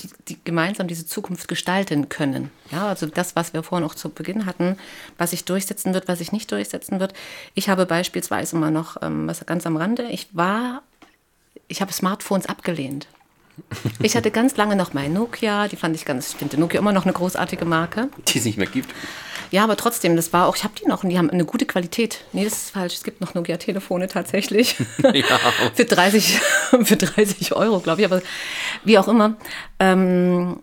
die, 0.00 0.10
die 0.28 0.38
gemeinsam 0.44 0.86
diese 0.86 1.06
Zukunft 1.06 1.48
gestalten 1.48 2.08
können. 2.08 2.50
Ja, 2.70 2.88
also 2.88 3.06
das, 3.06 3.34
was 3.36 3.52
wir 3.52 3.62
vorhin 3.62 3.86
auch 3.86 3.94
zu 3.94 4.10
Beginn 4.10 4.46
hatten, 4.46 4.76
was 5.16 5.30
sich 5.30 5.44
durchsetzen 5.44 5.94
wird, 5.94 6.08
was 6.08 6.18
sich 6.18 6.32
nicht 6.32 6.50
durchsetzen 6.52 7.00
wird. 7.00 7.14
Ich 7.54 7.68
habe 7.68 7.86
beispielsweise 7.86 8.56
mal 8.56 8.70
noch 8.70 9.02
ähm, 9.02 9.26
was 9.26 9.44
ganz 9.46 9.66
am 9.66 9.76
Rande. 9.76 10.04
Ich 10.04 10.28
war, 10.32 10.82
ich 11.66 11.80
habe 11.80 11.92
Smartphones 11.92 12.46
abgelehnt. 12.46 13.08
Ich 14.00 14.16
hatte 14.16 14.30
ganz 14.30 14.56
lange 14.56 14.76
noch 14.76 14.92
mein 14.92 15.12
Nokia, 15.12 15.68
die 15.68 15.76
fand 15.76 15.94
ich 15.96 16.04
ganz, 16.04 16.30
ich 16.30 16.36
finde 16.36 16.58
Nokia 16.58 16.80
immer 16.80 16.92
noch 16.92 17.04
eine 17.04 17.12
großartige 17.12 17.64
Marke. 17.64 18.08
Die 18.28 18.38
es 18.38 18.44
nicht 18.44 18.58
mehr 18.58 18.66
gibt. 18.66 18.90
Ja, 19.50 19.64
aber 19.64 19.76
trotzdem, 19.76 20.14
das 20.16 20.32
war 20.32 20.46
auch, 20.46 20.56
ich 20.56 20.64
habe 20.64 20.74
die 20.80 20.86
noch 20.86 21.04
und 21.04 21.10
die 21.10 21.18
haben 21.18 21.30
eine 21.30 21.44
gute 21.44 21.64
Qualität. 21.64 22.24
Nee, 22.32 22.44
das 22.44 22.52
ist 22.52 22.70
falsch. 22.70 22.94
Es 22.94 23.04
gibt 23.04 23.20
noch 23.20 23.34
Nokia-Telefone 23.34 24.08
tatsächlich. 24.08 24.76
Ja. 25.02 25.38
für, 25.74 25.84
30, 25.84 26.38
für 26.82 26.96
30 26.96 27.54
Euro, 27.54 27.80
glaube 27.80 28.02
ich. 28.02 28.06
Aber 28.06 28.20
wie 28.84 28.98
auch 28.98 29.08
immer. 29.08 29.36
Ähm, 29.78 30.60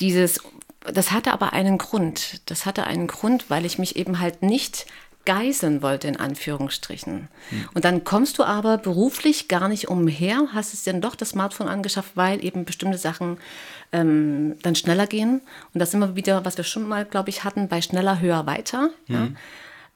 dieses, 0.00 0.40
das 0.80 1.12
hatte 1.12 1.32
aber 1.32 1.52
einen 1.52 1.78
Grund. 1.78 2.40
Das 2.46 2.66
hatte 2.66 2.84
einen 2.84 3.06
Grund, 3.06 3.48
weil 3.48 3.64
ich 3.64 3.78
mich 3.78 3.96
eben 3.96 4.18
halt 4.18 4.42
nicht 4.42 4.86
geißeln 5.26 5.82
wollte, 5.82 6.08
in 6.08 6.16
Anführungsstrichen. 6.16 7.28
Hm. 7.50 7.68
Und 7.74 7.84
dann 7.84 8.04
kommst 8.04 8.38
du 8.38 8.44
aber 8.44 8.78
beruflich 8.78 9.48
gar 9.48 9.68
nicht 9.68 9.88
umher, 9.88 10.48
hast 10.52 10.74
es 10.74 10.82
dann 10.84 11.00
doch 11.00 11.14
das 11.14 11.30
Smartphone 11.30 11.68
angeschafft, 11.68 12.12
weil 12.16 12.44
eben 12.44 12.64
bestimmte 12.64 12.98
Sachen 12.98 13.38
ähm, 13.92 14.56
dann 14.62 14.74
schneller 14.74 15.06
gehen. 15.06 15.42
Und 15.74 15.80
das 15.80 15.90
sind 15.90 16.00
wir 16.00 16.16
wieder, 16.16 16.44
was 16.44 16.56
wir 16.56 16.64
schon 16.64 16.88
mal, 16.88 17.04
glaube 17.04 17.30
ich, 17.30 17.44
hatten, 17.44 17.68
bei 17.68 17.82
schneller, 17.82 18.20
höher, 18.20 18.46
weiter. 18.46 18.90
Mhm. 19.08 19.36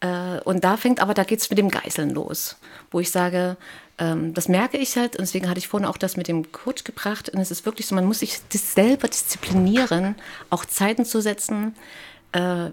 Ja. 0.02 0.36
Äh, 0.36 0.40
und 0.40 0.64
da 0.64 0.76
fängt 0.76 1.00
aber, 1.00 1.14
da 1.14 1.24
geht 1.24 1.40
es 1.40 1.50
mit 1.50 1.58
dem 1.58 1.70
Geißeln 1.70 2.10
los, 2.10 2.56
wo 2.90 3.00
ich 3.00 3.10
sage, 3.10 3.56
ähm, 3.98 4.34
das 4.34 4.48
merke 4.48 4.76
ich 4.76 4.96
halt, 4.96 5.16
und 5.16 5.22
deswegen 5.22 5.48
hatte 5.48 5.58
ich 5.58 5.68
vorhin 5.68 5.88
auch 5.88 5.96
das 5.96 6.16
mit 6.16 6.28
dem 6.28 6.52
Coach 6.52 6.84
gebracht. 6.84 7.30
Und 7.30 7.40
es 7.40 7.50
ist 7.50 7.64
wirklich 7.64 7.86
so, 7.86 7.94
man 7.94 8.04
muss 8.04 8.18
sich 8.18 8.40
selber 8.50 9.08
disziplinieren, 9.08 10.16
auch 10.50 10.64
Zeiten 10.64 11.04
zu 11.04 11.20
setzen. 11.20 11.74
Äh, 12.32 12.70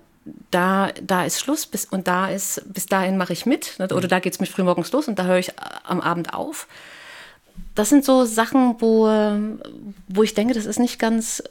da, 0.52 0.92
da 1.02 1.26
ist 1.26 1.40
Schluss 1.40 1.66
bis, 1.66 1.86
und 1.86 2.08
da 2.08 2.28
ist, 2.28 2.62
bis 2.72 2.86
dahin 2.86 3.18
mache 3.18 3.34
ich 3.34 3.46
mit. 3.46 3.80
Ne, 3.80 3.86
oder 3.86 4.04
mhm. 4.04 4.10
da 4.10 4.20
geht 4.20 4.34
es 4.34 4.40
mich 4.40 4.52
frühmorgens 4.52 4.92
los 4.92 5.08
und 5.08 5.18
da 5.18 5.24
höre 5.26 5.40
ich 5.40 5.54
am 5.84 6.02
Abend 6.02 6.34
auf 6.34 6.68
das 7.76 7.90
sind 7.90 8.06
so 8.06 8.26
Sachen, 8.26 8.76
wo, 8.80 9.08
wo 10.08 10.24
ich 10.24 10.34
denke, 10.34 10.54
das 10.54 10.66
ist 10.66 10.80
nicht 10.80 11.00
ganz, 11.00 11.44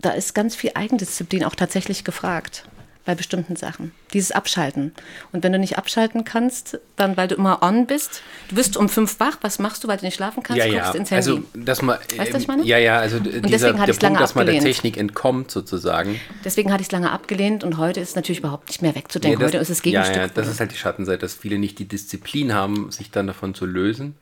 da 0.00 0.10
ist 0.10 0.34
ganz 0.34 0.56
viel 0.56 0.72
Eigendisziplin 0.74 1.44
auch 1.44 1.54
tatsächlich 1.54 2.04
gefragt 2.04 2.64
bei 3.08 3.14
bestimmten 3.14 3.56
Sachen. 3.56 3.92
Dieses 4.12 4.32
Abschalten. 4.32 4.92
Und 5.32 5.42
wenn 5.42 5.50
du 5.50 5.58
nicht 5.58 5.78
abschalten 5.78 6.26
kannst, 6.26 6.78
dann, 6.96 7.16
weil 7.16 7.26
du 7.26 7.36
immer 7.36 7.62
on 7.62 7.86
bist, 7.86 8.20
du 8.50 8.54
bist 8.54 8.76
um 8.76 8.90
fünf 8.90 9.18
wach, 9.18 9.38
was 9.40 9.58
machst 9.58 9.82
du, 9.82 9.88
weil 9.88 9.96
du 9.96 10.04
nicht 10.04 10.16
schlafen 10.16 10.42
kannst? 10.42 10.58
Ja, 10.58 10.66
ja. 10.66 10.82
Guckst 10.82 10.94
ins 10.94 11.10
Handy. 11.10 11.30
Also, 11.30 11.42
dass 11.54 11.80
man, 11.80 11.96
weißt 11.96 12.28
du, 12.28 12.34
was 12.34 12.42
ich 12.42 12.48
meine? 12.48 12.64
Ja, 12.64 12.76
ja, 12.76 12.98
also 12.98 13.16
und 13.16 13.24
dieser, 13.24 13.40
deswegen 13.48 13.80
hatte 13.80 13.92
der 13.92 14.08
Punkt, 14.08 14.20
dass 14.20 14.34
man 14.34 14.44
der 14.44 14.60
Technik 14.60 14.98
entkommt, 14.98 15.50
sozusagen. 15.50 16.20
Deswegen 16.44 16.70
hatte 16.70 16.82
ich 16.82 16.88
es 16.88 16.92
lange 16.92 17.10
abgelehnt 17.10 17.64
und 17.64 17.78
heute 17.78 17.98
ist 18.00 18.10
es 18.10 18.14
natürlich 18.14 18.40
überhaupt 18.40 18.68
nicht 18.68 18.82
mehr 18.82 18.94
wegzudenken. 18.94 19.40
Ja, 19.40 19.46
das, 19.46 19.54
heute 19.54 19.62
ist 19.62 19.70
es 19.70 19.80
Gegenstück. 19.80 20.14
Ja, 20.14 20.22
ja, 20.24 20.28
das 20.28 20.46
ist 20.46 20.60
halt 20.60 20.72
die 20.72 20.76
Schattenseite, 20.76 21.20
dass 21.20 21.32
viele 21.32 21.58
nicht 21.58 21.78
die 21.78 21.88
Disziplin 21.88 22.52
haben, 22.52 22.90
sich 22.90 23.10
dann 23.10 23.26
davon 23.26 23.54
zu 23.54 23.64
lösen. 23.64 24.16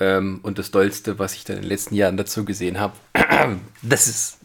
Ähm, 0.00 0.40
und 0.42 0.58
das 0.58 0.72
Dollste, 0.72 1.20
was 1.20 1.34
ich 1.34 1.44
dann 1.44 1.58
in 1.58 1.62
den 1.62 1.68
letzten 1.68 1.94
Jahren 1.94 2.16
dazu 2.16 2.44
gesehen 2.44 2.80
habe, 2.80 2.94
das 3.82 4.08
ist 4.08 4.38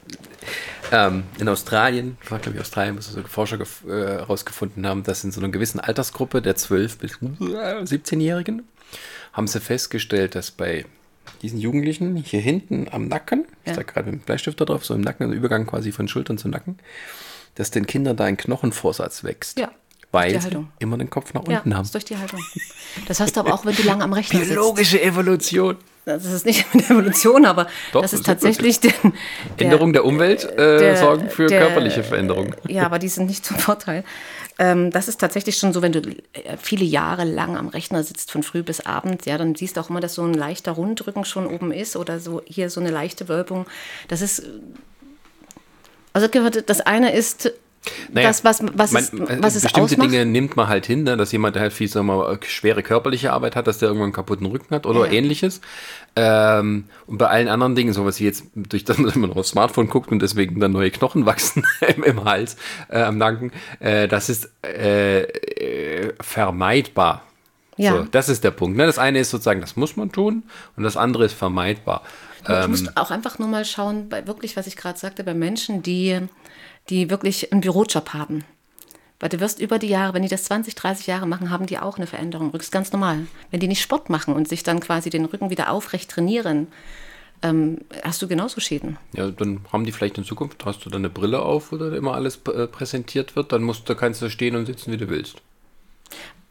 ähm, 0.92 1.24
in 1.40 1.48
Australien, 1.48 2.18
war 2.30 2.40
glaube 2.40 2.58
ich 2.58 2.62
Australien, 2.62 2.98
wo 2.98 3.02
so 3.02 3.22
Forscher 3.24 3.60
herausgefunden 3.88 4.84
äh, 4.84 4.88
haben, 4.88 5.04
dass 5.04 5.24
in 5.24 5.32
so 5.32 5.40
einer 5.40 5.50
gewissen 5.50 5.80
Altersgruppe 5.80 6.42
der 6.42 6.56
12- 6.56 6.98
bis 6.98 7.18
17-Jährigen 7.20 8.64
haben 9.34 9.48
sie 9.48 9.60
festgestellt, 9.60 10.36
dass 10.36 10.52
bei 10.52 10.86
diesen 11.42 11.60
Jugendlichen 11.60 12.16
hier 12.18 12.42
hinten 12.42 12.88
am 12.92 13.08
Nacken, 13.08 13.46
ja. 13.66 13.72
ich 13.72 13.76
sage 13.76 13.86
gerade 13.92 14.12
mit 14.12 14.22
dem 14.22 14.26
Bleistift 14.26 14.60
da 14.60 14.66
drauf, 14.66 14.86
so 14.86 14.94
im 14.94 15.02
Nacken, 15.02 15.28
also 15.28 15.36
Übergang 15.36 15.66
quasi 15.66 15.92
von 15.92 16.08
Schultern 16.08 16.38
zu 16.38 16.50
Nacken, 16.50 16.78
dass 17.56 17.72
den 17.72 17.88
Kindern 17.88 18.18
da 18.18 18.26
ein 18.26 18.38
Knochenvorsatz 18.38 19.24
wächst. 19.24 19.60
Ja 19.60 19.72
weil 20.12 20.40
sie 20.42 20.50
immer 20.80 20.98
den 20.98 21.10
Kopf 21.10 21.34
nach 21.34 21.42
unten 21.42 21.52
ja, 21.70 21.76
haben. 21.76 21.84
Das 21.84 21.88
ist 21.88 21.94
durch 21.94 22.06
die 22.06 22.18
Haltung. 22.18 22.40
Das 23.08 23.20
hast 23.20 23.36
du 23.36 23.40
aber 23.40 23.54
auch, 23.54 23.66
wenn 23.66 23.76
du 23.76 23.84
lange 23.84 24.04
am 24.04 24.14
Rechner 24.14 24.40
sitzt. 24.40 24.52
Biologische 24.52 25.02
Evolution. 25.02 25.78
Das 26.06 26.26
ist 26.26 26.46
nicht 26.46 26.66
eine 26.74 26.84
Evolution, 26.84 27.46
aber 27.46 27.68
Doch, 27.94 28.02
das 28.02 28.14
ist 28.14 28.26
tatsächlich 28.26 28.80
den, 28.80 28.94
der, 29.60 29.66
Änderung 29.66 29.94
der 29.94 30.06
Umwelt 30.06 30.46
äh, 30.46 30.80
der, 30.80 30.98
sorgen 30.98 31.30
für 31.30 31.48
der, 31.48 31.62
körperliche 31.62 32.04
Veränderungen. 32.04 32.56
Ja, 32.68 32.86
aber 32.86 33.00
die 33.00 33.10
sind 33.10 33.28
nicht 33.28 33.46
zum 33.46 33.58
Vorteil. 33.58 34.04
Ähm, 34.58 34.92
das 34.92 35.08
ist 35.08 35.20
tatsächlich 35.20 35.58
schon 35.58 35.74
so, 35.74 35.82
wenn 35.82 35.92
du 35.92 36.00
äh, 36.00 36.58
viele 36.62 36.86
Jahre 36.86 37.24
lang 37.24 37.58
am 37.58 37.68
Rechner 37.68 38.04
sitzt, 38.04 38.32
von 38.32 38.44
früh 38.44 38.64
bis 38.64 38.82
abend, 38.82 39.26
ja, 39.26 39.38
dann 39.38 39.56
siehst 39.56 39.78
du 39.78 39.82
auch 39.82 39.90
immer, 39.90 40.00
dass 40.00 40.16
so 40.16 40.24
ein 40.24 40.34
leichter 40.34 40.72
Rundrücken 40.72 41.26
schon 41.26 41.48
oben 41.48 41.72
ist 41.72 41.96
oder 41.96 42.20
so 42.20 42.42
hier 42.46 42.70
so 42.70 42.80
eine 42.80 42.90
leichte 42.90 43.28
Wölbung. 43.28 43.66
Das 44.08 44.22
ist 44.22 44.44
also 46.14 46.28
das 46.28 46.82
eine 46.82 47.14
ist 47.14 47.54
naja, 48.14 48.28
das, 48.28 48.44
was, 48.44 48.64
was, 48.74 48.92
man, 48.92 49.04
ist, 49.04 49.14
was 49.44 49.56
es 49.56 49.64
Bestimmte 49.64 49.94
ausmacht? 49.94 50.12
Dinge 50.12 50.26
nimmt 50.26 50.56
man 50.56 50.68
halt 50.68 50.86
hin, 50.86 51.04
ne, 51.04 51.18
dass 51.18 51.32
jemand, 51.32 51.56
der 51.56 51.64
halt 51.64 51.74
viel 51.74 51.88
sagen 51.88 52.06
wir 52.06 52.18
mal, 52.18 52.40
schwere 52.44 52.84
körperliche 52.84 53.34
Arbeit 53.34 53.56
hat, 53.56 53.66
dass 53.66 53.80
der 53.80 53.88
irgendwann 53.88 54.08
einen 54.08 54.14
kaputten 54.14 54.46
Rücken 54.46 54.76
hat 54.76 54.86
oder 54.86 55.08
ja. 55.08 55.14
ähnliches. 55.14 55.62
Ähm, 56.16 56.86
und 57.08 57.18
bei 57.18 57.28
allen 57.28 57.48
anderen 57.48 57.76
Dingen, 57.76 57.94
sowas 57.94 58.20
wie 58.20 58.26
jetzt, 58.26 58.46
durch 58.54 58.84
das 58.84 58.98
man 59.00 59.22
noch 59.30 59.36
aufs 59.36 59.50
Smartphone 59.50 59.88
guckt 59.88 60.12
und 60.12 60.22
deswegen 60.22 60.60
dann 60.60 60.74
neue 60.74 60.92
Knochen 60.92 61.26
wachsen 61.26 61.64
im, 61.96 62.04
im, 62.04 62.24
Hals, 62.24 62.56
äh, 62.90 63.02
am 63.02 63.18
Nacken, 63.18 63.52
äh, 63.80 64.08
das 64.08 64.30
ist 64.30 64.52
äh, 64.64 65.22
äh, 65.22 66.14
vermeidbar. 66.22 67.24
Ja. 67.78 67.94
So, 67.94 68.04
das 68.04 68.30
ist 68.30 68.44
der 68.44 68.52
Punkt. 68.52 68.78
Ne? 68.78 68.86
Das 68.86 69.00
eine 69.00 69.20
ist 69.20 69.32
sozusagen, 69.32 69.62
das 69.62 69.76
muss 69.76 69.96
man 69.96 70.12
tun 70.12 70.44
und 70.78 70.84
das 70.84 70.98
andere 70.98 71.26
ist 71.26 71.34
vermeidbar. 71.34 72.04
Du 72.46 72.54
ähm, 72.54 72.72
musst 72.72 72.98
auch 72.98 73.12
einfach 73.12 73.40
nur 73.40 73.48
mal 73.48 73.66
schauen, 73.66 74.10
bei 74.10 74.28
wirklich, 74.28 74.58
was 74.58 74.68
ich 74.68 74.76
gerade 74.76 75.00
sagte, 75.00 75.24
bei 75.24 75.34
Menschen, 75.34 75.82
die 75.82 76.20
die 76.92 77.10
wirklich 77.10 77.52
einen 77.52 77.62
Bürojob 77.62 78.14
haben. 78.14 78.44
Weil 79.20 79.30
du 79.30 79.40
wirst 79.40 79.60
über 79.60 79.80
die 79.80 79.88
Jahre, 79.88 80.14
wenn 80.14 80.24
die 80.24 80.28
das 80.28 80.44
20, 80.44 80.76
30 80.76 81.08
Jahre 81.08 81.28
machen, 81.28 81.50
haben 81.50 81.68
die 81.68 81.78
auch 81.78 81.98
eine 81.98 82.08
Veränderung. 82.08 82.52
Das 82.52 82.64
ist 82.64 82.72
ganz 82.72 82.92
normal. 82.92 83.28
Wenn 83.50 83.60
die 83.60 83.68
nicht 83.68 83.82
Sport 83.82 84.10
machen 84.10 84.34
und 84.34 84.48
sich 84.48 84.64
dann 84.64 84.80
quasi 84.80 85.10
den 85.10 85.26
Rücken 85.26 85.50
wieder 85.50 85.72
aufrecht 85.72 86.10
trainieren, 86.10 86.68
ähm, 87.44 87.80
hast 88.04 88.22
du 88.22 88.28
genauso 88.28 88.60
Schäden. 88.62 88.98
Ja, 89.14 89.30
dann 89.30 89.62
haben 89.72 89.86
die 89.86 89.92
vielleicht 89.92 90.18
in 90.18 90.24
Zukunft, 90.24 90.66
hast 90.66 90.86
du 90.86 90.90
dann 90.90 91.02
eine 91.02 91.10
Brille 91.10 91.42
auf, 91.42 91.72
wo 91.72 91.78
dann 91.78 91.94
immer 91.94 92.14
alles 92.14 92.40
äh, 92.48 92.68
präsentiert 92.68 93.36
wird, 93.36 93.52
dann 93.52 93.64
musst 93.64 93.88
du, 93.88 93.96
kannst 93.96 94.22
du 94.22 94.30
stehen 94.30 94.56
und 94.56 94.66
sitzen, 94.66 94.92
wie 94.92 94.98
du 94.98 95.10
willst. 95.10 95.42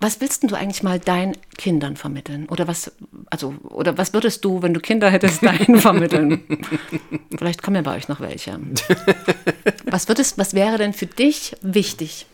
Was 0.02 0.22
willst 0.22 0.50
du 0.50 0.54
eigentlich 0.54 0.82
mal 0.82 0.98
deinen 0.98 1.36
Kindern 1.58 1.94
vermitteln? 1.94 2.48
Oder 2.48 2.66
was, 2.66 2.90
also, 3.28 3.54
oder 3.64 3.98
was 3.98 4.14
würdest 4.14 4.42
du, 4.46 4.62
wenn 4.62 4.72
du 4.72 4.80
Kinder 4.80 5.10
hättest, 5.10 5.42
deinen 5.44 5.78
vermitteln? 5.78 6.42
Vielleicht 7.36 7.62
kommen 7.62 7.76
ja 7.76 7.82
bei 7.82 7.96
euch 7.96 8.08
noch 8.08 8.20
welche. 8.20 8.58
Was 9.84 10.08
würdest, 10.08 10.38
was 10.38 10.54
wäre 10.54 10.78
denn 10.78 10.94
für 10.94 11.06
dich 11.06 11.54
wichtig? 11.60 12.26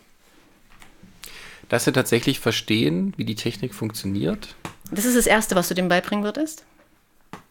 Dass 1.69 1.85
sie 1.85 1.93
tatsächlich 1.93 2.39
verstehen, 2.39 3.13
wie 3.17 3.25
die 3.25 3.35
Technik 3.35 3.75
funktioniert. 3.75 4.55
Das 4.93 5.05
ist 5.05 5.17
das 5.17 5.27
Erste, 5.27 5.57
was 5.57 5.67
du 5.67 5.75
dem 5.75 5.89
beibringen 5.89 6.25
würdest? 6.25 6.65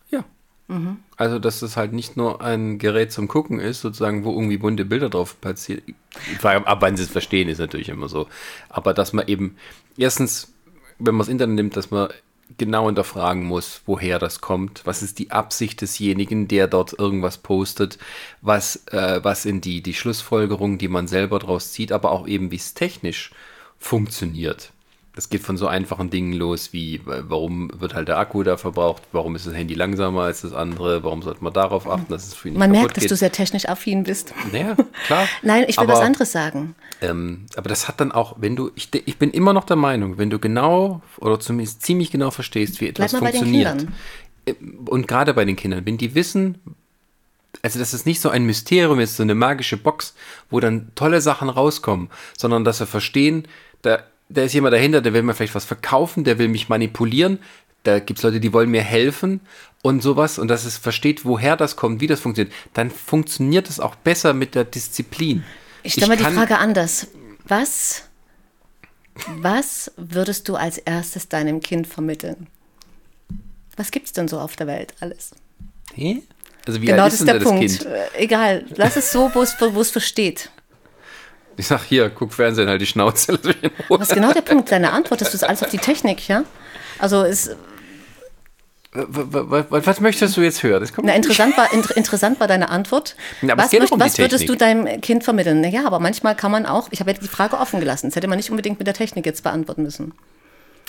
Ja. 0.09 0.23
Mhm. 0.67 0.97
Also, 1.15 1.39
dass 1.39 1.61
es 1.61 1.77
halt 1.77 1.93
nicht 1.93 2.17
nur 2.17 2.41
ein 2.41 2.79
Gerät 2.79 3.11
zum 3.11 3.27
Gucken 3.27 3.59
ist, 3.59 3.81
sozusagen, 3.81 4.23
wo 4.25 4.31
irgendwie 4.31 4.57
bunte 4.57 4.85
Bilder 4.85 5.09
drauf 5.09 5.39
passieren. 5.39 5.83
Ab 6.41 6.77
wann 6.81 6.97
sie 6.97 7.03
es 7.03 7.09
verstehen, 7.09 7.49
ist 7.49 7.59
natürlich 7.59 7.89
immer 7.89 8.09
so. 8.09 8.27
Aber 8.69 8.93
dass 8.93 9.13
man 9.13 9.27
eben, 9.27 9.57
erstens, 9.97 10.53
wenn 10.97 11.13
man 11.13 11.19
das 11.19 11.27
Internet 11.27 11.55
nimmt, 11.55 11.77
dass 11.77 11.91
man 11.91 12.09
genau 12.57 12.85
hinterfragen 12.87 13.43
muss, 13.43 13.81
woher 13.85 14.19
das 14.19 14.41
kommt, 14.41 14.85
was 14.85 15.01
ist 15.01 15.19
die 15.19 15.31
Absicht 15.31 15.81
desjenigen, 15.81 16.47
der 16.47 16.67
dort 16.67 16.97
irgendwas 16.97 17.37
postet, 17.37 17.97
was, 18.41 18.87
äh, 18.87 19.19
was 19.23 19.43
sind 19.43 19.65
die, 19.65 19.81
die 19.81 19.93
Schlussfolgerungen, 19.93 20.77
die 20.77 20.87
man 20.87 21.07
selber 21.07 21.39
daraus 21.39 21.71
zieht, 21.71 21.91
aber 21.91 22.11
auch 22.11 22.27
eben, 22.27 22.51
wie 22.51 22.57
es 22.57 22.73
technisch 22.73 23.31
funktioniert. 23.77 24.71
Das 25.15 25.29
geht 25.29 25.41
von 25.43 25.55
so 25.55 25.67
einfachen 25.67 26.09
Dingen 26.09 26.33
los 26.33 26.73
wie, 26.73 26.99
warum 27.05 27.71
wird 27.79 27.93
halt 27.93 28.09
der 28.09 28.17
Akku 28.17 28.43
da 28.43 28.57
verbraucht, 28.57 29.03
warum 29.13 29.35
ist 29.35 29.47
das 29.47 29.53
Handy 29.53 29.73
langsamer 29.73 30.23
als 30.23 30.41
das 30.41 30.51
andere, 30.51 31.03
warum 31.03 31.21
sollte 31.21 31.41
man 31.41 31.53
darauf 31.53 31.89
achten, 31.89 32.11
dass 32.11 32.27
es 32.27 32.33
für 32.33 32.49
ihn 32.49 32.55
nicht 32.55 32.59
Man 32.59 32.71
merkt, 32.71 32.97
dass 32.97 33.07
du 33.07 33.15
sehr 33.15 33.31
technisch 33.31 33.67
affin 33.67 34.03
bist. 34.03 34.33
Naja, 34.51 34.75
klar. 35.05 35.27
Nein, 35.41 35.65
ich 35.67 35.77
will 35.77 35.85
aber, 35.85 35.93
was 35.93 36.01
anderes 36.01 36.33
sagen. 36.33 36.75
Ähm, 37.01 37.45
aber 37.55 37.69
das 37.69 37.87
hat 37.87 38.01
dann 38.01 38.11
auch, 38.11 38.35
wenn 38.39 38.57
du, 38.57 38.71
ich, 38.75 38.89
ich 38.93 39.17
bin 39.17 39.31
immer 39.31 39.53
noch 39.53 39.63
der 39.63 39.77
Meinung, 39.77 40.17
wenn 40.17 40.29
du 40.29 40.37
genau 40.37 41.01
oder 41.17 41.39
zumindest 41.39 41.81
ziemlich 41.83 42.11
genau 42.11 42.29
verstehst, 42.29 42.81
wie 42.81 42.89
etwas 42.89 43.13
funktioniert. 43.13 43.87
Äh, 44.45 44.53
und 44.87 45.07
gerade 45.07 45.33
bei 45.33 45.45
den 45.45 45.55
Kindern, 45.55 45.85
wenn 45.85 45.97
die 45.97 46.13
wissen, 46.13 46.57
also 47.61 47.79
dass 47.79 47.93
es 47.93 48.05
nicht 48.05 48.19
so 48.19 48.27
ein 48.27 48.45
Mysterium 48.45 48.99
ist, 48.99 49.15
so 49.15 49.23
eine 49.23 49.33
magische 49.35 49.77
Box, 49.77 50.13
wo 50.49 50.59
dann 50.59 50.91
tolle 50.95 51.21
Sachen 51.21 51.49
rauskommen, 51.49 52.09
sondern 52.37 52.65
dass 52.65 52.79
sie 52.79 52.85
verstehen, 52.85 53.47
da 53.81 54.03
da 54.29 54.43
ist 54.43 54.53
jemand 54.53 54.73
dahinter, 54.73 55.01
der 55.01 55.13
will 55.13 55.23
mir 55.23 55.33
vielleicht 55.33 55.55
was 55.55 55.65
verkaufen, 55.65 56.23
der 56.23 56.37
will 56.39 56.47
mich 56.47 56.69
manipulieren. 56.69 57.39
Da 57.83 57.99
gibt 57.99 58.19
es 58.19 58.23
Leute, 58.23 58.39
die 58.39 58.51
wollen 58.53 58.71
mir 58.71 58.81
helfen 58.81 59.41
und 59.83 60.01
sowas. 60.01 60.39
Und 60.39 60.47
dass 60.47 60.65
es 60.65 60.77
versteht, 60.77 61.25
woher 61.25 61.55
das 61.55 61.75
kommt, 61.75 62.01
wie 62.01 62.07
das 62.07 62.19
funktioniert. 62.19 62.53
Dann 62.73 62.89
funktioniert 62.89 63.69
es 63.69 63.79
auch 63.79 63.95
besser 63.95 64.33
mit 64.33 64.55
der 64.55 64.63
Disziplin. 64.63 65.43
Ich 65.83 65.93
stelle 65.93 66.07
mal 66.07 66.17
die 66.17 66.23
Frage 66.23 66.57
anders. 66.57 67.07
Was, 67.47 68.05
was 69.27 69.91
würdest 69.97 70.49
du 70.49 70.55
als 70.55 70.79
erstes 70.79 71.29
deinem 71.29 71.59
Kind 71.59 71.85
vermitteln? 71.85 72.47
Was 73.77 73.91
gibt 73.91 74.07
es 74.07 74.13
denn 74.13 74.27
so 74.27 74.39
auf 74.39 74.55
der 74.55 74.65
Welt 74.65 74.95
alles? 74.99 75.31
Hä? 75.93 76.23
Also 76.65 76.81
wie 76.81 76.87
genau, 76.87 77.03
alt 77.03 77.13
ist 77.13 77.21
das 77.21 77.35
ist 77.35 77.43
der 77.43 77.47
Punkt. 77.47 77.59
Kind? 77.59 77.87
Egal, 78.17 78.65
lass 78.75 78.95
es 78.95 79.11
so, 79.11 79.29
wo 79.35 79.41
es 79.81 79.91
versteht. 79.91 80.49
Ich 81.57 81.67
sag 81.67 81.83
hier, 81.83 82.09
guck 82.09 82.33
Fernsehen, 82.33 82.67
halt 82.67 82.81
die 82.81 82.85
Schnauze. 82.85 83.39
Was 83.89 84.09
ist 84.09 84.13
genau 84.13 84.33
der 84.33 84.41
Punkt 84.41 84.71
deiner 84.71 84.93
Antwort? 84.93 85.21
Das 85.21 85.33
ist 85.33 85.43
alles 85.43 85.63
auf 85.63 85.69
die 85.69 85.77
Technik, 85.77 86.27
ja? 86.27 86.43
Also 86.99 87.23
ist. 87.23 87.55
Was 88.93 89.99
möchtest 89.99 90.37
du 90.37 90.41
jetzt 90.41 90.63
hören? 90.63 90.87
Na, 91.03 91.13
interessant, 91.13 91.57
war, 91.57 91.73
inter, 91.73 91.97
interessant 91.97 92.39
war 92.39 92.47
deine 92.47 92.69
Antwort. 92.69 93.17
Na, 93.41 93.57
was, 93.57 93.73
möcht, 93.73 93.91
um 93.91 93.99
was 93.99 94.17
würdest 94.17 94.47
du 94.47 94.55
deinem 94.55 95.01
Kind 95.01 95.25
vermitteln? 95.25 95.59
Naja, 95.59 95.85
aber 95.85 95.99
manchmal 95.99 96.35
kann 96.35 96.51
man 96.51 96.65
auch, 96.65 96.87
ich 96.91 97.01
habe 97.01 97.11
ja 97.11 97.17
die 97.17 97.27
Frage 97.27 97.57
offen 97.57 97.81
gelassen, 97.81 98.07
das 98.07 98.15
hätte 98.15 98.27
man 98.27 98.37
nicht 98.37 98.51
unbedingt 98.51 98.79
mit 98.79 98.87
der 98.87 98.93
Technik 98.93 99.25
jetzt 99.25 99.43
beantworten 99.43 99.83
müssen. 99.83 100.13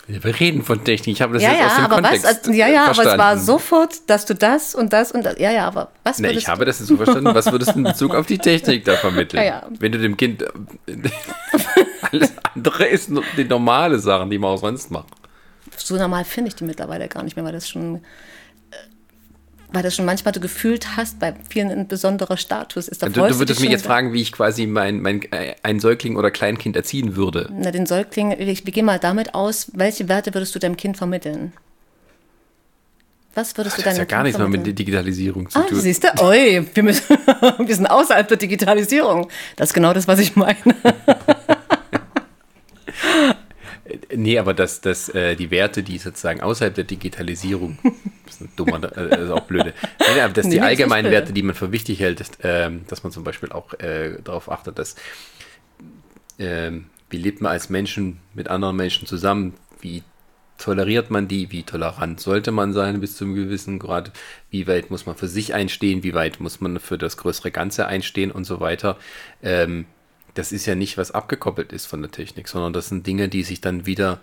Wir 0.08 0.24
reden 0.38 0.62
von 0.62 0.84
Technik. 0.84 1.16
Ich 1.16 1.22
habe 1.22 1.34
das 1.34 1.42
ja, 1.42 1.50
jetzt 1.50 1.60
ja, 1.60 1.66
aus 1.66 1.74
dem 1.74 1.84
aber 1.86 1.94
Kontext 1.96 2.24
was, 2.24 2.38
also, 2.38 2.52
Ja, 2.52 2.68
ja, 2.68 2.84
verstanden. 2.84 3.10
aber 3.20 3.32
es 3.32 3.38
war 3.38 3.44
sofort, 3.44 4.08
dass 4.08 4.24
du 4.24 4.34
das 4.34 4.74
und 4.76 4.92
das 4.92 5.10
und 5.10 5.24
das. 5.24 5.36
Ja, 5.38 5.50
ja, 5.50 5.66
aber 5.66 5.88
was 6.04 6.18
Nee, 6.18 6.28
würdest 6.28 6.42
ich 6.42 6.48
habe 6.48 6.64
das 6.64 6.78
jetzt 6.78 6.88
so 6.88 6.96
verstanden. 6.96 7.34
Was 7.34 7.50
würdest 7.50 7.74
du 7.74 7.78
in 7.78 7.84
Bezug 7.84 8.14
auf 8.14 8.26
die 8.26 8.38
Technik 8.38 8.84
da 8.84 8.96
vermitteln? 8.96 9.42
Ja, 9.42 9.48
ja. 9.48 9.62
Wenn 9.80 9.90
du 9.90 9.98
dem 9.98 10.16
Kind. 10.16 10.44
Alles 12.12 12.32
andere 12.54 12.86
ist 12.86 13.10
nur 13.10 13.24
die 13.36 13.44
normale 13.44 13.98
Sachen, 13.98 14.30
die 14.30 14.38
man 14.38 14.52
auch 14.52 14.58
sonst 14.60 14.92
macht. 14.92 15.08
so 15.76 15.96
normal 15.96 16.24
finde 16.24 16.48
ich 16.50 16.54
die 16.54 16.64
mittlerweile 16.64 17.08
gar 17.08 17.24
nicht 17.24 17.34
mehr, 17.34 17.44
weil 17.44 17.52
das 17.52 17.68
schon, 17.68 18.00
weil 19.72 19.82
das 19.82 19.94
schon 19.96 20.04
manchmal 20.04 20.32
du 20.32 20.40
gefühlt 20.40 20.96
hast, 20.96 21.18
bei 21.18 21.34
vielen 21.48 21.70
ein 21.70 21.88
besonderer 21.88 22.36
Status 22.36 22.88
ist. 22.88 23.02
Da 23.02 23.08
Du, 23.08 23.20
du 23.26 23.38
würdest 23.38 23.60
mich 23.60 23.70
jetzt 23.70 23.84
fragen, 23.86 24.12
wie 24.12 24.22
ich 24.22 24.32
quasi 24.32 24.66
mein, 24.66 25.00
mein, 25.00 25.22
äh, 25.32 25.54
ein 25.62 25.80
Säugling 25.80 26.16
oder 26.16 26.30
Kleinkind 26.30 26.76
erziehen 26.76 27.16
würde. 27.16 27.48
Na, 27.52 27.70
den 27.70 27.86
Säugling, 27.86 28.32
ich, 28.38 28.64
gehen 28.64 28.84
mal 28.86 28.98
damit 28.98 29.34
aus, 29.34 29.70
welche 29.74 30.08
Werte 30.08 30.32
würdest 30.34 30.54
du 30.54 30.58
deinem 30.58 30.76
Kind 30.76 30.96
vermitteln? 30.96 31.52
Was 33.34 33.56
würdest 33.58 33.76
du 33.76 33.82
Das 33.82 33.94
deinem 33.96 34.00
hat 34.02 34.10
ja 34.10 34.16
gar 34.16 34.18
Kind 34.20 34.24
nichts 34.28 34.38
mehr 34.38 34.48
mit 34.48 34.54
vermitteln? 34.60 34.76
der 34.76 34.84
Digitalisierung 34.84 35.50
zu 35.50 35.58
Ah, 35.58 35.62
tun. 35.64 35.78
siehst 35.78 36.04
du? 36.04 36.08
Oi, 36.24 36.66
wir, 36.72 36.82
müssen, 36.82 37.04
wir 37.58 37.74
sind 37.74 37.86
außerhalb 37.86 38.26
der 38.28 38.38
Digitalisierung. 38.38 39.28
Das 39.56 39.68
ist 39.70 39.74
genau 39.74 39.92
das, 39.92 40.08
was 40.08 40.20
ich 40.20 40.36
meine. 40.36 40.56
Nee, 44.16 44.38
aber 44.38 44.54
dass, 44.54 44.80
dass 44.80 45.08
äh, 45.10 45.36
die 45.36 45.50
Werte, 45.50 45.82
die 45.82 45.98
sozusagen 45.98 46.40
außerhalb 46.40 46.74
der 46.74 46.84
Digitalisierung, 46.84 47.78
das 48.24 48.36
ist 48.36 48.40
ein 48.40 48.52
dummer, 48.56 48.82
äh, 48.96 49.08
das 49.10 49.20
ist 49.20 49.30
auch 49.30 49.44
blöde, 49.44 49.74
nee, 50.00 50.20
aber 50.20 50.32
dass 50.32 50.48
die 50.48 50.60
allgemeinen. 50.60 51.10
Werte, 51.10 51.32
die 51.32 51.42
man 51.42 51.54
für 51.54 51.72
wichtig 51.72 52.00
hält, 52.00 52.20
ist, 52.20 52.38
ähm, 52.42 52.84
dass 52.88 53.02
man 53.02 53.12
zum 53.12 53.24
Beispiel 53.24 53.52
auch 53.52 53.74
äh, 53.74 54.18
darauf 54.24 54.50
achtet, 54.50 54.78
dass 54.78 54.96
ähm, 56.38 56.86
wie 57.10 57.18
lebt 57.18 57.40
man 57.40 57.52
als 57.52 57.70
Menschen 57.70 58.18
mit 58.34 58.48
anderen 58.48 58.76
Menschen 58.76 59.06
zusammen, 59.06 59.54
wie 59.80 60.02
toleriert 60.58 61.10
man 61.10 61.28
die, 61.28 61.52
wie 61.52 61.62
tolerant 61.62 62.20
sollte 62.20 62.50
man 62.50 62.72
sein 62.72 63.00
bis 63.00 63.16
zu 63.16 63.24
einem 63.24 63.34
gewissen 63.34 63.78
Grad, 63.78 64.12
wie 64.50 64.66
weit 64.66 64.90
muss 64.90 65.06
man 65.06 65.14
für 65.14 65.28
sich 65.28 65.54
einstehen, 65.54 66.02
wie 66.02 66.14
weit 66.14 66.40
muss 66.40 66.60
man 66.60 66.80
für 66.80 66.98
das 66.98 67.16
größere 67.16 67.50
Ganze 67.50 67.86
einstehen 67.86 68.30
und 68.30 68.44
so 68.44 68.60
weiter. 68.60 68.96
Ähm, 69.42 69.86
das 70.36 70.52
ist 70.52 70.66
ja 70.66 70.74
nicht, 70.74 70.96
was 70.98 71.10
abgekoppelt 71.10 71.72
ist 71.72 71.86
von 71.86 72.00
der 72.02 72.10
Technik, 72.10 72.48
sondern 72.48 72.72
das 72.72 72.88
sind 72.88 73.06
Dinge, 73.06 73.28
die 73.28 73.42
sich 73.42 73.60
dann 73.60 73.86
wieder 73.86 74.20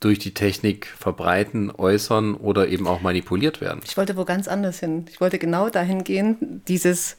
durch 0.00 0.18
die 0.20 0.32
Technik 0.32 0.86
verbreiten, 0.86 1.72
äußern 1.76 2.34
oder 2.34 2.68
eben 2.68 2.86
auch 2.86 3.00
manipuliert 3.00 3.60
werden. 3.60 3.80
Ich 3.84 3.96
wollte 3.96 4.16
wo 4.16 4.24
ganz 4.24 4.46
anders 4.46 4.78
hin. 4.78 5.06
Ich 5.10 5.20
wollte 5.20 5.38
genau 5.40 5.70
dahin 5.70 6.04
gehen, 6.04 6.62
dieses, 6.68 7.16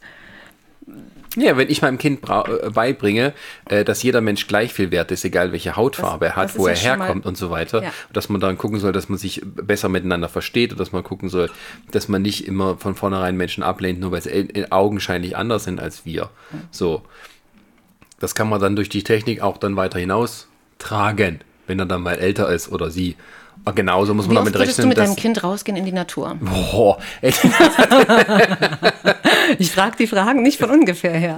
Ja, 1.35 1.55
wenn 1.57 1.69
ich 1.69 1.81
meinem 1.83 1.97
Kind 1.99 2.21
äh, 2.27 2.69
beibringe, 2.71 3.33
äh, 3.69 3.83
dass 3.85 4.01
jeder 4.01 4.19
Mensch 4.21 4.47
gleich 4.47 4.73
viel 4.73 4.89
wert 4.91 5.11
ist, 5.11 5.23
egal 5.25 5.51
welche 5.51 5.75
Hautfarbe 5.75 6.25
Das- 6.25 6.33
er 6.33 6.35
hat, 6.37 6.57
wo 6.57 6.65
er 6.67 6.75
herkommt 6.75 7.25
und 7.27 7.37
so 7.37 7.51
weiter, 7.51 7.83
Ja. 7.83 7.93
dass 8.13 8.29
man 8.29 8.41
dann 8.41 8.57
gucken 8.57 8.79
soll, 8.79 8.93
dass 8.93 9.09
man 9.09 9.19
sich 9.19 9.41
besser 9.45 9.89
miteinander 9.89 10.27
versteht 10.29 10.71
und 10.71 10.79
dass 10.79 10.91
man 10.91 11.03
gucken 11.03 11.29
soll, 11.29 11.51
dass 11.91 12.07
man 12.07 12.21
nicht 12.23 12.47
immer 12.47 12.77
von 12.77 12.95
vornherein 12.95 13.37
Menschen 13.37 13.61
ablehnt, 13.61 13.99
nur 13.99 14.11
weil 14.11 14.21
sie 14.23 14.29
in 14.31 14.71
augenscheinlich 14.71 15.37
anders 15.37 15.65
sind 15.65 15.79
als 15.79 16.05
wir. 16.05 16.29
So. 16.71 17.03
Das 18.19 18.35
kann 18.35 18.49
man 18.49 18.59
dann 18.61 18.75
durch 18.75 18.89
die 18.89 19.03
Technik 19.03 19.41
auch 19.41 19.57
dann 19.57 19.75
weiter 19.75 19.99
hinaus 19.99 20.47
tragen, 20.77 21.39
wenn 21.67 21.79
er 21.79 21.85
dann 21.85 22.01
mal 22.01 22.15
älter 22.15 22.49
ist 22.49 22.71
oder 22.71 22.91
sie. 22.91 23.15
Aber 23.65 23.73
genauso 23.75 24.13
muss 24.13 24.27
man 24.27 24.35
wie 24.35 24.39
oft 24.39 24.47
damit 24.47 24.59
würdest 24.59 24.77
du 24.77 24.81
rechnen, 24.83 24.89
mit 24.89 24.97
deinem 24.97 25.15
Kind 25.15 25.43
rausgehen 25.43 25.77
in 25.77 25.85
die 25.85 25.91
Natur? 25.91 26.37
Boah, 26.39 26.97
ey, 27.21 27.31
Ich 29.57 29.71
frage 29.71 29.97
die 29.97 30.07
Fragen 30.07 30.43
nicht 30.43 30.59
von 30.59 30.69
ungefähr 30.69 31.13
her. 31.13 31.37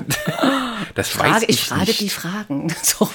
das 0.96 1.10
Frage, 1.10 1.36
weiß 1.36 1.44
ich, 1.44 1.50
ich, 1.50 1.66
frage 1.66 1.86
nicht. 1.86 2.00
die 2.02 2.10
Fragen. 2.10 2.74
So, 2.84 3.10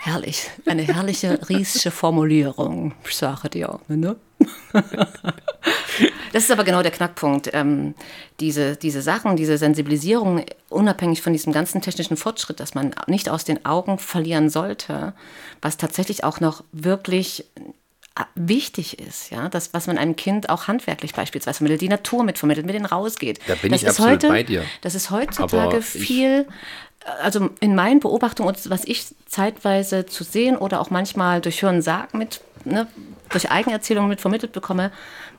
herrlich. 0.00 0.50
Eine 0.66 0.82
herrliche 0.82 1.38
riesische 1.48 1.90
Formulierung. 1.90 2.94
Ich 3.06 3.16
sage 3.16 3.48
dir. 3.50 3.80
Ne? 3.88 4.16
Das 6.32 6.44
ist 6.44 6.50
aber 6.50 6.64
genau 6.64 6.82
der 6.82 6.90
Knackpunkt. 6.90 7.50
Ähm, 7.52 7.94
diese, 8.40 8.76
diese 8.76 9.02
Sachen, 9.02 9.36
diese 9.36 9.58
Sensibilisierung, 9.58 10.44
unabhängig 10.68 11.22
von 11.22 11.32
diesem 11.32 11.52
ganzen 11.52 11.80
technischen 11.80 12.16
Fortschritt, 12.16 12.60
dass 12.60 12.74
man 12.74 12.94
nicht 13.06 13.28
aus 13.28 13.44
den 13.44 13.64
Augen 13.64 13.98
verlieren 13.98 14.50
sollte, 14.50 15.14
was 15.62 15.76
tatsächlich 15.76 16.24
auch 16.24 16.40
noch 16.40 16.64
wirklich 16.72 17.46
wichtig 18.34 18.98
ist, 18.98 19.30
ja, 19.30 19.48
das, 19.48 19.74
was 19.74 19.86
man 19.86 19.98
einem 19.98 20.16
Kind 20.16 20.48
auch 20.48 20.68
handwerklich 20.68 21.14
beispielsweise 21.14 21.58
vermittelt, 21.58 21.80
die 21.80 21.88
Natur 21.88 22.24
mitvermittelt, 22.24 22.66
mit 22.66 22.74
denen 22.74 22.86
rausgeht. 22.86 23.40
Da 23.46 23.54
bin 23.54 23.72
das 23.72 23.82
ich 23.82 23.88
absolut 23.88 24.12
heute, 24.12 24.28
bei 24.28 24.42
dir. 24.42 24.64
Das 24.80 24.94
ist 24.94 25.10
heutzutage 25.10 25.82
viel, 25.82 26.46
also 27.22 27.50
in 27.60 27.74
meinen 27.74 28.00
Beobachtungen 28.00 28.48
und 28.48 28.70
was 28.70 28.84
ich 28.84 29.06
zeitweise 29.26 30.06
zu 30.06 30.24
sehen 30.24 30.56
oder 30.56 30.80
auch 30.80 30.90
manchmal 30.90 31.40
durch 31.40 31.62
Hören 31.62 31.82
sagen 31.82 32.18
mit, 32.18 32.40
ne, 32.64 32.86
durch 33.30 33.50
Eigenerzählungen 33.50 34.08
mit 34.08 34.20
vermittelt 34.20 34.52
bekomme, 34.52 34.90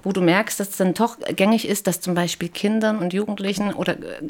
wo 0.03 0.11
du 0.11 0.21
merkst, 0.21 0.59
dass 0.59 0.69
es 0.69 0.77
dann 0.77 0.93
doch 0.93 1.17
gängig 1.35 1.67
ist, 1.67 1.87
dass 1.87 2.01
zum 2.01 2.15
Beispiel 2.15 2.49
Kindern 2.49 2.99
und 2.99 3.13
Jugendlichen 3.13 3.73
oder 3.73 3.93
äh, 3.93 4.21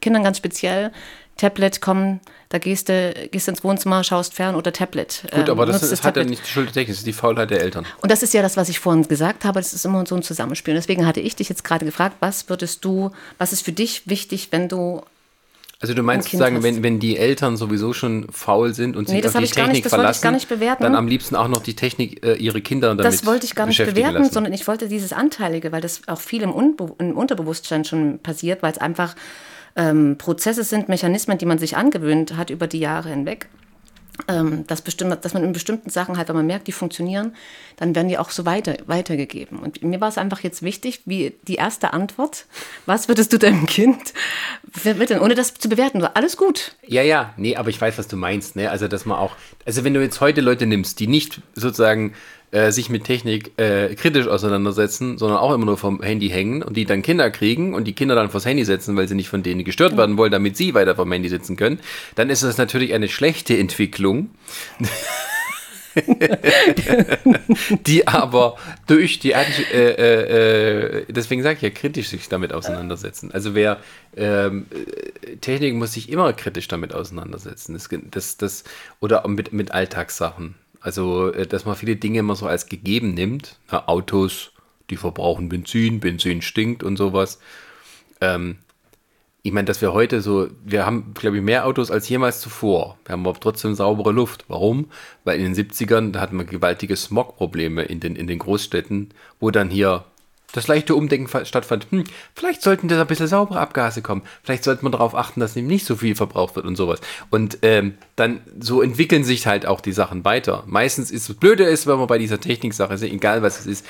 Kindern 0.00 0.22
ganz 0.22 0.38
speziell 0.38 0.92
Tablet 1.36 1.80
kommen, 1.80 2.20
da 2.50 2.58
gehst 2.58 2.88
du 2.88 3.14
gehst 3.30 3.48
ins 3.48 3.64
Wohnzimmer, 3.64 4.04
schaust 4.04 4.34
fern 4.34 4.54
oder 4.54 4.72
Tablet. 4.72 5.24
Gut, 5.32 5.48
aber 5.48 5.64
das, 5.64 5.80
nutzt 5.80 5.92
ist, 5.92 6.04
hat 6.04 6.16
ja 6.16 6.24
nicht 6.24 6.44
die 6.44 6.50
Schuld 6.50 6.66
der 6.66 6.74
Technik, 6.74 6.88
das 6.88 6.98
ist 6.98 7.06
die 7.06 7.12
Faulheit 7.14 7.50
der 7.50 7.62
Eltern. 7.62 7.86
Und 8.00 8.12
das 8.12 8.22
ist 8.22 8.34
ja 8.34 8.42
das, 8.42 8.56
was 8.56 8.68
ich 8.68 8.78
vorhin 8.78 9.08
gesagt 9.08 9.44
habe. 9.44 9.58
Das 9.58 9.72
ist 9.72 9.84
immer 9.84 10.04
so 10.06 10.14
ein 10.14 10.22
Zusammenspiel. 10.22 10.74
Deswegen 10.74 11.06
hatte 11.06 11.20
ich 11.20 11.34
dich 11.34 11.48
jetzt 11.48 11.64
gerade 11.64 11.86
gefragt, 11.86 12.16
was 12.20 12.48
würdest 12.48 12.84
du, 12.84 13.10
was 13.38 13.52
ist 13.52 13.64
für 13.64 13.72
dich 13.72 14.02
wichtig, 14.06 14.48
wenn 14.50 14.68
du 14.68 15.02
Also 15.82 15.94
du 15.94 16.02
meinst 16.04 16.28
Kind 16.28 16.40
sagen, 16.40 16.62
wenn, 16.62 16.82
wenn 16.84 17.00
die 17.00 17.16
Eltern 17.16 17.56
sowieso 17.56 17.92
schon 17.92 18.28
faul 18.30 18.72
sind 18.72 18.96
und 18.96 19.08
Nee, 19.08 19.14
sich 19.14 19.22
das 19.22 19.34
auf 19.36 19.42
die 19.42 19.48
Technik 19.50 19.72
nicht- 19.72 19.84
das 19.86 19.92
wollte 19.92 20.02
ich 20.02 20.04
verlassen, 20.18 20.22
gar 20.22 20.30
nicht 20.32 20.48
bewerten. 20.48 20.82
dann 20.84 20.94
am 20.94 21.08
liebsten 21.08 21.34
auch 21.34 21.48
noch 21.48 21.60
die 21.62 21.74
Technik 21.74 22.24
äh, 22.24 22.34
ihre 22.34 22.60
Kinder 22.60 22.88
damit 22.94 23.04
Das 23.04 23.26
wollte 23.26 23.44
ich 23.46 23.54
gar 23.56 23.66
nicht 23.66 23.84
bewerten, 23.84 24.18
lassen. 24.18 24.32
sondern 24.32 24.52
ich 24.52 24.66
wollte 24.68 24.86
dieses 24.88 25.12
Anteilige, 25.12 25.72
weil 25.72 25.80
das 25.80 26.02
auch 26.06 26.20
viel 26.20 26.42
im, 26.42 26.52
Unbe 26.52 26.94
im 26.98 27.16
Unterbewusstsein 27.18 27.84
schon 27.84 28.20
passiert, 28.20 28.62
weil 28.62 28.70
es 28.72 28.78
einfach 28.78 29.16
ähm, 29.74 30.16
Prozesse 30.18 30.62
sind, 30.64 30.88
Mechanismen, 30.88 31.36
die 31.38 31.46
man 31.46 31.58
sich 31.58 31.76
angewöhnt 31.76 32.36
hat 32.36 32.50
über 32.50 32.66
die 32.68 32.78
Jahre 32.78 33.08
hinweg. 33.08 33.48
Ähm, 34.28 34.64
dass, 34.68 34.82
bestimmt, 34.82 35.24
dass 35.24 35.34
man 35.34 35.42
in 35.42 35.52
bestimmten 35.52 35.90
Sachen 35.90 36.16
halt, 36.16 36.28
wenn 36.28 36.36
man 36.36 36.46
merkt, 36.46 36.68
die 36.68 36.72
funktionieren, 36.72 37.34
dann 37.76 37.94
werden 37.94 38.08
die 38.08 38.18
auch 38.18 38.30
so 38.30 38.46
weiter, 38.46 38.76
weitergegeben. 38.86 39.58
Und 39.58 39.82
mir 39.82 40.00
war 40.00 40.08
es 40.08 40.18
einfach 40.18 40.40
jetzt 40.40 40.62
wichtig, 40.62 41.02
wie 41.06 41.34
die 41.48 41.56
erste 41.56 41.92
Antwort, 41.92 42.46
was 42.86 43.08
würdest 43.08 43.32
du 43.32 43.38
deinem 43.38 43.66
Kind 43.66 44.12
vermitteln, 44.70 45.20
ohne 45.20 45.34
das 45.34 45.54
zu 45.54 45.68
bewerten? 45.68 45.98
Nur 45.98 46.16
alles 46.16 46.36
gut. 46.36 46.76
Ja, 46.86 47.02
ja, 47.02 47.34
nee, 47.36 47.56
aber 47.56 47.70
ich 47.70 47.80
weiß, 47.80 47.98
was 47.98 48.06
du 48.06 48.16
meinst, 48.16 48.54
ne? 48.54 48.70
Also, 48.70 48.86
dass 48.86 49.06
man 49.06 49.18
auch, 49.18 49.34
also 49.66 49.82
wenn 49.82 49.94
du 49.94 50.00
jetzt 50.00 50.20
heute 50.20 50.40
Leute 50.40 50.66
nimmst, 50.66 51.00
die 51.00 51.08
nicht 51.08 51.40
sozusagen 51.54 52.14
äh, 52.52 52.70
sich 52.70 52.90
mit 52.90 53.04
Technik 53.04 53.58
äh, 53.58 53.94
kritisch 53.94 54.28
auseinandersetzen, 54.28 55.18
sondern 55.18 55.38
auch 55.38 55.52
immer 55.54 55.64
nur 55.64 55.78
vom 55.78 56.02
Handy 56.02 56.28
hängen 56.28 56.62
und 56.62 56.76
die 56.76 56.84
dann 56.84 57.02
Kinder 57.02 57.30
kriegen 57.30 57.74
und 57.74 57.84
die 57.84 57.94
Kinder 57.94 58.14
dann 58.14 58.30
vors 58.30 58.44
Handy 58.44 58.64
setzen, 58.64 58.94
weil 58.94 59.08
sie 59.08 59.14
nicht 59.14 59.30
von 59.30 59.42
denen 59.42 59.64
gestört 59.64 59.96
werden 59.96 60.18
wollen, 60.18 60.30
damit 60.30 60.56
sie 60.56 60.74
weiter 60.74 60.94
vom 60.94 61.10
Handy 61.10 61.30
sitzen 61.30 61.56
können, 61.56 61.80
dann 62.14 62.30
ist 62.30 62.42
das 62.42 62.58
natürlich 62.58 62.92
eine 62.92 63.08
schlechte 63.08 63.56
Entwicklung. 63.56 64.30
die 67.86 68.06
aber 68.08 68.56
durch 68.86 69.18
die 69.18 69.32
äh, 69.32 69.44
äh, 69.72 71.00
äh, 71.00 71.04
deswegen 71.08 71.42
sage 71.42 71.56
ich 71.56 71.62
ja 71.62 71.70
kritisch 71.70 72.08
sich 72.08 72.28
damit 72.28 72.52
auseinandersetzen. 72.52 73.32
Also 73.32 73.54
wer 73.54 73.78
ähm, 74.16 74.66
äh, 74.70 75.36
Technik 75.36 75.74
muss 75.74 75.92
sich 75.92 76.10
immer 76.10 76.32
kritisch 76.32 76.68
damit 76.68 76.94
auseinandersetzen. 76.94 77.74
Das, 77.74 77.88
das, 78.10 78.36
das, 78.36 78.64
oder 79.00 79.26
mit, 79.28 79.52
mit 79.52 79.72
Alltagssachen. 79.72 80.54
Also, 80.82 81.32
äh, 81.32 81.46
dass 81.46 81.64
man 81.64 81.76
viele 81.76 81.96
Dinge 81.96 82.18
immer 82.18 82.34
so 82.34 82.46
als 82.46 82.66
gegeben 82.66 83.14
nimmt. 83.14 83.56
Na, 83.70 83.88
Autos, 83.88 84.52
die 84.90 84.96
verbrauchen 84.96 85.48
Benzin, 85.48 86.00
Benzin 86.00 86.42
stinkt 86.42 86.82
und 86.82 86.96
sowas. 86.96 87.38
Ähm, 88.20 88.58
ich 89.44 89.52
meine, 89.52 89.64
dass 89.64 89.80
wir 89.80 89.92
heute 89.92 90.20
so, 90.20 90.48
wir 90.64 90.86
haben, 90.86 91.14
glaube 91.14 91.38
ich, 91.38 91.42
mehr 91.42 91.66
Autos 91.66 91.90
als 91.90 92.08
jemals 92.08 92.40
zuvor. 92.40 92.96
Wir 93.04 93.12
haben 93.14 93.26
aber 93.26 93.38
trotzdem 93.38 93.74
saubere 93.74 94.12
Luft. 94.12 94.44
Warum? 94.46 94.90
Weil 95.24 95.40
in 95.40 95.52
den 95.52 95.54
70ern, 95.54 96.12
da 96.12 96.20
hatten 96.20 96.36
wir 96.36 96.44
gewaltige 96.44 96.94
Smogprobleme 96.94 97.82
in 97.82 97.98
den, 97.98 98.14
in 98.14 98.28
den 98.28 98.38
Großstädten, 98.38 99.10
wo 99.40 99.50
dann 99.50 99.68
hier 99.68 100.04
das 100.52 100.68
leichte 100.68 100.94
Umdenken 100.94 101.28
fa- 101.28 101.44
stattfand. 101.44 101.86
Hm, 101.90 102.04
vielleicht 102.34 102.62
sollten 102.62 102.88
da 102.88 103.00
ein 103.00 103.06
bisschen 103.06 103.26
saubere 103.26 103.58
Abgase 103.58 104.02
kommen. 104.02 104.22
Vielleicht 104.42 104.64
sollte 104.64 104.82
man 104.84 104.92
darauf 104.92 105.14
achten, 105.14 105.40
dass 105.40 105.56
eben 105.56 105.66
nicht 105.66 105.86
so 105.86 105.96
viel 105.96 106.14
verbraucht 106.14 106.56
wird 106.56 106.66
und 106.66 106.76
sowas. 106.76 107.00
Und 107.30 107.58
ähm, 107.62 107.94
dann 108.16 108.40
so 108.60 108.82
entwickeln 108.82 109.24
sich 109.24 109.46
halt 109.46 109.64
auch 109.66 109.80
die 109.80 109.92
Sachen 109.92 110.24
weiter. 110.24 110.64
Meistens 110.66 111.10
ist 111.10 111.28
das 111.28 111.36
Blöde 111.36 111.64
ist, 111.64 111.86
wenn 111.86 111.96
man 111.98 112.06
bei 112.06 112.18
dieser 112.18 112.38
Techniksache 112.38 112.92
ist, 112.92 113.02
egal 113.02 113.42
was 113.42 113.60
es 113.60 113.66
ist, 113.66 113.86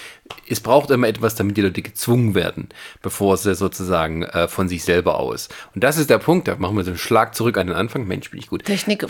es 0.49 0.61
braucht 0.61 0.91
immer 0.91 1.09
etwas, 1.09 1.35
damit 1.35 1.57
die 1.57 1.63
Leute 1.63 1.83
gezwungen 1.83 2.35
werden, 2.35 2.69
bevor 3.03 3.37
sie 3.37 3.55
sozusagen 3.57 4.23
äh, 4.23 4.47
von 4.47 4.69
sich 4.69 4.85
selber 4.85 5.19
aus. 5.19 5.49
Und 5.75 5.83
das 5.83 5.99
ist 5.99 6.11
der 6.11 6.19
Punkt, 6.19 6.47
da 6.47 6.55
machen 6.57 6.77
wir 6.77 6.85
so 6.85 6.91
einen 6.91 6.99
Schlag 6.99 7.35
zurück 7.35 7.59
an 7.59 7.67
den 7.67 7.77
Anfang. 7.77 8.07
Mensch, 8.07 8.31
bin 8.31 8.39
ich 8.39 8.49
gut 8.49 8.65
Technik, 8.65 9.05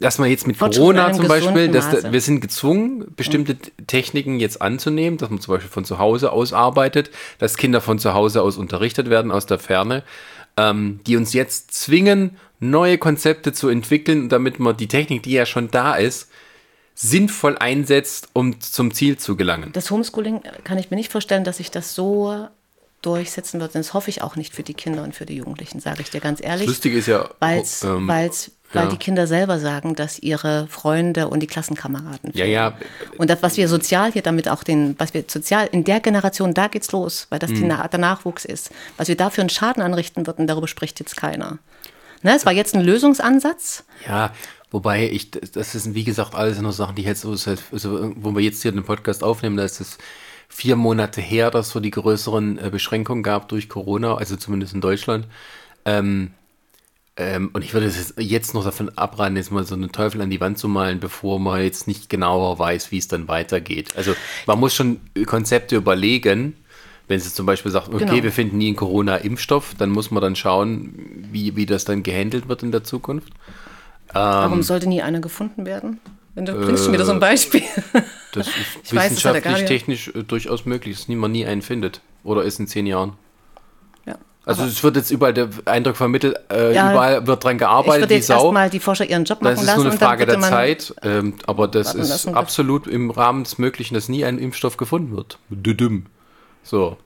dass 0.00 0.18
man 0.18 0.28
jetzt 0.30 0.46
mit 0.48 0.58
Corona 0.58 1.12
zum 1.12 1.28
Beispiel, 1.28 1.68
dass 1.68 2.10
wir 2.10 2.20
sind 2.20 2.40
gezwungen, 2.40 3.06
bestimmte 3.14 3.56
Techniken 3.86 4.40
jetzt 4.40 4.60
anzunehmen, 4.60 5.18
dass 5.18 5.30
man 5.30 5.40
zum 5.40 5.54
Beispiel 5.54 5.70
von 5.70 5.84
zu 5.84 5.98
Hause 5.98 6.32
aus 6.32 6.52
arbeitet 6.52 6.87
arbeitet, 6.88 7.10
dass 7.38 7.56
Kinder 7.56 7.80
von 7.80 7.98
zu 7.98 8.14
Hause 8.14 8.42
aus 8.42 8.56
unterrichtet 8.56 9.10
werden, 9.10 9.30
aus 9.30 9.46
der 9.46 9.58
Ferne, 9.58 10.02
ähm, 10.56 11.00
die 11.06 11.16
uns 11.16 11.32
jetzt 11.32 11.72
zwingen, 11.72 12.36
neue 12.60 12.98
Konzepte 12.98 13.52
zu 13.52 13.68
entwickeln, 13.68 14.28
damit 14.28 14.58
man 14.58 14.76
die 14.76 14.88
Technik, 14.88 15.22
die 15.22 15.32
ja 15.32 15.46
schon 15.46 15.70
da 15.70 15.94
ist, 15.94 16.28
sinnvoll 16.94 17.56
einsetzt, 17.58 18.28
um 18.32 18.60
zum 18.60 18.92
Ziel 18.92 19.18
zu 19.18 19.36
gelangen. 19.36 19.70
Das 19.72 19.90
Homeschooling 19.90 20.40
kann 20.64 20.78
ich 20.78 20.90
mir 20.90 20.96
nicht 20.96 21.12
vorstellen, 21.12 21.44
dass 21.44 21.58
sich 21.58 21.70
das 21.70 21.94
so 21.94 22.48
durchsetzen 23.02 23.60
wird. 23.60 23.76
Und 23.76 23.80
das 23.84 23.94
hoffe 23.94 24.10
ich 24.10 24.22
auch 24.22 24.34
nicht 24.34 24.52
für 24.52 24.64
die 24.64 24.74
Kinder 24.74 25.04
und 25.04 25.14
für 25.14 25.24
die 25.24 25.36
Jugendlichen, 25.36 25.78
sage 25.78 26.02
ich 26.02 26.10
dir 26.10 26.18
ganz 26.18 26.42
ehrlich. 26.42 26.66
Das 26.66 26.74
Lustige 26.74 26.98
ist 26.98 27.06
ja, 27.06 27.30
weil's, 27.38 27.84
ähm, 27.84 28.08
weil's, 28.08 28.50
weil 28.72 28.84
ja. 28.84 28.90
die 28.90 28.96
Kinder 28.96 29.26
selber 29.26 29.58
sagen, 29.58 29.94
dass 29.94 30.18
ihre 30.18 30.66
Freunde 30.68 31.28
und 31.28 31.40
die 31.40 31.46
Klassenkameraden. 31.46 32.32
ja, 32.34 32.44
ja, 32.44 32.74
Und 33.16 33.30
das, 33.30 33.42
was 33.42 33.56
wir 33.56 33.68
sozial 33.68 34.12
hier 34.12 34.22
damit 34.22 34.48
auch 34.48 34.62
den, 34.62 34.94
was 34.98 35.14
wir 35.14 35.24
sozial 35.26 35.68
in 35.72 35.84
der 35.84 36.00
Generation, 36.00 36.54
da 36.54 36.68
geht's 36.68 36.92
los, 36.92 37.26
weil 37.30 37.38
das 37.38 37.52
die, 37.52 37.62
Mhm. 37.62 37.68
Der 37.68 37.98
Nachwuchs 37.98 38.44
ist. 38.44 38.70
Was 38.96 39.08
wir 39.08 39.16
dafür 39.16 39.42
einen 39.42 39.50
Schaden 39.50 39.82
anrichten 39.82 40.26
würden, 40.26 40.46
darüber 40.46 40.68
spricht 40.68 41.00
jetzt 41.00 41.16
keiner. 41.16 41.58
Ne, 42.22 42.34
es 42.34 42.44
war 42.44 42.52
jetzt 42.52 42.74
ein 42.74 42.82
Lösungsansatz. 42.82 43.84
Ja, 44.06 44.32
wobei 44.70 45.08
ich, 45.08 45.30
das 45.30 45.74
ist 45.74 45.94
wie 45.94 46.04
gesagt 46.04 46.34
alles 46.34 46.60
nur 46.60 46.72
Sachen, 46.72 46.96
die 46.96 47.02
jetzt 47.02 47.20
so, 47.20 47.30
also, 47.30 48.12
wo 48.16 48.34
wir 48.34 48.42
jetzt 48.42 48.62
hier 48.62 48.72
den 48.72 48.84
Podcast 48.84 49.22
aufnehmen, 49.22 49.56
da 49.56 49.64
ist 49.64 49.80
es 49.80 49.98
vier 50.48 50.76
Monate 50.76 51.20
her, 51.20 51.50
dass 51.50 51.68
es 51.68 51.72
so 51.72 51.80
die 51.80 51.90
größeren 51.90 52.58
äh, 52.58 52.70
Beschränkungen 52.70 53.22
gab 53.22 53.48
durch 53.48 53.68
Corona, 53.68 54.16
also 54.16 54.36
zumindest 54.36 54.74
in 54.74 54.80
Deutschland. 54.80 55.26
Ähm, 55.84 56.32
ähm, 57.18 57.50
und 57.52 57.62
ich 57.64 57.74
würde 57.74 57.86
es 57.86 58.14
jetzt- 58.16 58.54
noch 58.54 58.64
davon 58.64 58.88
abraten, 58.96 59.36
jetzt 59.36 59.50
mal 59.52 59.64
so 59.64 59.74
einen 59.74 59.92
Teufel 59.92 60.22
an 60.22 60.30
die 60.30 60.40
Wand 60.40 60.56
zu 60.58 60.68
malen, 60.68 61.00
bevor 61.00 61.38
man 61.38 61.60
jetzt 61.62 61.86
nicht 61.88 62.08
genauer 62.08 62.58
weiß, 62.58 62.90
wie 62.92 62.98
es 62.98 63.08
dann 63.08 63.28
weitergeht. 63.28 63.90
Also 63.96 64.14
man 64.46 64.58
muss 64.60 64.74
schon 64.74 65.00
Konzepte 65.26 65.76
überlegen. 65.76 66.54
Wenn 67.08 67.16
es 67.16 67.24
jetzt 67.24 67.36
zum 67.36 67.46
Beispiel 67.46 67.72
sagt, 67.72 67.88
okay, 67.88 68.04
Genau. 68.04 68.22
wir 68.22 68.32
finden 68.32 68.58
nie 68.58 68.66
einen 68.68 68.76
Corona-Impfstoff, 68.76 69.74
dann 69.78 69.88
muss 69.90 70.10
man 70.10 70.22
dann 70.22 70.36
schauen, 70.36 70.92
wie, 71.32 71.56
wie 71.56 71.64
das 71.64 71.84
dann 71.86 72.02
gehandelt 72.02 72.48
wird 72.48 72.62
in 72.62 72.70
der 72.70 72.84
Zukunft. 72.84 73.30
Ähm, 74.10 74.14
Warum 74.14 74.62
sollte 74.62 74.88
nie 74.88 75.00
einer 75.02 75.20
gefunden 75.20 75.64
werden? 75.66 76.00
Wenn 76.34 76.44
du 76.44 76.52
bringst 76.52 76.84
schon 76.84 76.92
wieder 76.92 77.04
so 77.06 77.12
ein 77.12 77.18
Beispiel. 77.20 77.62
Das 78.32 78.46
ist 78.46 78.54
Ich 78.84 78.94
weiß, 78.94 79.14
das 79.14 79.24
hat 79.24 79.34
der 79.34 79.42
wissenschaftlich, 79.42 79.42
Guardian. 79.44 79.66
technisch 79.66 80.08
äh, 80.08 80.22
durchaus 80.22 80.66
möglich, 80.66 80.96
dass 80.98 81.08
niemand 81.08 81.32
nie 81.32 81.46
einen 81.46 81.62
findet. 81.62 82.00
Oder 82.24 82.42
ist 82.44 82.60
in 82.60 82.66
zehn 82.68 82.86
Jahren. 82.86 83.14
Also 84.48 84.64
es 84.64 84.82
wird 84.82 84.96
jetzt 84.96 85.10
überall 85.10 85.34
der 85.34 85.50
Eindruck 85.66 85.98
vermittelt, 85.98 86.34
äh, 86.50 86.74
Ja, 86.74 86.90
überall 86.90 87.26
wird 87.26 87.44
dran 87.44 87.56
Ich 87.56 87.58
gearbeitet, 87.58 88.00
würde 88.02 88.14
wie 88.14 88.18
jetzt 88.18 88.30
erstmal 88.30 88.70
die 88.70 88.80
Forscher 88.80 89.04
ihren 89.04 89.24
Job 89.24 89.42
machen 89.42 89.52
Das 89.52 89.60
ist 89.60 89.66
lassen 89.66 89.82
nur 89.82 89.90
eine 89.90 89.98
Frage 89.98 90.26
würde 90.26 90.40
der 90.40 90.48
Zeit, 90.48 90.94
ähm, 91.02 91.34
aber 91.46 91.68
das 91.68 91.94
ist 91.94 92.08
lassen, 92.08 92.34
absolut 92.34 92.86
im 92.86 93.10
Rahmen 93.10 93.44
des 93.44 93.58
Möglichen, 93.58 93.92
dass 93.92 94.08
nie 94.08 94.24
ein 94.24 94.38
Impfstoff 94.38 94.78
gefunden 94.78 95.14
wird. 95.14 95.38
Düdüm. 95.50 96.06
So. 96.62 96.96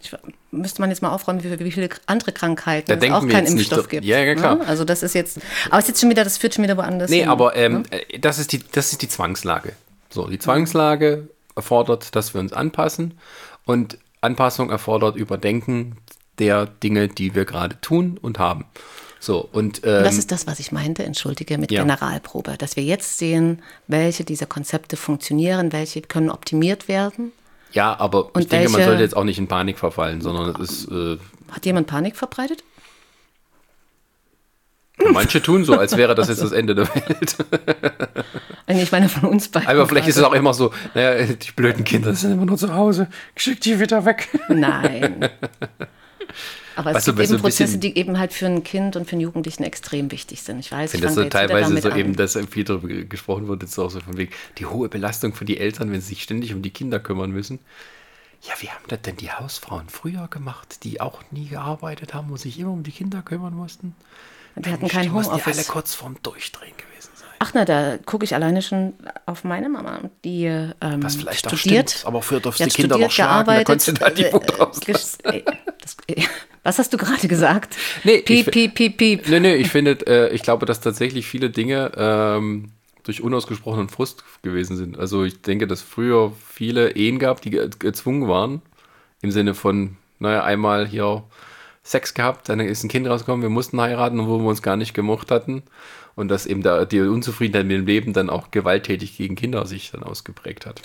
Ich, 0.00 0.12
müsste 0.52 0.80
man 0.80 0.90
jetzt 0.90 1.02
mal 1.02 1.10
aufräumen, 1.10 1.42
wie, 1.42 1.58
wie 1.58 1.72
viele 1.72 1.88
andere 2.06 2.30
Krankheiten 2.30 2.86
Da 3.00 3.04
es 3.04 3.12
auch 3.12 3.26
keinen 3.26 3.48
Impfstoff 3.48 3.88
gibt. 3.88 4.04
Ja, 4.04 4.20
ja, 4.20 4.36
klar. 4.36 4.54
Ne? 4.54 4.66
Also 4.68 4.84
das 4.84 5.02
ist 5.02 5.14
jetzt, 5.14 5.40
aber 5.70 5.78
es 5.78 5.86
ist 5.86 5.88
jetzt 5.88 6.00
schon 6.02 6.10
wieder, 6.10 6.22
das 6.22 6.38
führt 6.38 6.54
schon 6.54 6.62
wieder 6.62 6.76
woanders 6.76 7.10
Nee, 7.10 7.22
hin. 7.22 7.28
aber 7.30 7.56
ähm, 7.56 7.82
äh, 7.90 8.20
das, 8.20 8.38
ist 8.38 8.52
die, 8.52 8.60
das 8.70 8.92
ist 8.92 9.02
die 9.02 9.08
Zwangslage. 9.08 9.72
So, 10.08 10.28
die 10.28 10.38
Zwangslage 10.38 11.28
erfordert, 11.56 12.14
dass 12.14 12.32
wir 12.32 12.40
uns 12.40 12.52
anpassen 12.52 13.14
und 13.64 13.98
Anpassung 14.20 14.70
erfordert 14.70 15.16
Überdenken 15.16 15.96
der 16.38 16.66
Dinge, 16.66 17.08
die 17.08 17.34
wir 17.34 17.44
gerade 17.44 17.80
tun 17.80 18.18
und 18.20 18.38
haben. 18.38 18.64
So, 19.20 19.48
und 19.52 19.78
ähm, 19.84 20.04
das 20.04 20.18
ist 20.18 20.32
das, 20.32 20.46
was 20.46 20.60
ich 20.60 20.70
meinte, 20.70 21.02
entschuldige, 21.02 21.56
mit 21.56 21.72
ja. 21.72 21.82
Generalprobe. 21.82 22.56
Dass 22.58 22.76
wir 22.76 22.82
jetzt 22.82 23.16
sehen, 23.16 23.62
welche 23.86 24.24
dieser 24.24 24.46
Konzepte 24.46 24.96
funktionieren, 24.96 25.72
welche 25.72 26.02
können 26.02 26.30
optimiert 26.30 26.88
werden. 26.88 27.32
ja, 27.72 27.98
aber 27.98 28.28
ich 28.28 28.34
und 28.34 28.52
denke, 28.52 28.70
man 28.70 28.84
sollte 28.84 29.02
jetzt 29.02 29.16
auch 29.16 29.24
nicht 29.24 29.38
in 29.38 29.48
Panik 29.48 29.78
verfallen, 29.78 30.20
sondern 30.20 30.60
es 30.60 30.82
ist, 30.84 30.90
äh, 30.90 31.16
Hat 31.50 31.64
jemand 31.64 31.86
Panik 31.86 32.16
verbreitet? 32.16 32.62
manche 35.12 35.42
tun 35.42 35.64
so, 35.64 35.76
als 35.76 35.96
wäre 35.96 36.14
das 36.14 36.28
jetzt 36.28 36.42
das 36.42 36.52
Ende 36.52 36.74
der 36.74 36.88
Welt. 36.94 37.36
Ich 38.66 38.90
meine 38.90 39.10
von 39.10 39.28
uns 39.28 39.48
beiden. 39.48 39.68
Aber 39.68 39.86
vielleicht 39.86 40.08
ist 40.08 40.16
es 40.16 40.22
gerade. 40.22 40.34
auch 40.34 40.38
immer 40.38 40.54
so, 40.54 40.72
naja, 40.94 41.26
die 41.26 41.52
blöden 41.52 41.84
Kinder 41.84 42.14
sind 42.14 42.32
immer 42.32 42.46
nur 42.46 42.56
zu 42.56 42.74
Hause, 42.74 43.08
schick 43.36 43.60
die 43.60 43.78
wieder 43.78 44.06
weg. 44.06 44.28
Nein. 44.48 45.28
Aber 46.76 46.90
es 46.90 46.96
Weißt 46.96 47.08
du, 47.08 47.14
gibt 47.14 47.28
so 47.28 47.34
eben 47.34 47.42
Prozesse, 47.42 47.78
die 47.78 47.96
eben 47.96 48.18
halt 48.18 48.32
für 48.32 48.46
ein 48.46 48.64
Kind 48.64 48.96
und 48.96 49.04
für 49.06 49.12
einen 49.12 49.20
Jugendlichen 49.20 49.62
extrem 49.62 50.10
wichtig 50.10 50.42
sind. 50.42 50.58
Ich 50.58 50.72
weiß, 50.72 50.92
Ich 50.94 51.00
finde 51.00 51.06
das 51.06 51.14
so 51.14 51.24
teilweise 51.28 51.80
so 51.80 51.90
an. 51.90 51.98
eben, 51.98 52.16
dass 52.16 52.36
viel 52.50 52.64
darüber 52.64 52.88
gesprochen 53.04 53.46
wird, 53.48 53.62
jetzt 53.62 53.78
auch 53.78 53.90
so 53.90 54.00
von 54.00 54.16
wegen, 54.16 54.32
die 54.58 54.66
hohe 54.66 54.88
Belastung 54.88 55.34
für 55.34 55.44
die 55.44 55.58
Eltern, 55.58 55.92
wenn 55.92 56.00
sie 56.00 56.08
sich 56.08 56.22
ständig 56.22 56.52
um 56.52 56.62
die 56.62 56.70
Kinder 56.70 56.98
kümmern 57.00 57.30
müssen. 57.30 57.60
Ja, 58.42 58.52
wie 58.60 58.68
haben 58.68 58.84
das 58.88 59.00
denn 59.02 59.16
die 59.16 59.30
Hausfrauen 59.30 59.88
früher 59.88 60.28
gemacht, 60.28 60.84
die 60.84 61.00
auch 61.00 61.22
nie 61.30 61.48
gearbeitet 61.48 62.12
haben 62.12 62.30
und 62.30 62.38
sich 62.38 62.58
immer 62.58 62.72
um 62.72 62.82
die 62.82 62.92
Kinder 62.92 63.22
kümmern 63.22 63.54
mussten? 63.54 63.94
Die 64.56 64.70
hatten 64.70 64.82
Mensch, 64.82 64.92
kein 64.92 65.02
die 65.02 65.08
mussten 65.08 65.36
ja 65.36 65.46
alle 65.46 65.64
Homeoffice. 65.64 65.68
kurz 65.68 65.94
vorm 65.94 66.16
Durchdrehen 66.22 66.76
gewesen 66.76 67.10
sein. 67.14 67.28
Ach 67.38 67.52
na, 67.54 67.64
da 67.64 67.98
gucke 67.98 68.24
ich 68.24 68.34
alleine 68.34 68.62
schon 68.62 68.94
auf 69.26 69.44
meine 69.44 69.68
Mama, 69.68 70.10
die 70.24 70.44
ähm, 70.46 71.02
Was 71.02 71.16
vielleicht 71.16 71.46
auch 71.48 71.56
studiert. 71.56 71.90
stimmt, 71.90 72.06
aber 72.06 72.22
früher 72.22 72.40
durfte 72.40 72.64
die 72.64 72.70
die 72.70 72.74
Kinder 72.74 72.98
noch 72.98 73.10
studiert, 73.10 73.12
schlagen, 73.12 73.46
da 73.46 73.62
gearbeitet. 73.62 73.66
konntest 73.66 73.88
du 73.88 73.92
da 73.94 74.10
die 74.10 74.24
Wut 74.32 74.52
äh, 75.24 75.42
Was 76.62 76.78
hast 76.78 76.92
du 76.92 76.96
gerade 76.96 77.28
gesagt? 77.28 77.76
Nee, 78.04 78.22
piep, 78.22 78.50
piep, 78.50 78.74
piep, 78.74 78.96
piep. 78.96 79.28
Nee, 79.28 79.40
nee, 79.40 79.54
ich 79.56 79.68
finde, 79.68 79.98
äh, 80.06 80.34
ich 80.34 80.42
glaube, 80.42 80.64
dass 80.64 80.80
tatsächlich 80.80 81.26
viele 81.26 81.50
Dinge 81.50 81.92
ähm, 81.96 82.70
durch 83.02 83.22
unausgesprochenen 83.22 83.90
Frust 83.90 84.24
gewesen 84.42 84.76
sind. 84.76 84.98
Also 84.98 85.24
ich 85.24 85.42
denke, 85.42 85.66
dass 85.66 85.82
früher 85.82 86.32
viele 86.48 86.96
Ehen 86.96 87.18
gab, 87.18 87.42
die 87.42 87.50
ge 87.50 87.68
gezwungen 87.78 88.28
waren, 88.28 88.62
im 89.20 89.30
Sinne 89.30 89.54
von, 89.54 89.98
naja, 90.18 90.42
einmal 90.42 90.86
hier 90.86 91.24
Sex 91.82 92.14
gehabt, 92.14 92.48
dann 92.48 92.60
ist 92.60 92.82
ein 92.82 92.88
Kind 92.88 93.06
rausgekommen, 93.06 93.42
wir 93.42 93.50
mussten 93.50 93.78
heiraten, 93.78 94.20
obwohl 94.20 94.40
wir 94.40 94.48
uns 94.48 94.62
gar 94.62 94.76
nicht 94.76 94.94
gemocht 94.94 95.30
hatten. 95.30 95.62
Und 96.16 96.28
dass 96.28 96.46
eben 96.46 96.62
da 96.62 96.84
die 96.84 97.00
Unzufriedenheit 97.00 97.66
mit 97.66 97.76
dem 97.76 97.86
Leben 97.86 98.12
dann 98.12 98.30
auch 98.30 98.50
gewalttätig 98.52 99.18
gegen 99.18 99.34
Kinder 99.34 99.66
sich 99.66 99.90
dann 99.90 100.02
ausgeprägt 100.02 100.64
hat. 100.64 100.80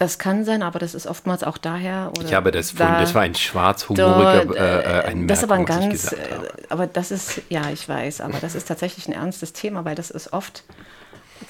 Das 0.00 0.18
kann 0.18 0.46
sein, 0.46 0.62
aber 0.62 0.78
das 0.78 0.94
ist 0.94 1.06
oftmals 1.06 1.44
auch 1.44 1.58
daher. 1.58 2.10
Ich 2.24 2.32
habe 2.32 2.50
das 2.52 2.68
da- 2.74 2.84
gefunden, 2.86 3.00
das 3.02 3.14
war 3.14 3.20
ein 3.20 3.34
schwarzhumoriger 3.34 4.46
Dort, 4.46 4.56
äh, 4.56 4.80
äh, 4.80 5.04
ein 5.04 5.28
das 5.28 5.40
ist 5.40 5.44
aber 5.44 5.56
ein 5.56 5.64
Merkung, 5.64 5.88
ganz, 5.90 6.12
äh, 6.12 6.16
aber 6.70 6.86
das 6.86 7.10
ist, 7.10 7.42
ja, 7.50 7.68
ich 7.70 7.86
weiß, 7.86 8.22
aber 8.22 8.38
das 8.40 8.54
ist 8.54 8.66
tatsächlich 8.66 9.08
ein 9.08 9.12
ernstes 9.12 9.52
Thema, 9.52 9.84
weil 9.84 9.94
das 9.94 10.10
ist 10.10 10.32
oft, 10.32 10.64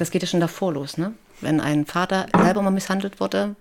das 0.00 0.10
geht 0.10 0.22
ja 0.22 0.28
schon 0.28 0.40
davor 0.40 0.72
los, 0.72 0.98
ne? 0.98 1.12
Wenn 1.40 1.60
ein 1.60 1.86
Vater 1.86 2.26
selber 2.42 2.60
mal 2.62 2.72
misshandelt 2.72 3.20
wurde, 3.20 3.54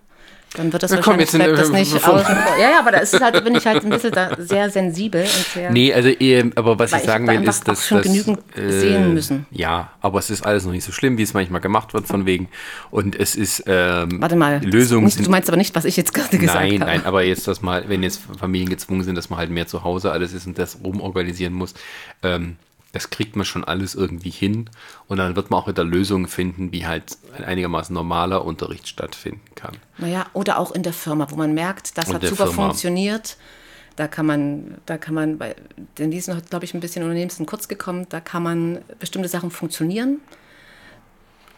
dann 0.56 0.74
wird 0.74 0.82
das 0.82 0.92
Na 0.92 0.98
komm, 1.02 1.20
jetzt 1.20 1.34
bleibt 1.34 1.58
das 1.58 1.70
nicht 1.70 1.94
außen 1.96 2.02
vor. 2.36 2.58
Ja, 2.60 2.72
ja, 2.72 2.80
aber 2.80 2.92
da 2.92 2.98
ist 3.00 3.14
es 3.14 3.22
halt, 3.22 3.44
bin 3.44 3.56
ich 3.56 3.66
halt 3.66 3.84
ein 3.84 3.90
bisschen 3.90 4.12
da 4.12 4.36
sehr 4.38 4.70
sensibel 4.70 5.22
und 5.22 5.46
sehr. 5.54 5.72
Nee, 5.72 5.94
also 5.94 6.10
aber 6.56 6.80
was 6.80 6.92
ich 6.92 7.04
sagen 7.04 7.28
will, 7.28 7.44
ist, 7.48 7.68
dass 7.68 7.88
schon 7.88 8.00
das, 8.00 8.08
genügend 8.08 8.40
sehen 8.56 9.14
müssen. 9.14 9.46
Ja, 9.52 9.92
aber 10.02 10.20
es 10.20 10.30
ist 10.30 10.44
alles 10.44 10.66
noch 10.66 10.72
nicht 10.72 10.84
so 10.84 10.92
schlimm, 10.92 11.18
wie 11.18 11.24
es 11.24 11.34
manchmal 11.34 11.62
gemacht 11.62 11.94
wird 11.94 12.08
von 12.08 12.26
wegen. 12.26 12.50
Und 12.90 13.16
es 13.16 13.36
ist 13.36 13.64
ähm, 13.68 14.22
Warte 14.22 14.36
mal, 14.36 14.64
Lösungen 14.64 15.06
nicht, 15.06 15.26
du 15.26 15.30
meinst 15.30 15.50
aber 15.50 15.58
nicht, 15.58 15.76
was 15.76 15.86
ich 15.86 15.96
jetzt 15.98 16.14
gerade 16.14 16.38
gesagt 16.38 16.60
nein, 16.60 16.82
habe. 16.82 16.92
nein, 16.92 17.06
aber 17.06 17.24
jetzt 17.24 17.48
das 17.48 17.62
mal, 17.62 17.88
wenn 17.88 18.02
jetzt 18.02 18.22
Familien 18.40 18.70
gezwungen 18.70 19.04
sind, 19.04 19.16
dass 19.16 19.30
man 19.30 19.40
halt 19.40 19.52
mehr 19.52 19.68
zu 19.68 19.84
Hause 19.84 20.12
alles 20.12 20.34
ist 20.34 20.48
und 20.48 20.58
das 20.58 20.80
rumorganisieren 20.84 21.54
muss, 21.54 21.74
ähm, 22.24 22.58
das 22.92 23.10
kriegt 23.10 23.36
man 23.36 23.46
schon 23.46 23.64
alles 23.64 23.96
irgendwie 23.96 24.30
hin 24.30 24.70
und 25.08 25.18
dann 25.18 25.36
wird 25.36 25.52
man 25.52 25.60
auch 25.60 25.68
wieder 25.68 25.84
Lösungen 25.84 26.28
finden, 26.28 26.72
wie 26.72 26.88
halt 26.88 27.18
ein 27.38 27.44
einigermaßen 27.44 27.94
normaler 27.94 28.46
Unterricht 28.46 28.88
stattfinden 28.88 29.42
kann. 29.56 29.78
Naja, 29.98 30.26
oder 30.34 30.58
auch 30.58 30.72
in 30.72 30.84
der 30.84 30.94
Firma, 30.94 31.30
wo 31.30 31.36
man 31.36 31.54
merkt, 31.54 31.98
das 31.98 32.08
Und 32.08 32.16
hat 32.16 32.24
super 32.24 32.48
Firma. 32.48 32.64
funktioniert. 32.64 33.38
Da 33.96 34.08
kann 34.08 34.26
man, 34.26 34.78
da 34.86 34.98
kann 34.98 35.14
man, 35.14 35.38
bei 35.38 35.56
den 35.98 36.10
diesen 36.10 36.36
hat, 36.36 36.50
glaube 36.50 36.66
ich, 36.66 36.74
ein 36.74 36.80
bisschen 36.80 37.04
Unternehmens 37.04 37.40
kurz 37.46 37.68
gekommen, 37.68 38.06
da 38.10 38.22
kann 38.22 38.44
man 38.44 38.80
bestimmte 38.98 39.28
Sachen 39.28 39.52
funktionieren 39.52 40.20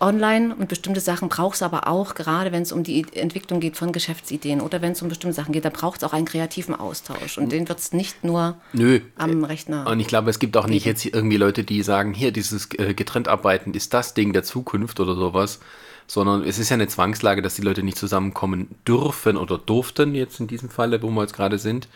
online 0.01 0.55
und 0.55 0.67
bestimmte 0.67 0.99
Sachen 0.99 1.29
braucht 1.29 1.55
es 1.55 1.61
aber 1.61 1.87
auch, 1.87 2.15
gerade 2.15 2.51
wenn 2.51 2.63
es 2.63 2.71
um 2.71 2.83
die 2.83 3.05
Entwicklung 3.13 3.59
geht 3.59 3.77
von 3.77 3.91
Geschäftsideen 3.91 4.59
oder 4.59 4.81
wenn 4.81 4.93
es 4.93 5.01
um 5.01 5.09
bestimmte 5.09 5.35
Sachen 5.35 5.53
geht, 5.53 5.63
da 5.63 5.69
braucht 5.69 6.01
es 6.01 6.03
auch 6.03 6.13
einen 6.13 6.25
kreativen 6.25 6.75
Austausch 6.75 7.37
und 7.37 7.51
den 7.51 7.69
wird 7.69 7.79
es 7.79 7.93
nicht 7.93 8.23
nur 8.23 8.57
Nö, 8.73 8.99
am 9.15 9.43
Rechner. 9.43 9.87
Und 9.87 9.99
ich 9.99 10.07
glaube, 10.07 10.29
es 10.29 10.39
gibt 10.39 10.57
auch 10.57 10.67
nicht 10.67 10.85
jetzt 10.85 11.05
irgendwie 11.05 11.37
Leute, 11.37 11.63
die 11.63 11.83
sagen, 11.83 12.13
hier, 12.13 12.31
dieses 12.31 12.69
äh, 12.77 12.93
getrennt 12.93 13.27
arbeiten 13.27 13.73
ist 13.73 13.93
das 13.93 14.13
Ding 14.13 14.33
der 14.33 14.43
Zukunft 14.43 14.99
oder 14.99 15.15
sowas, 15.15 15.59
sondern 16.07 16.43
es 16.43 16.59
ist 16.59 16.69
ja 16.69 16.73
eine 16.73 16.87
Zwangslage, 16.87 17.41
dass 17.41 17.55
die 17.55 17.61
Leute 17.61 17.83
nicht 17.83 17.97
zusammenkommen 17.97 18.69
dürfen 18.87 19.37
oder 19.37 19.57
durften, 19.57 20.15
jetzt 20.15 20.39
in 20.39 20.47
diesem 20.47 20.69
Falle, 20.69 21.01
wo 21.01 21.09
wir 21.09 21.21
jetzt 21.21 21.35
gerade 21.35 21.57
sind, 21.57 21.87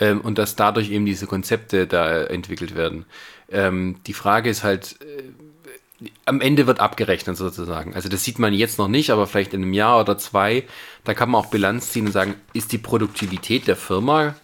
ähm, 0.00 0.20
und 0.20 0.38
dass 0.38 0.56
dadurch 0.56 0.90
eben 0.90 1.06
diese 1.06 1.26
Konzepte 1.26 1.86
da 1.86 2.22
entwickelt 2.24 2.76
werden. 2.76 3.04
Ähm, 3.50 3.96
die 4.06 4.12
Frage 4.12 4.50
ist 4.50 4.62
halt, 4.62 4.96
äh, 5.02 5.22
am 6.24 6.40
Ende 6.40 6.66
wird 6.66 6.80
abgerechnet 6.80 7.36
sozusagen. 7.36 7.94
Also 7.94 8.08
das 8.08 8.22
sieht 8.24 8.38
man 8.38 8.54
jetzt 8.54 8.78
noch 8.78 8.88
nicht, 8.88 9.10
aber 9.10 9.26
vielleicht 9.26 9.54
in 9.54 9.62
einem 9.62 9.72
Jahr 9.72 10.00
oder 10.00 10.16
zwei, 10.16 10.64
da 11.04 11.14
kann 11.14 11.30
man 11.30 11.40
auch 11.40 11.50
Bilanz 11.50 11.90
ziehen 11.90 12.06
und 12.06 12.12
sagen, 12.12 12.36
ist 12.52 12.72
die 12.72 12.78
Produktivität 12.78 13.66
der 13.66 13.76
Firma 13.76 14.36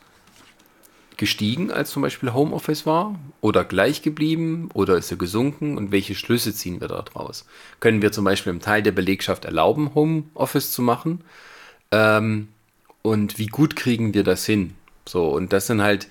gestiegen, 1.17 1.71
als 1.71 1.91
zum 1.91 2.03
Beispiel 2.03 2.33
Homeoffice 2.33 2.87
war? 2.87 3.19
Oder 3.41 3.65
gleich 3.65 4.03
geblieben? 4.03 4.69
Oder 4.75 4.97
ist 4.97 5.11
er 5.11 5.17
gesunken? 5.17 5.77
Und 5.79 5.93
welche 5.93 6.15
Schlüsse 6.15 6.53
ziehen 6.53 6.81
wir 6.81 6.89
daraus? 6.89 7.47
Können 7.81 8.03
wir 8.03 8.11
zum 8.11 8.25
Beispiel 8.25 8.51
einem 8.51 8.61
Teil 8.61 8.83
der 8.83 8.93
Belegschaft 8.93 9.45
erlauben, 9.45 9.95
Homeoffice 9.95 10.73
zu 10.73 10.83
machen? 10.83 11.23
Ähm, 11.93 12.49
und 13.03 13.39
wie 13.39 13.47
gut 13.47 13.77
kriegen 13.77 14.15
wir 14.15 14.25
das 14.25 14.45
hin? 14.45 14.75
So, 15.07 15.29
und 15.29 15.53
das 15.53 15.67
sind 15.69 15.83
halt, 15.83 16.09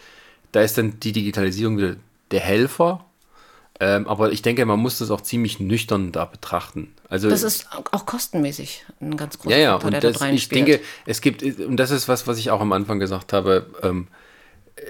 da 0.51 0.61
ist 0.61 0.77
dann 0.77 0.99
die 0.99 1.11
Digitalisierung 1.11 1.77
wieder 1.77 1.95
der 2.31 2.39
Helfer. 2.39 3.03
Ähm, 3.79 4.07
aber 4.07 4.31
ich 4.31 4.41
denke, 4.41 4.65
man 4.65 4.79
muss 4.79 4.99
das 4.99 5.09
auch 5.09 5.21
ziemlich 5.21 5.59
nüchtern 5.59 6.11
da 6.11 6.25
betrachten. 6.25 6.93
Also, 7.09 7.29
Das 7.29 7.43
ist 7.43 7.67
auch 7.71 8.05
kostenmäßig 8.05 8.85
ein 9.01 9.17
ganz 9.17 9.39
großer 9.39 9.55
ja, 9.55 9.61
ja, 9.61 9.71
Faktor, 9.73 9.87
und 9.87 9.93
der 9.93 10.11
das, 10.11 10.19
dort 10.19 10.31
ich 10.31 10.49
denke, 10.49 10.79
es 11.05 11.21
gibt, 11.21 11.41
und 11.43 11.77
das 11.77 11.91
ist 11.91 12.07
was, 12.07 12.27
was 12.27 12.37
ich 12.37 12.51
auch 12.51 12.61
am 12.61 12.71
Anfang 12.71 12.99
gesagt 12.99 13.33
habe, 13.33 13.65
ähm, 13.81 14.07
äh, 14.75 14.81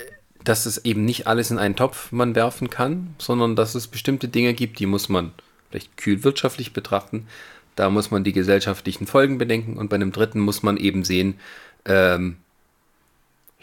dass 0.43 0.65
es 0.65 0.83
eben 0.83 1.05
nicht 1.05 1.27
alles 1.27 1.49
in 1.49 1.59
einen 1.59 1.77
Topf 1.77 2.11
man 2.11 2.35
werfen 2.35 2.69
kann, 2.69 3.15
sondern 3.17 3.55
dass 3.55 3.75
es 3.75 3.87
bestimmte 3.87 4.27
Dinge 4.27 4.53
gibt, 4.53 4.79
die 4.79 4.85
muss 4.85 5.07
man 5.07 5.31
vielleicht 5.69 5.95
kühl 5.95 6.23
wirtschaftlich 6.23 6.73
betrachten. 6.73 7.27
Da 7.75 7.89
muss 7.89 8.11
man 8.11 8.23
die 8.23 8.33
gesellschaftlichen 8.33 9.07
Folgen 9.07 9.37
bedenken 9.37 9.77
und 9.77 9.89
bei 9.89 9.95
einem 9.95 10.11
dritten 10.11 10.39
muss 10.41 10.61
man 10.61 10.77
eben 10.77 11.05
sehen, 11.05 11.39
ähm, 11.85 12.37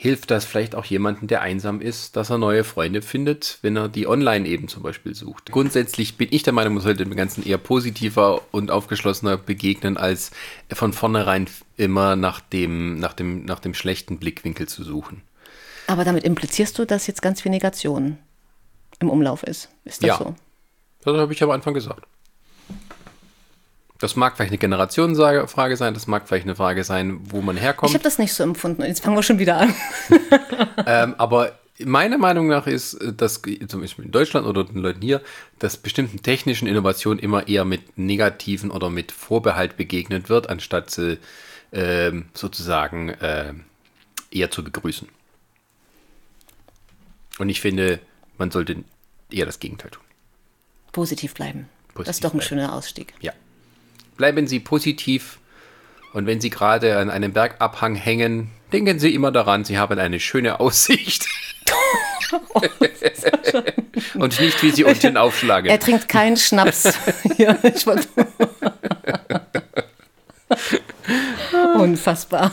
hilft 0.00 0.30
das 0.30 0.46
vielleicht 0.46 0.74
auch 0.74 0.86
jemandem, 0.86 1.28
der 1.28 1.42
einsam 1.42 1.82
ist, 1.82 2.16
dass 2.16 2.30
er 2.30 2.38
neue 2.38 2.64
Freunde 2.64 3.02
findet, 3.02 3.58
wenn 3.60 3.76
er 3.76 3.86
die 3.90 4.06
online 4.06 4.48
eben 4.48 4.66
zum 4.66 4.82
Beispiel 4.82 5.14
sucht. 5.14 5.52
Grundsätzlich 5.52 6.16
bin 6.16 6.28
ich 6.30 6.42
der 6.42 6.54
Meinung, 6.54 6.72
man 6.72 6.82
sollte 6.82 7.04
dem 7.04 7.14
Ganzen 7.14 7.44
eher 7.46 7.58
positiver 7.58 8.40
und 8.50 8.70
aufgeschlossener 8.70 9.36
begegnen, 9.36 9.98
als 9.98 10.30
von 10.72 10.94
vornherein 10.94 11.48
immer 11.76 12.16
nach 12.16 12.40
dem, 12.40 12.98
nach 12.98 13.12
dem, 13.12 13.44
nach 13.44 13.60
dem 13.60 13.74
schlechten 13.74 14.16
Blickwinkel 14.18 14.66
zu 14.66 14.84
suchen. 14.84 15.20
Aber 15.86 16.04
damit 16.04 16.24
implizierst 16.24 16.78
du, 16.78 16.86
dass 16.86 17.06
jetzt 17.06 17.20
ganz 17.20 17.42
viel 17.42 17.50
Negation 17.50 18.16
im 19.00 19.10
Umlauf 19.10 19.42
ist. 19.42 19.68
Ist 19.84 20.02
das 20.02 20.08
Ja. 20.08 20.16
so? 20.16 20.34
Das 21.04 21.14
habe 21.14 21.30
ich 21.34 21.42
am 21.42 21.50
Anfang 21.50 21.74
gesagt. 21.74 22.06
Das 24.00 24.16
mag 24.16 24.36
vielleicht 24.36 24.50
eine 24.50 24.58
Generationsfrage 24.58 25.76
sein, 25.76 25.92
das 25.94 26.06
mag 26.06 26.26
vielleicht 26.26 26.46
eine 26.46 26.56
Frage 26.56 26.84
sein, 26.84 27.20
wo 27.24 27.42
man 27.42 27.56
Ich 27.56 27.62
herkommt. 27.62 27.92
habe 27.92 28.02
das 28.02 28.18
nicht 28.18 28.32
so 28.32 28.42
empfunden. 28.42 28.82
Jetzt 28.82 29.04
fangen 29.04 29.14
wir 29.16 29.22
schon 29.22 29.38
wieder 29.38 29.58
an. 29.58 29.74
Ähm, 30.86 31.14
aber 31.18 31.58
meiner 31.78 32.16
Meinung 32.18 32.48
nach 32.48 32.66
ist, 32.66 32.94
äh, 32.94 33.12
dass 33.12 33.42
zum 33.68 33.80
Beispiel 33.82 34.06
in 34.06 34.10
Deutschland 34.10 34.46
oder 34.46 34.64
den 34.64 34.78
Leuten 34.78 35.02
hier, 35.02 35.20
dass 35.58 35.76
bestimmten 35.76 36.22
technischen 36.22 36.66
Innovationen 36.66 37.18
immer 37.18 37.48
eher 37.48 37.64
mit 37.64 37.98
negativen 37.98 38.70
oder 38.70 38.88
mit 38.90 39.12
Vorbehalt 39.12 39.76
begegnet 39.76 40.28
wird, 40.28 40.48
anstatt 40.48 40.90
sie 40.90 41.18
ähm, 41.72 42.26
sozusagen 42.34 43.14
ähm, 43.20 43.64
eher 44.30 44.50
zu 44.50 44.64
begrüßen. 44.64 45.08
Und 47.38 47.48
ich 47.48 47.60
finde, 47.60 48.00
man 48.38 48.50
sollte 48.50 48.82
eher 49.30 49.46
das 49.46 49.60
Gegenteil 49.60 49.90
tun. 49.90 50.02
Positiv 50.92 51.34
bleiben. 51.34 51.68
das 51.88 51.94
Positiv 51.94 52.10
ist 52.10 52.24
doch 52.24 52.30
ein 52.30 52.38
bleiben. 52.38 52.48
schöner 52.48 52.74
Ausstieg. 52.74 53.14
Ja. 53.20 53.32
Bleiben 54.20 54.46
Sie 54.46 54.60
positiv 54.60 55.38
und 56.12 56.26
wenn 56.26 56.42
Sie 56.42 56.50
gerade 56.50 56.98
an 56.98 57.08
einem 57.08 57.32
Bergabhang 57.32 57.94
hängen, 57.94 58.50
denken 58.70 58.98
Sie 58.98 59.14
immer 59.14 59.32
daran, 59.32 59.64
Sie 59.64 59.78
haben 59.78 59.98
eine 59.98 60.20
schöne 60.20 60.60
Aussicht. 60.60 61.24
und 64.16 64.38
nicht, 64.38 64.62
wie 64.62 64.72
Sie 64.72 64.84
unten 64.84 65.16
aufschlagen. 65.16 65.70
Er 65.70 65.80
trinkt 65.80 66.10
keinen 66.10 66.36
Schnaps. 66.36 66.92
ja, 67.38 67.56
ich 67.62 67.86
wollte- 67.86 68.08
Unfassbar. 71.78 72.52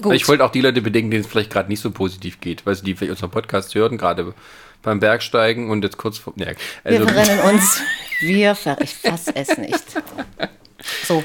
Gut. 0.00 0.14
Ich 0.14 0.28
wollte 0.28 0.44
auch 0.44 0.52
die 0.52 0.60
Leute 0.60 0.82
bedenken, 0.82 1.10
denen 1.10 1.24
es 1.24 1.26
vielleicht 1.28 1.50
gerade 1.50 1.68
nicht 1.68 1.80
so 1.80 1.90
positiv 1.90 2.40
geht, 2.40 2.64
weil 2.64 2.76
sie 2.76 2.84
die 2.84 2.94
vielleicht 2.94 3.10
unseren 3.10 3.32
Podcast 3.32 3.74
hören, 3.74 3.98
gerade 3.98 4.34
beim 4.82 5.00
Bergsteigen 5.00 5.68
und 5.68 5.82
jetzt 5.82 5.96
kurz 5.96 6.18
vor. 6.18 6.32
Wir 6.36 6.54
also, 6.84 7.08
verrennen 7.08 7.40
uns. 7.40 7.82
Wir 8.20 8.54
ver 8.54 8.80
ich 8.80 8.94
fass 8.94 9.26
es 9.34 9.58
nicht. 9.58 9.74
So. 11.04 11.24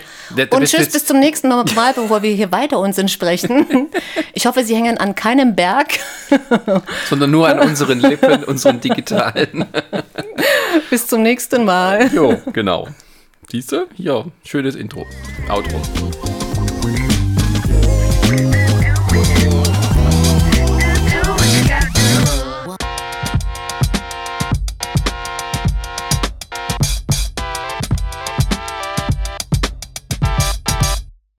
Und 0.49 0.65
tschüss, 0.65 0.91
bis 0.91 1.05
zum 1.05 1.19
nächsten 1.19 1.49
Mal, 1.49 1.63
bevor 1.93 2.23
wir 2.23 2.31
hier 2.31 2.51
weiter 2.51 2.79
uns 2.79 2.99
sprechen. 3.11 3.89
Ich 4.33 4.45
hoffe, 4.45 4.65
Sie 4.65 4.75
hängen 4.75 4.97
an 4.97 5.15
keinem 5.15 5.55
Berg. 5.55 5.97
sondern 7.07 7.31
nur 7.31 7.47
an 7.47 7.59
unseren 7.59 7.99
Lippen, 7.99 8.43
unseren 8.43 8.81
digitalen. 8.81 9.65
Bis 10.89 11.07
zum 11.07 11.21
nächsten 11.21 11.63
Mal. 11.63 12.13
Jo, 12.13 12.37
genau. 12.51 12.89
Siehst 13.49 13.71
du? 13.71 13.87
Ja, 13.95 14.25
schönes 14.43 14.75
Intro. 14.75 15.05
Outro. 15.49 15.81